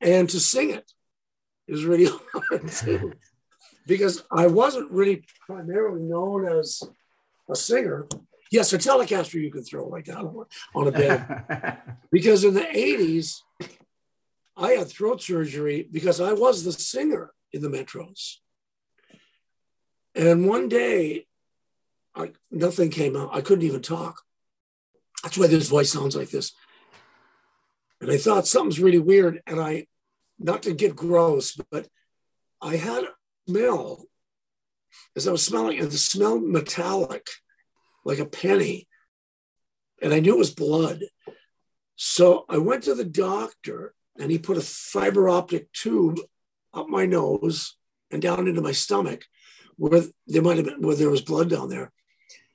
And 0.00 0.28
to 0.30 0.40
sing 0.40 0.70
it 0.70 0.90
is 1.68 1.84
really 1.84 2.10
hard 2.32 2.68
too. 2.68 3.12
because 3.86 4.22
I 4.30 4.46
wasn't 4.46 4.90
really 4.90 5.24
primarily 5.46 6.02
known 6.02 6.46
as 6.46 6.82
a 7.50 7.56
singer. 7.56 8.06
Yes, 8.50 8.72
a 8.72 8.78
Telecaster 8.78 9.34
you 9.34 9.50
can 9.50 9.62
throw 9.62 9.88
like 9.88 10.06
that 10.06 10.46
on 10.74 10.88
a 10.88 10.92
bed. 10.92 11.78
because 12.12 12.44
in 12.44 12.54
the 12.54 12.60
80s, 12.60 13.40
I 14.56 14.72
had 14.72 14.88
throat 14.88 15.22
surgery 15.22 15.88
because 15.90 16.20
I 16.20 16.32
was 16.32 16.64
the 16.64 16.72
singer 16.72 17.32
in 17.52 17.62
the 17.62 17.68
metros. 17.68 18.36
And 20.14 20.46
one 20.46 20.68
day, 20.68 21.26
I, 22.14 22.32
nothing 22.50 22.90
came 22.90 23.16
out. 23.16 23.30
I 23.32 23.40
couldn't 23.40 23.64
even 23.64 23.82
talk. 23.82 24.22
That's 25.22 25.38
why 25.38 25.46
this 25.46 25.68
voice 25.68 25.92
sounds 25.92 26.16
like 26.16 26.30
this. 26.30 26.52
And 28.00 28.10
I 28.10 28.16
thought 28.16 28.46
something's 28.46 28.80
really 28.80 28.98
weird. 28.98 29.42
And 29.46 29.60
I, 29.60 29.86
not 30.38 30.62
to 30.64 30.72
get 30.72 30.96
gross, 30.96 31.58
but 31.70 31.86
I 32.62 32.76
had 32.76 33.04
a 33.04 33.08
smell 33.48 34.04
as 35.16 35.28
I 35.28 35.32
was 35.32 35.44
smelling, 35.44 35.78
and 35.78 35.90
the 35.90 35.98
smell 35.98 36.40
metallic 36.40 37.26
like 38.04 38.18
a 38.18 38.24
penny. 38.24 38.88
And 40.02 40.12
I 40.12 40.20
knew 40.20 40.34
it 40.34 40.38
was 40.38 40.54
blood. 40.54 41.02
So 41.96 42.44
I 42.48 42.58
went 42.58 42.84
to 42.84 42.94
the 42.94 43.04
doctor 43.04 43.94
and 44.18 44.30
he 44.30 44.38
put 44.38 44.56
a 44.56 44.62
fiber 44.62 45.28
optic 45.28 45.70
tube 45.72 46.18
up 46.72 46.88
my 46.88 47.06
nose 47.06 47.76
and 48.10 48.22
down 48.22 48.48
into 48.48 48.62
my 48.62 48.72
stomach 48.72 49.24
where 49.76 50.04
there 50.26 50.42
might 50.42 50.56
have 50.56 50.66
been 50.66 50.82
where 50.82 50.96
there 50.96 51.10
was 51.10 51.22
blood 51.22 51.50
down 51.50 51.68
there. 51.68 51.92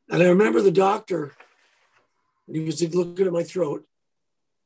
And 0.09 0.21
I 0.21 0.27
remember 0.27 0.61
the 0.61 0.71
doctor, 0.71 1.35
and 2.47 2.55
he 2.55 2.63
was 2.63 2.81
looking 2.93 3.25
at 3.25 3.33
my 3.33 3.43
throat 3.43 3.85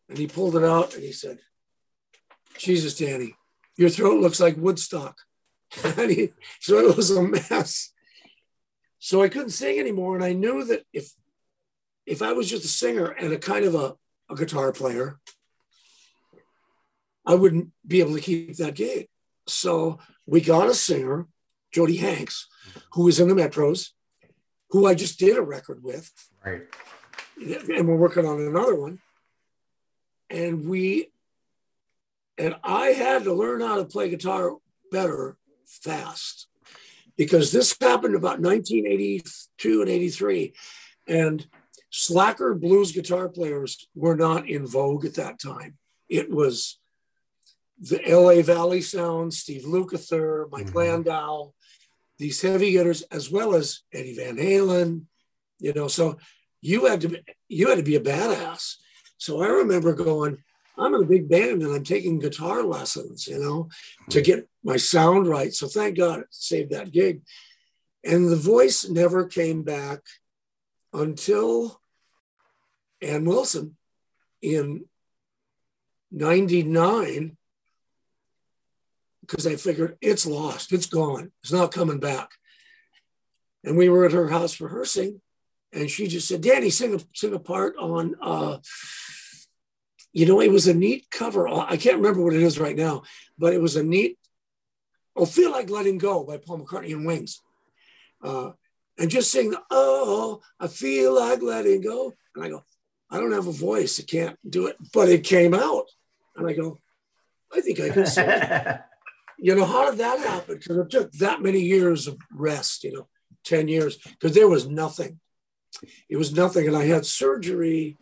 and 0.09 0.17
he 0.17 0.27
pulled 0.27 0.55
it 0.55 0.63
out 0.63 0.95
and 0.95 1.03
he 1.03 1.11
said, 1.11 1.39
Jesus, 2.57 2.97
Danny, 2.97 3.35
your 3.77 3.89
throat 3.89 4.19
looks 4.19 4.39
like 4.39 4.57
Woodstock. 4.57 5.17
and 5.83 6.11
he, 6.11 6.29
so 6.59 6.79
it 6.79 6.97
was 6.97 7.11
a 7.11 7.21
mess. 7.21 7.93
So 8.97 9.21
I 9.21 9.29
couldn't 9.29 9.51
sing 9.51 9.79
anymore. 9.79 10.15
And 10.15 10.25
I 10.25 10.33
knew 10.33 10.63
that 10.65 10.83
if 10.91 11.11
if 12.05 12.23
I 12.23 12.33
was 12.33 12.49
just 12.49 12.65
a 12.65 12.67
singer 12.67 13.05
and 13.05 13.31
a 13.31 13.37
kind 13.37 13.65
of 13.65 13.75
a, 13.75 13.93
a 14.31 14.35
guitar 14.35 14.71
player, 14.71 15.19
I 17.23 17.35
wouldn't 17.35 17.69
be 17.85 17.99
able 17.99 18.15
to 18.15 18.21
keep 18.21 18.57
that 18.57 18.73
gig. 18.73 19.07
So 19.47 19.99
we 20.25 20.41
got 20.41 20.69
a 20.69 20.73
singer, 20.73 21.27
Jody 21.71 21.97
Hanks, 21.97 22.47
who 22.93 23.03
was 23.03 23.19
in 23.19 23.27
the 23.27 23.35
Metros, 23.35 23.89
who 24.71 24.87
I 24.87 24.95
just 24.95 25.19
did 25.19 25.37
a 25.37 25.41
record 25.41 25.83
with. 25.83 26.11
Right. 26.43 26.63
And 27.37 27.87
we're 27.87 27.95
working 27.95 28.25
on 28.25 28.41
another 28.41 28.75
one. 28.75 28.99
And 30.29 30.67
we 30.67 31.11
and 32.37 32.55
I 32.63 32.87
had 32.87 33.25
to 33.25 33.33
learn 33.33 33.61
how 33.61 33.77
to 33.77 33.85
play 33.85 34.09
guitar 34.09 34.55
better 34.91 35.37
fast 35.65 36.47
because 37.17 37.51
this 37.51 37.75
happened 37.81 38.15
about 38.15 38.39
1982 38.39 39.81
and 39.81 39.89
83. 39.89 40.53
And 41.07 41.45
slacker 41.89 42.55
blues 42.55 42.93
guitar 42.93 43.27
players 43.27 43.87
were 43.93 44.15
not 44.15 44.47
in 44.47 44.65
vogue 44.65 45.05
at 45.05 45.15
that 45.15 45.39
time. 45.39 45.77
It 46.07 46.31
was 46.31 46.79
the 47.77 48.01
LA 48.07 48.41
Valley 48.41 48.81
Sound, 48.81 49.33
Steve 49.33 49.63
Lukather, 49.63 50.49
Mike 50.51 50.67
mm-hmm. 50.67 50.77
Landau, 50.77 51.51
these 52.17 52.41
heavy 52.41 52.71
hitters, 52.71 53.01
as 53.03 53.31
well 53.31 53.55
as 53.55 53.81
Eddie 53.93 54.15
Van 54.15 54.37
Halen, 54.37 55.05
you 55.59 55.73
know, 55.73 55.87
so 55.87 56.17
you 56.61 56.85
had 56.85 57.01
to 57.01 57.21
you 57.47 57.67
had 57.67 57.77
to 57.77 57.83
be 57.83 57.95
a 57.95 58.01
badass. 58.01 58.75
So 59.19 59.43
I 59.43 59.47
remember 59.47 59.93
going, 59.93 60.37
I'm 60.77 60.95
in 60.95 61.03
a 61.03 61.05
big 61.05 61.29
band 61.29 61.61
and 61.61 61.75
I'm 61.75 61.83
taking 61.83 62.19
guitar 62.19 62.63
lessons, 62.63 63.27
you 63.27 63.37
know, 63.37 63.69
to 64.09 64.21
get 64.21 64.47
my 64.63 64.77
sound 64.77 65.27
right. 65.27 65.53
So 65.53 65.67
thank 65.67 65.97
God 65.97 66.21
it 66.21 66.27
saved 66.31 66.71
that 66.71 66.91
gig. 66.91 67.21
And 68.03 68.29
the 68.29 68.37
voice 68.37 68.87
never 68.89 69.27
came 69.27 69.63
back 69.63 69.99
until 70.93 71.81
Ann 73.01 73.25
Wilson 73.25 73.75
in 74.41 74.85
99, 76.11 77.37
because 79.21 79.45
I 79.45 79.57
figured 79.57 79.97
it's 80.01 80.25
lost, 80.25 80.71
it's 80.71 80.87
gone, 80.87 81.31
it's 81.43 81.51
not 81.51 81.73
coming 81.73 81.99
back. 81.99 82.31
And 83.65 83.77
we 83.77 83.89
were 83.89 84.05
at 84.05 84.13
her 84.13 84.29
house 84.29 84.61
rehearsing, 84.61 85.21
and 85.73 85.89
she 85.89 86.07
just 86.07 86.27
said, 86.27 86.41
Danny, 86.41 86.69
sing 86.69 86.95
a, 86.95 86.99
sing 87.13 87.33
a 87.33 87.39
part 87.39 87.75
on 87.77 88.15
uh, 88.21 88.57
you 90.13 90.25
know, 90.25 90.41
it 90.41 90.51
was 90.51 90.67
a 90.67 90.73
neat 90.73 91.09
cover. 91.11 91.47
I 91.47 91.77
can't 91.77 91.97
remember 91.97 92.21
what 92.21 92.33
it 92.33 92.41
is 92.41 92.59
right 92.59 92.75
now, 92.75 93.03
but 93.37 93.53
it 93.53 93.61
was 93.61 93.75
a 93.75 93.83
neat, 93.83 94.17
oh, 95.15 95.25
Feel 95.25 95.51
Like 95.51 95.69
Letting 95.69 95.97
Go 95.97 96.23
by 96.23 96.37
Paul 96.37 96.59
McCartney 96.59 96.93
and 96.93 97.05
Wings. 97.05 97.41
Uh, 98.23 98.51
and 98.97 99.09
just 99.09 99.31
sing, 99.31 99.53
oh, 99.71 100.41
I 100.59 100.67
feel 100.67 101.15
like 101.15 101.41
letting 101.41 101.81
go. 101.81 102.13
And 102.35 102.43
I 102.43 102.49
go, 102.49 102.65
I 103.09 103.17
don't 103.17 103.31
have 103.31 103.47
a 103.47 103.51
voice. 103.51 103.99
I 103.99 104.03
can't 104.03 104.37
do 104.47 104.67
it. 104.67 104.75
But 104.93 105.09
it 105.09 105.23
came 105.23 105.53
out. 105.53 105.85
And 106.35 106.47
I 106.47 106.53
go, 106.53 106.77
I 107.53 107.61
think 107.61 107.79
I 107.79 107.89
can 107.89 108.05
sing. 108.05 108.29
you 109.39 109.55
know, 109.55 109.65
how 109.65 109.89
did 109.89 109.99
that 109.99 110.19
happen? 110.19 110.57
Because 110.57 110.77
it 110.77 110.89
took 110.89 111.11
that 111.13 111.41
many 111.41 111.61
years 111.61 112.07
of 112.07 112.17
rest, 112.31 112.83
you 112.83 112.91
know, 112.91 113.07
10 113.45 113.69
years, 113.69 113.97
because 113.97 114.33
there 114.33 114.49
was 114.49 114.67
nothing. 114.67 115.19
It 116.09 116.17
was 116.17 116.33
nothing. 116.33 116.67
And 116.67 116.75
I 116.75 116.85
had 116.85 117.05
surgery 117.05 117.97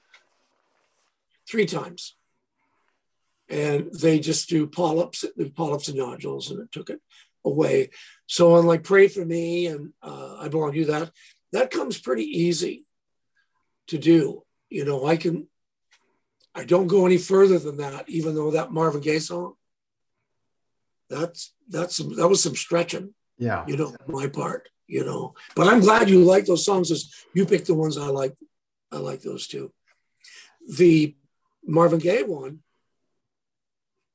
three 1.50 1.66
times. 1.66 2.16
And 3.50 3.90
they 3.94 4.20
just 4.20 4.50
do 4.50 4.68
polyps, 4.68 5.24
polyps 5.56 5.88
and 5.88 5.98
nodules, 5.98 6.52
and 6.52 6.60
it 6.60 6.72
took 6.72 6.90
it 6.90 7.00
away. 7.46 7.92
So 8.26 8.56
on 8.56 8.66
like 8.66 8.84
pray 8.84 9.08
for 9.08 9.24
me 9.24 9.68
and 9.68 9.94
uh, 10.02 10.38
I 10.40 10.50
belong 10.50 10.74
to 10.74 10.78
you, 10.78 10.86
that 10.86 11.12
that 11.54 11.72
comes 11.72 11.98
pretty 11.98 12.26
easy 12.26 12.84
to 13.88 13.98
do. 13.98 14.44
You 14.70 14.84
know, 14.84 15.06
I 15.06 15.16
can 15.16 15.48
I 16.54 16.66
don't 16.66 16.88
go 16.88 17.06
any 17.06 17.18
further 17.18 17.60
than 17.60 17.78
that, 17.78 18.10
even 18.10 18.36
though 18.36 18.52
that 18.52 18.72
Marvin 18.72 19.02
Gaye 19.02 19.20
song, 19.20 19.54
that's 21.10 21.54
that's 21.70 21.96
some, 21.96 22.16
that 22.16 22.28
was 22.28 22.44
some 22.44 22.56
stretching. 22.56 23.14
Yeah. 23.38 23.64
You 23.68 23.78
know, 23.78 23.96
my 24.08 24.28
part, 24.28 24.68
you 24.88 25.06
know. 25.06 25.36
But 25.56 25.68
I'm 25.68 25.80
glad 25.80 26.10
you 26.10 26.24
like 26.24 26.46
those 26.46 26.66
songs 26.66 26.92
as 26.92 27.14
you 27.34 27.46
picked 27.46 27.68
the 27.68 27.76
ones 27.76 27.98
I 27.98 28.08
like. 28.08 28.36
I 28.92 28.98
like 28.98 29.22
those 29.22 29.48
too. 29.48 29.72
The 30.68 31.16
Marvin 31.68 32.00
Gaye 32.00 32.24
one, 32.24 32.60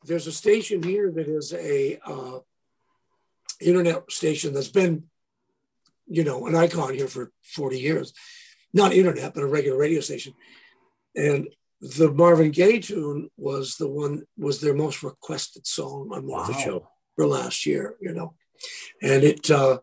there's 0.04 0.26
a 0.26 0.32
station 0.32 0.82
here 0.82 1.12
that 1.12 1.28
is 1.28 1.52
a 1.52 1.98
uh, 2.04 2.38
internet 3.60 4.10
station 4.10 4.52
that's 4.52 4.68
been, 4.68 5.04
you 6.06 6.24
know, 6.24 6.46
an 6.46 6.56
icon 6.56 6.94
here 6.94 7.06
for 7.06 7.30
40 7.42 7.78
years. 7.78 8.12
Not 8.72 8.94
internet, 8.94 9.34
but 9.34 9.42
a 9.44 9.46
regular 9.46 9.78
radio 9.78 10.00
station. 10.00 10.34
And 11.14 11.48
the 11.80 12.10
Marvin 12.10 12.50
Gaye 12.50 12.80
tune 12.80 13.28
was 13.36 13.76
the 13.76 13.88
one 13.88 14.22
was 14.38 14.60
their 14.60 14.74
most 14.74 15.02
requested 15.02 15.66
song 15.66 16.08
on 16.12 16.26
one 16.26 16.38
wow. 16.38 16.40
of 16.40 16.46
the 16.46 16.54
show 16.54 16.88
for 17.16 17.26
last 17.26 17.66
year, 17.66 17.96
you 18.00 18.12
know. 18.12 18.34
And 19.02 19.24
it 19.24 19.50
uh 19.50 19.78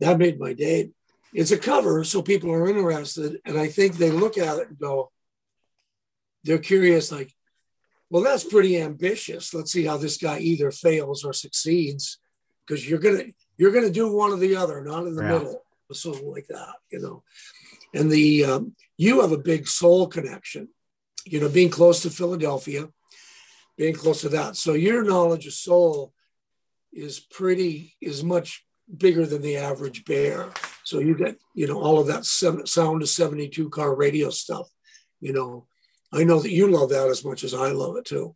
that 0.00 0.18
made 0.18 0.38
my 0.38 0.52
day. 0.52 0.90
It's 1.32 1.50
a 1.50 1.58
cover, 1.58 2.04
so 2.04 2.22
people 2.22 2.52
are 2.52 2.68
interested. 2.68 3.40
And 3.44 3.58
I 3.58 3.66
think 3.68 3.96
they 3.96 4.10
look 4.10 4.38
at 4.38 4.58
it 4.58 4.68
and 4.68 4.78
go, 4.78 5.10
they're 6.44 6.58
curious, 6.58 7.10
like, 7.12 7.32
well, 8.10 8.22
that's 8.22 8.44
pretty 8.44 8.80
ambitious. 8.80 9.52
Let's 9.52 9.72
see 9.72 9.84
how 9.84 9.98
this 9.98 10.16
guy 10.16 10.38
either 10.38 10.70
fails 10.70 11.24
or 11.24 11.32
succeeds 11.32 12.18
because 12.66 12.88
you're 12.88 12.98
gonna 12.98 13.24
you're 13.56 13.72
gonna 13.72 13.90
do 13.90 14.12
one 14.12 14.32
or 14.32 14.36
the 14.36 14.56
other, 14.56 14.82
not 14.82 15.06
in 15.06 15.14
the 15.14 15.22
yeah. 15.22 15.32
middle, 15.32 15.62
or 15.90 15.94
something 15.94 16.30
like 16.30 16.46
that, 16.48 16.74
you 16.90 17.00
know. 17.00 17.22
And 17.94 18.10
the 18.10 18.44
um, 18.44 18.74
you 18.96 19.20
have 19.20 19.32
a 19.32 19.38
big 19.38 19.68
soul 19.68 20.06
connection, 20.06 20.68
you 21.24 21.40
know, 21.40 21.48
being 21.48 21.70
close 21.70 22.02
to 22.02 22.10
Philadelphia, 22.10 22.88
being 23.76 23.94
close 23.94 24.22
to 24.22 24.28
that. 24.30 24.56
So 24.56 24.74
your 24.74 25.04
knowledge 25.04 25.46
of 25.46 25.52
soul 25.52 26.12
is 26.92 27.20
pretty 27.20 27.94
is 28.00 28.24
much 28.24 28.64
bigger 28.96 29.26
than 29.26 29.42
the 29.42 29.56
average 29.58 30.04
bear. 30.04 30.48
So 30.84 30.98
you 30.98 31.14
get 31.14 31.38
you 31.54 31.66
know 31.66 31.80
all 31.80 31.98
of 31.98 32.06
that 32.06 32.24
seven, 32.24 32.66
sound 32.66 33.02
of 33.02 33.08
seventy 33.08 33.48
two 33.48 33.68
car 33.70 33.94
radio 33.94 34.30
stuff. 34.30 34.68
You 35.20 35.32
know, 35.32 35.66
I 36.12 36.24
know 36.24 36.40
that 36.40 36.50
you 36.50 36.70
love 36.70 36.90
that 36.90 37.08
as 37.08 37.24
much 37.24 37.44
as 37.44 37.54
I 37.54 37.70
love 37.70 37.96
it 37.96 38.04
too. 38.04 38.34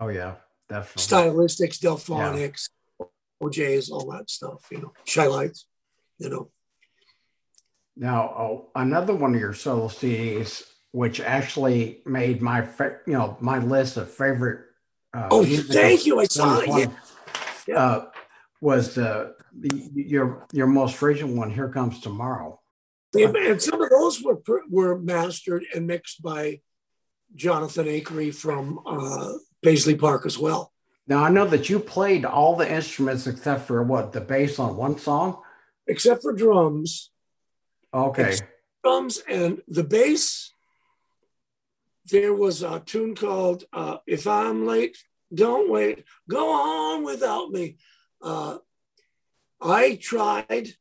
Oh 0.00 0.08
yeah, 0.08 0.36
definitely. 0.68 1.02
Stylistics, 1.02 1.78
Delphonics. 1.78 2.68
Yeah. 2.68 3.06
O'Jays, 3.42 3.90
all 3.90 4.10
that 4.12 4.30
stuff, 4.30 4.68
you 4.70 4.80
know, 4.80 4.92
Chi-Lites, 5.12 5.66
you 6.18 6.28
know. 6.28 6.50
Now, 7.96 8.22
oh, 8.22 8.70
another 8.74 9.14
one 9.14 9.34
of 9.34 9.40
your 9.40 9.52
solo 9.52 9.88
CDs, 9.88 10.62
which 10.92 11.20
actually 11.20 12.02
made 12.06 12.40
my, 12.40 12.62
fa- 12.62 13.00
you 13.06 13.14
know, 13.14 13.36
my 13.40 13.58
list 13.58 13.96
of 13.96 14.10
favorite. 14.10 14.60
Uh, 15.12 15.28
oh, 15.30 15.44
thank 15.44 16.06
you! 16.06 16.20
I 16.20 16.24
saw 16.24 16.60
it. 16.60 16.90
Yeah. 17.68 17.76
Uh, 17.76 18.10
was 18.62 18.94
the, 18.94 19.34
the 19.52 19.90
your 19.94 20.46
your 20.52 20.66
most 20.66 21.02
recent 21.02 21.36
one? 21.36 21.50
Here 21.50 21.68
comes 21.68 22.00
tomorrow. 22.00 22.60
and 23.12 23.60
some 23.60 23.82
of 23.82 23.90
those 23.90 24.22
were 24.22 24.40
were 24.70 24.98
mastered 24.98 25.64
and 25.74 25.86
mixed 25.86 26.22
by 26.22 26.60
Jonathan 27.34 27.86
Akery 27.86 28.34
from 28.34 28.80
uh, 28.86 29.32
Paisley 29.62 29.94
Park 29.94 30.26
as 30.26 30.38
well. 30.38 30.72
Now 31.06 31.24
I 31.24 31.30
know 31.30 31.46
that 31.46 31.68
you 31.68 31.78
played 31.78 32.24
all 32.24 32.56
the 32.56 32.70
instruments 32.70 33.26
except 33.26 33.66
for 33.66 33.82
what 33.82 34.12
the 34.12 34.20
bass 34.20 34.58
on 34.58 34.76
one 34.76 34.98
song, 34.98 35.42
except 35.86 36.22
for 36.22 36.32
drums. 36.32 37.10
Okay. 37.92 38.36
Drums 38.84 39.22
and 39.28 39.62
the 39.68 39.84
bass. 39.84 40.52
There 42.06 42.34
was 42.34 42.62
a 42.62 42.80
tune 42.80 43.14
called 43.14 43.64
uh, 43.72 43.98
"If 44.06 44.26
I'm 44.26 44.66
Late, 44.66 44.96
Don't 45.32 45.70
Wait, 45.70 46.04
Go 46.28 46.50
On 46.50 47.04
Without 47.04 47.50
Me." 47.50 47.76
Uh, 48.20 48.58
I 49.60 49.96
tried, 49.96 50.74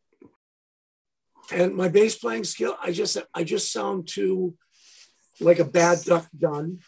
and 1.51 1.75
my 1.75 1.89
bass 1.89 2.17
playing 2.17 2.43
skill, 2.43 2.75
I 2.81 2.91
just 2.91 3.17
I 3.33 3.43
just 3.43 3.71
sound 3.71 4.07
too 4.07 4.55
like 5.39 5.59
a 5.59 5.65
bad 5.65 5.99
duck 6.03 6.27
done. 6.37 6.79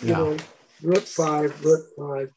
You 0.00 0.08
yeah. 0.08 0.16
know, 0.16 0.36
root 0.82 1.02
five, 1.02 1.64
root 1.64 1.84
five. 1.96 2.32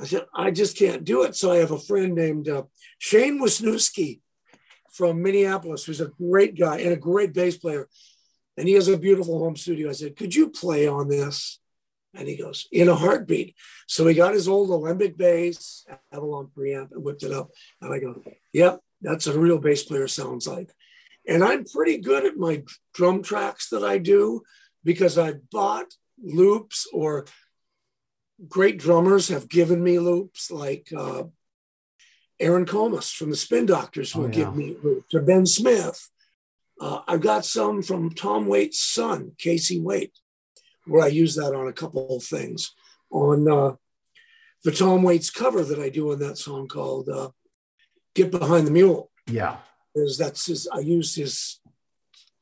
I 0.00 0.06
said, 0.06 0.26
I 0.34 0.50
just 0.50 0.78
can't 0.78 1.04
do 1.04 1.22
it. 1.22 1.36
So 1.36 1.52
I 1.52 1.56
have 1.56 1.72
a 1.72 1.78
friend 1.78 2.14
named 2.14 2.48
uh, 2.48 2.64
Shane 2.98 3.40
Wisniewski 3.40 4.20
from 4.92 5.22
Minneapolis, 5.22 5.84
who's 5.84 6.00
a 6.00 6.12
great 6.20 6.58
guy 6.58 6.78
and 6.78 6.92
a 6.92 6.96
great 6.96 7.32
bass 7.32 7.56
player. 7.56 7.88
And 8.56 8.66
he 8.66 8.74
has 8.74 8.88
a 8.88 8.98
beautiful 8.98 9.38
home 9.38 9.56
studio. 9.56 9.90
I 9.90 9.92
said, 9.92 10.16
Could 10.16 10.34
you 10.34 10.50
play 10.50 10.86
on 10.86 11.08
this? 11.08 11.60
And 12.14 12.26
he 12.26 12.36
goes, 12.36 12.66
In 12.72 12.88
a 12.88 12.94
heartbeat. 12.94 13.54
So 13.86 14.06
he 14.06 14.14
got 14.14 14.34
his 14.34 14.48
old 14.48 14.70
Alembic 14.70 15.16
bass, 15.16 15.86
Avalon 16.12 16.50
preamp, 16.56 16.92
and 16.92 17.02
whipped 17.02 17.22
it 17.22 17.32
up. 17.32 17.50
And 17.80 17.92
I 17.92 17.98
go, 17.98 18.22
Yep, 18.52 18.80
that's 19.00 19.26
a 19.26 19.38
real 19.38 19.58
bass 19.58 19.84
player 19.84 20.08
sounds 20.08 20.46
like. 20.46 20.70
And 21.26 21.44
I'm 21.44 21.64
pretty 21.64 21.98
good 21.98 22.24
at 22.24 22.36
my 22.36 22.64
drum 22.94 23.22
tracks 23.22 23.68
that 23.70 23.84
I 23.84 23.98
do 23.98 24.42
because 24.84 25.18
I 25.18 25.34
bought 25.50 25.86
loops 26.22 26.86
or 26.92 27.26
great 28.48 28.78
drummers 28.78 29.28
have 29.28 29.48
given 29.48 29.82
me 29.82 29.98
loops, 29.98 30.50
like 30.50 30.88
uh, 30.96 31.24
Aaron 32.38 32.64
Comess 32.64 33.12
from 33.12 33.30
the 33.30 33.36
Spin 33.36 33.66
Doctors 33.66 34.14
will 34.14 34.24
oh, 34.24 34.28
yeah. 34.28 34.34
give 34.34 34.56
me 34.56 34.76
loops, 34.82 35.14
or 35.14 35.22
Ben 35.22 35.46
Smith. 35.46 36.08
Uh, 36.80 37.00
I've 37.06 37.20
got 37.20 37.44
some 37.44 37.82
from 37.82 38.10
Tom 38.10 38.46
Waits' 38.46 38.80
son, 38.80 39.32
Casey 39.38 39.78
Waits, 39.78 40.20
where 40.86 41.04
I 41.04 41.08
use 41.08 41.34
that 41.34 41.54
on 41.54 41.68
a 41.68 41.72
couple 41.72 42.16
of 42.16 42.24
things. 42.24 42.74
On 43.10 43.50
uh, 43.50 43.74
the 44.64 44.72
Tom 44.72 45.02
Waits 45.02 45.30
cover 45.30 45.62
that 45.62 45.78
I 45.78 45.90
do 45.90 46.12
on 46.12 46.20
that 46.20 46.38
song 46.38 46.68
called 46.68 47.08
uh, 47.08 47.30
"Get 48.14 48.30
Behind 48.30 48.66
the 48.66 48.70
Mule." 48.70 49.10
Yeah, 49.26 49.58
is 49.94 50.16
that's 50.16 50.46
his. 50.46 50.68
I 50.72 50.78
use 50.78 51.14
his 51.14 51.60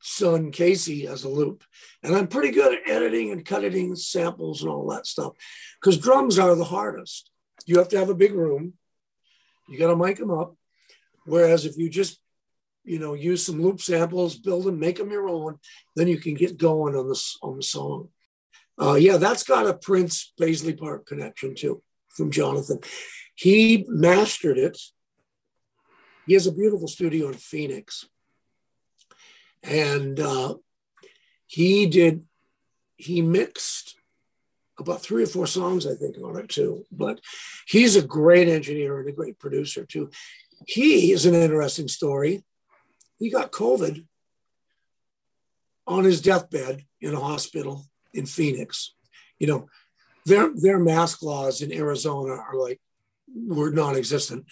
son 0.09 0.51
Casey 0.51 1.07
as 1.07 1.23
a 1.23 1.29
loop. 1.29 1.63
And 2.03 2.15
I'm 2.15 2.27
pretty 2.27 2.51
good 2.51 2.73
at 2.73 2.89
editing 2.89 3.31
and 3.31 3.45
cutting 3.45 3.95
samples 3.95 4.61
and 4.61 4.71
all 4.71 4.89
that 4.89 5.05
stuff 5.05 5.33
because 5.79 5.97
drums 5.97 6.39
are 6.39 6.55
the 6.55 6.63
hardest. 6.63 7.29
You 7.65 7.77
have 7.77 7.89
to 7.89 7.99
have 7.99 8.09
a 8.09 8.15
big 8.15 8.33
room. 8.33 8.73
You 9.69 9.77
got 9.77 9.89
to 9.89 9.95
mic 9.95 10.17
them 10.17 10.31
up. 10.31 10.55
Whereas 11.25 11.65
if 11.65 11.77
you 11.77 11.89
just, 11.89 12.19
you 12.83 12.97
know, 12.97 13.13
use 13.13 13.45
some 13.45 13.61
loop 13.61 13.81
samples, 13.81 14.37
build 14.37 14.65
them, 14.65 14.79
make 14.79 14.97
them 14.97 15.11
your 15.11 15.29
own, 15.29 15.59
then 15.95 16.07
you 16.07 16.17
can 16.17 16.33
get 16.33 16.57
going 16.57 16.95
on 16.95 17.07
the, 17.07 17.35
on 17.43 17.57
the 17.57 17.63
song. 17.63 18.09
Uh, 18.81 18.95
yeah, 18.95 19.17
that's 19.17 19.43
got 19.43 19.67
a 19.67 19.73
Prince 19.73 20.33
Paisley 20.39 20.73
Park 20.73 21.05
connection 21.05 21.53
too 21.53 21.83
from 22.09 22.31
Jonathan. 22.31 22.79
He 23.35 23.85
mastered 23.87 24.57
it. 24.57 24.79
He 26.25 26.33
has 26.33 26.47
a 26.47 26.51
beautiful 26.51 26.87
studio 26.87 27.27
in 27.27 27.33
Phoenix 27.33 28.07
and 29.63 30.19
uh, 30.19 30.55
he 31.47 31.85
did 31.87 32.25
he 32.95 33.21
mixed 33.21 33.95
about 34.77 35.01
three 35.01 35.23
or 35.23 35.27
four 35.27 35.47
songs 35.47 35.85
i 35.85 35.93
think 35.95 36.17
on 36.23 36.37
it 36.37 36.49
too. 36.49 36.85
But 36.91 37.19
he's 37.67 37.95
a 37.95 38.01
great 38.01 38.47
engineer 38.47 38.99
and 38.99 39.09
a 39.09 39.13
great 39.13 39.39
producer 39.39 39.85
too. 39.85 40.09
He 40.67 41.11
is 41.11 41.25
an 41.25 41.35
interesting 41.35 41.87
story. 41.87 42.43
He 43.17 43.29
got 43.29 43.51
covid 43.51 44.05
on 45.87 46.03
his 46.03 46.21
deathbed 46.21 46.85
in 47.01 47.13
a 47.13 47.19
hospital 47.19 47.85
in 48.13 48.25
phoenix. 48.25 48.93
You 49.39 49.47
know 49.47 49.67
their 50.25 50.51
their 50.55 50.79
mask 50.79 51.23
laws 51.23 51.61
in 51.61 51.71
arizona 51.71 52.33
are 52.33 52.55
like 52.55 52.79
were 53.33 53.71
non-existent. 53.71 54.45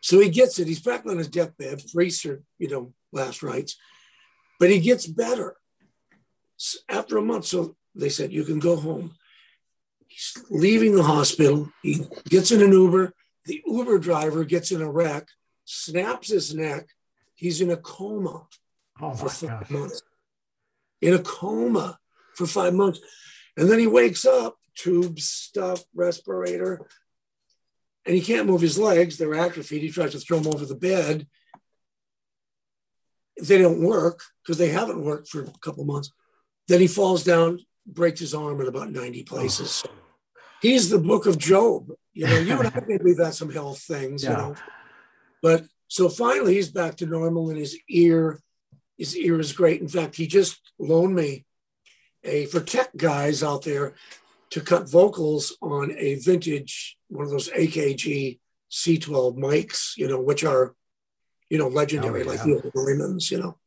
So 0.00 0.20
he 0.20 0.28
gets 0.28 0.58
it. 0.58 0.68
He's 0.68 0.82
back 0.82 1.06
on 1.06 1.16
his 1.16 1.28
deathbed 1.28 1.82
free 1.90 2.12
you 2.58 2.68
know 2.68 2.92
last 3.12 3.42
rites 3.42 3.76
but 4.58 4.70
he 4.70 4.80
gets 4.80 5.06
better 5.06 5.56
after 6.88 7.16
a 7.18 7.22
month. 7.22 7.46
So 7.46 7.76
they 7.94 8.08
said, 8.08 8.32
You 8.32 8.44
can 8.44 8.58
go 8.58 8.76
home. 8.76 9.14
He's 10.08 10.36
leaving 10.50 10.94
the 10.94 11.02
hospital. 11.02 11.70
He 11.82 12.06
gets 12.28 12.50
in 12.52 12.62
an 12.62 12.72
Uber. 12.72 13.12
The 13.46 13.62
Uber 13.66 13.98
driver 13.98 14.44
gets 14.44 14.70
in 14.70 14.80
a 14.80 14.90
wreck, 14.90 15.28
snaps 15.64 16.28
his 16.28 16.54
neck. 16.54 16.88
He's 17.34 17.60
in 17.60 17.70
a 17.70 17.76
coma 17.76 18.46
oh 19.02 19.12
for 19.14 19.28
five 19.28 19.60
gosh. 19.60 19.70
months. 19.70 20.02
In 21.00 21.14
a 21.14 21.18
coma 21.18 21.98
for 22.34 22.46
five 22.46 22.74
months. 22.74 23.00
And 23.56 23.68
then 23.70 23.78
he 23.78 23.86
wakes 23.86 24.24
up, 24.24 24.56
tubes, 24.76 25.24
stuff, 25.26 25.84
respirator. 25.94 26.86
and 28.06 28.14
he 28.14 28.20
can't 28.20 28.46
move 28.46 28.60
his 28.60 28.78
legs. 28.78 29.16
They're 29.18 29.34
atrophied. 29.34 29.82
He 29.82 29.90
tries 29.90 30.12
to 30.12 30.20
throw 30.20 30.38
them 30.38 30.54
over 30.54 30.64
the 30.64 30.74
bed. 30.74 31.26
They 33.40 33.58
don't 33.58 33.82
work 33.82 34.20
because 34.42 34.58
they 34.58 34.68
haven't 34.68 35.04
worked 35.04 35.28
for 35.28 35.42
a 35.42 35.50
couple 35.60 35.84
months. 35.84 36.10
Then 36.68 36.80
he 36.80 36.86
falls 36.86 37.24
down, 37.24 37.60
breaks 37.86 38.20
his 38.20 38.34
arm 38.34 38.60
in 38.60 38.68
about 38.68 38.90
90 38.90 39.24
places. 39.24 39.84
Oh. 39.86 39.90
He's 40.62 40.88
the 40.88 40.98
book 40.98 41.26
of 41.26 41.38
Job. 41.38 41.90
You 42.12 42.26
know, 42.26 42.38
you 42.38 42.58
and 42.58 42.68
I 42.68 42.82
maybe 42.86 43.04
we've 43.04 43.18
had 43.18 43.34
some 43.34 43.50
health 43.50 43.80
things, 43.80 44.24
yeah. 44.24 44.30
you 44.30 44.36
know. 44.36 44.54
But 45.42 45.64
so 45.88 46.08
finally 46.08 46.54
he's 46.54 46.70
back 46.70 46.96
to 46.96 47.06
normal 47.06 47.50
and 47.50 47.58
his 47.58 47.78
ear, 47.88 48.40
his 48.96 49.16
ear 49.16 49.38
is 49.40 49.52
great. 49.52 49.80
In 49.80 49.88
fact, 49.88 50.16
he 50.16 50.26
just 50.26 50.60
loaned 50.78 51.14
me 51.14 51.44
a 52.22 52.46
for 52.46 52.60
tech 52.60 52.96
guys 52.96 53.42
out 53.42 53.62
there 53.62 53.94
to 54.50 54.60
cut 54.60 54.88
vocals 54.88 55.56
on 55.60 55.92
a 55.98 56.14
vintage 56.14 56.96
one 57.08 57.24
of 57.24 57.30
those 57.30 57.50
AKG 57.50 58.38
C12 58.70 59.38
mics, 59.38 59.96
you 59.96 60.08
know, 60.08 60.20
which 60.20 60.44
are, 60.44 60.74
you 61.50 61.58
know, 61.58 61.66
oh, 61.66 61.68
legendary 61.68 62.22
oh, 62.22 62.24
yeah. 62.24 62.30
like 62.30 62.42
the 62.42 62.70
Neumanns, 62.74 63.30
you 63.30 63.38
know. 63.38 63.58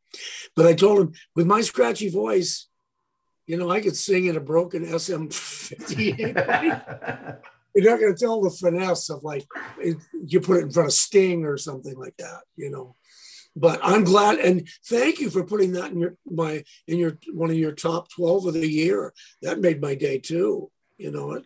But 0.56 0.66
I 0.66 0.74
told 0.74 1.00
him 1.00 1.12
with 1.34 1.46
my 1.46 1.60
scratchy 1.60 2.08
voice, 2.10 2.68
you 3.46 3.56
know, 3.56 3.70
I 3.70 3.80
could 3.80 3.96
sing 3.96 4.26
in 4.26 4.36
a 4.36 4.40
broken 4.40 4.84
SM58. 4.84 6.18
You're 7.74 7.90
not 7.90 8.00
going 8.00 8.14
to 8.14 8.18
tell 8.18 8.40
the 8.40 8.50
finesse 8.50 9.08
of 9.10 9.22
like 9.22 9.46
you 10.12 10.40
put 10.40 10.58
it 10.58 10.64
in 10.64 10.70
front 10.72 10.88
of 10.88 10.92
Sting 10.92 11.44
or 11.44 11.56
something 11.56 11.96
like 11.96 12.16
that, 12.18 12.40
you 12.56 12.70
know. 12.70 12.94
But 13.54 13.80
I'm 13.82 14.04
glad 14.04 14.38
and 14.38 14.68
thank 14.86 15.20
you 15.20 15.30
for 15.30 15.44
putting 15.44 15.72
that 15.72 15.90
in 15.92 16.00
your 16.00 16.16
my 16.26 16.62
in 16.86 16.98
your 16.98 17.18
one 17.32 17.50
of 17.50 17.56
your 17.56 17.72
top 17.72 18.08
12 18.10 18.46
of 18.46 18.54
the 18.54 18.68
year. 18.68 19.12
That 19.42 19.60
made 19.60 19.80
my 19.80 19.94
day 19.94 20.18
too. 20.18 20.70
You 20.96 21.10
know 21.10 21.32
it. 21.32 21.44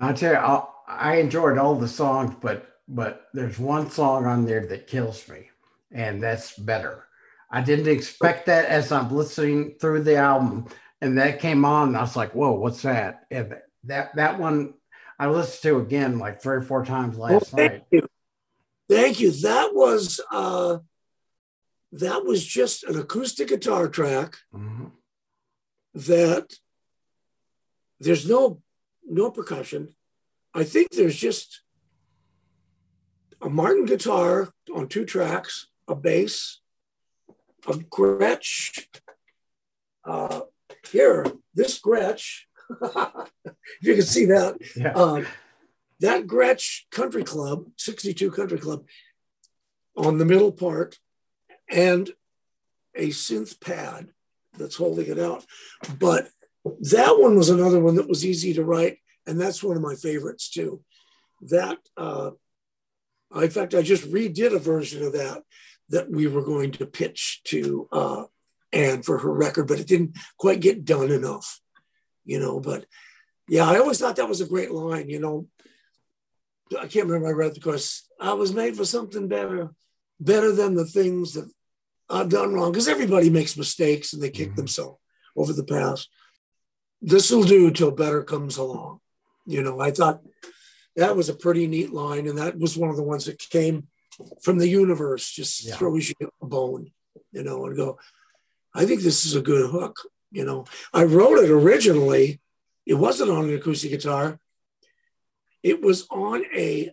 I 0.00 0.12
tell 0.12 0.32
you, 0.32 0.38
I'll, 0.38 0.74
I 0.88 1.16
enjoyed 1.16 1.58
all 1.58 1.76
the 1.76 1.88
songs, 1.88 2.34
but 2.40 2.68
but 2.88 3.26
there's 3.32 3.58
one 3.58 3.90
song 3.90 4.26
on 4.26 4.44
there 4.44 4.66
that 4.66 4.86
kills 4.86 5.28
me, 5.28 5.50
and 5.90 6.22
that's 6.22 6.56
better. 6.58 7.06
I 7.50 7.60
didn't 7.60 7.88
expect 7.88 8.46
that 8.46 8.66
as 8.66 8.90
I'm 8.90 9.14
listening 9.14 9.76
through 9.80 10.02
the 10.02 10.16
album, 10.16 10.66
and 11.00 11.18
that 11.18 11.40
came 11.40 11.64
on. 11.64 11.88
And 11.88 11.96
I 11.96 12.00
was 12.00 12.16
like, 12.16 12.34
"Whoa, 12.34 12.52
what's 12.52 12.82
that?" 12.82 13.26
And 13.30 13.56
that 13.84 14.16
that 14.16 14.38
one 14.38 14.74
I 15.18 15.28
listened 15.28 15.62
to 15.62 15.78
again 15.78 16.18
like 16.18 16.42
three 16.42 16.56
or 16.56 16.62
four 16.62 16.84
times 16.84 17.16
last 17.16 17.30
well, 17.30 17.40
thank 17.40 17.72
night. 17.72 17.84
You. 17.90 18.08
Thank 18.88 19.20
you. 19.20 19.30
That 19.30 19.70
was 19.72 20.20
uh, 20.30 20.78
that 21.92 22.24
was 22.24 22.44
just 22.44 22.84
an 22.84 22.98
acoustic 22.98 23.48
guitar 23.48 23.88
track 23.88 24.36
mm-hmm. 24.54 24.86
that 25.94 26.54
there's 28.00 28.28
no 28.28 28.60
no 29.04 29.30
percussion. 29.30 29.94
I 30.52 30.64
think 30.64 30.90
there's 30.90 31.16
just 31.16 31.62
a 33.40 33.48
Martin 33.48 33.84
guitar 33.84 34.52
on 34.74 34.88
two 34.88 35.04
tracks, 35.04 35.68
a 35.88 35.94
bass, 35.94 36.60
a 37.66 37.72
Gretsch. 37.72 38.86
Uh, 40.04 40.40
here, 40.90 41.26
this 41.54 41.80
Gretsch, 41.80 42.42
if 42.70 43.56
you 43.82 43.94
can 43.94 44.04
see 44.04 44.26
that, 44.26 44.56
yeah. 44.76 44.92
uh, 44.94 45.24
that 46.00 46.26
Gretsch 46.26 46.82
Country 46.90 47.24
Club, 47.24 47.66
62 47.76 48.30
Country 48.30 48.58
Club, 48.58 48.84
on 49.96 50.18
the 50.18 50.24
middle 50.24 50.52
part, 50.52 50.98
and 51.70 52.10
a 52.94 53.08
synth 53.08 53.60
pad 53.60 54.08
that's 54.56 54.76
holding 54.76 55.06
it 55.06 55.18
out. 55.18 55.44
But 55.98 56.28
that 56.64 57.18
one 57.18 57.36
was 57.36 57.50
another 57.50 57.80
one 57.80 57.96
that 57.96 58.08
was 58.08 58.24
easy 58.24 58.54
to 58.54 58.64
write, 58.64 58.98
and 59.26 59.40
that's 59.40 59.62
one 59.62 59.76
of 59.76 59.82
my 59.82 59.94
favorites 59.94 60.50
too. 60.50 60.82
That, 61.42 61.78
uh, 61.96 62.32
in 63.34 63.50
fact, 63.50 63.74
I 63.74 63.82
just 63.82 64.10
redid 64.10 64.54
a 64.54 64.58
version 64.58 65.04
of 65.04 65.12
that 65.12 65.42
that 65.90 66.10
we 66.10 66.26
were 66.26 66.42
going 66.42 66.72
to 66.72 66.86
pitch 66.86 67.40
to 67.44 67.88
uh, 67.92 68.24
Ann 68.72 69.02
for 69.02 69.18
her 69.18 69.32
record, 69.32 69.68
but 69.68 69.80
it 69.80 69.86
didn't 69.86 70.16
quite 70.38 70.60
get 70.60 70.84
done 70.84 71.10
enough, 71.10 71.60
you 72.24 72.40
know. 72.40 72.60
But 72.60 72.86
yeah, 73.48 73.68
I 73.68 73.78
always 73.78 73.98
thought 73.98 74.16
that 74.16 74.28
was 74.28 74.40
a 74.40 74.46
great 74.46 74.70
line, 74.70 75.08
you 75.08 75.20
know. 75.20 75.46
I 76.78 76.86
can't 76.86 77.06
remember 77.06 77.28
I 77.28 77.32
read 77.32 77.50
the 77.50 77.60
because 77.60 78.08
I 78.20 78.32
was 78.32 78.54
made 78.54 78.76
for 78.76 78.84
something 78.84 79.28
better, 79.28 79.70
better 80.18 80.50
than 80.52 80.74
the 80.74 80.86
things 80.86 81.34
that 81.34 81.50
I've 82.08 82.30
done 82.30 82.54
wrong. 82.54 82.72
Because 82.72 82.88
everybody 82.88 83.30
makes 83.30 83.56
mistakes 83.56 84.12
and 84.12 84.22
they 84.22 84.30
kick 84.30 84.48
mm-hmm. 84.48 84.56
themselves 84.56 84.98
over 85.36 85.52
the 85.52 85.64
past 85.64 86.08
this 87.04 87.30
will 87.30 87.44
do 87.44 87.70
till 87.70 87.90
better 87.90 88.22
comes 88.22 88.56
along. 88.56 89.00
You 89.46 89.62
know, 89.62 89.78
I 89.78 89.90
thought 89.90 90.22
that 90.96 91.14
was 91.14 91.28
a 91.28 91.34
pretty 91.34 91.66
neat 91.66 91.92
line, 91.92 92.26
and 92.26 92.38
that 92.38 92.58
was 92.58 92.78
one 92.78 92.88
of 92.88 92.96
the 92.96 93.02
ones 93.02 93.26
that 93.26 93.38
came 93.38 93.88
from 94.42 94.58
the 94.58 94.68
universe, 94.68 95.30
just 95.30 95.64
yeah. 95.64 95.74
throws 95.74 96.08
you 96.08 96.30
a 96.42 96.46
bone, 96.46 96.90
you 97.32 97.42
know, 97.42 97.66
and 97.66 97.76
go, 97.76 97.98
I 98.74 98.86
think 98.86 99.02
this 99.02 99.24
is 99.24 99.34
a 99.34 99.42
good 99.42 99.70
hook. 99.70 99.96
You 100.30 100.44
know, 100.44 100.64
I 100.92 101.04
wrote 101.04 101.38
it 101.38 101.50
originally. 101.50 102.40
It 102.86 102.94
wasn't 102.94 103.30
on 103.30 103.44
an 103.44 103.54
acoustic 103.54 103.90
guitar. 103.90 104.38
It 105.62 105.80
was 105.80 106.06
on 106.10 106.44
a 106.54 106.92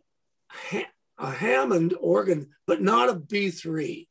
a 1.18 1.32
Hammond 1.32 1.94
organ, 2.00 2.50
but 2.66 2.82
not 2.82 3.10
a 3.10 3.14
B3. 3.14 4.08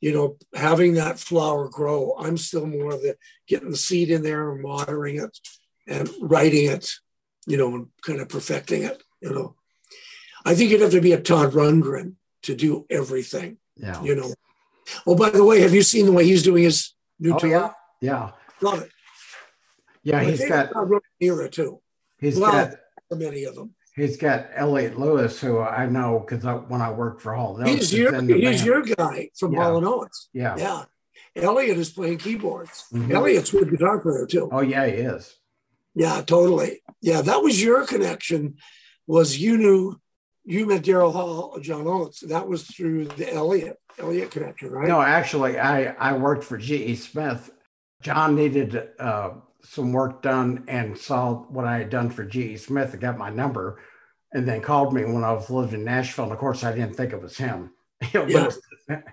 you 0.00 0.14
know, 0.14 0.36
having 0.54 0.94
that 0.94 1.18
flower 1.18 1.68
grow. 1.68 2.14
I'm 2.18 2.38
still 2.38 2.66
more 2.66 2.94
of 2.94 3.02
the 3.02 3.16
getting 3.46 3.70
the 3.70 3.76
seed 3.76 4.10
in 4.10 4.22
there 4.22 4.50
and 4.50 4.64
watering 4.64 5.16
it 5.16 5.38
and 5.86 6.08
writing 6.22 6.70
it, 6.70 6.90
you 7.46 7.58
know, 7.58 7.74
and 7.74 7.88
kind 8.02 8.20
of 8.20 8.28
perfecting 8.30 8.84
it, 8.84 9.02
you 9.20 9.30
know. 9.30 9.56
I 10.44 10.54
think 10.54 10.70
you'd 10.70 10.80
have 10.80 10.92
to 10.92 11.02
be 11.02 11.12
a 11.12 11.20
Todd 11.20 11.52
Rundgren 11.52 12.14
to 12.44 12.54
do 12.54 12.86
everything. 12.88 13.58
Yeah. 13.76 14.02
You 14.02 14.14
know. 14.14 14.34
Oh, 15.06 15.14
by 15.14 15.28
the 15.28 15.44
way, 15.44 15.60
have 15.60 15.74
you 15.74 15.82
seen 15.82 16.06
the 16.06 16.12
way 16.12 16.24
he's 16.24 16.42
doing 16.42 16.64
his 16.64 16.94
new 17.18 17.34
oh, 17.34 17.38
tour? 17.38 17.50
Yeah. 17.50 17.72
yeah. 18.00 18.30
Love 18.62 18.82
it. 18.82 18.90
Yeah, 20.02 20.22
he's 20.22 20.48
got 20.48 20.72
era 21.20 21.50
too. 21.50 21.80
He's 22.20 22.38
well, 22.38 22.52
got 22.52 23.18
many 23.18 23.44
of 23.44 23.54
them. 23.54 23.74
He's 23.96 24.16
got 24.16 24.46
Elliot 24.54 24.98
Lewis, 24.98 25.40
who 25.40 25.58
I 25.58 25.86
know 25.86 26.24
because 26.26 26.44
when 26.68 26.80
I 26.80 26.90
worked 26.92 27.22
for 27.22 27.34
Hall, 27.34 27.60
he's 27.62 27.92
your 27.92 28.20
he's 28.22 28.64
your 28.64 28.82
guy 28.82 29.30
from 29.38 29.52
Yeah. 29.52 29.64
Hall 29.64 29.76
and 29.78 29.86
Oates. 29.86 30.28
yeah. 30.32 30.56
Yeah. 30.56 30.84
Elliot 31.36 31.78
is 31.78 31.90
playing 31.90 32.18
keyboards. 32.18 32.86
Mhm. 32.92 33.12
Elliot's 33.12 33.52
a 33.54 33.58
good 33.58 33.70
guitar 33.70 34.00
player 34.00 34.26
too. 34.26 34.48
Oh 34.52 34.60
yeah, 34.60 34.86
he 34.86 34.92
is. 34.94 35.36
Yeah, 35.94 36.22
totally. 36.22 36.82
Yeah, 37.00 37.22
that 37.22 37.42
was 37.42 37.62
your 37.62 37.86
connection. 37.86 38.56
Was 39.06 39.38
you 39.38 39.56
knew 39.58 40.00
you 40.44 40.66
met 40.66 40.82
Daryl 40.82 41.12
Hall, 41.12 41.58
John 41.60 41.86
Oates. 41.86 42.20
That 42.20 42.48
was 42.48 42.64
through 42.64 43.06
the 43.06 43.32
Elliot 43.32 43.78
Elliot 43.98 44.30
connection, 44.30 44.70
right? 44.70 44.88
No, 44.88 45.00
actually, 45.00 45.58
I 45.58 45.92
I 45.92 46.16
worked 46.16 46.44
for 46.44 46.56
G.E. 46.58 46.94
Smith. 46.96 47.50
John 48.02 48.34
needed 48.34 48.88
uh, 48.98 49.30
some 49.62 49.92
work 49.92 50.22
done 50.22 50.64
and 50.68 50.96
saw 50.96 51.34
what 51.34 51.64
I 51.64 51.78
had 51.78 51.90
done 51.90 52.10
for 52.10 52.24
G.E. 52.24 52.56
Smith 52.56 52.92
and 52.92 53.00
got 53.00 53.18
my 53.18 53.30
number, 53.30 53.80
and 54.32 54.46
then 54.46 54.60
called 54.60 54.92
me 54.92 55.04
when 55.04 55.24
I 55.24 55.32
was 55.32 55.50
living 55.50 55.80
in 55.80 55.84
Nashville. 55.84 56.24
And 56.24 56.32
of 56.32 56.38
course, 56.38 56.64
I 56.64 56.72
didn't 56.72 56.94
think 56.94 57.12
it 57.12 57.22
was 57.22 57.36
him. 57.36 57.72
You 58.12 58.26
know, 58.26 58.32
but 58.32 58.58
Yeah. 58.88 59.00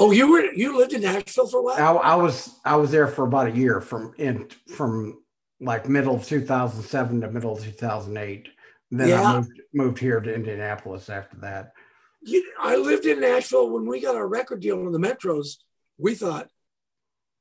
Oh, 0.00 0.12
you 0.12 0.30
were 0.30 0.52
you 0.54 0.78
lived 0.78 0.92
in 0.92 1.02
Nashville 1.02 1.48
for 1.48 1.58
a 1.58 1.62
while? 1.62 1.98
I, 1.98 2.12
I 2.12 2.14
was 2.14 2.54
I 2.64 2.76
was 2.76 2.92
there 2.92 3.08
for 3.08 3.24
about 3.24 3.48
a 3.48 3.56
year 3.56 3.80
from 3.80 4.14
in 4.16 4.48
from 4.76 5.20
like 5.60 5.88
middle 5.88 6.14
of 6.14 6.24
2007 6.24 7.22
to 7.22 7.30
middle 7.32 7.54
of 7.54 7.64
2008. 7.64 8.48
Then 8.92 9.08
Yeah. 9.08 9.22
I 9.22 9.36
moved 9.36 9.60
moved 9.74 9.98
here 9.98 10.20
to 10.20 10.32
Indianapolis 10.32 11.10
after 11.10 11.36
that. 11.38 11.72
You, 12.20 12.48
I 12.60 12.76
lived 12.76 13.06
in 13.06 13.20
Nashville 13.20 13.70
when 13.70 13.86
we 13.86 14.00
got 14.00 14.14
our 14.14 14.28
record 14.28 14.60
deal 14.60 14.78
in 14.86 14.92
the 14.92 14.98
Metros. 15.00 15.56
We 15.98 16.14
thought, 16.14 16.48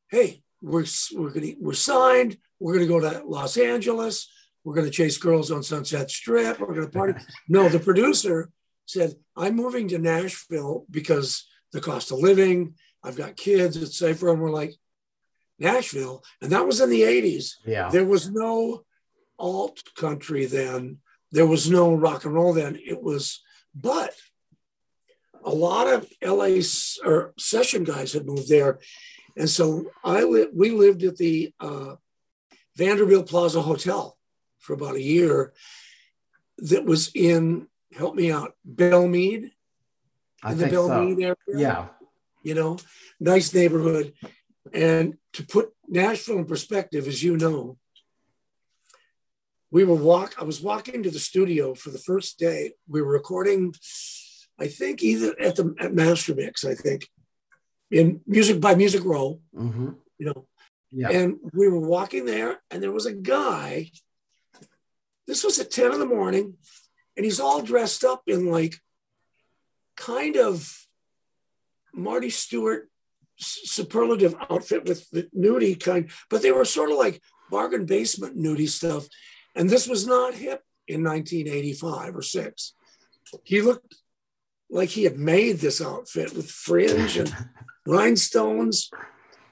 hey, 0.10 0.42
we're 0.62 0.86
we're 1.16 1.32
gonna 1.32 1.54
we're 1.60 1.74
signed. 1.74 2.38
We're 2.60 2.74
gonna 2.74 2.88
go 2.88 3.00
to 3.00 3.24
Los 3.26 3.58
Angeles. 3.58 4.30
We're 4.64 4.76
gonna 4.76 4.90
chase 4.90 5.18
girls 5.18 5.52
on 5.52 5.64
Sunset 5.64 6.10
Strip. 6.10 6.60
We're 6.60 6.74
gonna 6.74 6.90
party. 6.90 7.14
no, 7.48 7.70
the 7.70 7.80
producer 7.80 8.50
said, 8.86 9.14
I'm 9.36 9.56
moving 9.56 9.88
to 9.90 10.00
Nashville 10.00 10.86
because 10.90 11.46
the 11.72 11.82
cost 11.82 12.12
of 12.12 12.20
living. 12.20 12.76
I've 13.04 13.18
got 13.18 13.38
kids. 13.38 13.78
It's 13.78 13.98
safer. 13.98 14.30
And 14.30 14.42
we're 14.42 14.50
like, 14.50 14.74
Nashville, 15.60 16.24
and 16.42 16.52
that 16.52 16.66
was 16.66 16.82
in 16.82 16.90
the 16.90 17.02
80s. 17.02 17.54
Yeah. 17.66 17.90
There 17.90 18.06
was 18.06 18.30
no 18.30 18.84
alt 19.40 19.82
country 19.96 20.46
then. 20.46 21.00
There 21.32 21.48
was 21.48 21.70
no 21.70 21.94
rock 21.94 22.26
and 22.26 22.34
roll 22.34 22.54
then. 22.54 22.80
It 22.84 23.02
was, 23.02 23.42
but 23.76 24.14
a 25.44 25.50
lot 25.52 25.88
of 25.88 26.08
LA 26.24 26.60
or 27.04 27.34
session 27.38 27.84
guys 27.84 28.14
had 28.14 28.26
moved 28.26 28.50
there, 28.50 28.80
and 29.38 29.50
so 29.50 29.92
I 30.04 30.24
li- 30.24 30.48
we 30.54 30.72
lived 30.72 31.04
at 31.04 31.18
the 31.18 31.54
uh, 31.60 31.96
Vanderbilt 32.76 33.28
Plaza 33.30 33.62
Hotel 33.62 34.18
for 34.60 34.74
about 34.74 34.96
a 34.96 35.02
year. 35.02 35.54
That 36.58 36.86
was 36.86 37.12
in 37.14 37.68
help 37.94 38.16
me 38.16 38.32
out 38.32 38.54
Belmont 38.66 39.46
I 40.44 40.52
in 40.52 40.58
the 40.58 40.64
think 40.64 40.74
so. 40.74 40.92
Area 40.92 41.36
Yeah. 41.48 41.88
you 42.44 42.56
know, 42.56 42.78
nice 43.20 43.54
neighborhood. 43.54 44.14
And 44.74 45.18
to 45.34 45.46
put 45.46 45.74
Nashville 45.88 46.40
in 46.40 46.46
perspective, 46.46 47.08
as 47.08 47.24
you 47.24 47.38
know, 47.38 47.78
we 49.72 49.84
were 49.84 49.96
walk. 49.96 50.36
I 50.40 50.44
was 50.44 50.62
walking 50.62 51.04
to 51.04 51.12
the 51.12 51.20
studio 51.20 51.74
for 51.76 51.90
the 51.92 52.00
first 52.00 52.40
day. 52.40 52.74
We 52.88 53.02
were 53.02 53.12
recording, 53.12 53.74
I 54.60 54.68
think, 54.68 55.04
either 55.04 55.36
at 55.40 55.56
the 55.58 55.76
at 55.80 55.94
Master 55.94 56.34
Mix, 56.36 56.64
I 56.66 56.74
think, 56.74 57.10
in 57.92 58.22
music 58.26 58.60
by 58.60 58.76
Music 58.76 59.04
Row, 59.04 59.40
hmm 59.56 59.90
you 60.18 60.26
know. 60.26 60.48
Yeah. 60.92 61.10
And 61.10 61.38
we 61.54 61.68
were 61.68 61.80
walking 61.80 62.26
there, 62.26 62.60
and 62.72 62.82
there 62.82 62.92
was 62.92 63.06
a 63.06 63.14
guy. 63.14 63.92
This 65.28 65.44
was 65.44 65.60
at 65.60 65.70
10 65.70 65.94
in 65.94 66.00
the 66.00 66.06
morning, 66.06 66.56
and 67.16 67.26
he's 67.26 67.40
all 67.40 67.62
dressed 67.62 68.04
up 68.04 68.24
in 68.26 68.50
like 68.50 68.76
kind 69.96 70.38
of 70.38 70.88
Marty 71.94 72.30
Stuart 72.30 72.90
superlative 73.38 74.36
outfit 74.50 74.86
with 74.86 75.10
the 75.12 75.30
nudie 75.36 75.80
kind, 75.80 76.10
but 76.30 76.42
they 76.42 76.52
were 76.52 76.66
sort 76.66 76.92
of 76.92 76.98
like 76.98 77.22
bargain 77.52 77.86
basement 77.86 78.38
nudie 78.38 78.70
stuff. 78.70 79.08
And 79.56 79.70
this 79.70 79.88
was 79.88 80.08
not 80.08 80.34
hip 80.34 80.64
in 80.88 81.04
1985 81.04 82.16
or 82.16 82.22
six. 82.22 82.74
He 83.44 83.62
looked 83.62 83.96
like 84.70 84.90
he 84.90 85.04
had 85.04 85.18
made 85.18 85.58
this 85.58 85.82
outfit 85.82 86.36
with 86.36 86.50
fringe 86.50 87.18
and 87.18 87.36
rhinestones. 87.88 88.92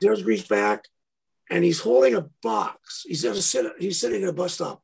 There's 0.02 0.24
reached 0.24 0.50
back, 0.50 0.86
and 1.50 1.64
he's 1.64 1.80
holding 1.80 2.16
a 2.16 2.28
box. 2.44 3.04
He's 3.08 3.24
at 3.26 3.36
a 3.36 3.42
sit. 3.42 3.66
He's 3.80 4.00
sitting 4.00 4.24
at 4.24 4.30
a 4.30 4.34
bus 4.34 4.56
stop. 4.56 4.82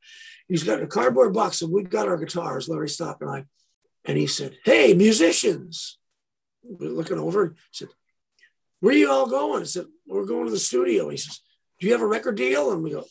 He's 0.48 0.64
got 0.64 0.82
a 0.82 0.86
cardboard 0.86 1.34
box, 1.34 1.62
and 1.62 1.72
we've 1.72 1.90
got 1.90 2.08
our 2.08 2.16
guitars, 2.16 2.68
Larry 2.68 2.88
Stock 2.88 3.18
and 3.20 3.30
I. 3.30 3.44
And 4.04 4.18
he 4.18 4.26
said, 4.26 4.58
"Hey, 4.64 4.94
musicians!" 4.94 5.98
We're 6.62 6.90
looking 6.90 7.18
over. 7.18 7.48
He 7.48 7.54
said, 7.72 7.88
"Where 8.80 8.94
are 8.94 8.98
you 8.98 9.10
all 9.10 9.28
going?" 9.28 9.62
I 9.62 9.66
said, 9.66 9.86
"We're 10.06 10.24
going 10.24 10.46
to 10.46 10.50
the 10.50 10.58
studio." 10.58 11.08
He 11.10 11.16
says, 11.16 11.40
"Do 11.78 11.86
you 11.86 11.92
have 11.92 12.02
a 12.02 12.06
record 12.06 12.36
deal?" 12.36 12.72
And 12.72 12.82
we 12.82 12.90
go, 12.90 13.04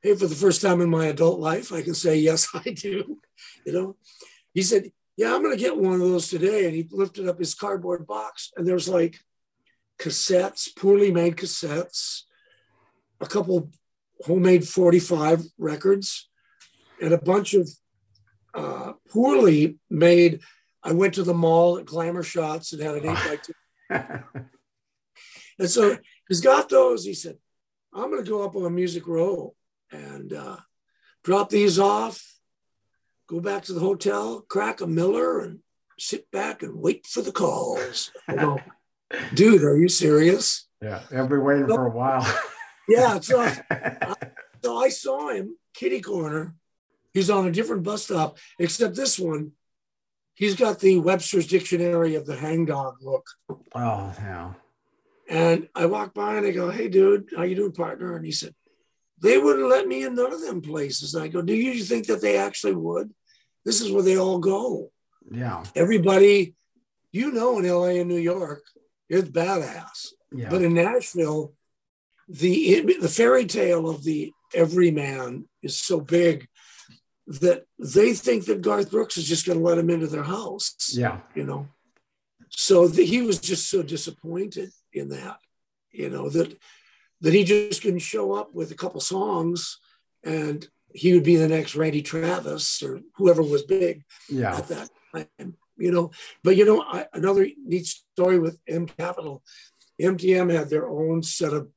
"Hey, 0.00 0.14
for 0.14 0.26
the 0.26 0.34
first 0.34 0.62
time 0.62 0.80
in 0.80 0.90
my 0.90 1.06
adult 1.06 1.40
life, 1.40 1.72
I 1.72 1.82
can 1.82 1.94
say 1.94 2.16
yes, 2.16 2.48
I 2.54 2.70
do." 2.70 3.20
You 3.64 3.72
know, 3.72 3.96
he 4.54 4.62
said, 4.62 4.90
"Yeah, 5.16 5.34
I'm 5.34 5.42
going 5.42 5.56
to 5.56 5.62
get 5.62 5.76
one 5.76 5.94
of 5.94 6.00
those 6.00 6.28
today." 6.28 6.66
And 6.66 6.74
he 6.74 6.88
lifted 6.90 7.28
up 7.28 7.38
his 7.38 7.54
cardboard 7.54 8.06
box, 8.06 8.52
and 8.56 8.66
there's 8.66 8.88
like 8.88 9.20
cassettes, 10.02 10.74
poorly 10.74 11.12
made 11.12 11.36
cassettes, 11.36 12.22
a 13.20 13.26
couple 13.26 13.70
homemade 14.24 14.66
45 14.66 15.44
records, 15.58 16.28
and 17.00 17.12
a 17.12 17.18
bunch 17.18 17.54
of 17.54 17.70
uh, 18.54 18.92
poorly 19.10 19.78
made. 19.88 20.40
I 20.82 20.92
went 20.92 21.14
to 21.14 21.22
the 21.22 21.34
mall 21.34 21.78
at 21.78 21.86
Glamour 21.86 22.24
Shots 22.24 22.72
and 22.72 22.82
had 22.82 22.96
an 22.96 23.06
eight 23.06 23.14
by 23.14 23.36
two. 23.36 23.52
And 25.58 25.70
so 25.70 25.96
he's 26.28 26.40
got 26.40 26.68
those. 26.68 27.04
He 27.04 27.14
said, 27.14 27.36
I'm 27.94 28.10
going 28.10 28.24
to 28.24 28.28
go 28.28 28.42
up 28.42 28.56
on 28.56 28.64
a 28.64 28.70
Music 28.70 29.06
Row 29.06 29.54
and 29.92 30.32
uh, 30.32 30.56
drop 31.22 31.50
these 31.50 31.78
off, 31.78 32.20
go 33.28 33.38
back 33.38 33.62
to 33.64 33.72
the 33.72 33.80
hotel, 33.80 34.40
crack 34.48 34.80
a 34.80 34.86
Miller, 34.86 35.40
and 35.40 35.60
sit 35.98 36.28
back 36.32 36.62
and 36.62 36.80
wait 36.80 37.06
for 37.06 37.22
the 37.22 37.30
calls. 37.30 38.10
I 39.12 39.34
dude, 39.34 39.62
are 39.62 39.76
you 39.76 39.88
serious? 39.88 40.66
yeah. 40.82 41.02
They'll 41.10 41.28
be 41.28 41.36
waiting 41.38 41.66
for 41.66 41.86
a 41.86 41.90
while. 41.90 42.26
Yeah. 42.88 43.18
So, 43.22 43.48
so 44.62 44.76
I 44.78 44.88
saw 44.88 45.28
him, 45.30 45.56
kitty 45.74 46.00
corner. 46.00 46.54
He's 47.14 47.30
on 47.30 47.46
a 47.46 47.52
different 47.52 47.84
bus 47.84 48.04
stop, 48.04 48.38
except 48.58 48.96
this 48.96 49.18
one, 49.18 49.52
he's 50.34 50.56
got 50.56 50.80
the 50.80 50.98
Webster's 50.98 51.46
Dictionary 51.46 52.14
of 52.14 52.26
the 52.26 52.36
hangdog 52.36 52.96
look. 53.02 53.26
oh, 53.74 54.14
yeah. 54.18 54.52
And 55.28 55.68
I 55.74 55.86
walk 55.86 56.12
by 56.14 56.36
and 56.36 56.46
I 56.46 56.50
go, 56.50 56.70
"Hey, 56.70 56.88
dude, 56.88 57.28
how 57.36 57.44
you 57.44 57.54
doing, 57.54 57.72
partner?" 57.72 58.16
And 58.16 58.26
he 58.26 58.32
said, 58.32 58.54
"They 59.20 59.38
wouldn't 59.38 59.68
let 59.68 59.86
me 59.86 60.04
in 60.04 60.14
none 60.16 60.32
of 60.32 60.40
them 60.42 60.60
places." 60.60 61.14
And 61.14 61.24
I 61.24 61.28
go, 61.28 61.40
"Do 61.40 61.54
you 61.54 61.82
think 61.84 62.06
that 62.08 62.20
they 62.20 62.36
actually 62.36 62.74
would? 62.74 63.14
This 63.64 63.80
is 63.80 63.90
where 63.92 64.02
they 64.02 64.18
all 64.18 64.38
go. 64.38 64.90
Yeah. 65.30 65.62
Everybody, 65.76 66.54
you 67.12 67.30
know, 67.30 67.58
in 67.58 67.66
LA 67.66 68.00
and 68.00 68.08
New 68.08 68.16
York, 68.16 68.62
it's 69.12 69.28
badass. 69.28 70.08
Yeah. 70.32 70.48
But 70.48 70.62
in 70.62 70.74
Nashville, 70.74 71.52
the 72.28 72.96
the 73.00 73.08
fairy 73.08 73.44
tale 73.44 73.88
of 73.88 74.02
the 74.04 74.32
everyman 74.54 75.48
is 75.62 75.78
so 75.78 76.00
big 76.00 76.48
that 77.26 77.64
they 77.78 78.14
think 78.14 78.46
that 78.46 78.62
Garth 78.62 78.90
Brooks 78.90 79.16
is 79.16 79.28
just 79.28 79.46
going 79.46 79.58
to 79.58 79.64
let 79.64 79.78
him 79.78 79.90
into 79.90 80.06
their 80.06 80.24
house 80.24 80.74
yeah. 80.92 81.20
you 81.34 81.44
know. 81.44 81.68
So 82.50 82.88
the, 82.88 83.04
he 83.04 83.22
was 83.22 83.38
just 83.38 83.70
so 83.70 83.82
disappointed 83.82 84.70
in 84.92 85.08
that, 85.10 85.38
you 85.90 86.10
know, 86.10 86.28
that 86.30 86.56
that 87.20 87.32
he 87.32 87.44
just 87.44 87.82
couldn't 87.82 88.00
show 88.00 88.32
up 88.32 88.52
with 88.54 88.72
a 88.72 88.74
couple 88.74 89.00
songs 89.00 89.78
and 90.24 90.66
he 90.94 91.14
would 91.14 91.22
be 91.22 91.36
the 91.36 91.48
next 91.48 91.76
Randy 91.76 92.02
Travis 92.02 92.82
or 92.82 93.00
whoever 93.16 93.42
was 93.42 93.62
big 93.62 94.04
Yeah. 94.28 94.56
at 94.56 94.68
that 94.68 94.90
time, 95.14 95.56
you 95.82 95.92
know. 95.92 96.10
But 96.42 96.56
you 96.56 96.64
know, 96.64 96.82
I, 96.82 97.06
another 97.12 97.46
neat 97.64 97.86
story 97.86 98.38
with 98.38 98.60
M 98.66 98.86
Capital, 98.86 99.42
MTM 100.00 100.52
had 100.52 100.70
their 100.70 100.88
own 100.88 101.22
set 101.22 101.52
of 101.52 101.68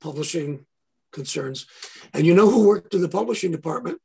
publishing 0.00 0.66
concerns, 1.12 1.66
and 2.12 2.26
you 2.26 2.34
know 2.34 2.50
who 2.50 2.66
worked 2.66 2.94
in 2.94 3.02
the 3.02 3.08
publishing 3.08 3.52
department 3.52 4.00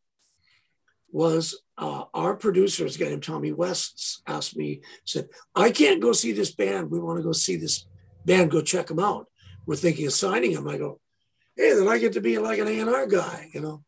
was 1.11 1.61
uh, 1.77 2.03
our 2.13 2.35
producer, 2.35 2.85
a 2.85 2.89
guy 2.89 3.05
named 3.05 3.23
Tommy 3.23 3.53
West, 3.53 4.21
asked 4.27 4.57
me, 4.57 4.81
said, 5.05 5.29
I 5.55 5.71
can't 5.71 6.01
go 6.01 6.11
see 6.11 6.33
this 6.33 6.53
band. 6.53 6.91
We 6.91 6.99
want 6.99 7.19
to 7.19 7.23
go 7.23 7.31
see 7.31 7.55
this 7.55 7.85
band, 8.25 8.51
go 8.51 8.61
check 8.61 8.87
them 8.87 8.99
out. 8.99 9.27
We're 9.65 9.77
thinking 9.77 10.07
of 10.07 10.13
signing 10.13 10.53
them. 10.53 10.67
I 10.67 10.77
go, 10.77 10.99
hey, 11.55 11.73
then 11.73 11.87
I 11.87 11.99
get 11.99 12.13
to 12.13 12.21
be 12.21 12.37
like 12.37 12.59
an 12.59 12.67
A&R 12.67 13.07
guy, 13.07 13.49
you 13.53 13.61
know. 13.61 13.83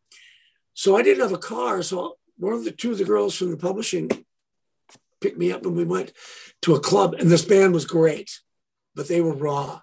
So 0.72 0.96
I 0.96 1.02
didn't 1.02 1.22
have 1.22 1.32
a 1.32 1.38
car. 1.38 1.82
So 1.82 2.16
one 2.38 2.54
of 2.54 2.64
the 2.64 2.70
two 2.70 2.92
of 2.92 2.98
the 2.98 3.04
girls 3.04 3.36
from 3.36 3.50
the 3.50 3.56
publishing 3.58 4.08
picked 5.20 5.38
me 5.38 5.52
up 5.52 5.64
and 5.64 5.76
we 5.76 5.84
went 5.84 6.12
to 6.62 6.74
a 6.74 6.80
club 6.80 7.14
and 7.14 7.30
this 7.30 7.44
band 7.44 7.74
was 7.74 7.84
great, 7.84 8.40
but 8.94 9.08
they 9.08 9.20
were 9.20 9.34
raw. 9.34 9.80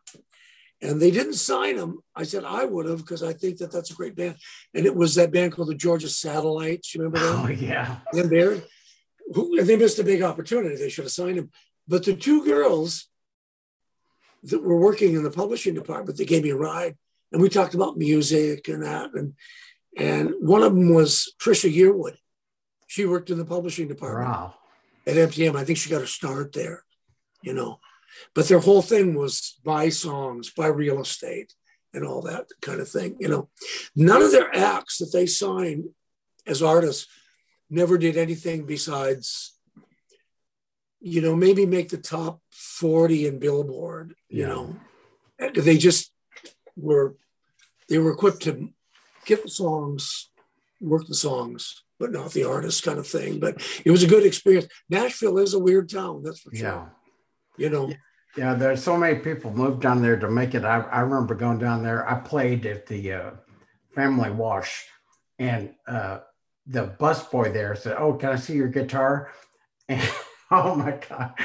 And 0.81 1.01
they 1.01 1.09
didn't 1.09 1.33
sign 1.35 1.77
them. 1.77 1.99
I 2.15 2.23
said 2.23 2.43
I 2.43 2.65
would 2.65 2.85
have 2.85 2.99
because 2.99 3.23
I 3.23 3.33
think 3.33 3.57
that 3.57 3.71
that's 3.71 3.91
a 3.91 3.95
great 3.95 4.15
band. 4.15 4.35
And 4.73 4.85
it 4.85 4.95
was 4.95 5.15
that 5.15 5.31
band 5.31 5.53
called 5.53 5.69
the 5.69 5.75
Georgia 5.75 6.09
Satellites. 6.09 6.93
You 6.93 7.01
remember 7.01 7.19
that? 7.19 7.45
Oh 7.45 7.49
yeah. 7.49 7.97
And 8.11 8.29
there, 8.29 8.57
who, 9.33 9.57
and 9.57 9.67
they 9.67 9.77
missed 9.77 9.99
a 9.99 10.03
big 10.03 10.21
opportunity. 10.21 10.75
They 10.75 10.89
should 10.89 11.05
have 11.05 11.11
signed 11.11 11.37
him. 11.37 11.49
But 11.87 12.03
the 12.03 12.15
two 12.15 12.43
girls 12.45 13.07
that 14.43 14.61
were 14.61 14.77
working 14.79 15.15
in 15.15 15.23
the 15.23 15.31
publishing 15.31 15.73
department, 15.73 16.17
they 16.17 16.25
gave 16.25 16.43
me 16.43 16.51
a 16.51 16.55
ride, 16.55 16.95
and 17.31 17.41
we 17.41 17.49
talked 17.49 17.73
about 17.73 17.97
music 17.97 18.67
and 18.67 18.83
that. 18.83 19.13
And 19.13 19.33
and 19.97 20.33
one 20.39 20.61
of 20.61 20.73
them 20.73 20.93
was 20.93 21.33
Trisha 21.39 21.73
Yearwood. 21.73 22.17
She 22.87 23.05
worked 23.05 23.29
in 23.29 23.37
the 23.37 23.45
publishing 23.45 23.87
department 23.87 24.29
Wow. 24.29 24.55
At 25.07 25.15
MTM. 25.15 25.55
I 25.55 25.63
think 25.63 25.77
she 25.77 25.89
got 25.89 26.01
her 26.01 26.07
start 26.07 26.53
there, 26.53 26.83
you 27.41 27.53
know. 27.53 27.79
But 28.33 28.47
their 28.47 28.59
whole 28.59 28.81
thing 28.81 29.13
was 29.13 29.59
buy 29.63 29.89
songs, 29.89 30.51
buy 30.51 30.67
real 30.67 31.01
estate, 31.01 31.53
and 31.93 32.05
all 32.05 32.21
that 32.23 32.47
kind 32.61 32.79
of 32.79 32.89
thing, 32.89 33.17
you 33.19 33.27
know. 33.27 33.49
None 33.95 34.21
of 34.21 34.31
their 34.31 34.55
acts 34.55 34.97
that 34.99 35.11
they 35.11 35.25
signed 35.25 35.89
as 36.45 36.61
artists 36.61 37.07
never 37.69 37.97
did 37.97 38.15
anything 38.17 38.65
besides, 38.65 39.57
you 41.01 41.21
know, 41.21 41.35
maybe 41.35 41.65
make 41.65 41.89
the 41.89 41.97
top 41.97 42.41
40 42.51 43.27
in 43.27 43.39
Billboard, 43.39 44.15
you 44.29 44.41
Yeah. 44.41 44.47
know. 44.47 44.79
They 45.53 45.77
just 45.77 46.11
were 46.75 47.15
they 47.87 47.97
were 47.99 48.11
equipped 48.11 48.41
to 48.43 48.73
get 49.25 49.43
the 49.43 49.49
songs, 49.49 50.31
work 50.81 51.05
the 51.07 51.15
songs, 51.15 51.83
but 51.99 52.11
not 52.11 52.31
the 52.31 52.43
artist 52.43 52.83
kind 52.83 52.99
of 52.99 53.07
thing. 53.07 53.39
But 53.39 53.61
it 53.85 53.91
was 53.91 54.03
a 54.03 54.07
good 54.07 54.25
experience. 54.25 54.67
Nashville 54.89 55.37
is 55.37 55.53
a 55.53 55.59
weird 55.59 55.89
town, 55.89 56.23
that's 56.23 56.39
for 56.41 56.53
sure. 56.55 56.67
Yeah. 56.67 56.85
You 57.57 57.69
know, 57.69 57.93
Yeah, 58.35 58.53
there's 58.53 58.83
so 58.83 58.97
many 58.97 59.19
people 59.19 59.51
moved 59.51 59.81
down 59.81 60.01
there 60.01 60.19
to 60.19 60.29
make 60.29 60.55
it. 60.55 60.65
I, 60.65 60.81
I 60.81 60.99
remember 61.01 61.35
going 61.35 61.59
down 61.59 61.83
there. 61.83 62.07
I 62.09 62.19
played 62.19 62.65
at 62.65 62.85
the 62.85 63.13
uh, 63.13 63.31
Family 63.93 64.29
Wash, 64.29 64.85
and 65.39 65.73
uh, 65.87 66.19
the 66.67 66.87
busboy 66.99 67.53
there 67.53 67.75
said, 67.75 67.95
"Oh, 67.97 68.13
can 68.13 68.29
I 68.31 68.35
see 68.35 68.53
your 68.55 68.67
guitar?" 68.67 69.31
And 69.87 70.01
oh 70.51 70.75
my 70.75 70.99
god, 71.07 71.35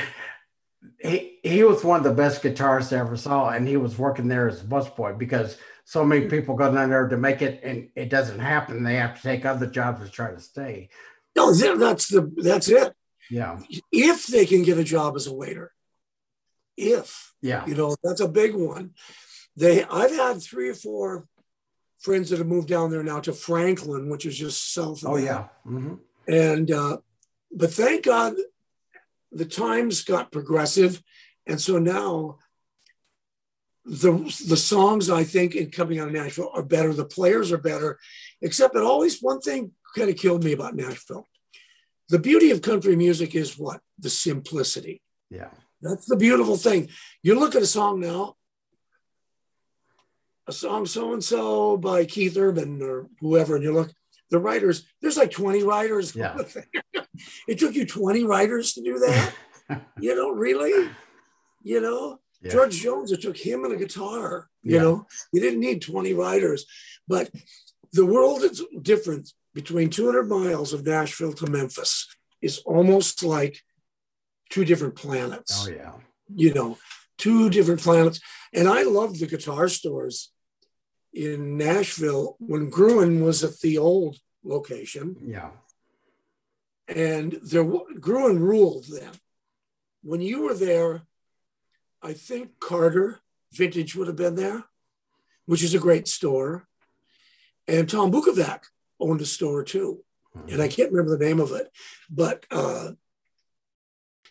he 0.98 1.38
he 1.42 1.62
was 1.62 1.84
one 1.84 1.98
of 1.98 2.04
the 2.04 2.12
best 2.12 2.42
guitarists 2.42 2.96
I 2.96 3.00
ever 3.00 3.16
saw, 3.16 3.50
and 3.50 3.68
he 3.68 3.76
was 3.76 3.98
working 3.98 4.28
there 4.28 4.48
as 4.48 4.62
a 4.62 4.64
busboy 4.64 5.18
because 5.18 5.58
so 5.90 6.04
many 6.04 6.28
people 6.28 6.54
go 6.54 6.72
down 6.72 6.88
there 6.88 7.08
to 7.08 7.16
make 7.16 7.42
it, 7.42 7.62
and 7.64 7.88
it 7.96 8.10
doesn't 8.10 8.38
happen. 8.38 8.84
They 8.84 8.94
have 8.94 9.16
to 9.16 9.22
take 9.22 9.44
other 9.44 9.66
jobs 9.66 10.04
to 10.04 10.08
try 10.08 10.30
to 10.30 10.38
stay. 10.38 10.88
no, 11.34 11.52
that's 11.52 12.06
the 12.06 12.30
that's 12.36 12.68
it. 12.68 12.94
Yeah, 13.28 13.58
If 13.90 14.28
they 14.28 14.46
can 14.46 14.62
get 14.62 14.78
a 14.78 14.84
job 14.84 15.16
as 15.16 15.26
a 15.26 15.34
waiter, 15.34 15.72
if 16.76 17.32
yeah, 17.42 17.66
you 17.66 17.74
know, 17.74 17.96
that's 18.04 18.20
a 18.20 18.28
big 18.28 18.54
one. 18.54 18.92
They 19.56 19.82
I've 19.82 20.12
had 20.12 20.40
three 20.40 20.68
or 20.68 20.74
four 20.74 21.26
friends 21.98 22.30
that 22.30 22.38
have 22.38 22.46
moved 22.46 22.68
down 22.68 22.92
there 22.92 23.02
now 23.02 23.18
to 23.22 23.32
Franklin, 23.32 24.08
which 24.08 24.26
is 24.26 24.38
just 24.38 24.72
south 24.72 25.02
of 25.02 25.10
oh 25.10 25.16
that. 25.16 25.24
yeah, 25.24 25.48
hmm 25.64 25.94
And 26.28 26.70
uh, 26.70 26.98
but 27.50 27.72
thank 27.72 28.04
God 28.04 28.34
the 29.32 29.44
times 29.44 30.04
got 30.04 30.30
progressive. 30.30 31.02
And 31.48 31.60
so 31.60 31.78
now 31.80 32.38
the 33.90 34.12
the 34.48 34.56
songs 34.56 35.10
I 35.10 35.24
think 35.24 35.56
in 35.56 35.70
coming 35.70 35.98
out 35.98 36.06
of 36.06 36.14
Nashville 36.14 36.52
are 36.54 36.62
better. 36.62 36.92
The 36.92 37.04
players 37.04 37.50
are 37.50 37.58
better, 37.58 37.98
except 38.40 38.74
that 38.74 38.84
always 38.84 39.18
one 39.20 39.40
thing 39.40 39.72
kind 39.96 40.08
of 40.08 40.16
killed 40.16 40.44
me 40.44 40.52
about 40.52 40.76
Nashville. 40.76 41.26
The 42.08 42.20
beauty 42.20 42.52
of 42.52 42.62
country 42.62 42.94
music 42.94 43.34
is 43.34 43.58
what? 43.58 43.80
The 43.98 44.10
simplicity. 44.10 45.02
yeah, 45.28 45.50
That's 45.82 46.06
the 46.06 46.16
beautiful 46.16 46.56
thing. 46.56 46.88
You 47.22 47.38
look 47.38 47.54
at 47.56 47.62
a 47.62 47.66
song 47.66 48.00
now, 48.00 48.36
a 50.46 50.52
song 50.52 50.86
so 50.86 51.12
and 51.12 51.22
so 51.22 51.76
by 51.76 52.04
Keith 52.04 52.36
Urban 52.36 52.80
or 52.82 53.08
whoever, 53.20 53.56
and 53.56 53.64
you 53.64 53.72
look, 53.72 53.92
the 54.30 54.38
writers, 54.38 54.86
there's 55.02 55.16
like 55.16 55.32
20 55.32 55.62
writers. 55.64 56.14
Yeah. 56.16 56.36
it 57.48 57.58
took 57.58 57.74
you 57.74 57.86
20 57.86 58.24
writers 58.24 58.72
to 58.74 58.82
do 58.82 58.98
that. 59.00 59.34
you 60.00 60.14
know, 60.14 60.30
really? 60.30 60.90
You 61.62 61.80
know, 61.80 62.20
Yeah. 62.42 62.52
George 62.52 62.76
Jones, 62.76 63.12
it 63.12 63.20
took 63.22 63.36
him 63.36 63.64
and 63.64 63.74
a 63.74 63.76
guitar. 63.76 64.48
You 64.62 64.74
Yeah. 64.76 64.82
know, 64.82 65.06
you 65.32 65.40
didn't 65.40 65.60
need 65.60 65.82
20 65.82 66.14
riders. 66.14 66.66
But 67.06 67.30
the 67.92 68.06
world 68.06 68.42
is 68.42 68.62
different 68.82 69.32
between 69.54 69.90
200 69.90 70.28
miles 70.28 70.72
of 70.72 70.86
Nashville 70.86 71.32
to 71.34 71.50
Memphis 71.50 72.06
is 72.40 72.58
almost 72.58 73.22
like 73.22 73.62
two 74.48 74.64
different 74.64 74.94
planets 74.94 75.66
oh 75.66 75.70
yeah, 75.70 75.92
you 76.34 76.52
know, 76.54 76.78
two 77.18 77.50
different 77.50 77.80
planets. 77.80 78.20
And 78.52 78.68
I 78.68 78.82
loved 78.84 79.18
the 79.20 79.26
guitar 79.26 79.68
stores 79.68 80.32
in 81.12 81.58
Nashville 81.58 82.36
when 82.38 82.70
Gruhn 82.70 83.22
was 83.22 83.42
at 83.44 83.58
the 83.60 83.78
old 83.78 84.18
location, 84.44 85.16
yeah, 85.20 85.50
and 86.88 87.32
there 87.42 87.64
Gruhn 87.64 88.38
ruled 88.38 88.86
then. 88.88 89.12
When 90.02 90.20
you 90.20 90.42
were 90.42 90.54
there, 90.54 91.02
I 92.02 92.12
think 92.12 92.60
Carter 92.60 93.20
Vintage 93.52 93.94
would 93.94 94.06
have 94.06 94.16
been 94.16 94.36
there, 94.36 94.64
which 95.46 95.62
is 95.62 95.74
a 95.74 95.78
great 95.78 96.08
store, 96.08 96.66
and 97.68 97.88
Tom 97.88 98.10
Bukovac 98.10 98.64
owned 98.98 99.20
a 99.20 99.26
store 99.26 99.64
too 99.64 100.04
and 100.34 100.62
I 100.62 100.68
can't 100.68 100.92
remember 100.92 101.16
the 101.16 101.24
name 101.24 101.40
of 101.40 101.52
it, 101.52 101.70
but 102.08 102.44
uh, 102.50 102.92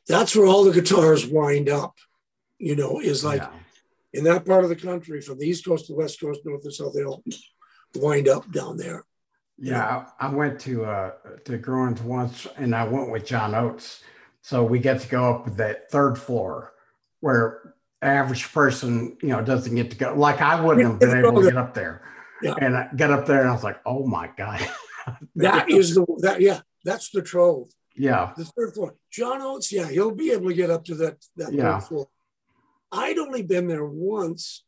that's 0.07 0.35
where 0.35 0.47
all 0.47 0.63
the 0.63 0.71
guitars 0.71 1.25
wind 1.25 1.69
up. 1.69 1.97
You 2.57 2.75
know, 2.75 2.99
is 2.99 3.23
like 3.23 3.41
yeah. 3.41 3.51
in 4.13 4.25
that 4.25 4.45
part 4.45 4.63
of 4.65 4.69
the 4.69 4.75
country, 4.75 5.21
from 5.21 5.39
the 5.39 5.47
East 5.47 5.65
Coast 5.65 5.85
to 5.85 5.93
the 5.93 5.97
West 5.97 6.19
Coast, 6.19 6.41
North 6.43 6.63
and 6.65 6.73
South, 6.73 6.93
they 6.93 7.05
all 7.05 7.23
wind 7.95 8.27
up 8.27 8.51
down 8.51 8.75
there. 8.75 9.05
Yeah, 9.57 10.05
I, 10.19 10.27
went 10.27 10.59
to 10.61 10.83
uh 10.83 11.11
to 11.45 11.57
Gruhn's 11.57 12.01
once, 12.01 12.47
and 12.57 12.75
I 12.75 12.83
went 12.83 13.09
with 13.09 13.25
John 13.25 13.55
Oates. 13.55 14.03
So 14.41 14.63
we 14.63 14.79
get 14.79 14.99
to 15.01 15.07
go 15.07 15.35
up 15.35 15.55
that 15.55 15.89
third 15.89 16.17
floor, 16.17 16.73
where 17.21 17.73
average 18.01 18.51
person, 18.53 19.17
you 19.21 19.29
know, 19.29 19.41
doesn't 19.41 19.75
get 19.75 19.91
to 19.91 19.97
go. 19.97 20.13
Like 20.15 20.41
I 20.41 20.59
wouldn't 20.61 20.85
have 20.87 20.99
been 20.99 21.17
able 21.17 21.41
to 21.41 21.47
get 21.49 21.57
up 21.57 21.73
there. 21.73 22.01
Yeah. 22.41 22.55
And 22.61 22.75
I 22.77 22.89
got 22.95 23.11
up 23.11 23.25
there, 23.25 23.41
and 23.41 23.49
I 23.49 23.53
was 23.53 23.63
like, 23.63 23.79
"Oh 23.85 24.05
my 24.07 24.29
god!" 24.37 24.65
That 25.35 25.69
is 25.71 25.95
the 25.95 26.05
that 26.19 26.39
yeah, 26.39 26.61
that's 26.85 27.09
the 27.09 27.21
trove. 27.21 27.69
yeah, 27.95 28.31
The 28.37 28.45
third 28.45 28.73
floor. 28.75 28.93
John 29.11 29.41
Oates, 29.41 29.71
yeah, 29.73 29.87
he'll 29.89 30.11
be 30.11 30.31
able 30.31 30.49
to 30.49 30.53
get 30.53 30.69
up 30.69 30.85
to 30.85 30.95
that 30.95 31.17
that 31.37 31.51
Yeah. 31.51 31.79
third 31.79 31.87
floor. 31.87 32.07
I'd 32.91 33.17
only 33.17 33.41
been 33.41 33.67
there 33.67 33.85
once, 33.85 34.63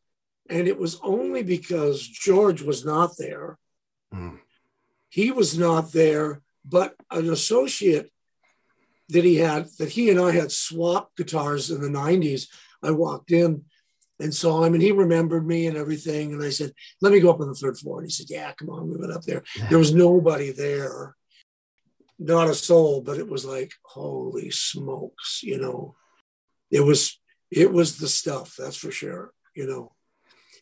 and 0.50 0.68
it 0.68 0.78
was 0.80 1.00
only 1.04 1.44
because 1.44 2.02
George 2.08 2.62
was 2.62 2.84
not 2.84 3.12
there. 3.18 3.58
Mm. 4.14 4.40
He 5.10 5.32
was 5.32 5.58
not 5.58 5.92
there, 5.92 6.42
but 6.66 6.96
an 7.12 7.30
associate 7.30 8.12
that 9.12 9.24
he 9.24 9.36
had 9.36 9.68
that 9.78 9.90
he 9.90 10.10
and 10.10 10.20
I 10.20 10.32
had 10.32 10.52
swapped 10.52 11.18
guitars 11.18 11.70
in 11.70 11.82
the 11.82 11.90
90s. 11.90 12.48
I 12.84 12.92
walked 12.92 13.32
in 13.32 13.64
and 14.20 14.34
saw 14.34 14.64
him 14.64 14.74
and 14.74 14.84
he 14.84 14.92
remembered 14.92 15.46
me 15.46 15.68
and 15.68 15.78
everything. 15.78 16.34
And 16.34 16.44
I 16.44 16.50
said, 16.50 16.74
Let 17.02 17.14
me 17.14 17.20
go 17.20 17.32
up 17.32 17.40
on 17.40 17.48
the 17.48 17.56
third 17.56 17.78
floor. 17.78 18.00
And 18.00 18.08
he 18.08 18.12
said, 18.12 18.30
Yeah, 18.30 18.52
come 18.54 18.70
on, 18.70 18.90
we 18.90 18.98
went 18.98 19.12
up 19.12 19.24
there. 19.24 19.44
There 19.70 19.80
was 19.80 19.94
nobody 19.94 20.52
there, 20.52 21.16
not 22.20 22.50
a 22.50 22.56
soul, 22.56 23.02
but 23.02 23.18
it 23.18 23.28
was 23.28 23.46
like, 23.46 23.74
holy 23.84 24.50
smokes, 24.52 25.42
you 25.44 25.60
know. 25.60 25.96
It 26.70 26.82
was 26.82 27.20
it 27.50 27.72
was 27.72 27.98
the 27.98 28.08
stuff, 28.08 28.56
that's 28.58 28.78
for 28.78 28.92
sure, 28.92 29.34
you 29.56 29.68
know. 29.68 29.94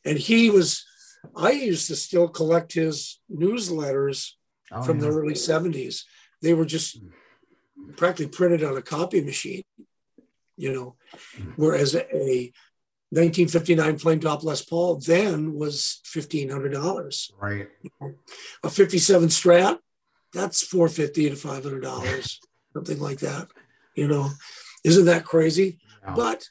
And 0.06 0.18
he 0.18 0.50
was 0.50 0.86
I 1.36 1.52
used 1.52 1.88
to 1.88 1.96
still 1.96 2.30
collect 2.30 2.74
his 2.74 3.20
newsletters 3.32 4.32
Oh, 4.72 4.84
from 4.84 5.00
the 5.00 5.10
early 5.10 5.34
70s. 5.34 6.04
They 6.42 6.54
were 6.54 6.66
just 6.66 7.00
hmm. 7.00 7.08
Practically 7.97 8.27
printed 8.27 8.64
on 8.64 8.77
a 8.77 8.81
copy 8.81 9.22
machine, 9.22 9.64
you 10.57 10.73
know, 10.73 10.95
whereas 11.56 11.95
a 11.95 12.51
1959 13.11 13.97
flame 13.97 14.19
top 14.19 14.43
Les 14.43 14.61
Paul 14.64 14.97
then 14.97 15.56
was 15.56 15.99
$1,500. 16.06 17.31
right. 17.41 17.68
A 18.64 18.69
57 18.69 19.30
Strat, 19.30 19.80
that's 20.34 20.65
450 20.65 21.31
to 21.31 21.35
$500, 21.35 22.38
something 22.73 22.99
like 22.99 23.19
that, 23.19 23.47
you 23.95 24.07
know. 24.07 24.30
Isn't 24.84 25.06
that 25.06 25.26
crazy? 25.26 25.80
But, 26.15 26.45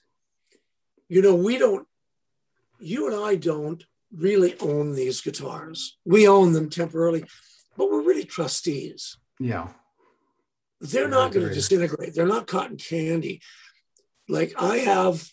you 1.08 1.22
know, 1.22 1.34
we 1.34 1.58
don't, 1.58 1.86
you 2.78 3.06
and 3.10 3.24
I 3.24 3.36
don't 3.36 3.84
really 4.14 4.56
own 4.60 4.94
these 4.94 5.20
guitars. 5.20 5.96
We 6.04 6.28
own 6.28 6.52
them 6.52 6.70
temporarily, 6.70 7.24
but 7.76 7.90
we're 7.90 8.02
really 8.02 8.24
trustees. 8.24 9.16
yeah, 9.40 9.68
They're 10.80 11.08
not 11.08 11.32
going 11.32 11.48
to 11.48 11.54
disintegrate. 11.54 12.14
They're 12.14 12.26
not 12.26 12.46
cotton 12.46 12.76
candy. 12.76 13.40
Like 14.28 14.54
I 14.60 14.78
have, 14.78 15.28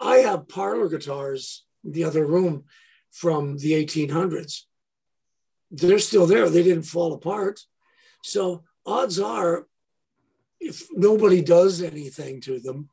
I 0.00 0.16
have 0.16 0.48
parlor 0.48 0.88
guitars 0.88 1.64
in 1.84 1.92
the 1.92 2.04
other 2.04 2.26
room 2.26 2.64
from 3.10 3.58
the 3.58 3.72
1800s. 3.72 4.62
They're 5.70 5.98
still 5.98 6.26
there. 6.26 6.48
They 6.48 6.62
didn't 6.62 6.84
fall 6.84 7.12
apart. 7.12 7.60
So 8.24 8.64
odds 8.84 9.20
are, 9.20 9.66
if 10.60 10.86
nobody 10.92 11.42
does 11.42 11.82
anything 11.82 12.40
to 12.42 12.58
them, 12.60 12.88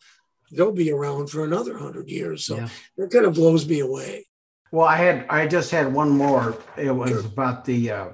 they'll 0.51 0.71
be 0.71 0.91
around 0.91 1.29
for 1.29 1.43
another 1.43 1.77
hundred 1.77 2.09
years. 2.09 2.45
So 2.45 2.57
Yeah. 2.57 2.69
that 2.97 3.11
kind 3.11 3.25
of 3.25 3.33
blows 3.35 3.67
me 3.67 3.79
away. 3.79 4.25
Well, 4.71 4.87
I 4.87 4.97
had 4.97 5.25
I 5.29 5.47
just 5.47 5.71
had 5.71 5.91
one 5.91 6.09
more. 6.09 6.57
It 6.77 6.91
was 6.91 7.25
about 7.25 7.65
the 7.65 7.91
uh, 7.91 8.07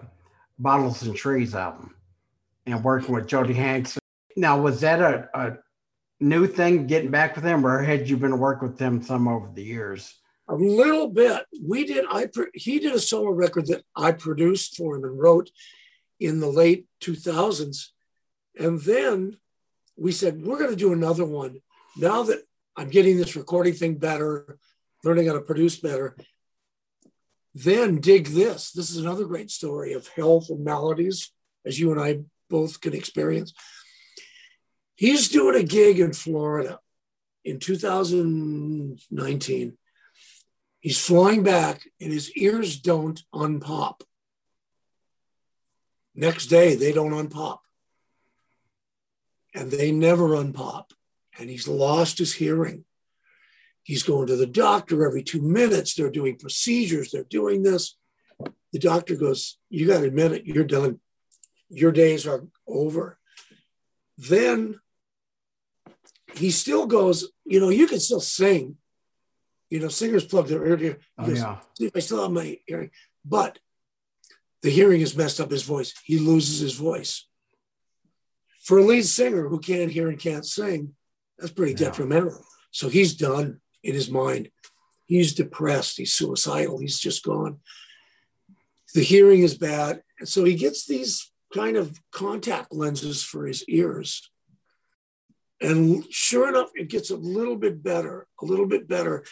Bottles 0.57 1.03
and 1.03 1.15
Trees 1.15 1.53
album 1.53 1.94
and 2.65 2.83
working 2.83 3.13
with 3.13 3.27
Jody 3.27 3.53
Hanks. 3.53 3.97
Now, 4.35 4.59
was 4.59 4.81
that 4.81 5.01
a, 5.01 5.29
a 5.33 5.57
new 6.19 6.47
thing 6.47 6.87
getting 6.87 7.11
back 7.11 7.35
with 7.35 7.43
them, 7.43 7.65
or 7.65 7.81
had 7.81 8.09
you 8.09 8.17
been 8.17 8.39
working 8.39 8.69
with 8.69 8.77
them 8.77 9.01
some 9.01 9.27
over 9.27 9.49
the 9.53 9.63
years? 9.63 10.13
A 10.47 10.55
little 10.55 11.07
bit. 11.07 11.43
We 11.61 11.85
did. 11.85 12.05
I 12.09 12.27
he 12.53 12.79
did 12.79 12.93
a 12.93 12.99
solo 12.99 13.31
record 13.31 13.67
that 13.67 13.83
I 13.95 14.11
produced 14.11 14.77
for 14.77 14.95
him 14.95 15.03
and 15.03 15.19
wrote 15.19 15.49
in 16.19 16.39
the 16.39 16.49
late 16.49 16.85
2000s, 17.01 17.87
and 18.59 18.79
then 18.81 19.37
we 19.97 20.11
said 20.11 20.45
we're 20.45 20.59
going 20.59 20.69
to 20.69 20.75
do 20.75 20.93
another 20.93 21.25
one. 21.25 21.61
Now 21.97 22.23
that 22.23 22.43
I'm 22.75 22.89
getting 22.89 23.17
this 23.17 23.35
recording 23.35 23.73
thing 23.73 23.95
better, 23.95 24.57
learning 25.03 25.27
how 25.27 25.33
to 25.33 25.41
produce 25.41 25.79
better, 25.79 26.15
then 27.55 27.99
dig 27.99 28.27
this. 28.27 28.71
This 28.71 28.91
is 28.91 28.97
another 28.97 29.25
great 29.25 29.49
story 29.49 29.93
of 29.93 30.07
health 30.09 30.49
and 30.49 30.63
maladies, 30.63 31.31
as 31.65 31.79
you 31.79 31.91
and 31.91 31.99
I 31.99 32.19
both 32.49 32.81
can 32.81 32.93
experience. 32.93 33.53
He's 34.95 35.29
doing 35.29 35.55
a 35.55 35.63
gig 35.63 35.99
in 35.99 36.13
Florida 36.13 36.79
in 37.43 37.59
2019. 37.59 39.77
He's 40.79 41.03
flying 41.03 41.41
back 41.43 41.89
and 41.99 42.13
his 42.13 42.31
ears 42.33 42.79
don't 42.79 43.21
unpop. 43.33 44.01
Next 46.13 46.45
day, 46.47 46.75
they 46.75 46.91
don't 46.93 47.11
unpop. 47.11 47.57
And 49.53 49.71
they 49.71 49.91
never 49.91 50.29
unpop. 50.29 50.91
And 51.37 51.49
he's 51.49 51.67
lost 51.67 52.19
his 52.19 52.33
hearing. 52.33 52.85
He's 53.83 54.03
going 54.03 54.27
to 54.27 54.35
the 54.35 54.47
doctor 54.47 55.05
every 55.05 55.23
two 55.23 55.41
minutes. 55.41 55.93
They're 55.93 56.09
doing 56.09 56.37
procedures. 56.37 57.11
They're 57.11 57.23
doing 57.23 57.63
this. 57.63 57.97
The 58.71 58.79
doctor 58.79 59.15
goes, 59.15 59.57
You 59.69 59.87
got 59.87 59.99
to 59.99 60.07
admit 60.07 60.31
it. 60.31 60.45
You're 60.45 60.63
done. 60.63 60.99
Your 61.69 61.91
days 61.91 62.27
are 62.27 62.45
over. 62.67 63.17
Then 64.17 64.79
he 66.33 66.51
still 66.51 66.85
goes, 66.85 67.29
You 67.45 67.59
know, 67.59 67.69
you 67.69 67.87
can 67.87 67.99
still 67.99 68.19
sing. 68.21 68.77
You 69.69 69.79
know, 69.79 69.87
singers 69.87 70.25
plug 70.25 70.47
their 70.47 70.65
ear 70.65 70.77
to 70.77 70.85
ear. 70.85 70.99
Oh 71.17 71.25
goes, 71.27 71.39
yeah, 71.39 71.59
"See, 71.77 71.91
I 71.93 71.99
still 71.99 72.21
have 72.21 72.31
my 72.31 72.59
hearing, 72.67 72.91
but 73.25 73.59
the 74.61 74.69
hearing 74.69 74.99
has 75.01 75.17
messed 75.17 75.39
up 75.39 75.51
his 75.51 75.63
voice. 75.63 75.93
He 76.03 76.19
loses 76.19 76.59
his 76.59 76.73
voice. 76.75 77.27
For 78.63 78.77
a 78.77 78.83
lead 78.83 79.05
singer 79.05 79.47
who 79.49 79.59
can't 79.59 79.91
hear 79.91 80.07
and 80.07 80.19
can't 80.19 80.45
sing, 80.45 80.95
that's 81.37 81.51
pretty 81.51 81.73
Yeah. 81.73 81.89
detrimental. 81.89 82.45
So 82.71 82.89
he's 82.89 83.13
done 83.15 83.61
in 83.83 83.93
his 83.93 84.09
mind. 84.09 84.51
He's 85.05 85.33
depressed. 85.33 85.97
He's 85.97 86.13
suicidal. 86.13 86.79
He's 86.79 86.99
just 86.99 87.23
gone. 87.23 87.59
The 88.93 89.03
hearing 89.03 89.41
is 89.41 89.57
bad. 89.57 90.03
And 90.19 90.27
so 90.27 90.43
he 90.45 90.55
gets 90.55 90.85
these 90.85 91.31
kind 91.55 91.77
of 91.77 91.99
contact 92.11 92.73
lenses 92.73 93.23
for 93.23 93.45
his 93.45 93.63
ears. 93.69 94.29
And 95.61 96.03
sure 96.11 96.49
enough, 96.49 96.69
it 96.75 96.89
gets 96.89 97.11
a 97.11 97.15
little 97.15 97.55
bit 97.55 97.81
better, 97.81 98.27
a 98.41 98.45
little 98.45 98.67
bit 98.67 98.87
better. 98.89 99.23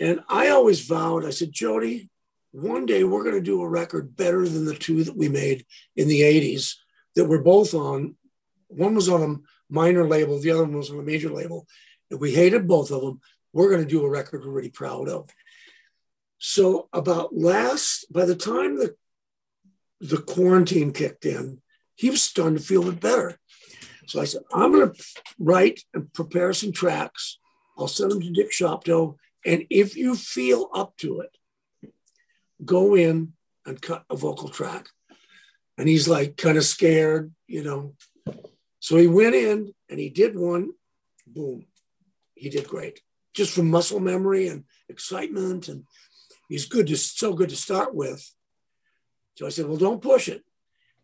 And 0.00 0.20
I 0.28 0.48
always 0.48 0.80
vowed, 0.86 1.26
I 1.26 1.30
said, 1.30 1.52
Jody, 1.52 2.08
one 2.52 2.86
day 2.86 3.04
we're 3.04 3.24
going 3.24 3.36
to 3.36 3.42
do 3.42 3.60
a 3.60 3.68
record 3.68 4.16
better 4.16 4.48
than 4.48 4.64
the 4.64 4.74
two 4.74 5.04
that 5.04 5.16
we 5.16 5.28
made 5.28 5.66
in 5.96 6.08
the 6.08 6.22
80s 6.22 6.76
that 7.14 7.26
were 7.26 7.42
both 7.42 7.74
on. 7.74 8.16
One 8.68 8.94
was 8.94 9.08
on 9.08 9.22
a 9.22 9.72
minor 9.72 10.08
label, 10.08 10.40
the 10.40 10.52
other 10.52 10.64
one 10.64 10.78
was 10.78 10.90
on 10.90 10.98
a 10.98 11.02
major 11.02 11.30
label. 11.30 11.66
And 12.10 12.20
we 12.20 12.32
hated 12.32 12.66
both 12.66 12.90
of 12.90 13.02
them. 13.02 13.20
We're 13.52 13.68
going 13.68 13.82
to 13.82 13.88
do 13.88 14.04
a 14.04 14.10
record 14.10 14.44
we're 14.44 14.52
really 14.52 14.70
proud 14.70 15.08
of. 15.08 15.28
So, 16.38 16.88
about 16.94 17.36
last, 17.36 18.06
by 18.10 18.24
the 18.24 18.34
time 18.34 18.78
the, 18.78 18.94
the 20.00 20.18
quarantine 20.18 20.92
kicked 20.92 21.26
in, 21.26 21.60
he 21.94 22.10
was 22.10 22.22
starting 22.22 22.56
to 22.56 22.62
feel 22.62 22.88
it 22.88 23.00
better. 23.00 23.38
So 24.06 24.20
I 24.20 24.24
said, 24.24 24.42
I'm 24.52 24.72
going 24.72 24.92
to 24.92 25.04
write 25.38 25.80
and 25.94 26.12
prepare 26.12 26.52
some 26.52 26.72
tracks. 26.72 27.38
I'll 27.78 27.88
send 27.88 28.10
them 28.10 28.20
to 28.20 28.30
Dick 28.30 28.50
Shopto. 28.50 29.16
And 29.46 29.66
if 29.70 29.96
you 29.96 30.16
feel 30.16 30.68
up 30.74 30.96
to 30.98 31.20
it, 31.20 31.36
go 32.64 32.96
in 32.96 33.34
and 33.64 33.80
cut 33.80 34.04
a 34.10 34.16
vocal 34.16 34.48
track. 34.48 34.88
And 35.78 35.88
he's 35.88 36.08
like 36.08 36.36
kind 36.36 36.58
of 36.58 36.64
scared, 36.64 37.32
you 37.46 37.62
know. 37.62 37.94
So 38.80 38.96
he 38.96 39.06
went 39.06 39.34
in 39.34 39.72
and 39.88 40.00
he 40.00 40.10
did 40.10 40.36
one. 40.36 40.70
Boom. 41.26 41.66
He 42.34 42.48
did 42.48 42.66
great. 42.66 43.00
Just 43.34 43.54
from 43.54 43.70
muscle 43.70 44.00
memory 44.00 44.48
and 44.48 44.64
excitement. 44.88 45.68
And 45.68 45.84
he's 46.48 46.66
good 46.66 46.86
to 46.88 46.96
so 46.96 47.32
good 47.34 47.50
to 47.50 47.56
start 47.56 47.94
with. 47.94 48.34
So 49.40 49.46
I 49.46 49.48
said, 49.48 49.68
well, 49.68 49.78
don't 49.78 50.02
push 50.02 50.28
it. 50.28 50.44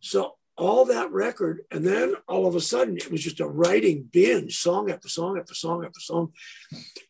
So 0.01 0.35
all 0.59 0.85
that 0.85 1.11
record, 1.11 1.63
and 1.71 1.83
then 1.83 2.17
all 2.29 2.47
of 2.47 2.55
a 2.55 2.61
sudden 2.61 2.99
it 2.99 3.11
was 3.11 3.23
just 3.23 3.41
a 3.41 3.47
writing 3.47 4.11
binge, 4.13 4.59
song 4.59 4.91
after 4.91 5.09
song 5.09 5.39
after 5.39 5.55
song 5.55 5.87
after 5.87 6.01
song. 6.01 6.35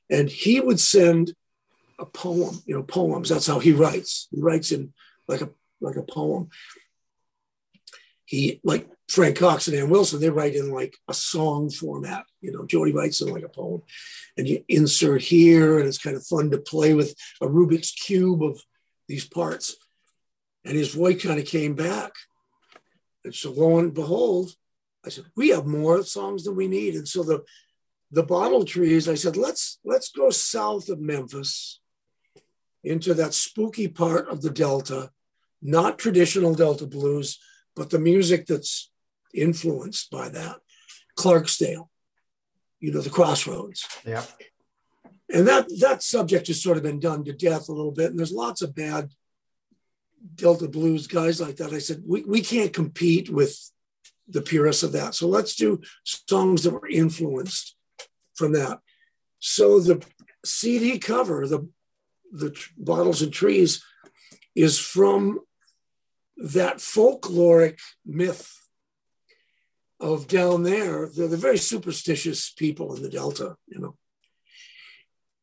And 0.09 0.31
he 0.31 0.61
would 0.61 0.79
send 0.79 1.35
a 1.99 2.07
poem, 2.07 2.63
you 2.65 2.77
know, 2.77 2.85
poems. 2.85 3.29
That's 3.29 3.49
how 3.49 3.59
he 3.59 3.73
writes. 3.73 4.29
He 4.31 4.41
writes 4.41 4.71
in 4.71 4.93
like 5.27 5.41
a 5.41 5.51
like 5.81 5.97
a 5.97 6.05
poem. 6.05 6.51
He 8.25 8.61
like 8.63 8.89
Frank 9.09 9.37
Cox 9.37 9.67
and 9.67 9.77
Ann 9.77 9.91
Wilson, 9.91 10.21
they 10.21 10.31
write 10.31 10.55
in 10.55 10.71
like 10.71 10.97
a 11.09 11.15
song 11.15 11.71
format. 11.71 12.25
You 12.41 12.53
know, 12.53 12.67
Jody 12.67 12.93
writes 12.93 13.21
in 13.21 13.35
like 13.35 13.43
a 13.43 13.49
poem, 13.49 13.83
and 14.37 14.47
you 14.47 14.63
insert 14.69 15.23
here, 15.23 15.81
and 15.81 15.89
it's 15.89 15.99
kind 15.99 16.15
of 16.17 16.25
fun 16.25 16.53
to 16.53 16.59
play 16.59 16.95
with 16.95 17.17
a 17.41 17.47
Rubik's 17.47 17.91
cube 17.91 18.45
of 18.45 18.63
these 19.09 19.29
parts. 19.29 19.77
And 20.67 20.77
his 20.77 20.93
voice 20.95 21.23
kind 21.23 21.39
of 21.39 21.47
came 21.47 21.75
back. 21.75 22.13
And 23.25 23.35
so 23.35 23.53
lo 23.53 23.79
and 23.79 23.95
behold, 23.95 24.51
I 25.05 25.11
said, 25.11 25.25
we 25.37 25.51
have 25.51 25.65
more 25.65 26.03
songs 26.03 26.43
than 26.45 26.57
we 26.57 26.67
need. 26.67 26.97
And 26.97 27.09
so 27.09 27.23
the 27.23 27.45
the 28.11 28.23
bottle 28.23 28.65
trees, 28.65 29.09
I 29.09 29.15
said, 29.15 29.37
let's 29.37 29.79
let's 29.85 30.11
go 30.11 30.31
south 30.31 30.89
of 30.89 31.01
Memphis 31.01 31.81
into 32.85 33.15
that 33.15 33.35
spooky 33.35 33.89
part 33.89 34.29
of 34.29 34.43
the 34.43 34.51
Delta, 34.51 35.11
not 35.63 35.99
traditional 35.99 36.55
Delta 36.55 36.87
blues, 36.87 37.39
but 37.75 37.91
the 37.91 37.99
music 37.99 38.47
that's 38.47 38.91
influenced 39.35 40.11
by 40.11 40.29
that. 40.29 40.57
Clarksdale, 41.17 41.89
you 42.81 42.93
know, 42.93 43.01
the 43.01 43.11
crossroads. 43.11 43.87
yeah, 44.05 44.25
And 45.33 45.47
that 45.47 45.67
that 45.81 46.03
subject 46.03 46.49
has 46.49 46.63
sort 46.63 46.77
of 46.77 46.83
been 46.83 47.01
done 47.01 47.25
to 47.25 47.33
death 47.33 47.69
a 47.69 47.73
little 47.73 47.93
bit. 47.93 48.11
And 48.11 48.19
there's 48.19 48.33
lots 48.33 48.63
of 48.63 48.75
bad 48.75 49.11
Delta 50.35 50.69
blues 50.69 51.07
guys 51.07 51.41
like 51.41 51.57
that. 51.57 51.73
I 51.73 51.79
said, 51.79 52.03
we, 52.07 52.23
we 52.25 52.41
can't 52.41 52.73
compete 52.73 53.31
with 53.31 53.59
the 54.29 54.43
purists 54.43 54.83
of 54.83 54.93
that. 54.93 55.15
So 55.15 55.29
let's 55.29 55.55
do 55.55 55.81
songs 56.05 56.63
that 56.63 56.73
were 56.73 56.89
influenced 56.89 57.77
from 58.35 58.53
that. 58.53 58.81
So 59.39 59.81
the 59.81 60.05
CD 60.45 60.99
cover, 60.99 61.47
the 61.47 61.69
the 62.33 62.59
bottles 62.77 63.23
and 63.23 63.33
trees, 63.33 63.85
is 64.55 64.79
from 64.79 65.41
that 66.37 66.79
folkloric 66.79 67.79
myth 68.05 68.53
of 70.01 70.29
down 70.29 70.65
there. 70.65 71.09
They're 71.09 71.29
the 71.29 71.37
very 71.37 71.59
superstitious 71.59 72.51
people 72.51 72.95
in 72.95 73.03
the 73.03 73.09
Delta, 73.09 73.57
you 73.67 73.79
know, 73.79 73.97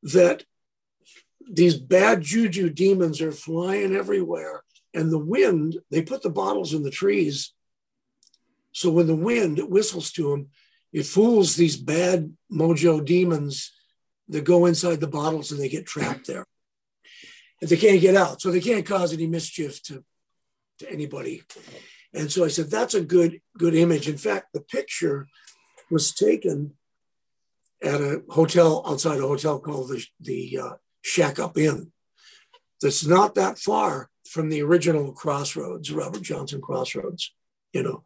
that 0.04 0.44
these 1.52 1.76
bad 1.76 2.22
juju 2.22 2.70
demons 2.70 3.22
are 3.22 3.32
flying 3.32 3.96
everywhere. 3.96 4.64
And 4.94 5.12
the 5.12 5.20
wind, 5.20 5.78
they 5.92 6.02
put 6.02 6.22
the 6.22 6.30
bottles 6.30 6.74
in 6.74 6.84
the 6.84 6.92
trees. 6.92 7.54
So 8.72 8.92
when 8.92 9.08
the 9.08 9.16
wind 9.16 9.60
whistles 9.60 10.12
to 10.14 10.30
them, 10.30 10.50
it 10.92 11.06
fools 11.06 11.56
these 11.56 11.78
bad 11.78 12.36
mojo 12.52 13.04
demons 13.04 13.72
that 14.28 14.44
go 14.44 14.66
inside 14.66 15.00
the 15.00 15.08
bottles 15.08 15.52
and 15.52 15.60
they 15.60 15.70
get 15.70 15.86
trapped 15.86 16.28
there. 16.28 16.46
And 17.62 17.70
they 17.70 17.78
can't 17.78 18.02
get 18.02 18.16
out. 18.16 18.42
So 18.42 18.52
they 18.52 18.62
can't 18.62 18.86
cause 18.86 19.14
any 19.14 19.28
mischief 19.28 19.82
to, 19.84 20.04
to 20.80 20.92
anybody. 20.92 21.44
And 22.14 22.32
so 22.32 22.46
I 22.46 22.50
said, 22.50 22.70
that's 22.70 22.94
a 22.94 23.02
good, 23.02 23.42
good 23.58 23.74
image. 23.74 24.08
In 24.08 24.18
fact, 24.18 24.54
the 24.54 24.62
picture 24.62 25.28
was 25.90 26.14
taken 26.14 26.74
at 27.82 28.00
a 28.00 28.22
hotel 28.30 28.84
outside 28.88 29.20
a 29.20 29.28
hotel 29.28 29.60
called 29.60 29.90
the, 29.90 30.06
the 30.20 30.60
uh, 30.62 30.74
Shack 31.04 31.38
Up 31.38 31.58
Inn. 31.58 31.92
That's 32.82 33.06
not 33.06 33.36
that 33.36 33.60
far 33.60 34.10
from 34.28 34.50
the 34.50 34.64
original 34.64 35.12
Crossroads, 35.12 35.92
Robert 35.92 36.24
Johnson 36.24 36.62
Crossroads, 36.62 37.34
you 37.72 37.84
know. 37.84 38.04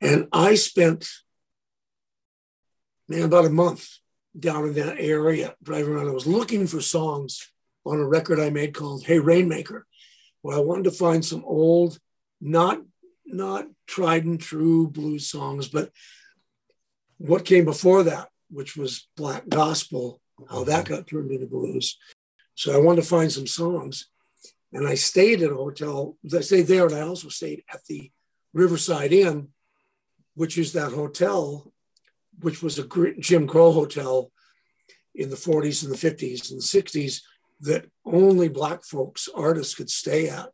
And 0.00 0.28
I 0.32 0.56
spent, 0.56 1.08
man, 3.08 3.22
about 3.22 3.46
a 3.46 3.50
month 3.50 3.88
down 4.38 4.66
in 4.66 4.74
that 4.74 4.96
area 4.98 5.54
driving 5.62 5.94
around. 5.94 6.08
I 6.08 6.12
was 6.12 6.26
looking 6.26 6.66
for 6.66 6.80
songs 6.80 7.50
on 7.86 7.98
a 7.98 8.06
record 8.06 8.38
I 8.38 8.50
made 8.50 8.74
called 8.74 9.04
Hey 9.04 9.18
Rainmaker, 9.18 9.86
where 10.42 10.56
I 10.56 10.60
wanted 10.60 10.84
to 10.84 10.90
find 10.90 11.24
some 11.24 11.44
old, 11.44 11.98
not 12.40 12.82
not 13.24 13.66
tried 13.86 14.24
and 14.24 14.40
true 14.40 14.88
blues 14.88 15.28
songs, 15.28 15.68
but 15.68 15.90
what 17.18 17.44
came 17.44 17.64
before 17.64 18.02
that, 18.02 18.28
which 18.50 18.76
was 18.76 19.08
black 19.16 19.48
gospel 19.48 20.20
how 20.48 20.64
that 20.64 20.84
mm-hmm. 20.84 20.94
got 20.94 21.06
turned 21.06 21.30
into 21.30 21.46
blues. 21.46 21.98
So 22.54 22.72
I 22.72 22.78
wanted 22.78 23.02
to 23.02 23.08
find 23.08 23.30
some 23.32 23.46
songs. 23.46 24.06
And 24.72 24.86
I 24.86 24.94
stayed 24.94 25.42
at 25.42 25.50
a 25.50 25.56
hotel. 25.56 26.16
I 26.32 26.40
stayed 26.40 26.66
there, 26.68 26.86
and 26.86 26.94
I 26.94 27.00
also 27.00 27.28
stayed 27.28 27.64
at 27.72 27.84
the 27.86 28.10
Riverside 28.52 29.12
Inn, 29.12 29.48
which 30.34 30.56
is 30.58 30.72
that 30.72 30.92
hotel, 30.92 31.72
which 32.40 32.62
was 32.62 32.78
a 32.78 32.86
Jim 33.18 33.46
Crow 33.46 33.72
hotel 33.72 34.30
in 35.14 35.30
the 35.30 35.36
40s 35.36 35.82
and 35.82 35.92
the 35.92 35.96
50s 35.96 36.50
and 36.50 36.60
the 36.60 36.64
60s 36.64 37.22
that 37.60 37.86
only 38.04 38.48
Black 38.48 38.84
folks, 38.84 39.28
artists 39.34 39.74
could 39.74 39.90
stay 39.90 40.28
at. 40.28 40.50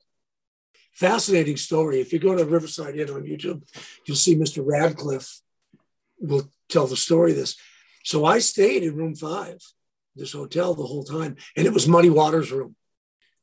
Fascinating 0.93 1.57
story. 1.57 2.01
If 2.01 2.13
you 2.13 2.19
go 2.19 2.35
to 2.35 2.45
Riverside 2.45 2.97
Inn 2.97 3.11
on 3.11 3.23
YouTube, 3.25 3.63
you'll 4.07 4.17
see 4.17 4.35
Mr. 4.35 4.63
Radcliffe 4.65 5.41
will 6.19 6.51
tell 6.69 6.87
the 6.87 6.97
story 6.97 7.33
of 7.33 7.37
this. 7.37 7.57
So 8.03 8.25
I 8.25 8.39
stayed 8.39 8.83
in 8.83 8.97
room 8.97 9.15
five, 9.15 9.59
this 10.17 10.33
hotel 10.33 10.75
the 10.75 10.87
whole 10.87 11.05
time, 11.05 11.37
and 11.57 11.67
it 11.67 11.73
was 11.73 11.87
Muddy 11.87 12.11
Waters' 12.11 12.51
room 12.51 12.75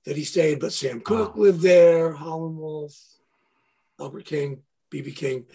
that 0.06 0.18
he 0.18 0.24
stayed. 0.24 0.60
But 0.60 0.74
Sam 0.74 1.02
Cooke 1.02 1.36
wow. 1.36 1.44
lived 1.44 1.62
there, 1.62 2.14
Howlin' 2.14 2.58
Wolf, 2.58 2.96
Albert 4.00 4.26
King, 4.26 4.64
BB 4.92 5.16
King, 5.16 5.46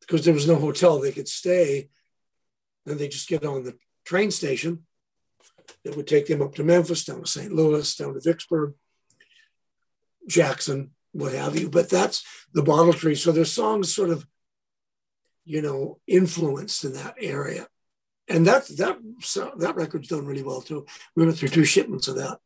because 0.00 0.24
there 0.24 0.34
was 0.34 0.48
no 0.48 0.56
hotel 0.56 0.98
they 0.98 1.12
could 1.12 1.28
stay. 1.28 1.88
Then 2.84 2.98
they 2.98 3.08
just 3.08 3.28
get 3.28 3.44
on 3.44 3.64
the 3.64 3.76
train 4.04 4.30
station 4.30 4.84
that 5.84 5.96
would 5.96 6.06
take 6.06 6.26
them 6.26 6.42
up 6.42 6.54
to 6.54 6.64
Memphis, 6.64 7.04
down 7.04 7.20
to 7.20 7.26
St. 7.26 7.52
Louis, 7.52 7.94
down 7.96 8.14
to 8.14 8.20
Vicksburg, 8.20 8.74
Jackson, 10.28 10.90
what 11.12 11.32
have 11.32 11.58
you. 11.58 11.68
But 11.68 11.88
that's 11.88 12.24
the 12.52 12.62
bottle 12.62 12.92
tree. 12.92 13.14
So 13.14 13.32
there's 13.32 13.52
songs 13.52 13.94
sort 13.94 14.10
of, 14.10 14.26
you 15.44 15.62
know, 15.62 15.98
influenced 16.06 16.84
in 16.84 16.92
that 16.94 17.14
area. 17.20 17.66
And 18.28 18.46
that 18.46 18.66
that 18.76 18.98
that 19.58 19.76
record's 19.76 20.08
done 20.08 20.26
really 20.26 20.42
well 20.42 20.60
too. 20.60 20.84
We 21.14 21.24
went 21.24 21.38
through 21.38 21.50
two 21.50 21.64
shipments 21.64 22.08
of 22.08 22.16
that, 22.16 22.38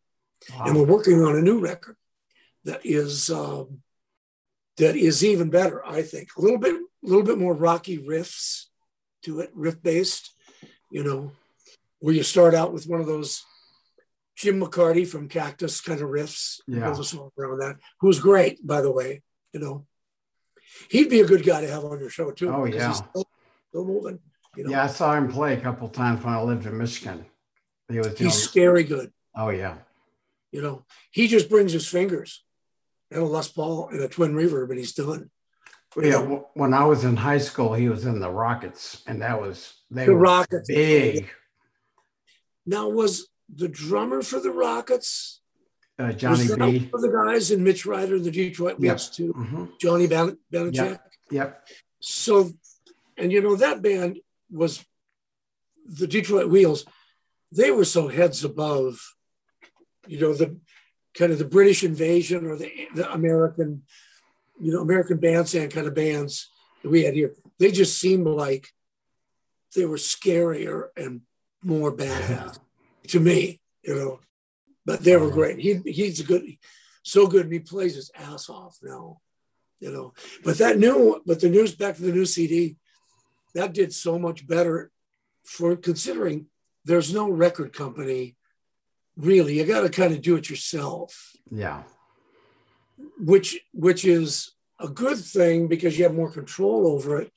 wow. 0.51 0.65
and 0.67 0.77
we're 0.77 0.85
working 0.85 1.23
on 1.23 1.37
a 1.37 1.43
new 1.43 1.59
record 1.59 1.97
that 2.65 2.85
is 2.85 3.31
um, 3.31 3.81
that 4.77 4.97
is 4.97 5.25
even 5.25 5.49
better. 5.49 5.85
I 5.87 6.03
think 6.03 6.29
a 6.37 6.41
little 6.41 6.59
bit 6.59 6.75
a 6.75 7.07
little 7.07 7.23
bit 7.23 7.39
more 7.39 7.55
rocky 7.55 7.99
riffs 7.99 8.67
to 9.23 9.41
it, 9.41 9.51
riff 9.55 9.83
based. 9.83 10.35
You 10.91 11.05
know, 11.05 11.33
where 12.01 12.15
you 12.15 12.23
start 12.23 12.55
out 12.55 12.73
with 12.73 12.87
one 12.87 13.01
of 13.01 13.07
those 13.07 13.45
Jim 14.37 14.61
McCarty 14.61 15.07
from 15.07 15.29
Cactus 15.29 15.81
kind 15.81 16.01
of 16.01 16.09
riffs. 16.09 16.61
Yeah. 16.67 16.91
a 16.91 17.05
song 17.05 17.31
around 17.39 17.59
that. 17.59 17.77
Who's 18.01 18.19
great, 18.19 18.67
by 18.67 18.81
the 18.81 18.91
way. 18.91 19.23
You 19.53 19.61
know, 19.61 19.87
he'd 20.91 21.11
be 21.11 21.21
a 21.21 21.27
good 21.27 21.45
guy 21.45 21.61
to 21.61 21.71
have 21.71 21.85
on 21.85 22.01
your 22.01 22.11
show 22.11 22.31
too. 22.33 22.51
Oh 22.51 22.65
yeah. 22.65 22.89
He's 22.89 22.97
still, 22.99 23.29
still 23.69 23.85
moving. 23.85 24.19
You 24.57 24.65
know? 24.65 24.71
Yeah, 24.71 24.85
I 24.85 24.87
saw 24.89 25.15
him 25.15 25.29
play 25.29 25.55
a 25.55 25.61
couple 25.61 25.89
times 25.89 26.25
when 26.25 26.35
I 26.35 26.43
lived 26.43 26.67
in 26.67 26.77
Michigan. 26.77 27.25
He 27.89 27.99
was, 27.99 28.19
He's 28.19 28.35
scary 28.35 28.85
good. 28.85 29.13
Oh 29.35 29.51
yeah. 29.51 29.77
You 30.53 30.63
know, 30.63 30.85
he 31.11 31.29
just 31.29 31.49
brings 31.49 31.73
his 31.73 31.87
fingers 31.87 32.43
and 33.11 33.23
a 33.23 33.25
Les 33.25 33.49
Paul 33.49 33.89
and 33.89 34.01
a 34.01 34.09
twin 34.09 34.35
reverb, 34.35 34.71
and 34.71 34.79
he's 34.79 34.93
done. 34.93 35.31
Yeah, 36.01 36.23
know, 36.23 36.49
when 36.55 36.73
I 36.73 36.85
was 36.85 37.05
in 37.05 37.17
high 37.17 37.39
school, 37.39 37.75
he 37.75 37.89
was 37.89 38.07
in 38.07 38.21
the 38.21 38.31
Rockets, 38.31 39.03
and 39.07 39.23
that 39.23 39.41
was 39.41 39.75
they 39.91 40.07
the 40.07 40.13
were 40.13 40.21
Rockets 40.21 40.69
big. 40.69 41.29
Now, 42.65 42.89
was 42.89 43.29
the 43.53 43.69
drummer 43.69 44.23
for 44.23 44.39
the 44.39 44.53
Rockets? 44.53 45.41
Uh, 45.99 46.13
Johnny 46.13 46.47
B. 46.47 46.89
The 46.93 47.25
guys 47.27 47.51
in 47.51 47.65
Mitch 47.65 47.85
Ryder, 47.85 48.21
the 48.21 48.31
Detroit 48.31 48.75
yep. 48.75 48.79
Wheels 48.79 49.11
too. 49.11 49.35
Mm-hmm. 49.35 49.65
Johnny 49.81 50.07
Badanjek. 50.07 50.75
Yep. 50.75 51.01
yep. 51.31 51.69
So, 52.01 52.51
and 53.19 53.33
you 53.33 53.43
know 53.43 53.57
that 53.57 53.83
band 53.83 54.21
was 54.51 54.85
the 55.87 56.07
Detroit 56.07 56.49
Wheels. 56.49 56.85
They 57.53 57.71
were 57.71 57.85
so 57.85 58.09
heads 58.09 58.45
above, 58.45 59.01
you 60.07 60.21
know, 60.21 60.35
the 60.35 60.59
kind 61.15 61.33
of 61.33 61.39
the 61.39 61.45
British 61.45 61.83
invasion 61.83 62.47
or 62.47 62.57
the, 62.57 62.71
the 62.95 63.11
American, 63.13 63.83
you 64.61 64.73
know, 64.73 64.81
American 64.81 65.19
bandstand 65.19 65.73
kind 65.73 65.87
of 65.87 65.95
bands 65.95 66.49
that 66.83 66.91
we 66.91 67.05
had 67.05 67.15
here. 67.15 67.35
They 67.59 67.73
just 67.73 67.99
seemed 67.99 68.27
like 68.27 68.69
they 69.75 69.85
were 69.85 69.97
scarier 69.97 70.89
and 70.97 71.23
more 71.63 71.95
badass 71.95 72.59
to 73.09 73.21
me, 73.21 73.61
you 73.83 73.95
know. 73.95 74.21
But 74.87 75.05
they 75.05 75.17
were 75.17 75.31
great. 75.31 75.59
He 75.59 75.81
he's 75.85 76.21
a 76.21 76.25
good, 76.25 76.45
so 77.03 77.27
good, 77.27 77.45
and 77.45 77.53
he 77.53 77.61
plays 77.61 77.95
his 77.95 78.11
ass 78.15 78.49
off 78.49 78.79
now, 78.83 79.21
you 79.79 79.93
know. 79.93 80.15
But 80.43 80.59
that 80.59 80.79
new, 80.79 81.21
but 81.27 81.41
the 81.41 81.51
news 81.51 81.75
back 81.75 81.97
to 81.97 82.03
the 82.03 82.13
new 82.13 82.25
CD, 82.25 82.77
that 83.55 83.73
did 83.73 83.93
so 83.93 84.19
much 84.19 84.47
better 84.47 84.91
for 85.45 85.77
considering 85.77 86.47
there's 86.85 87.13
no 87.13 87.29
record 87.29 87.73
company 87.73 88.37
really. 89.17 89.59
You 89.59 89.65
got 89.65 89.83
to 89.83 89.91
kind 89.91 90.13
of 90.13 90.23
do 90.23 90.37
it 90.37 90.49
yourself. 90.49 91.33
Yeah. 91.51 91.83
Which 93.19 93.61
which 93.73 94.05
is 94.05 94.53
a 94.79 94.89
good 94.89 95.19
thing 95.19 95.69
because 95.69 95.99
you 95.99 96.05
have 96.05 96.15
more 96.15 96.31
control 96.31 96.87
over 96.87 97.21
it 97.21 97.33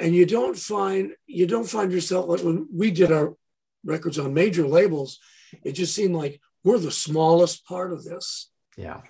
and 0.00 0.14
you 0.14 0.26
don't 0.26 0.56
find 0.56 1.12
you 1.26 1.46
don't 1.46 1.68
find 1.68 1.92
yourself 1.92 2.26
like 2.28 2.42
when 2.42 2.66
we 2.74 2.90
did 2.90 3.12
our 3.12 3.36
records 3.84 4.18
on 4.18 4.34
major 4.34 4.66
labels 4.66 5.20
it 5.62 5.72
just 5.72 5.94
seemed 5.94 6.14
like 6.14 6.40
we're 6.64 6.78
the 6.78 6.90
smallest 6.90 7.64
part 7.64 7.92
of 7.92 8.04
this 8.04 8.50
yeah 8.76 9.00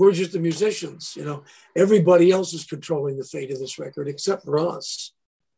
we're 0.00 0.12
just 0.12 0.32
the 0.32 0.40
musicians 0.40 1.14
you 1.14 1.24
know. 1.24 1.44
Everybody 1.76 2.30
else 2.30 2.54
is 2.54 2.64
controlling 2.64 3.18
the 3.18 3.24
fate 3.24 3.50
of 3.50 3.58
this 3.58 3.78
record 3.78 4.08
except 4.08 4.44
for 4.44 4.58
us. 4.58 5.12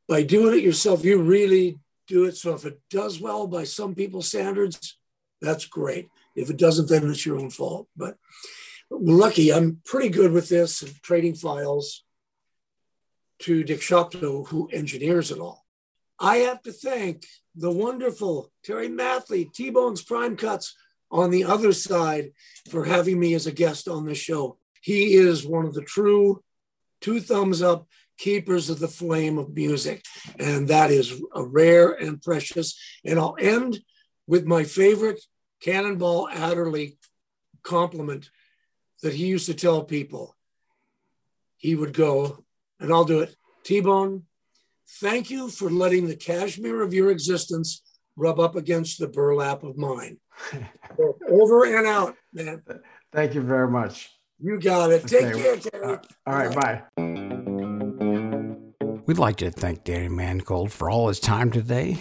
By 0.09 0.25
doing 0.25 0.59
it 0.59 0.65
yourself 0.65 1.05
you 1.05 1.23
really 1.23 1.79
do 2.09 2.25
it. 2.25 2.37
So 2.37 2.53
if 2.55 2.67
it 2.67 2.81
does 2.91 3.21
well 3.21 3.47
by 3.47 3.65
some 3.65 3.95
people's 3.95 4.29
standards 4.29 4.99
that's 5.41 5.65
great. 5.65 6.09
If 6.35 6.51
it 6.51 6.59
doesn't 6.59 6.89
then 6.89 7.09
it's 7.09 7.25
your 7.25 7.39
own 7.39 7.51
fault. 7.51 7.87
But 7.97 8.17
lucky. 8.91 9.53
I'm 9.53 9.81
pretty 9.85 10.09
good 10.09 10.33
with 10.33 10.49
this 10.49 10.83
and 10.83 10.93
trading 11.03 11.37
files 11.37 12.05
to 13.41 13.63
Dick 13.65 13.81
Shopto, 13.81 14.47
who 14.49 14.69
engineers 14.73 15.31
it 15.31 15.39
all. 15.39 15.65
I 16.19 16.39
have 16.39 16.63
to 16.63 16.73
thank 16.73 17.27
the 17.55 17.71
wonderful 17.71 18.53
Terry 18.65 18.89
Mathley, 18.89 19.45
T 19.45 19.71
Bone's 19.71 20.03
Prime 20.03 20.37
Cuts 20.37 20.75
on 21.13 21.31
the 21.31 21.45
other 21.45 21.73
side 21.73 22.33
for 22.71 22.85
having 22.85 23.21
me 23.21 23.35
as 23.35 23.47
a 23.47 23.53
guest 23.53 23.87
on 23.87 24.07
the 24.07 24.15
show. 24.15 24.59
He 24.81 25.15
is 25.15 25.47
one 25.47 25.67
of 25.67 25.75
the 25.75 25.83
true 25.83 26.43
two 27.01 27.21
thumbs 27.21 27.63
up 27.63 27.87
keepers 28.19 28.71
of 28.71 28.79
the 28.79 28.89
flame 28.89 29.39
of 29.39 29.55
music. 29.55 30.05
And 30.39 30.69
that 30.69 30.91
is 30.91 31.21
a 31.35 31.45
rare 31.45 31.91
and 31.91 32.23
precious. 32.23 32.79
And 33.05 33.19
I'll 33.19 33.37
end 33.39 33.81
with 34.27 34.47
my 34.47 34.65
favorite 34.65 35.21
Cannonball 35.61 36.29
Adderley 36.29 36.99
compliment 37.63 38.31
that 39.03 39.15
he 39.15 39.27
used 39.27 39.47
to 39.47 39.55
tell 39.55 39.85
people. 39.85 40.37
He 41.57 41.75
would 41.75 41.93
go, 41.93 42.45
and 42.81 42.93
I'll 42.93 43.05
do 43.05 43.21
it. 43.21 43.37
T 43.65 43.81
Bone, 43.81 44.25
thank 45.01 45.31
you 45.31 45.49
for 45.49 45.71
letting 45.71 46.07
the 46.07 46.17
cashmere 46.17 46.83
of 46.83 46.95
your 46.95 47.11
existence 47.11 47.83
rub 48.17 48.41
up 48.41 48.57
against 48.57 48.99
the 48.99 49.09
burlap 49.09 49.63
of 49.63 49.77
mine. 49.77 50.17
Over 51.29 51.77
and 51.77 51.87
out, 51.87 52.17
man. 52.33 52.63
Thank 53.13 53.35
you 53.35 53.43
very 53.43 53.69
much. 53.69 54.11
You 54.39 54.59
got 54.59 54.91
it. 54.91 55.07
Take 55.07 55.35
care, 55.35 55.57
Terry. 55.57 55.85
Uh, 55.85 55.99
all 56.27 56.35
right, 56.35 56.55
bye. 56.55 56.83
We'd 59.07 59.19
like 59.19 59.37
to 59.37 59.51
thank 59.51 59.85
Danny 59.85 60.09
Mangold 60.09 60.73
for 60.73 60.91
all 60.91 61.09
his 61.09 61.21
time 61.21 61.51
today 61.51 61.99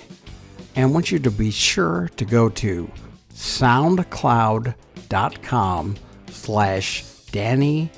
and 0.75 0.93
want 0.93 1.11
you 1.11 1.19
to 1.19 1.31
be 1.31 1.51
sure 1.51 2.09
to 2.15 2.23
go 2.25 2.49
to 2.49 2.91
soundcloud.com 3.33 5.95
slash 6.29 7.03
Danny 7.31 7.91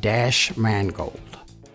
dash 0.00 0.56
Mangold. 0.56 1.20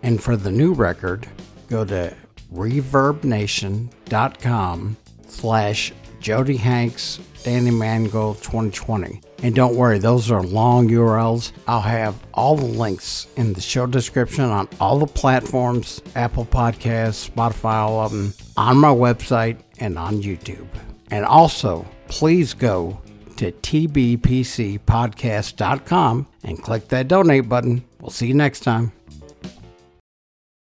And 0.01 0.21
for 0.21 0.37
the 0.37 0.51
new 0.51 0.73
record, 0.73 1.27
go 1.67 1.85
to 1.85 2.15
reverbnation.com 2.53 4.97
slash 5.39 5.93
Jody 6.19 6.57
Hanks 6.57 7.19
Danny 7.43 7.71
Mangold 7.71 8.39
2020. 8.39 9.21
And 9.41 9.55
don't 9.55 9.77
worry, 9.77 9.99
those 9.99 10.29
are 10.29 10.43
long 10.43 10.89
URLs. 10.89 11.53
I'll 11.67 11.79
have 11.79 12.21
all 12.33 12.57
the 12.57 12.65
links 12.65 13.27
in 13.37 13.53
the 13.53 13.61
show 13.61 13.85
description 13.85 14.43
on 14.43 14.67
all 14.81 14.99
the 14.99 15.07
platforms 15.07 16.01
Apple 16.15 16.43
Podcasts, 16.45 17.29
Spotify, 17.29 17.75
all 17.75 18.01
of 18.01 18.11
them, 18.11 18.33
on 18.57 18.75
my 18.77 18.89
website 18.89 19.61
and 19.79 19.97
on 19.97 20.21
YouTube. 20.21 20.67
And 21.09 21.23
also, 21.25 21.85
please 22.09 22.53
go 22.53 22.99
to 23.37 23.53
tbpcpodcast.com 23.53 26.27
and 26.43 26.61
click 26.61 26.89
that 26.89 27.07
donate 27.07 27.47
button. 27.47 27.85
We'll 28.01 28.11
see 28.11 28.27
you 28.27 28.33
next 28.33 28.59
time. 28.59 28.91